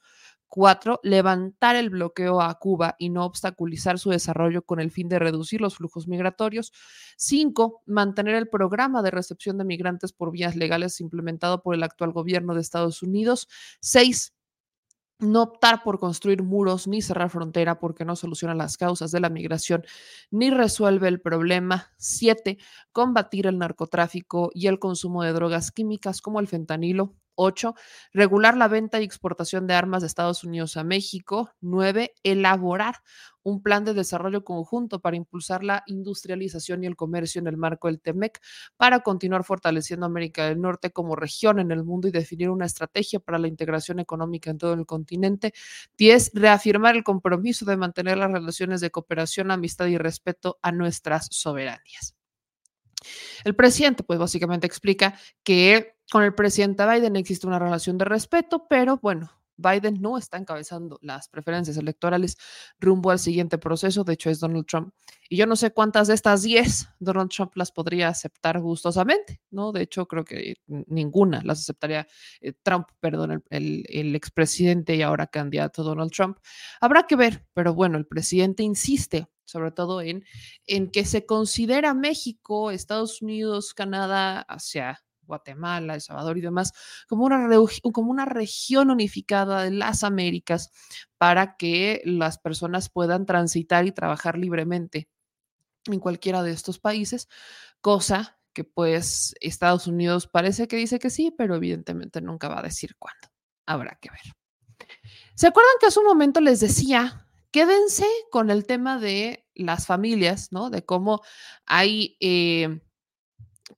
Cuatro, 0.56 1.00
levantar 1.02 1.76
el 1.76 1.90
bloqueo 1.90 2.40
a 2.40 2.54
Cuba 2.60 2.96
y 3.00 3.10
no 3.10 3.26
obstaculizar 3.26 3.98
su 3.98 4.12
desarrollo 4.12 4.62
con 4.62 4.80
el 4.80 4.92
fin 4.92 5.10
de 5.10 5.18
reducir 5.18 5.62
los 5.62 5.78
flujos 5.78 6.08
migratorios. 6.08 6.72
Cinco, 7.18 7.82
mantener 7.88 8.36
el 8.36 8.48
programa 8.48 9.02
de 9.02 9.10
recepción 9.10 9.58
de 9.58 9.66
migrantes 9.66 10.14
por 10.14 10.32
vías 10.32 10.56
legales 10.56 11.02
implementado 11.02 11.64
por 11.64 11.74
el 11.74 11.82
actual 11.82 12.12
gobierno 12.12 12.54
de 12.54 12.62
Estados 12.62 13.02
Unidos. 13.02 13.48
Seis, 13.82 14.36
no 15.18 15.42
optar 15.42 15.82
por 15.82 15.98
construir 15.98 16.44
muros 16.44 16.88
ni 16.88 17.02
cerrar 17.02 17.32
frontera 17.32 17.80
porque 17.80 18.06
no 18.06 18.16
soluciona 18.16 18.54
las 18.54 18.78
causas 18.78 19.10
de 19.10 19.22
la 19.22 19.32
migración 19.32 19.84
ni 20.30 20.52
resuelve 20.52 21.08
el 21.08 21.20
problema. 21.20 21.92
Siete, 21.98 22.60
combatir 22.92 23.48
el 23.48 23.58
narcotráfico 23.58 24.52
y 24.54 24.68
el 24.68 24.78
consumo 24.78 25.24
de 25.24 25.34
drogas 25.34 25.72
químicas 25.72 26.22
como 26.22 26.40
el 26.40 26.48
fentanilo. 26.48 27.16
8. 27.35 27.76
Regular 28.14 28.57
la 28.57 28.68
venta 28.68 29.01
y 29.01 29.03
exportación 29.03 29.68
de 29.68 29.73
armas 29.73 30.01
de 30.01 30.07
Estados 30.07 30.43
Unidos 30.43 30.77
a 30.77 30.84
México. 30.84 31.51
9. 31.61 32.14
Elaborar 32.23 32.95
un 33.43 33.61
plan 33.61 33.84
de 33.84 33.93
desarrollo 33.93 34.43
conjunto 34.43 34.99
para 34.99 35.18
impulsar 35.18 35.64
la 35.64 35.84
industrialización 35.85 36.84
y 36.84 36.88
el 36.88 36.95
comercio 36.95 37.39
en 37.39 37.47
el 37.47 37.57
marco 37.57 37.88
del 37.88 37.99
TEMEC, 37.99 38.39
para 38.77 39.01
continuar 39.01 39.43
fortaleciendo 39.43 40.05
América 40.05 40.45
del 40.47 40.61
Norte 40.61 40.91
como 40.91 41.15
región 41.15 41.60
en 41.60 41.72
el 41.72 41.84
mundo 41.84 42.07
y 42.07 42.11
definir 42.11 42.49
una 42.49 42.65
estrategia 42.65 43.19
para 43.19 43.38
la 43.38 43.47
integración 43.47 43.99
económica 43.99 44.49
en 44.49 44.57
todo 44.57 44.73
el 44.73 44.85
continente. 44.85 45.53
10. 45.97 46.31
Reafirmar 46.34 46.95
el 46.95 47.03
compromiso 47.03 47.65
de 47.65 47.77
mantener 47.77 48.18
las 48.18 48.31
relaciones 48.31 48.81
de 48.81 48.91
cooperación, 48.91 49.51
amistad 49.51 49.88
y 49.88 49.97
respeto 49.97 50.57
a 50.61 50.72
nuestras 50.72 51.27
soberanías. 51.31 52.15
El 53.44 53.56
presidente, 53.56 54.04
pues 54.04 54.20
básicamente 54.20 54.68
explica 54.68 55.18
que 55.44 55.96
con 56.12 56.24
el 56.24 56.34
presidente 56.36 56.86
Biden 56.86 57.16
existe 57.16 57.48
una 57.48 57.60
relación 57.60 57.98
de 57.98 58.06
respeto, 58.06 58.68
pero 58.70 59.00
bueno, 59.02 59.32
Biden 59.58 60.02
no 60.02 60.18
está 60.18 60.38
encabezando 60.38 60.98
las 61.02 61.30
preferencias 61.30 61.78
electorales 61.78 62.38
rumbo 62.80 63.12
al 63.12 63.20
siguiente 63.20 63.58
proceso, 63.58 64.04
de 64.04 64.14
hecho 64.14 64.30
es 64.30 64.40
Donald 64.40 64.66
Trump. 64.66 64.94
Y 65.30 65.38
yo 65.38 65.46
no 65.46 65.56
sé 65.56 65.72
cuántas 65.72 66.08
de 66.08 66.14
estas 66.14 66.44
10 66.44 66.90
Donald 67.00 67.30
Trump 67.30 67.52
las 67.56 67.72
podría 67.72 68.10
aceptar 68.10 68.60
gustosamente, 68.60 69.42
¿no? 69.52 69.72
De 69.72 69.82
hecho, 69.82 70.08
creo 70.08 70.26
que 70.26 70.56
ninguna 70.68 71.42
las 71.44 71.62
aceptaría 71.62 72.08
eh, 72.42 72.54
Trump, 72.62 72.88
perdón, 73.00 73.44
el, 73.50 73.86
el 73.88 74.16
expresidente 74.16 74.96
y 74.96 75.02
ahora 75.02 75.28
candidato 75.28 75.84
Donald 75.84 76.12
Trump. 76.12 76.38
Habrá 76.82 77.04
que 77.04 77.16
ver, 77.16 77.46
pero 77.54 77.74
bueno, 77.74 77.98
el 77.98 78.06
presidente 78.06 78.64
insiste 78.64 79.28
sobre 79.45 79.72
todo 79.72 80.02
en, 80.02 80.26
en 80.65 80.91
que 80.91 81.06
se 81.06 81.26
considera 81.26 81.94
México, 81.94 82.72
Estados 82.72 83.22
Unidos, 83.22 83.74
Canadá, 83.74 84.41
hacia 84.41 85.03
Guatemala, 85.26 85.95
El 85.95 86.02
Salvador 86.02 86.38
y 86.38 86.41
demás, 86.41 86.74
como 87.07 87.26
una, 87.26 87.48
como 87.91 88.11
una 88.11 88.26
región 88.26 88.90
unificada 88.90 89.64
de 89.64 89.72
las 89.72 90.03
Américas 90.03 90.70
para 91.18 91.56
que 91.56 92.02
las 92.06 92.38
personas 92.38 92.90
puedan 92.90 93.26
transitar 93.26 93.86
y 93.86 93.91
trabajar 93.91 94.38
libremente 94.38 95.10
en 95.86 95.99
cualquiera 95.99 96.44
de 96.44 96.52
estos 96.52 96.80
países, 96.80 97.28
cosa 97.82 98.40
que 98.53 98.64
pues 98.64 99.36
Estados 99.41 99.88
Unidos 99.88 100.28
parece 100.28 100.68
que 100.68 100.78
dice 100.78 100.99
que 100.99 101.10
sí, 101.10 101.34
pero 101.36 101.56
evidentemente 101.56 102.22
nunca 102.22 102.48
va 102.48 102.60
a 102.60 102.64
decir 102.64 102.95
cuándo. 102.98 103.28
Habrá 103.65 103.98
que 103.99 104.10
ver. 104.11 104.90
¿Se 105.36 105.48
acuerdan 105.48 105.74
que 105.80 105.88
hace 105.88 105.99
un 105.99 106.06
momento 106.06 106.40
les 106.40 106.60
decía, 106.60 107.23
quédense 107.54 108.08
con 108.32 108.50
el 108.50 108.66
tema 108.66 109.00
de 109.00 109.48
las 109.54 109.88
familias, 109.88 110.52
¿no? 110.52 110.70
De 110.70 110.84
cómo 110.84 111.22
hay... 111.66 112.18
Eh, 112.20 112.82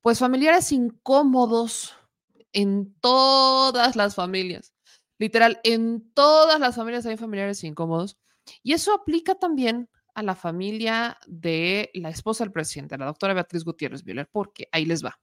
pues 0.02 0.20
familiares 0.20 0.72
incómodos 0.72 1.96
en 2.54 2.94
todas 3.00 3.96
las 3.96 4.16
familias. 4.16 4.74
Literal, 5.18 5.60
en 5.64 6.12
todas 6.14 6.60
las 6.60 6.76
familias 6.76 7.06
hay 7.06 7.18
familiares 7.18 7.64
incómodos. 7.64 8.18
Y 8.62 8.74
eso 8.74 8.94
aplica 8.94 9.36
también 9.36 9.90
a 10.14 10.24
la 10.24 10.36
familia 10.36 11.18
de 11.28 11.90
la 11.96 12.10
esposa 12.10 12.44
del 12.44 12.54
presidente, 12.54 12.98
la 12.98 13.06
doctora 13.06 13.34
Beatriz 13.34 13.64
Gutiérrez 13.64 14.06
Müller, 14.06 14.30
porque 14.32 14.70
ahí 14.72 14.86
les 14.86 15.04
va. 15.04 15.20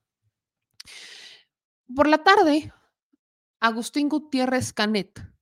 Por 1.95 2.07
la 2.07 2.23
tarde, 2.23 2.73
Agustín 3.59 4.09
Gutiérrez 4.09 4.73
Canet 4.73 5.32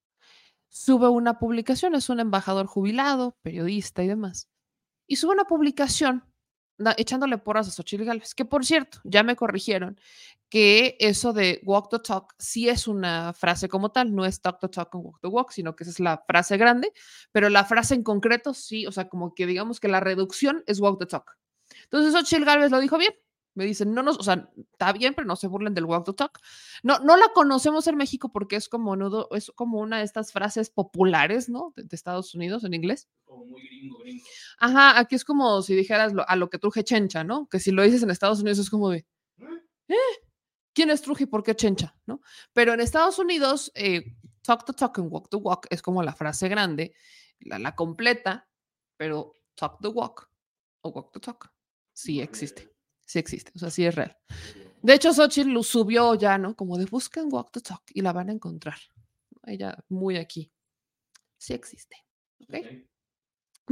sube 0.72 1.10
una 1.10 1.38
publicación, 1.38 1.96
es 1.96 2.10
un 2.10 2.20
embajador 2.22 2.66
jubilado, 2.66 3.38
periodista 3.42 4.04
y 4.04 4.08
demás, 4.08 4.50
y 5.06 5.18
sube 5.18 5.34
una 5.34 5.44
publicación 5.44 6.24
echándole 6.98 7.38
porras 7.38 7.68
a 7.68 7.72
Xochitl 7.72 8.06
Galvez, 8.06 8.34
que 8.34 8.46
por 8.46 8.66
cierto, 8.66 9.00
ya 9.04 9.22
me 9.22 9.36
corrigieron 9.36 10.00
que 10.50 10.96
eso 11.00 11.34
de 11.34 11.62
walk 11.64 11.90
the 11.92 12.00
talk 12.00 12.34
sí 12.40 12.70
es 12.70 12.88
una 12.88 13.34
frase 13.34 13.70
como 13.70 13.92
tal, 13.92 14.16
no 14.16 14.26
es 14.26 14.42
talk 14.42 14.60
the 14.60 14.68
talk 14.68 14.90
and 14.96 15.06
walk 15.06 15.20
the 15.22 15.28
walk, 15.28 15.52
sino 15.52 15.76
que 15.76 15.84
esa 15.84 15.92
es 15.92 16.00
la 16.00 16.24
frase 16.26 16.58
grande, 16.58 16.92
pero 17.32 17.50
la 17.50 17.66
frase 17.66 17.94
en 17.94 18.04
concreto 18.04 18.54
sí, 18.54 18.88
o 18.88 18.92
sea, 18.92 19.10
como 19.10 19.36
que 19.36 19.46
digamos 19.46 19.80
que 19.80 19.90
la 19.90 20.00
reducción 20.00 20.64
es 20.66 20.80
walk 20.80 21.00
the 21.00 21.06
talk. 21.06 21.38
Entonces 21.84 22.14
Xochitl 22.14 22.46
Galvez 22.46 22.72
lo 22.72 22.80
dijo 22.80 22.98
bien, 22.98 23.14
me 23.54 23.66
dicen, 23.66 23.94
no 23.94 24.02
nos, 24.04 24.18
o 24.18 24.24
sea, 24.24 24.50
está 24.72 24.94
bien, 24.94 25.14
pero 25.14 25.28
no 25.28 25.36
se 25.36 25.48
burlen 25.48 25.74
del 25.74 25.86
walk 25.86 26.06
the 26.06 26.14
talk. 26.14 26.40
No, 26.84 27.00
no 27.00 27.18
la 27.18 27.30
conocemos 27.34 27.86
en 27.88 27.98
México 27.98 28.32
porque 28.32 28.56
es 28.56 28.70
como 28.70 28.96
nudo, 28.96 29.28
es 29.32 29.52
como 29.56 29.80
una 29.80 30.00
de 30.00 30.04
estas 30.04 30.32
frases 30.32 30.70
populares, 30.70 31.50
¿no? 31.50 31.74
De, 31.76 31.88
Estados 31.92 32.34
Unidos 32.34 32.64
en 32.64 32.74
inglés. 32.74 33.10
Como 33.26 33.46
muy 33.46 33.62
gringo, 33.68 34.00
gringo. 34.00 34.26
Ajá, 34.60 35.00
aquí 35.00 35.16
es 35.16 35.26
como 35.26 35.62
si 35.62 35.76
dijeras 35.76 36.14
a 36.28 36.36
lo 36.36 36.50
que 36.50 36.60
truje 36.60 36.84
chencha, 36.84 37.24
¿no? 37.24 37.48
Que 37.48 37.60
si 37.60 37.72
lo 37.72 37.84
dices 37.84 38.04
en 38.04 38.10
Estados 38.10 38.40
Unidos 38.40 38.60
es 38.60 38.70
como 38.70 38.90
de, 38.90 39.06
¿eh? 39.88 39.96
¿Quién 40.74 40.90
es 40.90 41.02
truje 41.02 41.26
y 41.26 41.28
por 41.28 41.44
qué 41.44 41.56
chencha, 41.56 41.96
no? 42.06 42.22
Pero 42.54 42.74
en 42.74 42.80
Estados 42.80 43.20
Unidos, 43.20 43.72
eh, 43.76 44.16
talk 44.42 44.66
the 44.66 44.74
talk 44.74 44.98
and 45.00 45.12
walk 45.12 45.30
the 45.30 45.38
walk 45.38 45.68
es 45.70 45.82
como 45.82 46.02
la 46.02 46.14
frase 46.14 46.48
grande, 46.48 46.94
la, 47.40 47.60
la 47.60 47.76
completa, 47.76 48.48
pero 48.96 49.34
talk 49.56 49.80
the 49.82 49.90
walk 49.90 50.30
o 50.82 50.90
walk 50.90 51.12
the 51.12 51.20
talk 51.20 51.52
sí 51.94 52.22
existe 52.22 52.71
sí 53.12 53.20
existe, 53.20 53.52
o 53.56 53.60
sea, 53.60 53.70
sí 53.70 53.86
es 53.86 53.94
real. 53.94 54.18
De 54.82 54.94
hecho, 54.94 55.14
Xochitl 55.14 55.50
lo 55.50 55.64
subió 55.64 56.16
ya, 56.16 56.38
¿no? 56.38 56.56
Como 56.56 56.78
de 56.78 56.86
busquen 56.86 57.28
Walk 57.30 57.52
the 57.52 57.60
Talk 57.60 57.84
y 57.94 58.02
la 58.02 58.14
van 58.14 58.30
a 58.30 58.32
encontrar. 58.32 58.78
Ella 59.44 59.78
muy 59.90 60.16
aquí. 60.16 60.50
Sí 61.38 61.54
existe. 61.54 61.98
¿Ok? 62.40 62.56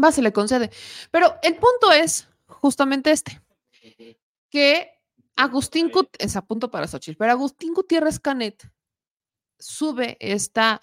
Va, 0.03 0.11
se 0.11 0.21
le 0.21 0.33
concede. 0.33 0.69
Pero 1.09 1.35
el 1.41 1.53
punto 1.53 1.89
es 1.93 2.27
justamente 2.47 3.11
este, 3.11 3.41
que 4.49 4.91
Agustín, 5.37 5.89
es 6.17 6.35
a 6.35 6.45
punto 6.45 6.69
para 6.69 6.87
Xochitl, 6.87 7.17
pero 7.17 7.31
Agustín 7.31 7.73
Gutiérrez 7.73 8.19
Canet 8.19 8.69
sube 9.57 10.17
esta, 10.19 10.81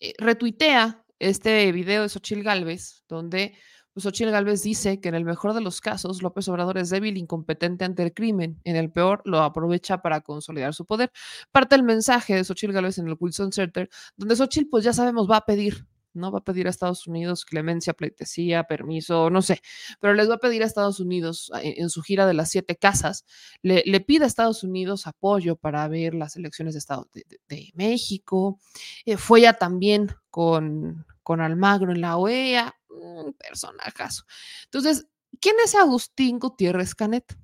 eh, 0.00 0.14
retuitea 0.16 1.04
este 1.18 1.70
video 1.72 2.02
de 2.02 2.08
Xochitl 2.08 2.42
Galvez, 2.42 3.04
donde 3.06 3.54
pues 3.98 4.06
Ochil 4.06 4.32
dice 4.62 5.00
que 5.00 5.08
en 5.08 5.16
el 5.16 5.24
mejor 5.24 5.54
de 5.54 5.60
los 5.60 5.80
casos 5.80 6.22
López 6.22 6.46
Obrador 6.46 6.78
es 6.78 6.88
débil, 6.88 7.16
incompetente 7.16 7.84
ante 7.84 8.04
el 8.04 8.14
crimen. 8.14 8.60
En 8.62 8.76
el 8.76 8.92
peor 8.92 9.22
lo 9.24 9.40
aprovecha 9.40 10.02
para 10.02 10.20
consolidar 10.20 10.72
su 10.72 10.86
poder. 10.86 11.10
Parte 11.50 11.74
el 11.74 11.82
mensaje 11.82 12.36
de 12.36 12.44
Xochitl 12.44 12.72
Gálvez 12.72 12.98
en 12.98 13.08
el 13.08 13.16
Wilson 13.18 13.50
Center, 13.50 13.90
donde 14.16 14.36
Xochitl, 14.36 14.68
pues 14.70 14.84
ya 14.84 14.92
sabemos, 14.92 15.28
va 15.28 15.38
a 15.38 15.44
pedir 15.44 15.84
¿no? 16.14 16.30
Va 16.30 16.38
a 16.38 16.44
pedir 16.44 16.68
a 16.68 16.70
Estados 16.70 17.08
Unidos 17.08 17.44
clemencia, 17.44 17.92
pleitesía, 17.92 18.64
permiso, 18.64 19.30
no 19.30 19.42
sé, 19.42 19.60
pero 20.00 20.14
les 20.14 20.30
va 20.30 20.34
a 20.34 20.38
pedir 20.38 20.62
a 20.62 20.66
Estados 20.66 21.00
Unidos 21.00 21.50
en, 21.60 21.90
su 21.90 22.02
gira 22.02 22.26
de 22.26 22.34
las 22.34 22.50
siete 22.50 22.76
casas, 22.76 23.24
le, 23.62 23.82
pide 24.00 24.24
a 24.24 24.26
Estados 24.28 24.62
Unidos 24.62 25.08
apoyo 25.08 25.56
para 25.56 25.86
ver 25.88 26.14
las 26.14 26.36
elecciones 26.36 26.74
de 26.74 26.78
Estado 26.78 27.08
de, 27.12 27.70
México. 27.74 28.58
Eh, 29.04 29.16
fue 29.16 29.42
ya 29.42 29.54
también 29.54 30.08
con, 30.30 31.04
con 31.28 31.42
Almagro 31.42 31.92
en 31.92 32.00
la 32.00 32.16
OEA, 32.16 32.74
un 32.88 33.34
personajazo. 33.34 34.24
Entonces, 34.64 35.10
¿quién 35.42 35.56
es 35.62 35.74
Agustín 35.74 36.38
Gutiérrez 36.38 36.94
Canet? 36.94 37.38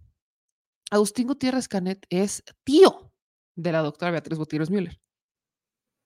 Agustín 0.90 1.27
Gutiérrez 1.27 1.69
Canet 1.69 2.06
es 2.09 2.43
tío 2.65 3.12
de 3.55 3.73
la 3.73 3.82
doctora 3.82 4.11
Beatriz 4.11 4.39
Gutiérrez 4.39 4.70
Müller. 4.70 4.98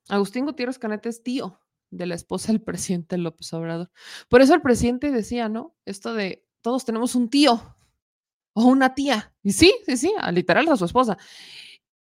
Agustín 0.09 0.45
Gutiérrez 0.45 0.77
Canet 0.81 1.07
es 1.07 1.23
tío 1.23 1.61
de 1.91 2.07
la 2.07 2.17
esposa 2.17 2.51
del 2.51 2.63
presidente 2.65 3.17
López 3.17 3.53
Obrador. 3.53 3.93
Por 4.29 4.43
eso 4.43 4.55
el 4.55 4.61
presidente 4.61 5.13
decía, 5.13 5.49
¿no? 5.49 5.77
Esto 5.85 6.15
de 6.15 6.45
todos 6.63 6.85
tenemos 6.85 7.15
un 7.15 7.31
tío 7.31 7.77
o 8.55 8.65
una 8.65 8.97
tía. 8.97 9.37
Y 9.45 9.53
sí, 9.53 9.73
sí, 9.87 9.97
sí, 9.97 10.13
literal 10.33 10.69
a 10.69 10.77
su 10.77 10.85
esposa. 10.85 11.17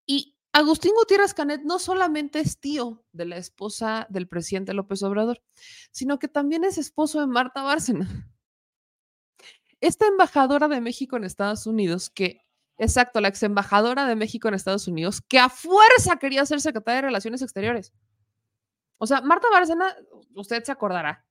Y 0.06 0.35
Agustín 0.56 0.92
Gutiérrez 0.94 1.34
Canet 1.34 1.64
no 1.64 1.78
solamente 1.78 2.40
es 2.40 2.58
tío 2.58 3.04
de 3.12 3.26
la 3.26 3.36
esposa 3.36 4.06
del 4.08 4.26
presidente 4.26 4.72
López 4.72 5.02
Obrador, 5.02 5.42
sino 5.90 6.18
que 6.18 6.28
también 6.28 6.64
es 6.64 6.78
esposo 6.78 7.20
de 7.20 7.26
Marta 7.26 7.60
Bárcena. 7.60 8.26
Esta 9.82 10.06
embajadora 10.06 10.66
de 10.68 10.80
México 10.80 11.18
en 11.18 11.24
Estados 11.24 11.66
Unidos, 11.66 12.08
que, 12.08 12.40
exacto, 12.78 13.20
la 13.20 13.28
ex 13.28 13.42
embajadora 13.42 14.06
de 14.06 14.16
México 14.16 14.48
en 14.48 14.54
Estados 14.54 14.88
Unidos, 14.88 15.20
que 15.20 15.38
a 15.38 15.50
fuerza 15.50 16.16
quería 16.16 16.46
ser 16.46 16.62
secretaria 16.62 17.02
de 17.02 17.08
Relaciones 17.08 17.42
Exteriores. 17.42 17.92
O 18.96 19.06
sea, 19.06 19.20
Marta 19.20 19.48
Bárcena, 19.50 19.94
usted 20.34 20.64
se 20.64 20.72
acordará, 20.72 21.26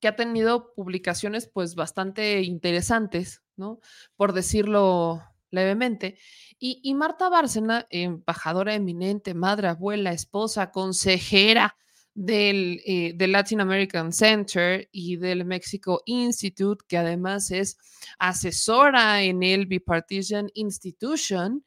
que 0.00 0.08
ha 0.08 0.16
tenido 0.16 0.74
publicaciones 0.74 1.46
pues 1.46 1.76
bastante 1.76 2.42
interesantes, 2.42 3.44
¿no? 3.54 3.78
Por 4.16 4.32
decirlo 4.32 5.22
levemente. 5.50 6.18
Y, 6.58 6.94
Marta 6.94 7.28
Bárcena, 7.30 7.86
embajadora 7.90 8.74
eminente, 8.74 9.32
madre, 9.32 9.68
abuela, 9.68 10.12
esposa, 10.12 10.70
consejera 10.70 11.76
del, 12.14 12.82
eh, 12.84 13.14
Latin 13.18 13.62
American 13.62 14.12
Center 14.12 14.88
y 14.92 15.16
del 15.16 15.46
Mexico 15.46 16.02
Institute, 16.04 16.84
que 16.86 16.98
además 16.98 17.50
es 17.50 17.78
asesora 18.18 19.22
en 19.22 19.42
el 19.42 19.66
Bipartisan 19.66 20.50
Institution, 20.52 21.64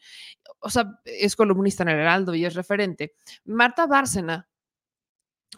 o 0.60 0.70
sea, 0.70 1.00
es 1.06 1.36
columnista 1.36 1.84
en 1.84 1.90
el 1.90 2.00
Heraldo 2.00 2.36
y 2.36 2.46
es 2.46 2.54
referente. 2.54 3.16
Marta 3.46 3.88
Bárcena 3.88 4.48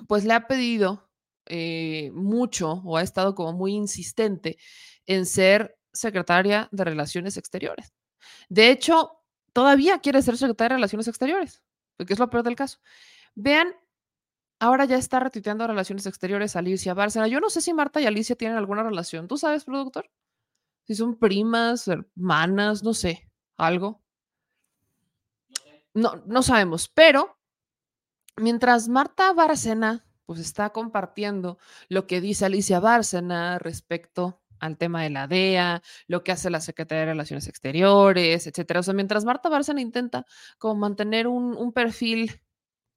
pues 0.07 0.25
le 0.25 0.33
ha 0.33 0.47
pedido 0.47 1.09
eh, 1.47 2.11
mucho 2.13 2.81
o 2.85 2.97
ha 2.97 3.03
estado 3.03 3.35
como 3.35 3.53
muy 3.53 3.73
insistente 3.73 4.57
en 5.05 5.25
ser 5.25 5.77
secretaria 5.93 6.67
de 6.71 6.83
Relaciones 6.83 7.37
Exteriores. 7.37 7.93
De 8.49 8.69
hecho, 8.69 9.21
todavía 9.53 9.99
quiere 9.99 10.21
ser 10.21 10.37
secretaria 10.37 10.75
de 10.75 10.77
Relaciones 10.77 11.07
Exteriores. 11.07 11.61
porque 11.97 12.13
es 12.13 12.19
lo 12.19 12.29
peor 12.29 12.43
del 12.43 12.55
caso. 12.55 12.79
Vean, 13.35 13.73
ahora 14.59 14.85
ya 14.85 14.97
está 14.97 15.19
retuiteando 15.19 15.65
relaciones 15.67 16.05
exteriores 16.05 16.55
Alicia 16.55 16.93
Bárcena. 16.93 17.27
Yo 17.27 17.39
no 17.39 17.49
sé 17.49 17.61
si 17.61 17.73
Marta 17.73 18.01
y 18.01 18.05
Alicia 18.05 18.35
tienen 18.35 18.57
alguna 18.57 18.83
relación. 18.83 19.27
¿Tú 19.27 19.37
sabes, 19.37 19.63
productor? 19.65 20.09
Si 20.83 20.95
son 20.95 21.17
primas, 21.17 21.87
hermanas, 21.87 22.83
no 22.83 22.93
sé, 22.93 23.29
algo. 23.57 24.01
No, 25.93 26.21
no 26.25 26.43
sabemos, 26.43 26.89
pero 26.89 27.37
mientras 28.35 28.89
Marta 28.89 29.31
Bárcena 29.33 30.05
pues 30.25 30.39
está 30.39 30.71
compartiendo 30.71 31.57
lo 31.87 32.07
que 32.07 32.19
dice 32.19 32.45
Alicia 32.45 32.79
Bárcena 32.79 33.59
respecto 33.59 34.41
al 34.59 34.77
tema 34.77 35.03
de 35.03 35.09
la 35.09 35.27
DEA, 35.27 35.81
lo 36.07 36.23
que 36.23 36.31
hace 36.31 36.49
la 36.49 36.61
Secretaría 36.61 37.01
de 37.01 37.11
Relaciones 37.13 37.47
Exteriores, 37.47 38.47
etcétera. 38.47 38.79
O 38.79 38.83
sea, 38.83 38.93
mientras 38.93 39.25
Marta 39.25 39.49
Bárcena 39.49 39.81
intenta 39.81 40.25
como 40.57 40.75
mantener 40.75 41.27
un, 41.27 41.55
un 41.57 41.73
perfil 41.73 42.41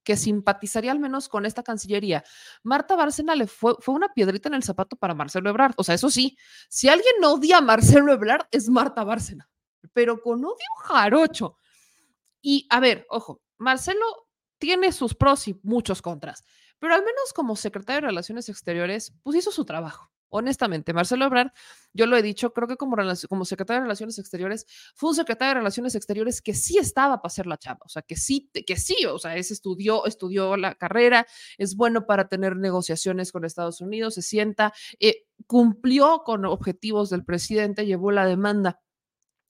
que 0.03 0.17
simpatizaría 0.17 0.91
al 0.91 0.99
menos 0.99 1.29
con 1.29 1.45
esta 1.45 1.61
Cancillería. 1.61 2.23
Marta 2.63 2.95
Bárcena 2.95 3.35
le 3.35 3.47
fue, 3.47 3.75
fue 3.79 3.93
una 3.93 4.11
piedrita 4.11 4.49
en 4.49 4.55
el 4.55 4.63
zapato 4.63 4.95
para 4.95 5.13
Marcelo 5.13 5.49
Ebrard. 5.49 5.73
O 5.77 5.83
sea, 5.83 5.95
eso 5.95 6.09
sí, 6.09 6.37
si 6.67 6.89
alguien 6.89 7.23
odia 7.23 7.57
a 7.57 7.61
Marcelo 7.61 8.11
Ebrard 8.13 8.47
es 8.51 8.69
Marta 8.69 9.03
Bárcena, 9.03 9.49
pero 9.93 10.19
con 10.21 10.43
odio 10.43 10.55
jarocho. 10.83 11.57
Y 12.41 12.65
a 12.69 12.79
ver, 12.79 13.05
ojo, 13.09 13.41
Marcelo 13.57 14.27
tiene 14.57 14.91
sus 14.91 15.13
pros 15.13 15.47
y 15.47 15.59
muchos 15.63 16.01
contras, 16.01 16.43
pero 16.79 16.95
al 16.95 17.01
menos 17.01 17.33
como 17.33 17.55
secretario 17.55 18.01
de 18.01 18.07
Relaciones 18.07 18.49
Exteriores, 18.49 19.13
pues 19.21 19.37
hizo 19.37 19.51
su 19.51 19.65
trabajo. 19.65 20.08
Honestamente, 20.29 20.93
Marcelo 20.93 21.25
Ebrard, 21.25 21.51
yo 21.93 22.05
lo 22.05 22.15
he 22.15 22.21
dicho, 22.21 22.53
creo 22.53 22.67
que 22.67 22.77
como, 22.77 22.95
como 23.27 23.45
secretario 23.45 23.81
de 23.81 23.85
Relaciones 23.85 24.19
Exteriores, 24.19 24.65
fue 24.95 25.09
un 25.09 25.15
secretario 25.15 25.49
de 25.49 25.59
Relaciones 25.59 25.95
Exteriores 25.95 26.41
que 26.41 26.53
sí 26.53 26.77
estaba 26.77 27.21
para 27.21 27.27
hacer 27.27 27.47
la 27.47 27.57
chamba, 27.57 27.81
o 27.85 27.89
sea, 27.89 28.01
que 28.01 28.15
sí, 28.15 28.49
que 28.65 28.77
sí, 28.77 29.05
o 29.05 29.17
sea, 29.17 29.35
es 29.35 29.51
estudió, 29.51 30.05
estudió 30.05 30.55
la 30.57 30.75
carrera, 30.75 31.25
es 31.57 31.75
bueno 31.75 32.05
para 32.05 32.27
tener 32.27 32.55
negociaciones 32.55 33.31
con 33.31 33.45
Estados 33.45 33.81
Unidos, 33.81 34.15
se 34.15 34.21
sienta, 34.21 34.73
eh, 34.99 35.25
cumplió 35.47 36.23
con 36.23 36.45
objetivos 36.45 37.09
del 37.09 37.25
presidente, 37.25 37.85
llevó 37.85 38.11
la 38.11 38.25
demanda 38.25 38.79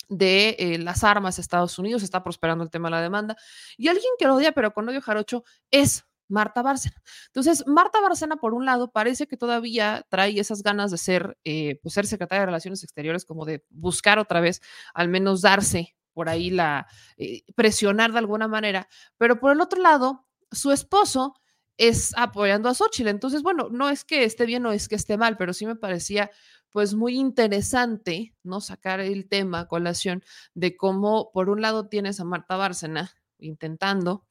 de 0.09 0.55
eh, 0.57 0.77
las 0.79 1.03
armas 1.03 1.37
a 1.37 1.41
Estados 1.41 1.77
Unidos, 1.77 2.03
está 2.03 2.23
prosperando 2.23 2.63
el 2.63 2.71
tema 2.71 2.89
de 2.89 2.95
la 2.95 3.01
demanda, 3.01 3.37
y 3.77 3.87
alguien 3.87 4.11
que 4.17 4.25
lo 4.25 4.35
odia, 4.35 4.51
pero 4.51 4.73
con 4.73 4.89
odio 4.89 5.01
jarocho, 5.01 5.43
es 5.71 6.05
Marta 6.29 6.61
Bárcena. 6.61 6.95
Entonces, 7.27 7.65
Marta 7.67 7.99
Bárcena, 8.01 8.37
por 8.37 8.53
un 8.53 8.65
lado, 8.65 8.91
parece 8.91 9.27
que 9.27 9.35
todavía 9.37 10.05
trae 10.09 10.39
esas 10.39 10.63
ganas 10.63 10.91
de 10.91 10.97
ser, 10.97 11.37
eh, 11.43 11.79
pues 11.81 11.93
ser 11.93 12.07
secretaria 12.07 12.41
de 12.41 12.45
Relaciones 12.45 12.83
Exteriores, 12.83 13.25
como 13.25 13.45
de 13.45 13.65
buscar 13.69 14.19
otra 14.19 14.39
vez, 14.39 14.61
al 14.93 15.09
menos 15.09 15.41
darse 15.41 15.95
por 16.13 16.29
ahí 16.29 16.49
la, 16.49 16.87
eh, 17.17 17.43
presionar 17.55 18.11
de 18.11 18.19
alguna 18.19 18.47
manera, 18.47 18.87
pero 19.17 19.39
por 19.39 19.51
el 19.51 19.61
otro 19.61 19.81
lado, 19.81 20.25
su 20.51 20.71
esposo 20.71 21.35
es 21.77 22.13
apoyando 22.17 22.67
a 22.69 22.73
Xochitl. 22.73 23.07
Entonces, 23.09 23.41
bueno, 23.41 23.69
no 23.71 23.89
es 23.89 24.03
que 24.03 24.25
esté 24.25 24.45
bien 24.45 24.65
o 24.65 24.71
es 24.71 24.89
que 24.89 24.95
esté 24.95 25.17
mal, 25.17 25.37
pero 25.37 25.53
sí 25.53 25.65
me 25.65 25.75
parecía 25.75 26.29
pues 26.71 26.93
muy 26.93 27.15
interesante, 27.17 28.35
¿no? 28.43 28.61
Sacar 28.61 28.99
el 28.99 29.27
tema 29.27 29.67
colación 29.67 30.23
de 30.53 30.75
cómo, 30.77 31.31
por 31.31 31.49
un 31.49 31.61
lado, 31.61 31.87
tienes 31.87 32.19
a 32.19 32.25
Marta 32.25 32.57
Bárcena 32.57 33.11
intentando, 33.39 34.25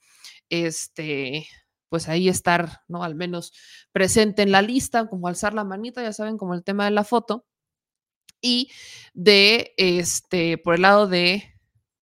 este, 0.51 1.49
pues 1.89 2.09
ahí 2.09 2.28
estar, 2.28 2.82
¿no? 2.89 3.05
Al 3.05 3.15
menos 3.15 3.52
presente 3.93 4.43
en 4.43 4.52
la 4.52 4.62
lista, 4.62 5.06
como 5.09 5.28
alzar 5.28 5.55
la 5.55 5.65
manita, 5.65 6.02
ya 6.02 6.12
saben, 6.12 6.39
como 6.39 6.55
el 6.55 6.65
tema 6.65 6.85
de 6.85 6.90
la 6.93 7.05
foto. 7.05 7.47
Y 8.40 8.70
de, 9.15 9.74
este, 9.77 10.59
por 10.59 10.74
el 10.74 10.82
lado 10.82 11.09
de 11.09 11.55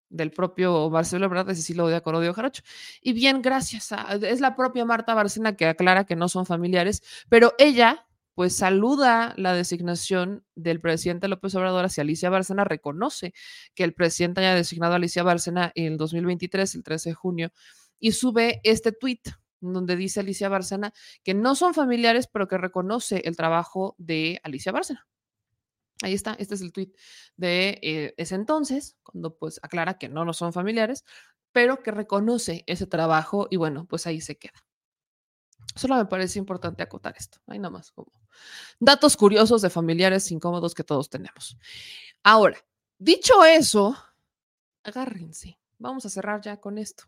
del 0.09 0.31
propio 0.31 0.89
Marcelo 0.91 1.27
Ebrard, 1.27 1.51
ese 1.51 1.63
sí 1.63 1.75
lo 1.75 1.87
odia 1.87 2.01
con 2.01 2.15
odio 2.15 2.33
Jarocho. 2.33 2.63
Y 3.01 3.13
bien, 3.13 3.43
gracias 3.43 3.93
a, 3.93 4.15
es 4.15 4.41
la 4.41 4.57
propia 4.57 4.85
Marta 4.85 5.15
Barcena 5.15 5.57
que 5.57 5.67
aclara 5.67 6.05
que 6.05 6.17
no 6.17 6.29
son 6.29 6.47
familiares, 6.47 7.03
pero 7.29 7.55
ella 7.59 8.07
pues 8.35 8.55
saluda 8.55 9.33
la 9.39 9.55
designación 9.55 10.45
del 10.55 10.79
presidente 10.79 11.27
López 11.27 11.55
Obrador 11.55 11.87
hacia 11.87 12.03
Alicia 12.03 12.29
Bárcena, 12.29 12.65
reconoce 12.65 13.33
que 13.75 13.83
el 13.83 13.95
presidente 13.95 14.43
haya 14.43 14.55
designado 14.55 14.93
a 14.93 14.97
Alicia 14.97 15.23
Bárcena 15.23 15.73
en 15.75 15.93
el 15.93 15.97
2023, 15.97 16.75
el 16.75 16.83
13 16.83 17.11
de 17.11 17.15
junio, 17.15 17.53
y 17.99 18.13
sube 18.13 18.61
este 18.63 18.93
tuit 18.93 19.27
donde 19.61 19.97
dice 19.97 20.21
Alicia 20.21 20.49
Bárcena 20.49 20.93
que 21.23 21.35
no 21.35 21.55
son 21.55 21.75
familiares, 21.75 22.29
pero 22.33 22.49
que 22.49 22.59
reconoce 22.59 23.23
el 23.25 23.37
trabajo 23.37 23.95
de 23.99 24.41
Alicia 24.43 24.73
Bárcena. 24.73 25.07
Ahí 26.03 26.13
está, 26.13 26.35
este 26.35 26.55
es 26.55 26.61
el 26.61 26.73
tuit 26.73 26.95
de 27.37 27.79
eh, 27.83 28.15
ese 28.19 28.35
entonces, 28.35 28.97
cuando 29.03 29.35
pues 29.37 29.59
aclara 29.63 29.99
que 29.99 30.09
no, 30.09 30.25
no 30.25 30.35
son 30.35 30.53
familiares, 30.53 31.05
pero 31.53 31.83
que 31.83 31.91
reconoce 31.91 32.65
ese 32.67 32.87
trabajo 32.87 33.49
y 33.51 33.57
bueno, 33.57 33.87
pues 33.87 34.07
ahí 34.07 34.21
se 34.21 34.37
queda. 34.37 34.63
Solo 35.75 35.97
me 35.97 36.07
parece 36.07 36.39
importante 36.39 36.83
acotar 36.83 37.15
esto. 37.17 37.39
Hay 37.47 37.59
nada 37.59 37.71
más 37.71 37.91
como 37.93 38.13
datos 38.79 39.17
curiosos 39.17 39.63
de 39.63 39.71
familiares 39.71 40.31
incómodos 40.31 40.75
que 40.75 40.85
todos 40.85 41.09
tenemos. 41.09 41.57
Ahora, 42.23 42.59
dicho 42.99 43.45
eso, 43.45 43.97
agárrense. 44.85 45.59
Vamos 45.79 46.07
a 46.07 46.11
cerrar 46.11 46.41
ya 46.41 46.59
con 46.59 46.79
esto. 46.79 47.05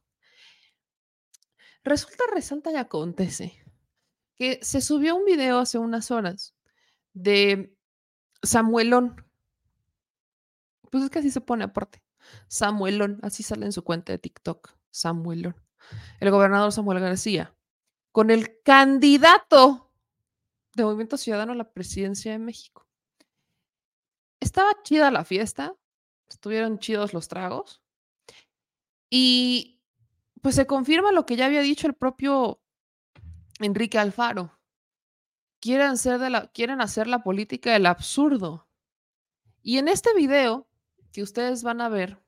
Resulta, 1.85 2.25
resalta 2.33 2.71
y 2.73 2.77
acontece 2.77 3.65
que 4.37 4.61
se 4.63 4.81
subió 4.81 5.17
un 5.17 5.25
video 5.25 5.59
hace 5.59 5.79
unas 5.79 6.11
horas 6.11 6.55
de 7.13 7.77
Samuelón. 8.43 9.25
Pues 10.91 11.05
es 11.05 11.11
que 11.11 11.19
así 11.19 11.31
se 11.31 11.41
pone 11.41 11.65
aparte. 11.65 12.03
Samuelón, 12.47 13.19
así 13.23 13.43
sale 13.43 13.67
en 13.67 13.73
su 13.73 13.83
cuenta 13.83 14.13
de 14.13 14.19
TikTok. 14.19 14.77
Samuelón. 14.91 15.57
El 16.21 16.31
gobernador 16.31 16.73
Samuel 16.73 17.01
García, 17.01 17.55
con 18.13 18.31
el 18.31 18.63
candidato 18.63 19.93
de 20.75 20.85
Movimiento 20.85 21.17
Ciudadano 21.17 21.53
a 21.53 21.57
la 21.57 21.73
presidencia 21.73 22.33
de 22.33 22.39
México. 22.39 22.87
Estaba 24.41 24.71
chida 24.83 25.11
la 25.11 25.25
fiesta, 25.25 25.75
estuvieron 26.29 26.79
chidos 26.79 27.13
los 27.13 27.29
tragos 27.29 27.83
y 29.11 29.78
pues 30.43 30.55
se 30.55 30.67
confirma 30.67 31.13
lo 31.13 31.27
que 31.27 31.37
ya 31.37 31.47
había 31.47 31.61
dicho 31.61 31.87
el 31.87 31.95
propio 31.95 32.63
Enrique 33.61 33.99
Alfaro. 33.99 34.59
Quieren, 35.61 35.95
de 35.97 36.31
la, 36.31 36.47
quieren 36.49 36.81
hacer 36.81 37.07
la 37.09 37.23
política 37.23 37.73
del 37.73 37.87
absurdo. 37.87 38.69
Y 39.63 39.79
en 39.79 39.89
este 39.89 40.15
video 40.15 40.69
que 41.13 41.23
ustedes 41.23 41.63
van 41.63 41.81
a 41.81 41.89
ver, 41.89 42.23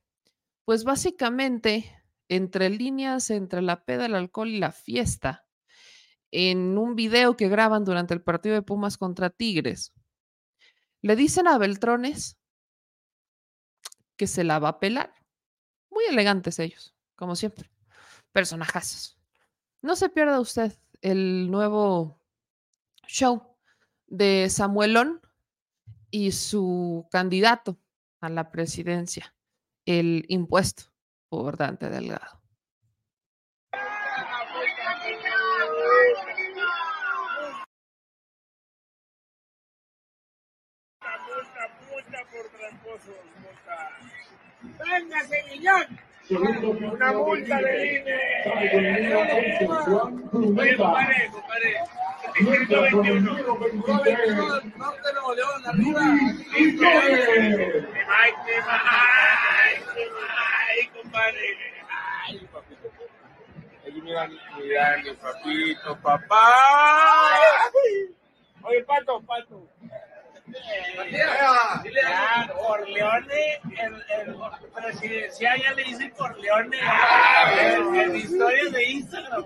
pues 0.64 0.82
básicamente 0.84 1.96
entre 2.28 2.70
líneas, 2.70 3.30
entre 3.30 3.62
la 3.62 3.84
peda, 3.84 4.06
el 4.06 4.14
alcohol 4.14 4.48
y 4.48 4.58
la 4.58 4.72
fiesta, 4.72 5.46
en 6.32 6.78
un 6.78 6.96
video 6.96 7.36
que 7.36 7.48
graban 7.48 7.84
durante 7.84 8.14
el 8.14 8.22
partido 8.22 8.54
de 8.54 8.62
Pumas 8.62 8.98
contra 8.98 9.30
Tigres, 9.30 9.92
le 11.02 11.16
dicen 11.16 11.48
a 11.48 11.58
Beltrones 11.58 12.38
que 14.16 14.26
se 14.26 14.44
la 14.44 14.58
va 14.58 14.68
a 14.68 14.80
pelar. 14.80 15.14
Muy 15.90 16.04
elegantes 16.04 16.58
ellos, 16.58 16.94
como 17.16 17.36
siempre 17.36 17.70
personajazos. 18.32 19.18
No 19.82 19.96
se 19.96 20.08
pierda 20.08 20.40
usted 20.40 20.72
el 21.00 21.50
nuevo 21.50 22.20
show 23.06 23.56
de 24.06 24.48
Samuelón 24.50 25.20
y 26.10 26.32
su 26.32 27.08
candidato 27.10 27.78
a 28.20 28.28
la 28.28 28.50
presidencia, 28.50 29.34
el 29.86 30.24
impuesto 30.28 30.92
por 31.28 31.56
Dante 31.56 31.88
Delgado. 31.88 32.40
Venga. 45.30 46.09
Una 46.30 47.12
multa 47.12 47.58
de 47.58 47.98
INE. 47.98 48.14
Oye, 50.32 50.76
compadre, 50.76 51.30
compadre. 51.32 51.70
Distrito 52.38 52.76
21. 52.92 53.20
Norte 54.76 55.12
Nuevo 55.12 55.34
León, 55.34 55.66
arriba. 55.66 56.00
Ay, 58.08 58.32
ay, 58.48 59.74
ay, 60.68 60.88
compadre. 60.94 61.46
Ay, 62.22 62.48
papito. 62.52 62.88
Papito, 65.20 65.90
papá. 66.00 66.46
Oye, 68.62 68.84
pato, 68.84 69.20
pato. 69.22 69.66
Corleone, 72.54 73.60
el, 73.78 73.94
el 73.94 74.36
presidencial 74.74 75.62
ya 75.62 75.72
le 75.72 75.84
dice 75.84 76.10
Corleone 76.12 76.78
en, 77.58 77.94
en 77.94 78.16
historias 78.16 78.72
de 78.72 78.84
Instagram. 78.84 79.44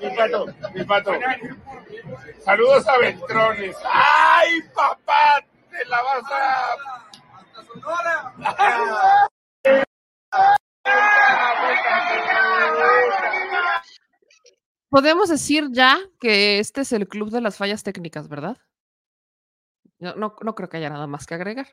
Mi 0.00 0.10
pato, 0.16 0.46
mi 0.74 0.84
pato. 0.84 1.12
Saludos 2.44 2.88
a 2.88 2.98
Beltrones. 2.98 3.76
¡Ay, 3.84 4.60
papá! 4.74 5.44
Te 5.70 5.84
la 5.86 6.02
vas 6.02 6.24
a. 6.30 6.76
¡Hasta 7.38 7.62
Sonora! 7.64 8.34
podemos 14.92 15.30
decir 15.30 15.68
ya 15.72 15.98
que 16.20 16.58
este 16.58 16.82
es 16.82 16.92
el 16.92 17.08
club 17.08 17.30
de 17.30 17.40
las 17.40 17.56
fallas 17.56 17.82
técnicas, 17.82 18.28
¿verdad? 18.28 18.58
No, 20.02 20.16
no, 20.16 20.34
no 20.42 20.54
creo 20.56 20.68
que 20.68 20.78
haya 20.78 20.90
nada 20.90 21.06
más 21.06 21.26
que 21.26 21.34
agregar. 21.34 21.68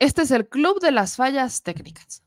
Este 0.00 0.22
es 0.22 0.32
el 0.32 0.48
club 0.48 0.80
de 0.80 0.90
las 0.90 1.14
fallas 1.14 1.62
técnicas. 1.62 2.24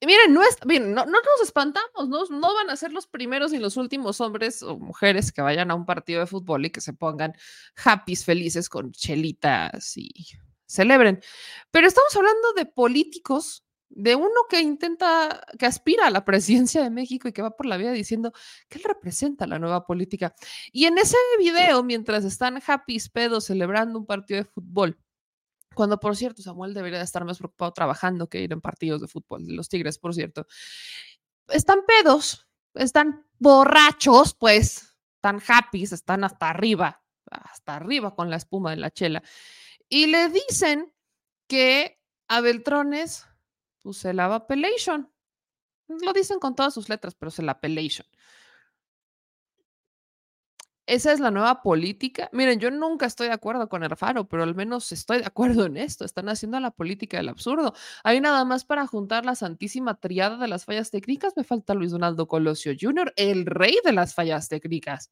Y 0.00 0.06
miren, 0.06 0.32
no, 0.32 0.42
es, 0.42 0.56
miren, 0.64 0.92
no, 0.92 1.04
no 1.04 1.12
nos 1.12 1.40
espantamos, 1.42 2.08
¿no? 2.08 2.24
no 2.24 2.54
van 2.54 2.68
a 2.68 2.76
ser 2.76 2.90
los 2.90 3.06
primeros 3.06 3.52
ni 3.52 3.58
los 3.58 3.76
últimos 3.76 4.20
hombres 4.20 4.62
o 4.62 4.76
mujeres 4.78 5.30
que 5.30 5.42
vayan 5.42 5.70
a 5.70 5.76
un 5.76 5.86
partido 5.86 6.18
de 6.18 6.26
fútbol 6.26 6.64
y 6.64 6.70
que 6.70 6.80
se 6.80 6.94
pongan 6.94 7.34
happy, 7.84 8.16
felices 8.16 8.68
con 8.68 8.90
chelitas 8.90 9.96
y 9.96 10.26
celebren. 10.66 11.22
Pero 11.70 11.86
estamos 11.86 12.16
hablando 12.16 12.54
de 12.54 12.66
políticos, 12.66 13.62
de 13.90 14.14
uno 14.14 14.46
que 14.48 14.60
intenta, 14.60 15.44
que 15.58 15.66
aspira 15.66 16.06
a 16.06 16.10
la 16.10 16.24
presidencia 16.24 16.82
de 16.82 16.90
México 16.90 17.28
y 17.28 17.32
que 17.32 17.42
va 17.42 17.56
por 17.56 17.66
la 17.66 17.76
vida 17.76 17.92
diciendo 17.92 18.32
que 18.68 18.78
él 18.78 18.84
representa 18.84 19.46
la 19.46 19.58
nueva 19.58 19.84
política. 19.84 20.34
Y 20.72 20.86
en 20.86 20.96
ese 20.96 21.16
video, 21.38 21.82
mientras 21.82 22.24
están 22.24 22.62
happy, 22.64 22.98
pedos, 23.12 23.44
celebrando 23.46 23.98
un 23.98 24.06
partido 24.06 24.38
de 24.38 24.44
fútbol, 24.44 24.98
cuando, 25.74 26.00
por 26.00 26.16
cierto, 26.16 26.42
Samuel 26.42 26.74
debería 26.74 27.00
estar 27.00 27.24
más 27.24 27.38
preocupado 27.38 27.72
trabajando 27.72 28.28
que 28.28 28.40
ir 28.40 28.52
en 28.52 28.60
partidos 28.60 29.00
de 29.00 29.08
fútbol, 29.08 29.46
de 29.46 29.54
los 29.54 29.68
Tigres, 29.68 29.98
por 29.98 30.14
cierto. 30.14 30.46
Están 31.48 31.80
pedos, 31.86 32.46
están 32.74 33.26
borrachos, 33.38 34.34
pues, 34.34 34.96
están 35.16 35.40
happy, 35.46 35.82
están 35.84 36.24
hasta 36.24 36.48
arriba, 36.48 37.02
hasta 37.30 37.76
arriba 37.76 38.14
con 38.14 38.30
la 38.30 38.36
espuma 38.36 38.70
de 38.70 38.76
la 38.76 38.90
chela. 38.90 39.22
Y 39.88 40.06
le 40.06 40.28
dicen 40.28 40.92
que 41.48 42.00
a 42.28 42.40
Beltrones, 42.40 43.26
pues 43.82 43.98
se 43.98 44.12
la 44.12 44.34
appellation. 44.34 45.10
Lo 45.88 46.12
dicen 46.12 46.38
con 46.38 46.54
todas 46.54 46.72
sus 46.74 46.88
letras, 46.88 47.14
pero 47.14 47.30
se 47.30 47.42
la 47.42 47.52
appellation 47.52 48.06
esa 50.90 51.12
es 51.12 51.20
la 51.20 51.30
nueva 51.30 51.62
política. 51.62 52.28
Miren, 52.32 52.58
yo 52.58 52.70
nunca 52.72 53.06
estoy 53.06 53.28
de 53.28 53.32
acuerdo 53.34 53.68
con 53.68 53.84
Erfaro, 53.84 54.26
pero 54.26 54.42
al 54.42 54.56
menos 54.56 54.90
estoy 54.90 55.18
de 55.18 55.26
acuerdo 55.26 55.66
en 55.66 55.76
esto. 55.76 56.04
Están 56.04 56.28
haciendo 56.28 56.58
la 56.58 56.72
política 56.72 57.16
del 57.16 57.28
absurdo. 57.28 57.74
Hay 58.02 58.20
nada 58.20 58.44
más 58.44 58.64
para 58.64 58.86
juntar 58.88 59.24
la 59.24 59.36
santísima 59.36 59.94
triada 60.00 60.36
de 60.36 60.48
las 60.48 60.64
fallas 60.64 60.90
técnicas. 60.90 61.34
Me 61.36 61.44
falta 61.44 61.74
Luis 61.74 61.92
Donaldo 61.92 62.26
Colosio 62.26 62.72
Jr., 62.78 63.12
el 63.16 63.46
rey 63.46 63.76
de 63.84 63.92
las 63.92 64.14
fallas 64.14 64.48
técnicas. 64.48 65.10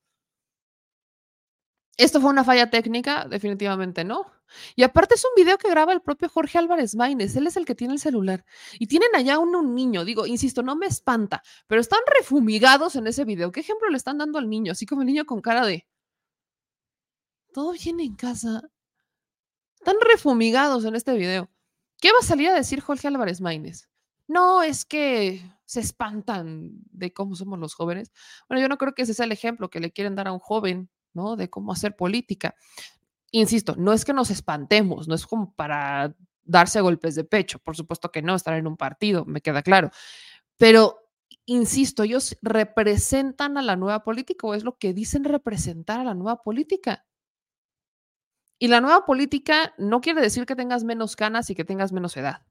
¿Esto 1.99 2.21
fue 2.21 2.31
una 2.31 2.45
falla 2.45 2.71
técnica? 2.71 3.27
Definitivamente 3.29 4.05
no. 4.05 4.31
Y 4.77 4.85
aparte 4.85 5.17
es 5.17 5.25
un 5.25 5.33
video 5.37 5.59
que 5.59 5.69
graba 5.69 5.93
el 5.93 6.01
propio 6.01 6.29
Jorge 6.29 6.57
Álvarez 6.57 6.95
Maínez. 6.95 7.35
Él 7.35 7.49
es 7.49 7.57
el 7.57 7.67
que 7.67 7.75
tiene 7.75 7.95
el 7.95 7.99
celular. 7.99 8.45
Y 8.79 8.87
tienen 8.87 9.09
allá 9.17 9.41
un, 9.41 9.55
un, 9.57 9.75
niño. 9.75 10.05
Digo, 10.05 10.25
insisto, 10.25 10.63
no 10.63 10.77
me 10.77 10.87
espanta, 10.87 11.43
pero 11.67 11.81
están 11.81 11.99
refumigados 12.17 12.95
en 12.95 13.09
ese 13.09 13.25
video. 13.25 13.51
¿Qué 13.51 13.61
ejemplo 13.61 13.89
le 13.91 13.97
están 13.97 14.17
dando 14.17 14.39
al 14.39 14.49
niño? 14.49 14.73
Así 14.73 14.87
como 14.87 15.03
el 15.03 15.09
niño 15.09 15.27
con 15.27 15.41
cara 15.41 15.67
de. 15.67 15.89
Todo 17.53 17.73
bien 17.73 17.99
en 17.99 18.15
casa. 18.15 18.63
Están 19.75 19.97
refumigados 20.01 20.85
en 20.85 20.95
este 20.95 21.15
video. 21.15 21.51
¿Qué 22.01 22.13
va 22.13 22.19
a 22.21 22.25
salir 22.25 22.49
a 22.49 22.55
decir 22.55 22.81
Jorge 22.81 23.09
Álvarez 23.09 23.41
Maínez? 23.41 23.89
No, 24.29 24.63
es 24.63 24.85
que 24.85 25.43
se 25.65 25.81
espantan 25.81 26.71
de 26.93 27.13
cómo 27.13 27.35
somos 27.35 27.59
los 27.59 27.75
jóvenes. 27.75 28.13
Bueno, 28.49 28.61
yo 28.63 28.69
no 28.69 28.79
creo 28.79 28.95
que 28.95 29.03
ese 29.03 29.15
sea 29.15 29.25
el 29.25 29.33
ejemplo 29.33 29.69
que 29.69 29.81
le 29.81 29.91
quieren 29.91 30.15
dar 30.15 30.29
a 30.29 30.33
un 30.33 30.39
joven 30.39 30.91
¿no? 31.19 31.37
De 31.37 31.51
cómo 31.51 31.73
hacer 31.73 31.97
política. 31.97 32.55
Insisto, 33.33 33.75
no 33.77 33.93
es 33.93 34.05
que 34.05 34.13
nos 34.13 34.31
espantemos, 34.31 35.09
no 35.09 35.15
es 35.15 35.27
como 35.27 35.53
para 35.55 36.15
darse 36.45 36.81
golpes 36.81 37.15
de 37.15 37.25
pecho, 37.25 37.59
por 37.59 37.77
supuesto 37.77 38.11
que 38.11 38.23
no, 38.23 38.35
estar 38.35 38.55
en 38.55 38.67
un 38.67 38.77
partido, 38.77 39.27
me 39.27 39.43
queda 39.43 39.63
claro, 39.63 39.91
pero 40.57 40.99
insisto, 41.45 42.05
ellos 42.05 42.37
representan 42.41 43.59
a 43.59 43.63
la 43.63 43.77
nueva 43.77 44.03
política 44.03 44.47
o 44.47 44.55
es 44.55 44.65
lo 44.65 44.79
que 44.79 44.95
dicen 44.95 45.25
representar 45.25 46.01
a 46.01 46.05
la 46.05 46.15
nueva 46.15 46.43
política. 46.43 47.07
Y 48.59 48.69
la 48.69 48.81
nueva 48.81 49.05
política 49.05 49.75
no 49.79 50.01
quiere 50.01 50.21
decir 50.21 50.47
que 50.47 50.57
tengas 50.57 50.85
menos 50.85 51.17
canas 51.17 51.49
y 51.51 51.55
que 51.55 51.65
tengas 51.65 51.93
menos 51.93 52.17
edad. 52.17 52.47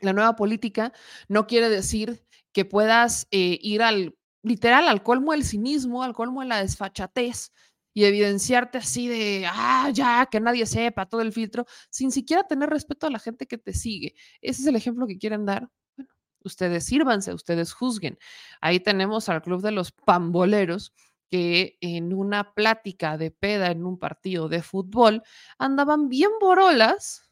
La 0.00 0.12
nueva 0.12 0.36
política 0.36 0.92
no 1.28 1.46
quiere 1.46 1.68
decir 1.68 2.24
que 2.52 2.64
puedas 2.64 3.28
eh, 3.30 3.58
ir 3.62 3.82
al 3.82 4.16
literal 4.42 4.88
al 4.88 5.02
colmo 5.02 5.32
del 5.32 5.44
cinismo, 5.44 6.02
al 6.02 6.14
colmo 6.14 6.40
de 6.40 6.48
la 6.48 6.60
desfachatez 6.60 7.52
y 7.94 8.04
evidenciarte 8.04 8.78
así 8.78 9.08
de, 9.08 9.46
ah, 9.50 9.90
ya, 9.92 10.26
que 10.30 10.40
nadie 10.40 10.66
sepa 10.66 11.06
todo 11.06 11.20
el 11.20 11.32
filtro, 11.32 11.66
sin 11.90 12.10
siquiera 12.10 12.44
tener 12.44 12.70
respeto 12.70 13.06
a 13.06 13.10
la 13.10 13.18
gente 13.18 13.46
que 13.46 13.58
te 13.58 13.72
sigue. 13.72 14.14
Ese 14.40 14.62
es 14.62 14.66
el 14.66 14.76
ejemplo 14.76 15.06
que 15.06 15.18
quieren 15.18 15.44
dar. 15.44 15.68
Bueno, 15.96 16.10
ustedes 16.44 16.84
sírvanse, 16.84 17.34
ustedes 17.34 17.72
juzguen. 17.72 18.18
Ahí 18.60 18.80
tenemos 18.80 19.28
al 19.28 19.42
Club 19.42 19.62
de 19.62 19.72
los 19.72 19.92
Pamboleros 19.92 20.92
que 21.30 21.78
en 21.80 22.12
una 22.12 22.52
plática 22.52 23.16
de 23.16 23.30
peda 23.30 23.70
en 23.70 23.86
un 23.86 23.98
partido 23.98 24.48
de 24.50 24.62
fútbol 24.62 25.22
andaban 25.58 26.08
bien 26.08 26.30
borolas, 26.40 27.30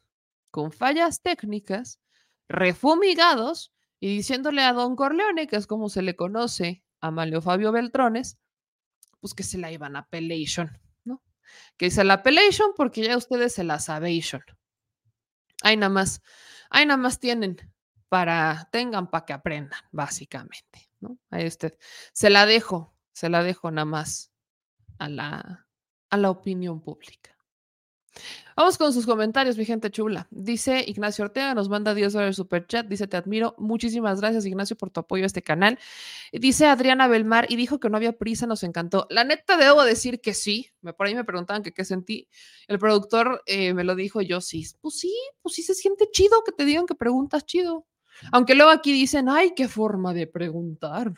con 0.49 0.71
fallas 0.71 1.21
técnicas, 1.21 1.99
refumigados 2.49 3.73
y 3.99 4.07
diciéndole 4.15 4.63
a 4.63 4.73
Don 4.73 4.95
Corleone, 4.95 5.47
que 5.47 5.55
es 5.55 5.67
como 5.67 5.87
se 5.87 6.01
le 6.01 6.15
conoce 6.15 6.83
a 6.99 7.11
Malio 7.11 7.41
Fabio 7.41 7.71
Beltrones, 7.71 8.39
pues 9.21 9.33
que 9.33 9.43
se 9.43 9.57
la 9.57 9.71
iban 9.71 9.95
a 9.95 9.99
appellation, 9.99 10.77
¿no? 11.05 11.21
Que 11.77 11.85
dice 11.85 12.03
la 12.03 12.15
appellation 12.15 12.71
porque 12.75 13.03
ya 13.03 13.15
ustedes 13.15 13.53
se 13.53 13.63
la 13.63 13.79
sabation. 13.79 14.43
Ahí 15.63 15.77
nada 15.77 15.89
más, 15.89 16.21
ahí 16.69 16.85
nada 16.85 16.97
más 16.97 17.19
tienen 17.19 17.57
para, 18.09 18.67
tengan 18.71 19.09
para 19.09 19.25
que 19.25 19.33
aprendan, 19.33 19.79
básicamente, 19.91 20.89
¿no? 20.99 21.17
Ahí 21.29 21.47
usted, 21.47 21.77
se 22.11 22.29
la 22.29 22.45
dejo, 22.45 22.93
se 23.13 23.29
la 23.29 23.43
dejo 23.43 23.71
nada 23.71 23.85
más 23.85 24.33
a 24.97 25.07
la, 25.07 25.67
a 26.09 26.17
la 26.17 26.29
opinión 26.29 26.81
pública. 26.81 27.37
Vamos 28.55 28.77
con 28.77 28.93
sus 28.93 29.05
comentarios, 29.05 29.57
mi 29.57 29.65
gente 29.65 29.89
chula. 29.89 30.27
Dice 30.29 30.83
Ignacio 30.85 31.25
Ortega, 31.25 31.55
nos 31.55 31.69
manda 31.69 31.93
10 31.93 32.13
dólares 32.13 32.35
super 32.35 32.67
chat. 32.67 32.85
Dice, 32.85 33.07
te 33.07 33.17
admiro. 33.17 33.55
Muchísimas 33.57 34.19
gracias, 34.19 34.45
Ignacio, 34.45 34.75
por 34.75 34.89
tu 34.89 34.99
apoyo 34.99 35.23
a 35.23 35.27
este 35.27 35.41
canal. 35.41 35.79
Dice 36.31 36.65
Adriana 36.65 37.07
Belmar 37.07 37.47
y 37.49 37.55
dijo 37.55 37.79
que 37.79 37.89
no 37.89 37.97
había 37.97 38.13
prisa, 38.13 38.45
nos 38.47 38.63
encantó. 38.63 39.07
La 39.09 39.23
neta, 39.23 39.57
debo 39.57 39.83
decir 39.83 40.21
que 40.21 40.33
sí. 40.33 40.69
Por 40.97 41.07
ahí 41.07 41.15
me 41.15 41.23
preguntaban 41.23 41.63
que 41.63 41.71
qué 41.71 41.85
sentí. 41.85 42.27
El 42.67 42.77
productor 42.77 43.41
eh, 43.45 43.73
me 43.73 43.83
lo 43.83 43.95
dijo, 43.95 44.21
yo 44.21 44.41
sí. 44.41 44.65
Pues 44.81 44.99
sí, 44.99 45.15
pues 45.41 45.55
sí 45.55 45.63
se 45.63 45.73
siente 45.73 46.09
chido 46.11 46.43
que 46.45 46.51
te 46.51 46.65
digan 46.65 46.85
que 46.85 46.95
preguntas 46.95 47.45
chido. 47.45 47.85
Aunque 48.31 48.55
luego 48.55 48.71
aquí 48.71 48.91
dicen, 48.91 49.29
ay, 49.29 49.53
qué 49.55 49.67
forma 49.67 50.13
de 50.13 50.27
preguntar. 50.27 51.13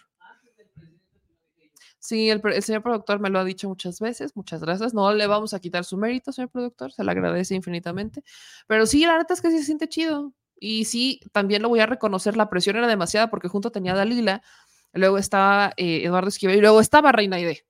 Sí, 2.03 2.29
el, 2.29 2.41
señor 2.61 2.83
productor 2.83 3.21
me 3.21 3.29
lo 3.29 3.39
ha 3.39 3.45
dicho 3.45 3.69
muchas 3.69 4.01
veces, 4.01 4.35
muchas 4.35 4.59
gracias. 4.59 4.93
No 4.93 5.13
le 5.13 5.25
vamos 5.25 5.53
a 5.53 5.59
quitar 5.61 5.85
su 5.85 5.95
mérito, 5.95 6.33
señor 6.33 6.49
productor, 6.49 6.91
se 6.91 7.01
le 7.01 7.09
agradece 7.09 7.55
infinitamente. 7.55 8.25
Pero 8.67 8.85
sí, 8.85 9.05
la 9.05 9.17
neta 9.17 9.33
es 9.33 9.41
que 9.41 9.49
sí 9.51 9.59
se 9.59 9.63
siente 9.63 9.87
chido. 9.87 10.33
Y 10.59 10.83
sí, 10.83 11.21
también 11.31 11.61
lo 11.61 11.69
voy 11.69 11.79
a 11.79 11.85
reconocer, 11.85 12.35
la 12.35 12.49
presión 12.49 12.75
era 12.75 12.87
demasiada 12.87 13.29
porque 13.29 13.47
junto 13.47 13.71
tenía 13.71 13.93
a 13.93 13.95
Dalila, 13.95 14.43
luego 14.91 15.17
estaba 15.17 15.71
eh, 15.77 16.03
Eduardo 16.03 16.27
Esquivel 16.27 16.57
y 16.57 16.61
luego 16.61 16.81
estaba 16.81 17.13
Reina 17.13 17.39
Ide. 17.39 17.65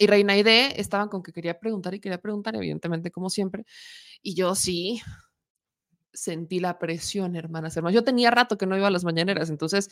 Y 0.00 0.08
Reina 0.08 0.36
Ide 0.36 0.80
estaban 0.80 1.08
con 1.08 1.22
que 1.22 1.32
quería 1.32 1.60
preguntar 1.60 1.94
y 1.94 2.00
quería 2.00 2.20
preguntar, 2.20 2.56
evidentemente, 2.56 3.12
como 3.12 3.30
siempre. 3.30 3.66
Y 4.20 4.34
yo 4.34 4.56
sí 4.56 5.00
sentí 6.12 6.58
la 6.58 6.80
presión, 6.80 7.36
hermanas, 7.36 7.76
hermanas. 7.76 7.94
Yo 7.94 8.02
tenía 8.02 8.32
rato 8.32 8.58
que 8.58 8.66
no 8.66 8.76
iba 8.76 8.88
a 8.88 8.90
las 8.90 9.04
mañaneras, 9.04 9.48
entonces 9.48 9.90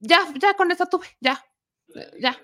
ya, 0.00 0.18
ya 0.40 0.54
con 0.54 0.72
esta 0.72 0.86
tuve, 0.86 1.06
ya, 1.20 1.40
ya. 2.20 2.36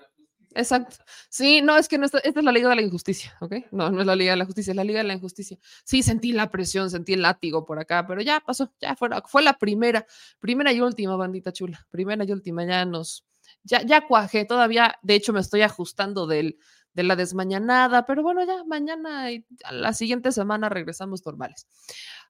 Exacto. 0.55 0.97
Sí, 1.29 1.61
no, 1.61 1.77
es 1.77 1.87
que 1.87 1.97
no 1.97 2.05
esta, 2.05 2.19
es 2.19 2.35
la 2.35 2.51
Liga 2.51 2.69
de 2.69 2.75
la 2.75 2.81
Injusticia, 2.81 3.35
¿ok? 3.41 3.55
No, 3.71 3.89
no 3.91 4.01
es 4.01 4.07
la 4.07 4.15
Liga 4.15 4.31
de 4.31 4.37
la 4.37 4.45
Justicia, 4.45 4.71
es 4.71 4.75
la 4.75 4.83
Liga 4.83 4.99
de 4.99 5.05
la 5.05 5.13
Injusticia. 5.13 5.57
Sí, 5.83 6.01
sentí 6.03 6.31
la 6.31 6.49
presión, 6.49 6.89
sentí 6.89 7.13
el 7.13 7.21
látigo 7.21 7.65
por 7.65 7.79
acá, 7.79 8.05
pero 8.07 8.21
ya 8.21 8.39
pasó, 8.39 8.71
ya 8.81 8.95
fue, 8.95 9.09
fue 9.27 9.43
la 9.43 9.57
primera, 9.57 10.05
primera 10.39 10.71
y 10.71 10.81
última, 10.81 11.15
bandita 11.15 11.51
chula, 11.51 11.85
primera 11.91 12.23
y 12.23 12.31
última, 12.31 12.65
ya 12.65 12.85
nos, 12.85 13.25
ya, 13.63 13.83
ya 13.83 14.07
cuajé, 14.07 14.45
todavía, 14.45 14.97
de 15.03 15.15
hecho, 15.15 15.33
me 15.33 15.39
estoy 15.41 15.61
ajustando 15.61 16.27
del, 16.27 16.57
de 16.97 17.03
la 17.03 17.15
desmañanada, 17.15 18.07
pero 18.07 18.23
bueno, 18.23 18.43
ya 18.43 18.63
mañana 18.63 19.31
y 19.31 19.45
la 19.71 19.93
siguiente 19.93 20.31
semana 20.31 20.67
regresamos 20.67 21.23
normales. 21.23 21.67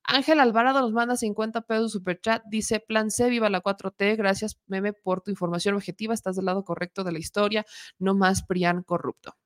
Ángel 0.03 0.41
Alvarado 0.41 0.81
nos 0.81 0.91
manda 0.91 1.15
50 1.15 1.61
pesos 1.61 1.93
super 1.93 2.19
chat, 2.19 2.43
dice, 2.49 2.81
plan 2.81 3.09
C, 3.09 3.29
viva 3.29 3.49
la 3.49 3.63
4T, 3.63 4.17
gracias 4.17 4.59
meme 4.67 4.91
por 4.91 5.21
tu 5.21 5.31
información 5.31 5.75
objetiva, 5.75 6.13
estás 6.13 6.35
del 6.35 6.45
lado 6.45 6.65
correcto 6.65 7.05
de 7.05 7.13
la 7.13 7.19
historia, 7.19 7.65
no 7.97 8.13
más 8.13 8.43
Prián 8.43 8.83
corrupto. 8.83 9.37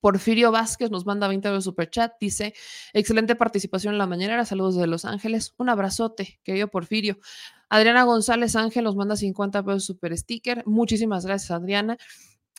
Porfirio 0.00 0.52
Vázquez 0.52 0.92
nos 0.92 1.04
manda 1.04 1.26
20 1.26 1.48
pesos 1.48 1.64
super 1.64 1.90
chat, 1.90 2.12
dice, 2.20 2.54
excelente 2.92 3.34
participación 3.34 3.94
en 3.94 3.98
la 3.98 4.06
mañanera, 4.06 4.44
saludos 4.44 4.76
de 4.76 4.86
Los 4.86 5.04
Ángeles, 5.04 5.52
un 5.56 5.68
abrazote, 5.68 6.38
querido 6.44 6.68
Porfirio. 6.68 7.18
Adriana 7.68 8.04
González 8.04 8.54
Ángel 8.54 8.84
nos 8.84 8.94
manda 8.94 9.16
50 9.16 9.64
pesos 9.64 9.84
super 9.84 10.16
sticker, 10.16 10.62
muchísimas 10.64 11.26
gracias 11.26 11.50
Adriana. 11.50 11.98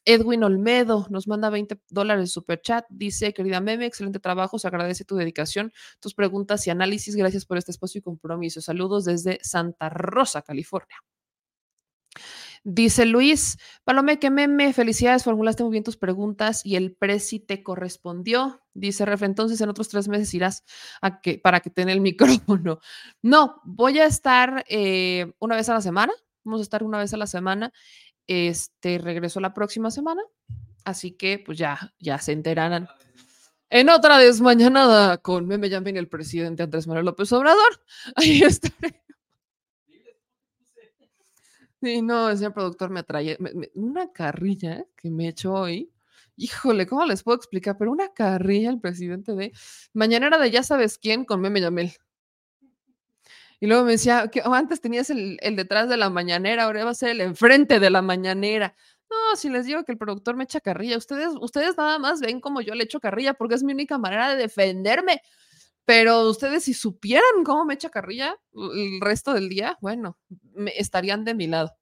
Edwin 0.10 0.44
Olmedo 0.44 1.06
nos 1.12 1.28
manda 1.28 1.52
20 1.52 1.80
dólares 1.90 2.32
super 2.32 2.60
chat. 2.60 2.84
Dice, 2.90 3.32
querida 3.32 3.62
Meme, 3.62 3.86
excelente 3.86 4.20
trabajo. 4.20 4.58
Se 4.58 4.68
agradece 4.68 5.06
tu 5.06 5.16
dedicación, 5.16 5.72
tus 6.00 6.16
preguntas 6.16 6.66
y 6.66 6.72
análisis. 6.72 7.16
Gracias 7.16 7.46
por 7.46 7.60
este 7.60 7.70
espacio 7.70 8.00
y 8.00 8.02
compromiso. 8.02 8.60
Saludos 8.60 9.06
desde 9.06 9.38
Santa 9.44 9.88
Rosa, 9.90 10.42
California. 10.42 10.98
Dice 12.64 13.06
Luis, 13.06 13.60
Palome, 13.84 14.18
que 14.18 14.32
meme, 14.32 14.74
felicidades, 14.74 15.24
formulaste 15.24 15.62
muy 15.62 15.72
bien 15.74 15.84
tus 15.84 15.96
preguntas 15.96 16.66
y 16.66 16.76
el 16.76 16.96
presi 16.96 17.40
te 17.40 17.62
correspondió. 17.62 18.62
Dice 18.74 19.06
Ref, 19.06 19.22
entonces 19.22 19.62
en 19.62 19.70
otros 19.70 19.90
tres 19.90 20.08
meses 20.08 20.34
irás 20.34 20.64
a 21.02 21.22
que, 21.22 21.38
para 21.38 21.60
que 21.60 21.70
tenga 21.70 21.94
el 21.94 22.02
micrófono. 22.48 22.80
No, 23.22 23.62
voy 23.64 24.00
a 24.00 24.06
estar 24.06 24.66
eh, 24.68 25.34
una 25.38 25.56
vez 25.56 25.70
a 25.70 25.76
la 25.76 25.82
semana, 25.82 26.14
vamos 26.44 26.62
a 26.62 26.64
estar 26.64 26.84
una 26.84 26.98
vez 26.98 27.14
a 27.14 27.18
la 27.18 27.28
semana. 27.28 27.72
Este, 28.32 29.00
regreso 29.00 29.40
la 29.40 29.56
próxima 29.56 29.90
semana, 29.90 30.22
así 30.86 31.14
que 31.14 31.40
pues 31.44 31.58
ya, 31.58 31.96
ya 31.98 32.20
se 32.20 32.32
enterarán. 32.32 32.88
En 33.72 33.90
otra 33.90 34.20
desmañanada 34.20 35.18
con 35.18 35.48
Meme 35.48 35.68
Yampin 35.68 35.98
el 35.98 36.08
presidente 36.08 36.62
Andrés 36.62 36.86
Manuel 36.86 37.08
López 37.08 37.32
Obrador. 37.34 37.84
Ahí 38.16 38.44
estaré. 38.44 39.02
Sí, 41.82 42.04
no, 42.04 42.30
el 42.30 42.38
señor 42.38 42.54
productor 42.54 42.92
me 42.92 43.00
atrae 43.00 43.36
una 43.74 44.12
carrilla 44.12 44.86
que 44.96 45.10
me 45.10 45.30
echó 45.30 45.54
hoy. 45.54 45.92
Híjole, 46.36 46.86
¿cómo 46.86 47.06
les 47.06 47.24
puedo 47.24 47.36
explicar? 47.36 47.80
Pero 47.80 47.92
una 47.92 48.14
carrilla 48.14 48.70
el 48.70 48.80
presidente 48.80 49.34
de 49.34 49.54
mañanera 49.94 50.38
de 50.38 50.52
ya 50.52 50.62
sabes 50.62 51.00
quién 51.00 51.26
con 51.26 51.42
Meme 51.42 51.62
Yamel. 51.62 51.94
Y 53.60 53.68
luego 53.68 53.84
me 53.84 53.92
decía 53.94 54.30
que 54.30 54.42
antes 54.44 54.82
tenías 54.82 55.10
el, 55.10 55.38
el, 55.42 55.56
detrás 55.56 55.90
de 55.90 55.98
la 55.98 56.10
mañanera, 56.10 56.64
ahora 56.64 56.86
va 56.86 56.92
a 56.92 56.96
ser 56.96 57.10
el 57.10 57.22
enfrente 57.22 57.80
de 57.80 57.90
la 57.90 58.02
mañanera. 58.02 58.76
No, 59.10 59.36
si 59.36 59.50
les 59.50 59.66
digo 59.66 59.84
que 59.84 59.92
el 59.92 59.98
productor 59.98 60.36
me 60.36 60.44
echa 60.44 60.62
carrilla, 60.62 60.98
ustedes, 60.98 61.34
ustedes 61.42 61.76
nada 61.78 61.98
más 61.98 62.22
ven 62.22 62.40
como 62.40 62.62
yo 62.62 62.76
le 62.76 62.84
echo 62.84 63.00
carrilla 63.00 63.34
porque 63.34 63.56
es 63.56 63.64
mi 63.64 63.74
única 63.74 63.98
manera 63.98 64.30
de 64.30 64.36
defenderme. 64.36 65.22
Pero 65.86 66.30
ustedes 66.30 66.66
si 66.66 66.74
supieran 66.76 67.44
cómo 67.44 67.66
me 67.66 67.74
echa 67.74 67.90
carrilla 67.90 68.38
el 68.54 69.02
resto 69.02 69.34
del 69.34 69.50
día, 69.50 69.78
bueno, 69.82 70.20
me 70.54 70.72
estarían 70.78 71.26
de 71.26 71.34
mi 71.34 71.48
lado. 71.48 71.76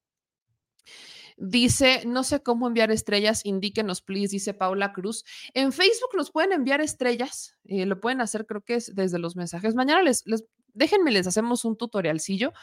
Dice, 1.35 2.03
no 2.07 2.23
sé 2.23 2.41
cómo 2.41 2.67
enviar 2.67 2.89
estrellas, 2.89 3.45
indíquenos, 3.45 4.01
please, 4.01 4.31
dice 4.31 4.53
Paula 4.53 4.93
Cruz. 4.93 5.23
En 5.53 5.71
Facebook 5.73 6.15
nos 6.15 6.31
pueden 6.31 6.53
enviar 6.53 6.81
estrellas, 6.81 7.57
eh, 7.65 7.85
lo 7.85 7.99
pueden 7.99 8.21
hacer 8.21 8.45
creo 8.47 8.61
que 8.61 8.75
es 8.75 8.95
desde 8.95 9.19
los 9.19 9.35
mensajes. 9.35 9.75
Mañana 9.75 10.01
les, 10.01 10.25
les, 10.25 10.45
déjenme, 10.77 11.11
les 11.11 11.27
hacemos 11.27 11.65
un 11.65 11.77
tutorialcillo 11.77 12.53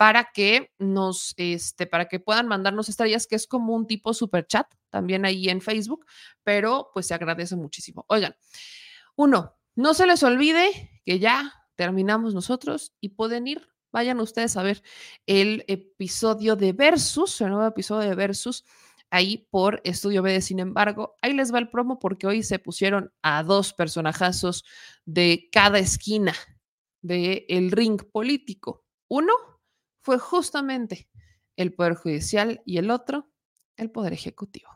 para 0.00 0.30
que 0.32 0.72
nos, 0.78 1.34
este, 1.36 1.86
para 1.86 2.08
que 2.08 2.20
puedan 2.20 2.48
mandarnos 2.48 2.88
estrellas, 2.88 3.26
que 3.26 3.36
es 3.36 3.46
como 3.46 3.74
un 3.74 3.86
tipo 3.86 4.14
super 4.14 4.46
chat 4.46 4.66
también 4.88 5.26
ahí 5.26 5.50
en 5.50 5.60
Facebook, 5.60 6.06
pero 6.42 6.90
pues 6.94 7.06
se 7.06 7.12
agradece 7.12 7.54
muchísimo. 7.54 8.06
Oigan, 8.08 8.34
uno, 9.14 9.58
no 9.74 9.92
se 9.92 10.06
les 10.06 10.22
olvide 10.22 11.02
que 11.04 11.18
ya 11.18 11.52
terminamos 11.74 12.32
nosotros 12.32 12.94
y 12.98 13.10
pueden 13.10 13.46
ir, 13.46 13.68
vayan 13.92 14.20
ustedes 14.20 14.56
a 14.56 14.62
ver 14.62 14.82
el 15.26 15.64
episodio 15.68 16.56
de 16.56 16.72
Versus, 16.72 17.38
el 17.42 17.50
nuevo 17.50 17.66
episodio 17.66 18.08
de 18.08 18.14
Versus, 18.14 18.64
ahí 19.10 19.48
por 19.50 19.82
Estudio 19.84 20.22
B. 20.22 20.40
Sin 20.40 20.60
embargo, 20.60 21.18
ahí 21.20 21.34
les 21.34 21.52
va 21.52 21.58
el 21.58 21.68
promo 21.68 21.98
porque 21.98 22.26
hoy 22.26 22.42
se 22.42 22.58
pusieron 22.58 23.12
a 23.20 23.42
dos 23.42 23.74
personajazos 23.74 24.64
de 25.04 25.50
cada 25.52 25.78
esquina 25.78 26.34
del 27.02 27.44
el 27.48 27.70
ring 27.70 28.00
político. 28.12 28.84
Uno 29.08 29.32
fue 30.02 30.18
justamente 30.18 31.08
el 31.56 31.72
Poder 31.72 31.94
Judicial 31.94 32.62
y 32.64 32.78
el 32.78 32.90
otro, 32.90 33.30
el 33.76 33.90
Poder 33.90 34.12
Ejecutivo. 34.12 34.70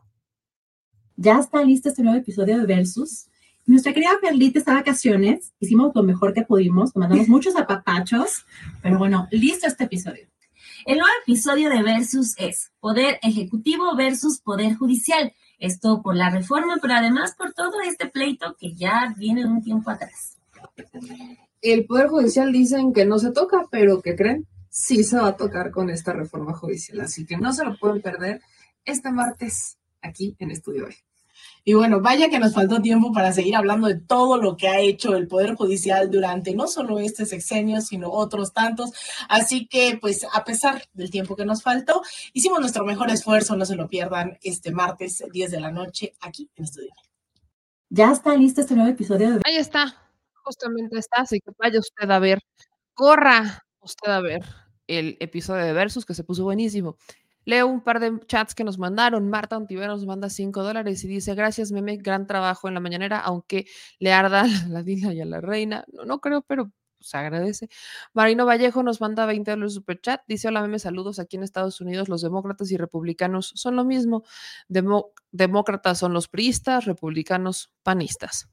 Ya 1.16 1.38
está 1.38 1.62
listo 1.62 1.88
este 1.88 2.02
nuevo 2.02 2.18
episodio 2.18 2.58
de 2.58 2.66
Versus. 2.66 3.26
Nuestra 3.66 3.94
querida 3.94 4.18
Perlita 4.20 4.58
está 4.58 4.72
de 4.72 4.78
vacaciones, 4.78 5.54
hicimos 5.58 5.92
lo 5.94 6.02
mejor 6.02 6.34
que 6.34 6.42
pudimos, 6.42 6.94
mandamos 6.96 7.28
muchos 7.28 7.56
apapachos, 7.56 8.44
pero 8.82 8.98
bueno, 8.98 9.26
listo 9.30 9.66
este 9.66 9.84
episodio. 9.84 10.28
El 10.84 10.98
nuevo 10.98 11.12
episodio 11.22 11.70
de 11.70 11.82
Versus 11.82 12.34
es 12.36 12.72
Poder 12.78 13.18
Ejecutivo 13.22 13.96
versus 13.96 14.40
Poder 14.40 14.74
Judicial. 14.74 15.32
Esto 15.58 16.02
por 16.02 16.14
la 16.14 16.28
reforma, 16.28 16.76
pero 16.82 16.92
además 16.92 17.34
por 17.38 17.54
todo 17.54 17.80
este 17.80 18.06
pleito 18.06 18.54
que 18.58 18.74
ya 18.74 19.14
viene 19.16 19.46
un 19.46 19.62
tiempo 19.62 19.90
atrás. 19.90 20.36
El 21.64 21.86
Poder 21.86 22.08
Judicial 22.08 22.52
dicen 22.52 22.92
que 22.92 23.06
no 23.06 23.18
se 23.18 23.32
toca, 23.32 23.66
pero 23.70 24.02
¿qué 24.02 24.14
creen? 24.14 24.46
Sí 24.68 25.02
se 25.02 25.16
va 25.16 25.28
a 25.28 25.36
tocar 25.36 25.70
con 25.70 25.88
esta 25.88 26.12
reforma 26.12 26.52
judicial, 26.52 27.00
así 27.00 27.24
que 27.24 27.38
no 27.38 27.54
se 27.54 27.64
lo 27.64 27.78
pueden 27.78 28.02
perder 28.02 28.42
este 28.84 29.10
martes 29.10 29.78
aquí 30.02 30.36
en 30.40 30.50
Estudio 30.50 30.84
Hoy. 30.84 30.94
Y 31.64 31.72
bueno, 31.72 32.02
vaya 32.02 32.28
que 32.28 32.38
nos 32.38 32.52
faltó 32.52 32.82
tiempo 32.82 33.12
para 33.12 33.32
seguir 33.32 33.56
hablando 33.56 33.88
de 33.88 33.94
todo 33.94 34.36
lo 34.36 34.58
que 34.58 34.68
ha 34.68 34.78
hecho 34.80 35.16
el 35.16 35.26
Poder 35.26 35.54
Judicial 35.54 36.10
durante 36.10 36.54
no 36.54 36.66
solo 36.66 36.98
este 36.98 37.24
sexenio, 37.24 37.80
sino 37.80 38.10
otros 38.10 38.52
tantos. 38.52 38.90
Así 39.30 39.66
que, 39.66 39.96
pues, 39.98 40.26
a 40.34 40.44
pesar 40.44 40.82
del 40.92 41.10
tiempo 41.10 41.34
que 41.34 41.46
nos 41.46 41.62
faltó, 41.62 42.02
hicimos 42.34 42.60
nuestro 42.60 42.84
mejor 42.84 43.08
esfuerzo. 43.08 43.56
No 43.56 43.64
se 43.64 43.76
lo 43.76 43.88
pierdan 43.88 44.36
este 44.42 44.70
martes, 44.70 45.24
10 45.32 45.50
de 45.50 45.60
la 45.60 45.70
noche, 45.70 46.12
aquí 46.20 46.50
en 46.56 46.64
Estudio. 46.64 46.92
Ya 47.88 48.12
está 48.12 48.36
listo 48.36 48.60
este 48.60 48.74
nuevo 48.74 48.90
episodio 48.90 49.30
de... 49.30 49.40
Ahí 49.46 49.56
está, 49.56 50.03
justamente 50.44 50.98
está, 50.98 51.22
así 51.22 51.40
que 51.40 51.52
vaya 51.58 51.80
usted 51.80 52.10
a 52.10 52.18
ver, 52.18 52.40
corra 52.94 53.64
usted 53.80 54.10
a 54.10 54.20
ver 54.20 54.42
el 54.86 55.16
episodio 55.20 55.64
de 55.64 55.72
Versus, 55.72 56.04
que 56.06 56.14
se 56.14 56.24
puso 56.24 56.44
buenísimo. 56.44 56.96
Leo 57.46 57.66
un 57.66 57.82
par 57.82 58.00
de 58.00 58.18
chats 58.26 58.54
que 58.54 58.64
nos 58.64 58.78
mandaron. 58.78 59.28
Marta 59.28 59.56
Ontivero 59.56 59.92
nos 59.92 60.06
manda 60.06 60.30
5 60.30 60.62
dólares 60.62 61.04
y 61.04 61.08
dice, 61.08 61.34
gracias, 61.34 61.72
meme, 61.72 61.96
gran 61.98 62.26
trabajo 62.26 62.68
en 62.68 62.74
la 62.74 62.80
mañanera, 62.80 63.18
aunque 63.20 63.66
le 63.98 64.12
arda 64.12 64.44
la 64.68 64.82
dila 64.82 65.12
y 65.12 65.20
a 65.20 65.26
la 65.26 65.40
reina. 65.40 65.84
No, 65.92 66.04
no 66.04 66.20
creo, 66.20 66.42
pero 66.42 66.70
se 67.00 67.18
agradece. 67.18 67.68
Marino 68.14 68.46
Vallejo 68.46 68.82
nos 68.82 69.00
manda 69.02 69.26
20 69.26 69.50
dólares 69.50 69.74
super 69.74 70.00
chat. 70.00 70.22
Dice, 70.26 70.48
hola, 70.48 70.62
meme, 70.62 70.78
saludos. 70.78 71.18
Aquí 71.18 71.36
en 71.36 71.42
Estados 71.42 71.80
Unidos 71.82 72.08
los 72.08 72.22
demócratas 72.22 72.70
y 72.70 72.76
republicanos 72.78 73.52
son 73.56 73.76
lo 73.76 73.84
mismo. 73.84 74.24
demócratas 75.30 75.98
son 75.98 76.14
los 76.14 76.28
priistas, 76.28 76.86
republicanos 76.86 77.72
panistas. 77.82 78.48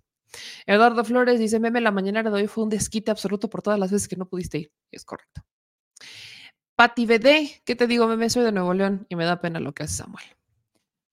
Eduardo 0.65 1.03
Flores 1.03 1.39
dice, 1.39 1.59
meme, 1.59 1.81
la 1.81 1.91
mañanera 1.91 2.29
de 2.29 2.41
hoy 2.41 2.47
fue 2.47 2.63
un 2.63 2.69
desquite 2.69 3.11
absoluto 3.11 3.49
por 3.49 3.61
todas 3.61 3.79
las 3.79 3.91
veces 3.91 4.07
que 4.07 4.15
no 4.15 4.27
pudiste 4.27 4.57
ir. 4.59 4.71
Es 4.91 5.05
correcto. 5.05 5.43
Pati 6.75 7.05
BD, 7.05 7.61
¿qué 7.63 7.75
te 7.75 7.87
digo, 7.87 8.07
meme? 8.07 8.29
Soy 8.29 8.43
de 8.43 8.51
Nuevo 8.51 8.73
León 8.73 9.05
y 9.09 9.15
me 9.15 9.25
da 9.25 9.39
pena 9.39 9.59
lo 9.59 9.73
que 9.73 9.83
hace 9.83 9.97
Samuel. 9.97 10.25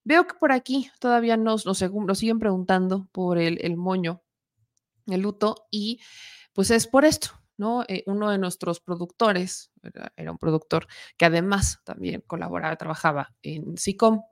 Veo 0.03 0.25
que 0.25 0.33
por 0.33 0.51
aquí 0.51 0.89
todavía 0.99 1.37
nos, 1.37 1.65
nos, 1.65 1.81
nos 1.81 2.17
siguen 2.17 2.39
preguntando 2.39 3.07
por 3.11 3.37
el, 3.37 3.59
el, 3.63 3.77
moño, 3.77 4.23
el 5.05 5.21
luto, 5.21 5.67
y 5.69 5.99
pues 6.53 6.71
es 6.71 6.87
por 6.87 7.05
esto, 7.05 7.29
¿no? 7.57 7.83
Eh, 7.87 8.03
uno 8.07 8.31
de 8.31 8.39
nuestros 8.39 8.79
productores, 8.79 9.71
era, 9.83 10.11
era, 10.15 10.31
un 10.31 10.37
productor 10.37 10.87
que 11.17 11.25
además 11.25 11.81
también 11.83 12.23
colaboraba, 12.25 12.75
trabajaba 12.75 13.35
en 13.43 13.77
SICOM, 13.77 14.23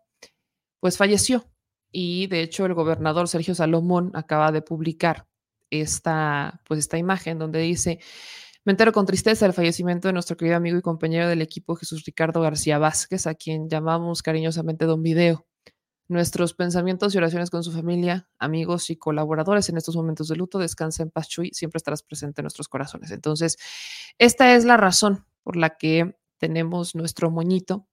pues 0.80 0.98
falleció. 0.98 1.46
Y 2.00 2.28
de 2.28 2.42
hecho 2.42 2.68
el 2.68 2.76
gobernador 2.76 3.28
Sergio 3.28 3.56
Salomón 3.56 4.12
acaba 4.14 4.52
de 4.52 4.62
publicar 4.62 5.26
esta, 5.72 6.62
pues 6.68 6.82
esta 6.82 7.00
imagen 7.00 7.40
donde 7.40 7.58
dice, 7.58 7.98
me 8.64 8.74
entero 8.74 8.92
con 8.92 9.08
tristeza 9.08 9.46
del 9.46 9.54
fallecimiento 9.54 10.08
de 10.08 10.14
nuestro 10.14 10.38
querido 10.38 10.58
amigo 10.58 10.78
y 10.78 10.84
compañero 10.84 11.28
del 11.28 11.42
equipo 11.42 11.76
Jesús 11.76 12.06
Ricardo 12.06 12.40
García 12.40 12.78
Vázquez, 12.78 13.26
a 13.26 13.34
quien 13.34 13.68
llamamos 13.68 14.22
cariñosamente 14.22 14.86
Don 14.86 15.02
Video. 15.02 15.48
Nuestros 16.08 16.54
pensamientos 16.54 17.16
y 17.16 17.18
oraciones 17.18 17.50
con 17.50 17.64
su 17.64 17.72
familia, 17.72 18.30
amigos 18.38 18.92
y 18.92 18.98
colaboradores 18.98 19.68
en 19.70 19.78
estos 19.78 19.96
momentos 19.96 20.28
de 20.28 20.36
luto. 20.36 20.60
Descansa 20.60 21.02
en 21.02 21.10
paz, 21.10 21.28
Chuy. 21.30 21.50
Siempre 21.52 21.78
estarás 21.78 22.04
presente 22.04 22.42
en 22.42 22.44
nuestros 22.44 22.68
corazones. 22.68 23.10
Entonces, 23.10 23.58
esta 24.20 24.54
es 24.54 24.66
la 24.66 24.78
razón 24.78 25.26
por 25.42 25.56
la 25.56 25.78
que 25.78 26.16
tenemos 26.38 26.94
nuestro 26.94 27.32
moñito. 27.32 27.88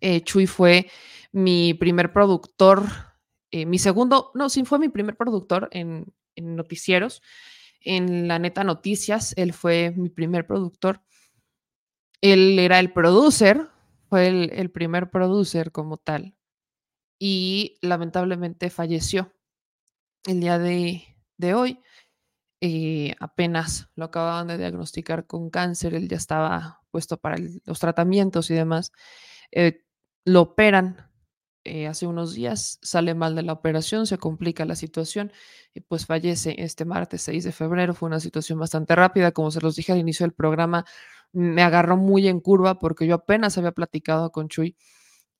Eh, 0.00 0.20
Chuy 0.22 0.46
fue 0.46 0.88
mi 1.32 1.74
primer 1.74 2.12
productor, 2.12 2.86
eh, 3.62 3.66
mi 3.66 3.78
segundo, 3.78 4.30
no, 4.34 4.48
sí 4.48 4.64
fue 4.64 4.78
mi 4.78 4.88
primer 4.88 5.16
productor 5.16 5.68
en, 5.72 6.12
noticieros 6.36 7.22
en 7.80 8.28
la 8.28 8.38
neta 8.38 8.64
noticias. 8.64 9.34
Él 9.36 9.52
fue 9.52 9.92
mi 9.96 10.10
primer 10.10 10.46
productor. 10.46 11.02
Él 12.20 12.58
era 12.58 12.80
el 12.80 12.92
producer, 12.92 13.68
fue 14.08 14.28
el, 14.28 14.50
el 14.52 14.70
primer 14.70 15.10
producer 15.10 15.72
como 15.72 15.96
tal. 15.96 16.34
Y 17.18 17.78
lamentablemente 17.80 18.70
falleció 18.70 19.32
el 20.26 20.40
día 20.40 20.58
de, 20.58 21.54
hoy. 21.54 21.80
Eh, 22.60 23.14
apenas 23.20 23.90
lo 23.96 24.06
acababan 24.06 24.48
de 24.48 24.58
diagnosticar 24.58 25.26
con 25.26 25.50
cáncer, 25.50 25.94
él 25.94 26.08
ya 26.08 26.16
estaba 26.16 26.82
puesto 26.90 27.18
para 27.18 27.36
los 27.64 27.78
tratamientos 27.78 28.50
y 28.50 28.54
demás. 28.54 28.92
Eh, 29.52 29.84
lo 30.24 30.42
operan 30.42 31.05
eh, 31.66 31.86
hace 31.86 32.06
unos 32.06 32.34
días, 32.34 32.78
sale 32.82 33.14
mal 33.14 33.34
de 33.34 33.42
la 33.42 33.52
operación, 33.52 34.06
se 34.06 34.18
complica 34.18 34.64
la 34.64 34.76
situación 34.76 35.32
y 35.74 35.80
pues 35.80 36.06
fallece 36.06 36.54
este 36.58 36.84
martes 36.84 37.22
6 37.22 37.44
de 37.44 37.52
febrero. 37.52 37.94
Fue 37.94 38.06
una 38.08 38.20
situación 38.20 38.58
bastante 38.58 38.94
rápida, 38.94 39.32
como 39.32 39.50
se 39.50 39.60
los 39.60 39.76
dije 39.76 39.92
al 39.92 39.98
inicio 39.98 40.24
del 40.24 40.32
programa, 40.32 40.84
me 41.32 41.62
agarró 41.62 41.96
muy 41.96 42.28
en 42.28 42.40
curva 42.40 42.78
porque 42.78 43.06
yo 43.06 43.16
apenas 43.16 43.58
había 43.58 43.72
platicado 43.72 44.30
con 44.32 44.48
Chuy. 44.48 44.76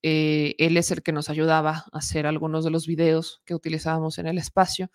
Eh, 0.02 0.54
él 0.58 0.76
es 0.76 0.90
el 0.90 1.02
que 1.02 1.12
nos 1.12 1.30
ayudaba 1.30 1.84
a 1.92 1.98
hacer 1.98 2.26
algunos 2.26 2.64
de 2.64 2.70
los 2.70 2.86
videos 2.86 3.42
que 3.44 3.54
utilizábamos 3.54 4.18
en 4.18 4.26
el 4.26 4.38
espacio. 4.38 4.90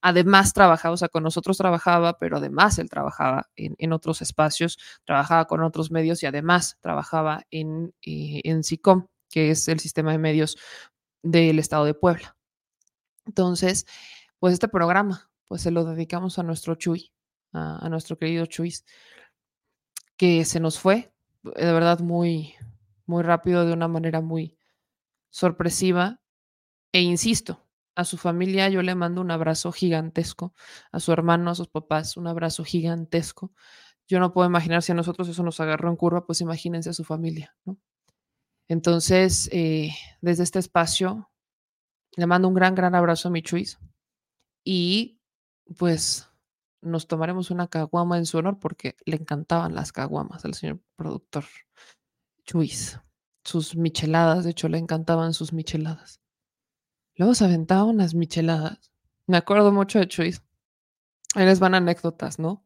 Además, 0.00 0.52
trabajaba, 0.54 0.94
o 0.94 0.96
sea, 0.96 1.08
con 1.08 1.22
nosotros 1.22 1.58
trabajaba, 1.58 2.18
pero 2.18 2.38
además 2.38 2.78
él 2.78 2.88
trabajaba 2.88 3.48
en, 3.56 3.74
en 3.78 3.92
otros 3.92 4.22
espacios, 4.22 4.78
trabajaba 5.04 5.46
con 5.46 5.62
otros 5.62 5.90
medios 5.90 6.22
y 6.22 6.26
además 6.26 6.78
trabajaba 6.80 7.42
en, 7.50 7.94
eh, 8.02 8.40
en 8.44 8.64
SICOM 8.64 9.06
que 9.36 9.50
es 9.50 9.68
el 9.68 9.80
sistema 9.80 10.12
de 10.12 10.18
medios 10.18 10.56
del 11.22 11.58
estado 11.58 11.84
de 11.84 11.92
Puebla. 11.92 12.38
Entonces, 13.26 13.84
pues 14.38 14.54
este 14.54 14.66
programa, 14.66 15.30
pues 15.46 15.60
se 15.60 15.70
lo 15.70 15.84
dedicamos 15.84 16.38
a 16.38 16.42
nuestro 16.42 16.74
Chuy, 16.76 17.12
a, 17.52 17.86
nuestro 17.90 18.16
querido 18.16 18.46
Chuy, 18.46 18.72
que 20.16 20.46
se 20.46 20.58
nos 20.58 20.78
fue, 20.78 21.12
de 21.42 21.70
verdad, 21.70 21.98
muy, 21.98 22.54
muy 23.04 23.22
rápido, 23.22 23.66
de 23.66 23.74
una 23.74 23.88
manera 23.88 24.22
muy 24.22 24.56
sorpresiva. 25.28 26.18
E 26.92 27.02
insisto, 27.02 27.62
a 27.94 28.04
su 28.04 28.16
familia 28.16 28.70
yo 28.70 28.80
le 28.80 28.94
mando 28.94 29.20
un 29.20 29.30
abrazo 29.30 29.70
gigantesco, 29.70 30.54
a 30.92 30.98
su 30.98 31.12
hermano, 31.12 31.50
a 31.50 31.54
sus 31.54 31.68
papás, 31.68 32.16
un 32.16 32.26
abrazo 32.26 32.64
gigantesco. 32.64 33.52
Yo 34.08 34.18
no 34.18 34.32
puedo 34.32 34.48
imaginar 34.48 34.82
si 34.82 34.92
a 34.92 34.94
nosotros 34.94 35.28
eso 35.28 35.42
nos 35.42 35.60
agarró 35.60 35.90
en 35.90 35.96
curva, 35.96 36.24
pues 36.24 36.40
imagínense 36.40 36.88
a 36.88 36.94
su 36.94 37.04
familia, 37.04 37.54
¿no? 37.66 37.76
Entonces, 38.68 39.48
eh, 39.52 39.90
desde 40.20 40.42
este 40.42 40.58
espacio, 40.58 41.30
le 42.16 42.26
mando 42.26 42.48
un 42.48 42.54
gran, 42.54 42.74
gran 42.74 42.94
abrazo 42.94 43.28
a 43.28 43.30
mi 43.30 43.42
Chuis 43.42 43.78
y 44.64 45.20
pues 45.78 46.28
nos 46.80 47.06
tomaremos 47.06 47.50
una 47.50 47.68
caguama 47.68 48.18
en 48.18 48.26
su 48.26 48.38
honor 48.38 48.58
porque 48.58 48.96
le 49.04 49.16
encantaban 49.16 49.74
las 49.74 49.92
caguamas 49.92 50.44
al 50.44 50.54
señor 50.54 50.80
productor 50.96 51.44
Chuis. 52.44 53.00
Sus 53.44 53.76
micheladas, 53.76 54.44
de 54.44 54.50
hecho, 54.50 54.68
le 54.68 54.78
encantaban 54.78 55.32
sus 55.32 55.52
micheladas. 55.52 56.20
Luego 57.14 57.34
se 57.34 57.44
aventaba 57.44 57.84
unas 57.84 58.14
micheladas. 58.14 58.92
Me 59.26 59.36
acuerdo 59.36 59.70
mucho 59.72 60.00
de 60.00 60.08
Chuy. 60.08 60.36
Ahí 61.34 61.46
les 61.46 61.60
van 61.60 61.74
anécdotas, 61.74 62.38
¿no? 62.38 62.64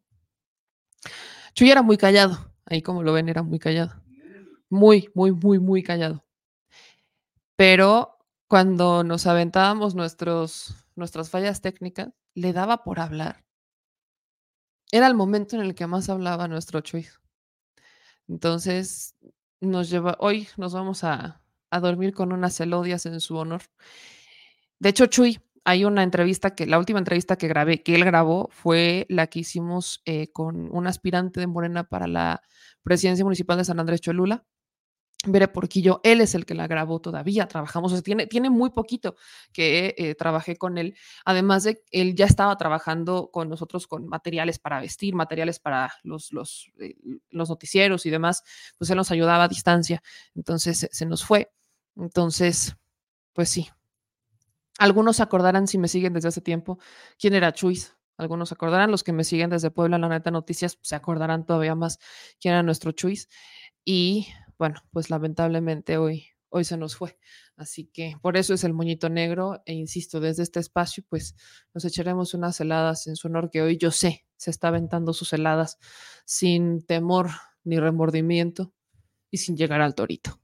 Chuy 1.54 1.70
era 1.70 1.82
muy 1.82 1.98
callado. 1.98 2.54
Ahí 2.64 2.82
como 2.82 3.02
lo 3.02 3.12
ven, 3.12 3.28
era 3.28 3.42
muy 3.42 3.58
callado. 3.58 3.99
Muy, 4.70 5.10
muy, 5.14 5.32
muy, 5.32 5.58
muy 5.58 5.82
callado. 5.82 6.24
Pero 7.56 8.18
cuando 8.48 9.04
nos 9.04 9.26
aventábamos 9.26 9.94
nuestros, 9.94 10.74
nuestras 10.96 11.30
fallas 11.30 11.60
técnicas, 11.60 12.08
le 12.34 12.52
daba 12.52 12.82
por 12.84 13.00
hablar. 13.00 13.44
Era 14.92 15.06
el 15.06 15.14
momento 15.14 15.56
en 15.56 15.62
el 15.62 15.74
que 15.74 15.86
más 15.86 16.08
hablaba 16.08 16.48
nuestro 16.48 16.80
Chuy. 16.80 17.06
Entonces, 18.28 19.16
nos 19.60 19.90
lleva, 19.90 20.16
hoy 20.20 20.48
nos 20.56 20.72
vamos 20.72 21.04
a, 21.04 21.42
a 21.70 21.80
dormir 21.80 22.14
con 22.14 22.32
unas 22.32 22.54
celodias 22.56 23.06
en 23.06 23.20
su 23.20 23.36
honor. 23.36 23.62
De 24.78 24.88
hecho, 24.88 25.06
Chuy, 25.06 25.38
hay 25.64 25.84
una 25.84 26.02
entrevista 26.02 26.54
que, 26.54 26.66
la 26.66 26.78
última 26.78 26.98
entrevista 26.98 27.36
que 27.36 27.48
grabé, 27.48 27.82
que 27.82 27.94
él 27.94 28.04
grabó, 28.04 28.48
fue 28.50 29.06
la 29.08 29.26
que 29.26 29.40
hicimos 29.40 30.02
eh, 30.04 30.32
con 30.32 30.74
un 30.74 30.86
aspirante 30.86 31.40
de 31.40 31.46
Morena 31.46 31.84
para 31.84 32.06
la 32.06 32.42
presidencia 32.82 33.24
municipal 33.24 33.58
de 33.58 33.64
San 33.64 33.78
Andrés 33.80 34.00
Cholula. 34.00 34.44
Veré 35.26 35.48
Porquillo, 35.48 36.00
él 36.02 36.22
es 36.22 36.34
el 36.34 36.46
que 36.46 36.54
la 36.54 36.66
grabó 36.66 36.98
todavía, 36.98 37.46
trabajamos, 37.46 37.92
o 37.92 37.96
sea, 37.96 38.02
tiene, 38.02 38.26
tiene 38.26 38.48
muy 38.48 38.70
poquito 38.70 39.16
que 39.52 39.94
eh, 39.98 40.14
trabajé 40.14 40.56
con 40.56 40.78
él, 40.78 40.96
además 41.26 41.64
de 41.64 41.84
él 41.90 42.14
ya 42.14 42.24
estaba 42.24 42.56
trabajando 42.56 43.30
con 43.30 43.50
nosotros 43.50 43.86
con 43.86 44.06
materiales 44.06 44.58
para 44.58 44.80
vestir, 44.80 45.14
materiales 45.14 45.58
para 45.58 45.92
los, 46.04 46.32
los, 46.32 46.72
eh, 46.78 46.94
los 47.28 47.50
noticieros 47.50 48.06
y 48.06 48.10
demás, 48.10 48.42
pues 48.78 48.88
él 48.88 48.96
nos 48.96 49.10
ayudaba 49.10 49.44
a 49.44 49.48
distancia, 49.48 50.02
entonces 50.34 50.88
se, 50.90 51.06
nos 51.06 51.22
fue, 51.22 51.52
entonces, 51.96 52.76
pues 53.34 53.50
sí, 53.50 53.68
algunos 54.78 55.20
acordarán 55.20 55.68
si 55.68 55.76
me 55.76 55.88
siguen 55.88 56.14
desde 56.14 56.28
hace 56.28 56.40
tiempo 56.40 56.78
quién 57.18 57.34
era 57.34 57.52
Chuis. 57.52 57.94
Algunos 58.16 58.52
acordarán, 58.52 58.90
los 58.90 59.02
que 59.02 59.12
me 59.12 59.24
siguen 59.24 59.48
desde 59.48 59.70
Puebla, 59.70 59.96
la 59.96 60.08
neta 60.08 60.30
noticias, 60.30 60.78
se 60.82 60.94
acordarán 60.94 61.46
todavía 61.46 61.74
más 61.74 61.98
quién 62.38 62.52
era 62.52 62.62
nuestro 62.62 62.92
Chuis. 62.92 63.30
Y 63.82 64.26
bueno, 64.60 64.76
pues 64.92 65.08
lamentablemente 65.08 65.96
hoy, 65.96 66.26
hoy 66.50 66.64
se 66.64 66.76
nos 66.76 66.94
fue. 66.94 67.18
Así 67.56 67.86
que 67.86 68.16
por 68.20 68.36
eso 68.36 68.52
es 68.52 68.62
el 68.62 68.74
moñito 68.74 69.08
negro. 69.08 69.62
E 69.64 69.72
insisto, 69.72 70.20
desde 70.20 70.42
este 70.42 70.60
espacio, 70.60 71.02
pues 71.08 71.34
nos 71.74 71.84
echaremos 71.86 72.34
unas 72.34 72.60
heladas 72.60 73.06
en 73.06 73.16
su 73.16 73.28
honor, 73.28 73.50
que 73.50 73.62
hoy 73.62 73.78
yo 73.78 73.90
sé 73.90 74.26
se 74.36 74.50
está 74.50 74.68
aventando 74.68 75.14
sus 75.14 75.32
heladas 75.32 75.78
sin 76.26 76.86
temor 76.86 77.30
ni 77.64 77.80
remordimiento 77.80 78.72
y 79.30 79.38
sin 79.38 79.56
llegar 79.56 79.80
al 79.80 79.94
torito, 79.94 80.38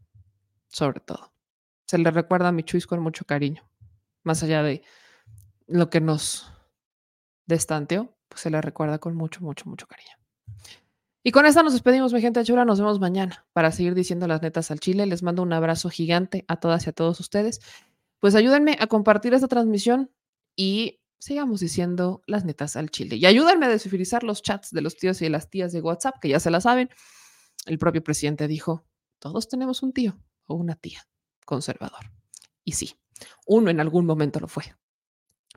sobre 0.68 1.00
todo. 1.00 1.32
Se 1.86 1.98
le 1.98 2.10
recuerda 2.10 2.48
a 2.48 2.52
mi 2.52 2.62
Chuis 2.62 2.86
con 2.86 3.00
mucho 3.00 3.26
cariño 3.26 3.70
más 4.26 4.42
allá 4.42 4.62
de 4.64 4.82
lo 5.68 5.88
que 5.88 6.00
nos 6.00 6.50
destanteó, 7.46 8.18
pues 8.28 8.40
se 8.40 8.50
le 8.50 8.60
recuerda 8.60 8.98
con 8.98 9.14
mucho, 9.14 9.40
mucho, 9.40 9.68
mucho 9.68 9.86
cariño. 9.86 10.16
Y 11.26 11.32
con 11.32 11.44
esta 11.44 11.64
nos 11.64 11.72
despedimos, 11.72 12.12
mi 12.12 12.20
gente 12.20 12.44
chula. 12.44 12.64
Nos 12.64 12.78
vemos 12.78 13.00
mañana 13.00 13.48
para 13.52 13.72
seguir 13.72 13.96
diciendo 13.96 14.28
las 14.28 14.42
netas 14.42 14.70
al 14.70 14.78
chile. 14.78 15.06
Les 15.06 15.24
mando 15.24 15.42
un 15.42 15.52
abrazo 15.52 15.90
gigante 15.90 16.44
a 16.46 16.60
todas 16.60 16.86
y 16.86 16.90
a 16.90 16.92
todos 16.92 17.18
ustedes. 17.18 17.60
Pues 18.20 18.36
ayúdenme 18.36 18.76
a 18.78 18.86
compartir 18.86 19.34
esta 19.34 19.48
transmisión 19.48 20.12
y 20.54 21.00
sigamos 21.18 21.58
diciendo 21.58 22.22
las 22.28 22.44
netas 22.44 22.76
al 22.76 22.92
chile. 22.92 23.16
Y 23.16 23.26
ayúdenme 23.26 23.66
a 23.66 23.70
desfidelizar 23.70 24.22
los 24.22 24.40
chats 24.40 24.70
de 24.70 24.82
los 24.82 24.98
tíos 24.98 25.20
y 25.20 25.24
de 25.24 25.30
las 25.30 25.50
tías 25.50 25.72
de 25.72 25.80
WhatsApp, 25.80 26.14
que 26.20 26.28
ya 26.28 26.38
se 26.38 26.52
la 26.52 26.60
saben. 26.60 26.90
El 27.64 27.80
propio 27.80 28.04
presidente 28.04 28.46
dijo, 28.46 28.86
todos 29.18 29.48
tenemos 29.48 29.82
un 29.82 29.92
tío 29.92 30.16
o 30.44 30.54
una 30.54 30.76
tía 30.76 31.08
conservador. 31.44 32.12
Y 32.62 32.74
sí, 32.74 32.94
uno 33.46 33.68
en 33.68 33.80
algún 33.80 34.06
momento 34.06 34.38
lo 34.38 34.46
fue. 34.46 34.76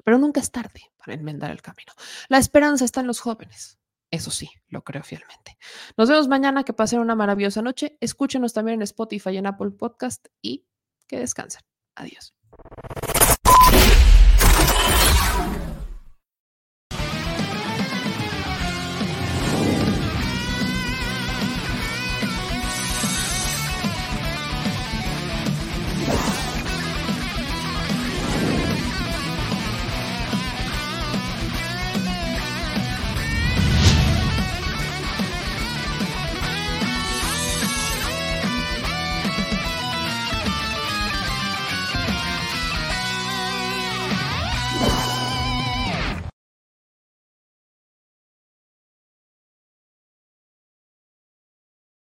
Pero 0.04 0.18
nunca 0.18 0.42
es 0.42 0.50
tarde 0.50 0.90
para 0.98 1.14
enmendar 1.14 1.52
el 1.52 1.62
camino. 1.62 1.94
La 2.28 2.40
esperanza 2.40 2.86
está 2.86 3.02
en 3.02 3.08
los 3.08 3.20
jóvenes. 3.20 3.79
Eso 4.12 4.32
sí, 4.32 4.50
lo 4.68 4.84
creo 4.84 5.04
fielmente. 5.04 5.58
Nos 5.98 6.10
vemos 6.10 6.28
mañana, 6.28 6.64
que 6.64 6.74
pasen 6.74 7.00
una 7.00 7.16
maravillosa 7.16 7.62
noche. 7.62 7.98
Escúchenos 8.00 8.54
también 8.54 8.80
en 8.80 8.84
Spotify 8.84 9.38
en 9.38 9.46
Apple 9.46 9.72
Podcast 9.72 10.28
y 10.42 10.66
que 11.08 11.20
descansen. 11.20 11.62
Adiós. 11.96 12.34